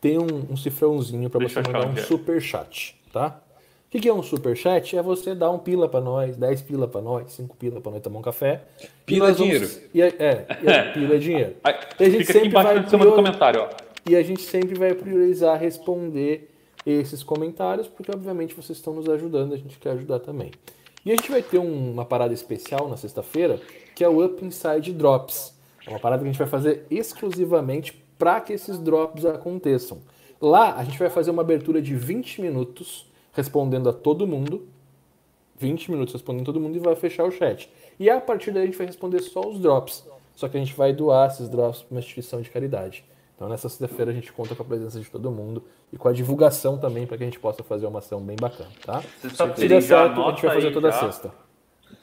tem 0.00 0.18
um, 0.18 0.46
um 0.50 0.56
cifrãozinho 0.56 1.30
para 1.30 1.40
você 1.48 1.56
mandar 1.62 1.86
um 1.86 1.92
é. 1.92 2.02
super 2.02 2.40
chat, 2.42 2.96
tá? 3.12 3.40
O 3.86 3.90
que, 3.90 3.98
que 4.00 4.08
é 4.08 4.14
um 4.14 4.22
super 4.22 4.56
chat? 4.56 4.96
É 4.96 5.02
você 5.02 5.34
dar 5.34 5.50
um 5.50 5.58
pila 5.58 5.88
para 5.88 6.00
nós, 6.00 6.36
10 6.36 6.62
pila 6.62 6.86
para 6.86 7.00
nós, 7.00 7.32
5 7.32 7.56
pila 7.56 7.80
para 7.80 7.90
nós 7.92 8.00
tomar 8.02 8.20
um 8.20 8.22
café. 8.22 8.62
Pila 9.04 9.30
é 9.30 9.32
vamos- 9.32 9.36
dinheiro. 9.44 9.68
E, 9.92 10.02
aí- 10.02 10.14
é, 10.18 10.46
e 10.62 10.68
aí, 10.68 10.90
pila 10.94 11.14
é 11.14 11.18
dinheiro. 11.18 11.56
Aí, 11.64 11.74
E 11.98 12.04
a 12.04 12.08
gente 12.10 12.18
fica 12.20 12.32
sempre 12.32 12.38
aqui 12.38 12.48
embaixo 12.48 12.68
vai 12.74 12.82
do 12.84 12.88
priori- 12.98 13.16
comentário, 13.16 13.62
ó. 13.62 13.68
e 14.08 14.14
a 14.16 14.22
gente 14.22 14.42
sempre 14.42 14.78
vai 14.78 14.94
priorizar 14.94 15.58
responder 15.58 16.48
esses 16.86 17.22
comentários, 17.24 17.88
porque 17.88 18.10
obviamente 18.12 18.54
vocês 18.54 18.78
estão 18.78 18.94
nos 18.94 19.08
ajudando, 19.08 19.52
a 19.54 19.56
gente 19.56 19.76
quer 19.78 19.90
ajudar 19.90 20.20
também. 20.20 20.52
E 21.04 21.10
a 21.12 21.16
gente 21.16 21.30
vai 21.30 21.42
ter 21.42 21.58
um- 21.58 21.92
uma 21.92 22.04
parada 22.04 22.32
especial 22.34 22.88
na 22.88 22.96
sexta-feira, 22.96 23.60
que 23.94 24.04
é 24.04 24.08
o 24.08 24.24
Up 24.24 24.44
Inside 24.44 24.92
Drops. 24.92 25.54
É 25.86 25.90
uma 25.90 25.98
parada 25.98 26.22
que 26.22 26.28
a 26.28 26.32
gente 26.32 26.38
vai 26.38 26.48
fazer 26.48 26.86
exclusivamente 26.90 27.92
para 28.18 28.40
que 28.40 28.52
esses 28.52 28.78
drops 28.78 29.24
aconteçam. 29.24 29.98
Lá 30.40 30.74
a 30.76 30.84
gente 30.84 30.98
vai 30.98 31.08
fazer 31.08 31.30
uma 31.30 31.42
abertura 31.42 31.80
de 31.80 31.94
20 31.94 32.40
minutos 32.42 33.06
respondendo 33.32 33.88
a 33.88 33.92
todo 33.92 34.26
mundo. 34.26 34.66
20 35.56 35.90
minutos 35.90 36.12
respondendo 36.14 36.42
a 36.42 36.46
todo 36.46 36.60
mundo 36.60 36.76
e 36.76 36.78
vai 36.78 36.94
fechar 36.96 37.24
o 37.24 37.30
chat. 37.30 37.70
E 37.98 38.08
a 38.08 38.20
partir 38.20 38.50
daí 38.50 38.62
a 38.62 38.66
gente 38.66 38.78
vai 38.78 38.86
responder 38.86 39.20
só 39.20 39.40
os 39.40 39.58
drops. 39.58 40.06
Só 40.34 40.48
que 40.48 40.56
a 40.56 40.60
gente 40.60 40.74
vai 40.74 40.92
doar 40.92 41.30
esses 41.30 41.48
drops 41.48 41.82
para 41.82 41.94
uma 41.94 42.00
instituição 42.00 42.40
de 42.40 42.48
caridade. 42.50 43.04
Então 43.40 43.48
nessa 43.48 43.70
sexta-feira 43.70 44.10
a 44.10 44.14
gente 44.14 44.30
conta 44.30 44.54
com 44.54 44.62
a 44.62 44.66
presença 44.66 45.00
de 45.00 45.10
todo 45.10 45.30
mundo 45.30 45.64
e 45.90 45.96
com 45.96 46.06
a 46.06 46.12
divulgação 46.12 46.76
também 46.76 47.06
para 47.06 47.16
que 47.16 47.22
a 47.22 47.26
gente 47.26 47.40
possa 47.40 47.62
fazer 47.62 47.86
uma 47.86 48.00
ação 48.00 48.20
bem 48.20 48.36
bacana, 48.38 48.68
tá? 48.84 49.00
Se 49.00 49.66
der 49.66 49.80
certo, 49.80 50.20
a 50.20 50.30
gente 50.32 50.44
vai 50.44 50.56
fazer 50.56 50.70
toda 50.72 50.92
já. 50.92 50.98
sexta. 50.98 51.32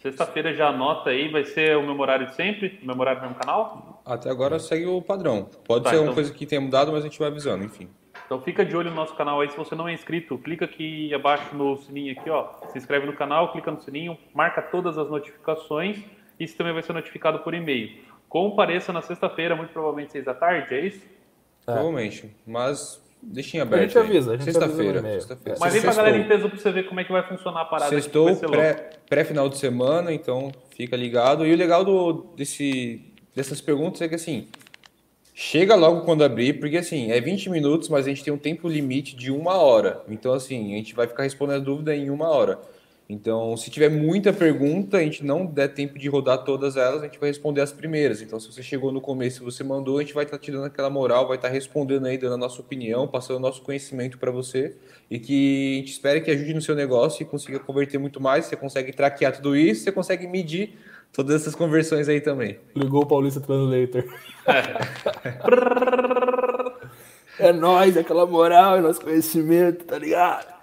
Sexta-feira 0.01 0.51
já 0.55 0.69
anota 0.69 1.11
aí, 1.11 1.29
vai 1.29 1.43
ser 1.43 1.77
o 1.77 1.83
mesmo 1.83 2.01
horário 2.01 2.25
de 2.25 2.33
sempre? 2.33 2.79
O 2.81 2.87
mesmo 2.87 2.99
horário 2.99 3.21
no 3.21 3.27
mesmo 3.27 3.39
canal? 3.39 4.01
Até 4.03 4.31
agora 4.31 4.57
segue 4.57 4.87
o 4.87 4.99
padrão. 4.99 5.47
Pode 5.67 5.83
tá, 5.83 5.91
ser 5.91 5.97
então... 5.97 6.07
uma 6.07 6.15
coisa 6.15 6.33
que 6.33 6.43
tenha 6.43 6.59
mudado, 6.59 6.91
mas 6.91 7.01
a 7.01 7.07
gente 7.07 7.19
vai 7.19 7.27
avisando, 7.27 7.63
enfim. 7.63 7.87
Então 8.25 8.41
fica 8.41 8.65
de 8.65 8.75
olho 8.75 8.89
no 8.89 8.95
nosso 8.95 9.13
canal 9.13 9.39
aí. 9.39 9.51
Se 9.51 9.57
você 9.57 9.75
não 9.75 9.87
é 9.87 9.93
inscrito, 9.93 10.39
clica 10.39 10.65
aqui 10.65 11.13
abaixo 11.13 11.55
no 11.55 11.77
sininho 11.77 12.19
aqui, 12.19 12.31
ó. 12.31 12.47
Se 12.71 12.79
inscreve 12.79 13.05
no 13.05 13.13
canal, 13.13 13.51
clica 13.51 13.69
no 13.69 13.79
sininho, 13.79 14.17
marca 14.33 14.59
todas 14.59 14.97
as 14.97 15.07
notificações. 15.07 16.03
Isso 16.39 16.57
também 16.57 16.73
vai 16.73 16.81
ser 16.81 16.93
notificado 16.93 17.37
por 17.39 17.53
e-mail. 17.53 17.95
Compareça 18.27 18.91
na 18.91 19.03
sexta-feira, 19.03 19.55
muito 19.55 19.71
provavelmente 19.71 20.13
seis 20.13 20.25
da 20.25 20.33
tarde, 20.33 20.73
é 20.73 20.79
isso? 20.79 21.16
É. 21.67 21.71
Provavelmente. 21.71 22.33
Mas 22.45 23.01
deixem 23.21 23.59
aberto. 23.59 23.81
A 23.81 23.85
gente 23.85 23.97
avisa, 23.97 24.31
a 24.31 24.37
gente 24.37 24.45
Sexta-feira. 24.45 25.01
Sexta 25.01 25.37
Mas 25.59 25.73
vem 25.73 25.81
pra 25.81 25.93
galera 25.93 26.17
em 26.17 26.27
peso 26.27 26.49
pra 26.49 26.57
você 26.57 26.71
ver 26.71 26.87
como 26.87 26.99
é 26.99 27.03
que 27.03 27.11
vai 27.11 27.27
funcionar 27.27 27.61
a 27.61 27.65
parada. 27.65 27.89
Sextou 27.89 28.35
pré-final 29.09 29.45
pré 29.45 29.53
de 29.53 29.57
semana, 29.57 30.13
então 30.13 30.51
fica 30.75 30.95
ligado. 30.95 31.45
E 31.45 31.53
o 31.53 31.57
legal 31.57 31.83
do, 31.83 32.33
desse, 32.35 33.01
dessas 33.35 33.59
perguntas 33.59 34.01
é 34.01 34.07
que 34.07 34.15
assim, 34.15 34.47
Chega 35.39 35.75
logo 35.75 36.01
quando 36.01 36.23
abrir, 36.23 36.53
porque 36.53 36.77
assim, 36.77 37.11
é 37.11 37.21
20 37.21 37.51
minutos, 37.51 37.89
mas 37.89 38.07
a 38.07 38.09
gente 38.09 38.23
tem 38.23 38.33
um 38.33 38.39
tempo 38.39 38.67
limite 38.67 39.15
de 39.15 39.31
uma 39.31 39.55
hora. 39.55 40.01
Então, 40.09 40.33
assim, 40.33 40.73
a 40.73 40.77
gente 40.77 40.95
vai 40.95 41.05
ficar 41.05 41.21
respondendo 41.21 41.57
a 41.57 41.63
dúvida 41.63 41.95
em 41.95 42.09
uma 42.09 42.27
hora. 42.27 42.59
Então, 43.09 43.55
se 43.55 43.69
tiver 43.69 43.89
muita 43.89 44.33
pergunta, 44.33 44.97
a 44.97 45.01
gente 45.01 45.23
não 45.23 45.45
der 45.45 45.69
tempo 45.69 45.97
de 45.97 46.09
rodar 46.09 46.43
todas 46.43 46.75
elas, 46.75 47.01
a 47.01 47.05
gente 47.05 47.17
vai 47.17 47.29
responder 47.29 47.61
as 47.61 47.71
primeiras. 47.71 48.21
Então, 48.21 48.37
se 48.37 48.51
você 48.51 48.61
chegou 48.61 48.91
no 48.91 48.99
começo 48.99 49.41
e 49.41 49.45
você 49.45 49.63
mandou, 49.63 49.97
a 49.97 50.01
gente 50.01 50.13
vai 50.13 50.25
estar 50.25 50.37
tá 50.37 50.43
te 50.43 50.51
dando 50.51 50.65
aquela 50.65 50.89
moral, 50.89 51.25
vai 51.25 51.37
estar 51.37 51.47
tá 51.47 51.53
respondendo 51.53 52.05
aí, 52.05 52.17
dando 52.17 52.33
a 52.33 52.37
nossa 52.37 52.59
opinião, 52.59 53.07
passando 53.07 53.37
o 53.37 53.39
nosso 53.39 53.61
conhecimento 53.61 54.17
para 54.17 54.29
você. 54.29 54.75
E 55.09 55.19
que 55.19 55.75
a 55.75 55.79
gente 55.79 55.91
espere 55.93 56.19
que 56.19 56.29
ajude 56.29 56.53
no 56.53 56.61
seu 56.61 56.75
negócio 56.75 57.23
e 57.23 57.25
consiga 57.25 57.59
converter 57.59 57.97
muito 57.97 58.19
mais. 58.19 58.45
Você 58.45 58.57
consegue 58.57 58.91
traquear 58.91 59.33
tudo 59.33 59.55
isso, 59.55 59.85
você 59.85 59.91
consegue 59.91 60.27
medir 60.27 60.77
todas 61.13 61.41
essas 61.41 61.55
conversões 61.55 62.09
aí 62.09 62.19
também. 62.19 62.59
Ligou 62.75 63.03
o 63.03 63.05
Paulista 63.05 63.39
Translator. 63.39 64.03
é 67.39 67.53
nóis, 67.53 67.95
aquela 67.95 68.25
moral, 68.25 68.75
é 68.75 68.81
nosso 68.81 68.99
conhecimento, 68.99 69.85
tá 69.85 69.97
ligado? 69.97 70.56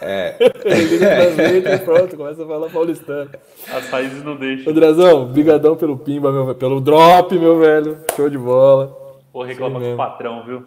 É. 0.00 0.32
Translator, 0.50 1.84
pronto, 1.84 2.16
começa 2.16 2.42
a 2.42 2.46
falar 2.46 2.70
paulistano. 2.70 3.30
As 3.68 3.88
raízes 3.88 4.24
não 4.24 4.36
deixam. 4.36 4.72
Ô, 4.72 4.74
Drazão, 4.74 5.26
brigadão 5.26 5.76
pelo 5.76 5.96
pimba, 5.96 6.32
meu, 6.32 6.54
pelo 6.54 6.80
drop, 6.80 7.38
meu 7.38 7.58
velho. 7.58 7.98
Show 8.16 8.28
de 8.28 8.38
bola. 8.38 8.98
Pô, 9.32 9.42
reclama 9.42 9.80
com 9.80 9.94
o 9.94 9.96
patrão, 9.96 10.44
viu? 10.44 10.64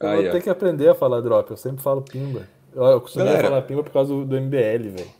Eu 0.00 0.22
vou 0.22 0.30
ter 0.30 0.42
que 0.42 0.50
aprender 0.50 0.88
a 0.88 0.94
falar 0.94 1.20
drop, 1.20 1.50
eu 1.50 1.56
sempre 1.56 1.82
falo 1.82 2.02
pimba. 2.02 2.48
Eu, 2.74 2.84
eu 2.84 3.00
costumava 3.00 3.38
falar 3.38 3.62
pimba 3.62 3.82
por 3.82 3.92
causa 3.92 4.12
do, 4.12 4.24
do 4.24 4.40
MBL, 4.40 4.90
velho. 4.90 5.18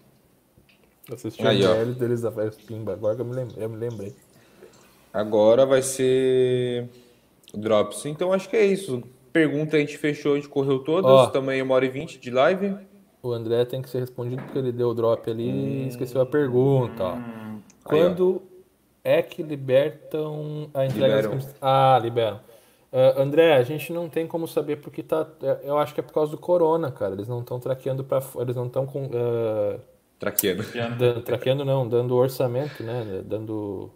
Assisti 1.12 1.46
Aí, 1.46 1.64
o 1.64 1.74
MBL 1.74 1.92
deles 1.94 2.20
da 2.20 2.30
Pimba, 2.66 2.92
agora 2.92 3.16
que 3.16 3.22
eu 3.22 3.24
me 3.24 3.34
lembrei. 3.34 3.64
Eu 3.64 3.68
me 3.68 3.76
lembrei. 3.76 4.14
Agora 5.12 5.64
vai 5.64 5.80
ser 5.80 6.88
Drops. 7.54 8.04
Então 8.06 8.32
acho 8.32 8.48
que 8.48 8.56
é 8.56 8.66
isso. 8.66 9.02
Pergunta 9.32 9.76
a 9.76 9.80
gente 9.80 9.96
fechou, 9.96 10.34
a 10.34 10.36
gente 10.36 10.48
correu 10.48 10.80
todas. 10.80 11.10
Ó, 11.10 11.26
também 11.28 11.62
uma 11.62 11.74
hora 11.74 11.86
e 11.86 11.88
vinte 11.88 12.18
de 12.18 12.30
live. 12.30 12.76
O 13.28 13.32
André 13.32 13.64
tem 13.64 13.82
que 13.82 13.90
ser 13.90 14.00
respondido 14.00 14.42
porque 14.42 14.58
ele 14.58 14.72
deu 14.72 14.88
o 14.88 14.94
drop 14.94 15.30
ali 15.30 15.48
hum. 15.50 15.84
e 15.84 15.88
esqueceu 15.88 16.20
a 16.20 16.26
pergunta. 16.26 17.04
Ó. 17.04 17.18
Quando 17.84 18.42
Aí, 19.04 19.18
é 19.18 19.22
que 19.22 19.42
libertam 19.42 20.70
a 20.74 20.84
entrega 20.86 21.16
liberam. 21.16 21.34
das 21.36 21.54
Ah, 21.60 21.98
liberam. 22.02 22.40
Uh, 22.90 23.20
André, 23.20 23.54
a 23.54 23.62
gente 23.62 23.92
não 23.92 24.08
tem 24.08 24.26
como 24.26 24.48
saber 24.48 24.76
porque 24.76 25.02
tá. 25.02 25.26
É, 25.42 25.60
eu 25.64 25.76
acho 25.76 25.92
que 25.92 26.00
é 26.00 26.02
por 26.02 26.12
causa 26.12 26.30
do 26.30 26.38
corona, 26.38 26.90
cara. 26.90 27.14
Eles 27.14 27.28
não 27.28 27.40
estão 27.40 27.60
traqueando 27.60 28.02
para. 28.02 28.22
Eles 28.40 28.56
não 28.56 28.66
estão 28.66 28.86
com. 28.86 29.04
Uh, 29.06 29.78
Traqueando. 30.18 30.64
Dando, 30.98 31.20
traqueando 31.22 31.64
não, 31.64 31.88
dando 31.88 32.14
orçamento, 32.16 32.82
né? 32.82 33.22
Dando. 33.24 33.90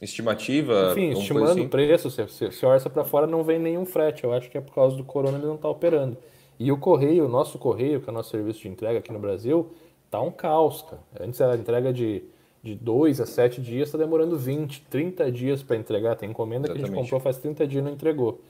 Estimativa. 0.00 0.90
Enfim, 0.90 1.10
estimando 1.10 1.52
assim. 1.52 1.60
o 1.64 1.68
preço. 1.68 2.10
Se, 2.10 2.26
se, 2.26 2.50
se 2.50 2.66
orça 2.66 2.90
para 2.90 3.04
fora, 3.04 3.26
não 3.26 3.44
vem 3.44 3.58
nenhum 3.58 3.86
frete. 3.86 4.24
Eu 4.24 4.32
acho 4.32 4.50
que 4.50 4.58
é 4.58 4.60
por 4.60 4.74
causa 4.74 4.96
do 4.96 5.04
corona 5.04 5.38
ele 5.38 5.46
não 5.46 5.54
está 5.54 5.68
operando. 5.68 6.18
E 6.58 6.70
o 6.70 6.76
correio, 6.76 7.26
o 7.26 7.28
nosso 7.28 7.58
correio, 7.58 8.00
que 8.00 8.08
é 8.08 8.12
o 8.12 8.14
nosso 8.14 8.30
serviço 8.30 8.60
de 8.60 8.68
entrega 8.68 8.98
aqui 8.98 9.12
no 9.12 9.18
Brasil, 9.18 9.72
tá 10.10 10.20
um 10.20 10.30
caos, 10.30 10.82
cara. 10.82 11.02
Antes 11.20 11.40
era 11.40 11.56
entrega 11.56 11.92
de, 11.92 12.22
de 12.62 12.74
2 12.74 13.20
a 13.20 13.26
7 13.26 13.60
dias, 13.60 13.88
está 13.88 13.98
demorando 13.98 14.38
20, 14.38 14.82
30 14.82 15.32
dias 15.32 15.62
para 15.62 15.76
entregar. 15.76 16.16
Tem 16.16 16.30
encomenda 16.30 16.66
Exatamente. 16.66 16.90
que 16.90 16.92
a 16.92 17.02
gente 17.02 17.04
comprou 17.04 17.20
faz 17.20 17.38
30 17.38 17.66
dias 17.66 17.82
e 17.82 17.84
não 17.84 17.92
entregou. 17.92 18.40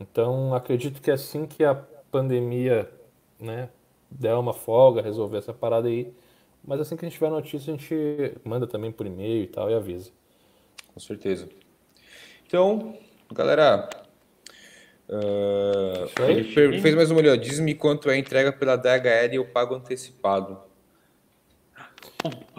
Então, 0.00 0.54
acredito 0.54 1.00
que 1.00 1.10
assim 1.10 1.46
que 1.46 1.64
a 1.64 1.74
pandemia 2.10 2.90
né, 3.40 3.68
der 4.10 4.34
uma 4.34 4.52
folga, 4.52 5.00
resolver 5.00 5.38
essa 5.38 5.52
parada 5.52 5.88
aí, 5.88 6.12
mas 6.64 6.80
assim 6.80 6.96
que 6.96 7.04
a 7.04 7.08
gente 7.08 7.18
tiver 7.18 7.30
notícia, 7.30 7.72
a 7.72 7.76
gente 7.76 7.94
manda 8.44 8.66
também 8.66 8.92
por 8.92 9.06
e-mail 9.06 9.44
e 9.44 9.46
tal 9.46 9.70
e 9.70 9.74
avisa. 9.74 10.10
Com 10.92 11.00
certeza. 11.00 11.48
Então, 12.46 12.96
galera, 13.32 13.88
uh, 15.12 16.22
ele 16.28 16.80
fez 16.80 16.94
mais 16.94 17.10
uma 17.10 17.20
olhada. 17.20 17.38
Diz-me 17.38 17.74
quanto 17.74 18.10
é 18.10 18.14
a 18.14 18.16
entrega 18.16 18.52
pela 18.52 18.76
DHL 18.76 19.32
e 19.32 19.36
eu 19.36 19.44
pago 19.44 19.74
antecipado. 19.74 20.58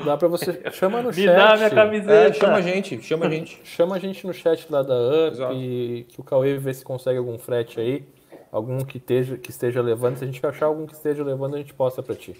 Dá 0.06 0.18
pra 0.18 0.28
você. 0.28 0.62
Chama 0.72 1.02
no 1.02 1.10
Me 1.10 1.16
chat. 1.16 1.28
Me 1.28 1.36
dá 1.36 1.56
minha 1.56 1.70
camiseta. 1.70 2.14
É, 2.14 2.34
chama 2.34 2.56
a 2.56 2.62
gente, 2.62 3.02
chama 3.02 3.26
a 3.26 3.30
gente. 3.30 3.62
chama 3.64 3.96
a 3.96 4.00
gente 4.00 4.28
no 4.28 4.34
chat 4.34 4.68
lá 4.70 4.82
da 4.84 4.96
UP, 4.96 5.56
e 5.56 6.06
que 6.10 6.20
o 6.20 6.24
Cauê 6.24 6.58
vê 6.58 6.74
se 6.74 6.84
consegue 6.84 7.18
algum 7.18 7.38
frete 7.38 7.80
aí. 7.80 8.04
Algum 8.52 8.80
que 8.86 8.98
esteja, 8.98 9.38
que 9.38 9.50
esteja 9.50 9.82
levando. 9.82 10.18
Se 10.18 10.24
a 10.24 10.28
gente 10.28 10.46
achar 10.46 10.68
algum 10.68 10.86
que 10.86 10.94
esteja 10.94 11.24
levando, 11.24 11.56
a 11.56 11.58
gente 11.58 11.74
posta 11.74 12.04
pra 12.04 12.16
ti. 12.16 12.36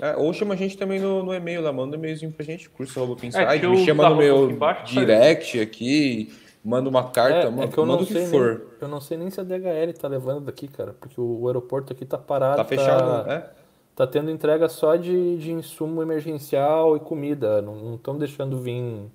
É, 0.00 0.14
ou 0.16 0.32
chama 0.32 0.54
a 0.54 0.56
gente 0.56 0.76
também 0.76 1.00
no, 1.00 1.22
no 1.22 1.34
e-mail 1.34 1.62
lá, 1.62 1.72
manda 1.72 1.96
um 1.96 1.98
e-mailzinho 1.98 2.30
pra 2.30 2.44
gente, 2.44 2.68
curso.pinside, 2.68 3.42
é, 3.42 3.66
me 3.66 3.84
chama 3.84 4.10
no 4.10 4.16
meu 4.16 4.50
embaixo, 4.50 4.92
direct 4.92 5.58
aqui, 5.58 6.30
manda 6.66 6.88
uma 6.88 7.10
carta, 7.10 7.46
é, 7.46 7.50
manda, 7.50 7.64
é 7.64 7.68
que 7.68 7.78
eu 7.78 7.86
manda 7.86 8.02
não 8.02 8.04
o 8.04 8.06
que 8.06 8.26
for. 8.26 8.58
Nem, 8.58 8.68
eu 8.80 8.88
não 8.88 9.00
sei 9.00 9.16
nem 9.16 9.30
se 9.30 9.40
a 9.40 9.44
DHL 9.44 9.92
tá 9.98 10.08
levando 10.08 10.40
daqui, 10.46 10.66
cara, 10.66 10.92
porque 10.98 11.20
o, 11.20 11.42
o 11.42 11.46
aeroporto 11.46 11.92
aqui 11.92 12.04
tá 12.04 12.18
parado. 12.18 12.56
Tá 12.56 12.64
fechado, 12.64 13.24
tá, 13.24 13.32
é? 13.32 13.50
Tá 13.94 14.06
tendo 14.06 14.30
entrega 14.30 14.68
só 14.68 14.96
de, 14.96 15.38
de 15.38 15.52
insumo 15.52 16.02
emergencial 16.02 16.96
e 16.96 17.00
comida, 17.00 17.62
não 17.62 17.94
estão 17.94 18.18
deixando 18.18 18.58
vir... 18.58 19.10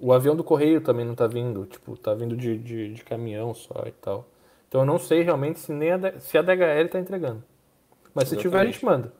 O 0.00 0.12
avião 0.12 0.36
do 0.36 0.44
correio 0.44 0.80
também 0.80 1.04
não 1.04 1.14
tá 1.14 1.26
vindo, 1.26 1.66
tipo, 1.66 1.96
tá 1.96 2.14
vindo 2.14 2.36
de, 2.36 2.58
de, 2.58 2.94
de 2.94 3.04
caminhão 3.04 3.54
só 3.54 3.84
e 3.86 3.92
tal. 3.92 4.28
Então 4.68 4.82
eu 4.82 4.84
não 4.84 4.98
sei 4.98 5.22
realmente 5.22 5.58
se, 5.60 5.72
nem 5.72 5.92
a, 5.92 6.20
se 6.20 6.36
a 6.36 6.42
DHL 6.42 6.88
tá 6.90 6.98
entregando. 6.98 7.42
Mas 8.14 8.24
Exatamente. 8.24 8.28
se 8.28 8.36
tiver, 8.36 8.60
a 8.60 8.64
gente 8.64 8.84
manda. 8.84 9.12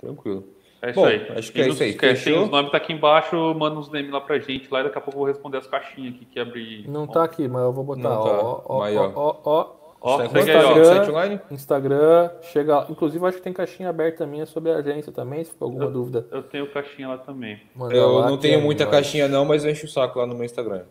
Tranquilo. 0.00 0.44
É 0.82 0.90
isso 0.90 1.00
Bom, 1.00 1.06
aí. 1.06 1.26
Acho 1.36 1.52
que 1.52 1.58
e 1.58 1.62
é 1.62 1.68
isso 1.68 1.82
aí. 1.82 1.92
Fechou? 1.92 2.44
Os 2.44 2.50
nomes 2.50 2.70
tá 2.70 2.78
aqui 2.78 2.92
embaixo, 2.92 3.36
manda 3.54 3.78
uns 3.78 3.90
names 3.90 4.10
lá 4.10 4.20
pra 4.20 4.38
gente 4.38 4.68
lá 4.70 4.80
e 4.80 4.84
daqui 4.84 4.98
a 4.98 5.00
pouco 5.00 5.18
eu 5.18 5.24
vou 5.24 5.28
responder 5.28 5.58
as 5.58 5.66
caixinhas 5.66 6.14
aqui 6.14 6.24
que 6.24 6.40
abri. 6.40 6.84
Não 6.88 7.06
tá 7.06 7.24
aqui, 7.24 7.46
mas 7.46 7.62
eu 7.62 7.72
vou 7.72 7.84
botar. 7.84 8.02
Não 8.02 8.22
tá. 8.22 8.30
Ó, 8.30 8.62
ó, 8.66 8.90
ó, 8.90 9.12
ó, 9.14 9.36
ó. 9.44 9.80
Ó, 10.02 10.22
Instagram, 10.24 11.40
Instagram, 11.50 12.30
chega. 12.40 12.86
Inclusive, 12.88 13.26
acho 13.26 13.36
que 13.36 13.42
tem 13.42 13.52
caixinha 13.52 13.90
aberta 13.90 14.24
minha 14.24 14.46
sobre 14.46 14.72
a 14.72 14.76
agência 14.76 15.12
também, 15.12 15.44
se 15.44 15.52
for 15.52 15.66
alguma 15.66 15.84
eu, 15.84 15.90
dúvida. 15.90 16.26
Eu 16.30 16.42
tenho 16.42 16.66
caixinha 16.72 17.08
lá 17.08 17.18
também. 17.18 17.60
Manda 17.76 17.94
eu 17.94 18.12
lá, 18.12 18.30
não 18.30 18.38
tenho 18.38 18.60
é 18.60 18.62
muita 18.62 18.86
caixinha, 18.86 19.28
não, 19.28 19.44
mas 19.44 19.62
eu 19.62 19.70
encho 19.70 19.84
o 19.84 19.88
saco 19.90 20.18
lá 20.18 20.26
no 20.26 20.34
meu 20.34 20.44
Instagram. 20.44 20.84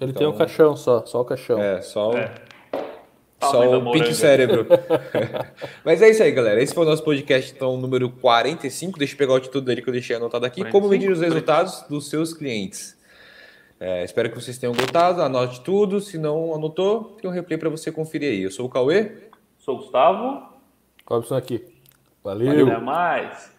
Ele 0.00 0.10
então... 0.10 0.14
tem 0.14 0.26
um 0.26 0.32
caixão 0.32 0.76
só, 0.76 1.06
só 1.06 1.20
o 1.20 1.24
caixão. 1.24 1.62
É, 1.62 1.80
só 1.80 2.10
o. 2.10 2.16
É. 2.16 2.34
Só 3.40 3.78
o 3.78 3.92
pinto 3.92 4.12
cérebro. 4.14 4.66
Mas 5.84 6.00
é 6.00 6.08
isso 6.08 6.22
aí, 6.22 6.32
galera. 6.32 6.62
Esse 6.62 6.74
foi 6.74 6.84
o 6.86 6.88
nosso 6.88 7.04
podcast, 7.04 7.52
então, 7.54 7.76
número 7.76 8.08
45. 8.10 8.98
Deixa 8.98 9.14
eu 9.14 9.18
pegar 9.18 9.34
o 9.34 9.40
título 9.40 9.62
dele 9.64 9.82
que 9.82 9.88
eu 9.88 9.92
deixei 9.92 10.16
anotado 10.16 10.46
aqui. 10.46 10.60
45, 10.60 10.72
Como 10.72 10.90
medir 10.90 11.10
os 11.10 11.20
resultados 11.20 11.84
dos 11.88 12.08
seus 12.08 12.32
clientes. 12.32 12.96
É, 13.78 14.02
espero 14.04 14.30
que 14.30 14.34
vocês 14.34 14.56
tenham 14.56 14.74
gostado. 14.74 15.20
Anote 15.20 15.60
tudo. 15.60 16.00
Se 16.00 16.16
não 16.16 16.54
anotou, 16.54 17.16
tem 17.20 17.30
um 17.30 17.32
replay 17.32 17.58
para 17.58 17.68
você 17.68 17.92
conferir 17.92 18.30
aí. 18.30 18.42
Eu 18.42 18.50
sou 18.50 18.66
o 18.66 18.70
Cauê. 18.70 19.12
Sou 19.58 19.74
o 19.74 19.78
Gustavo. 19.78 20.48
Robson 21.06 21.36
aqui. 21.36 21.62
Valeu. 22.24 22.66
Até 22.66 22.80
mais. 22.80 23.52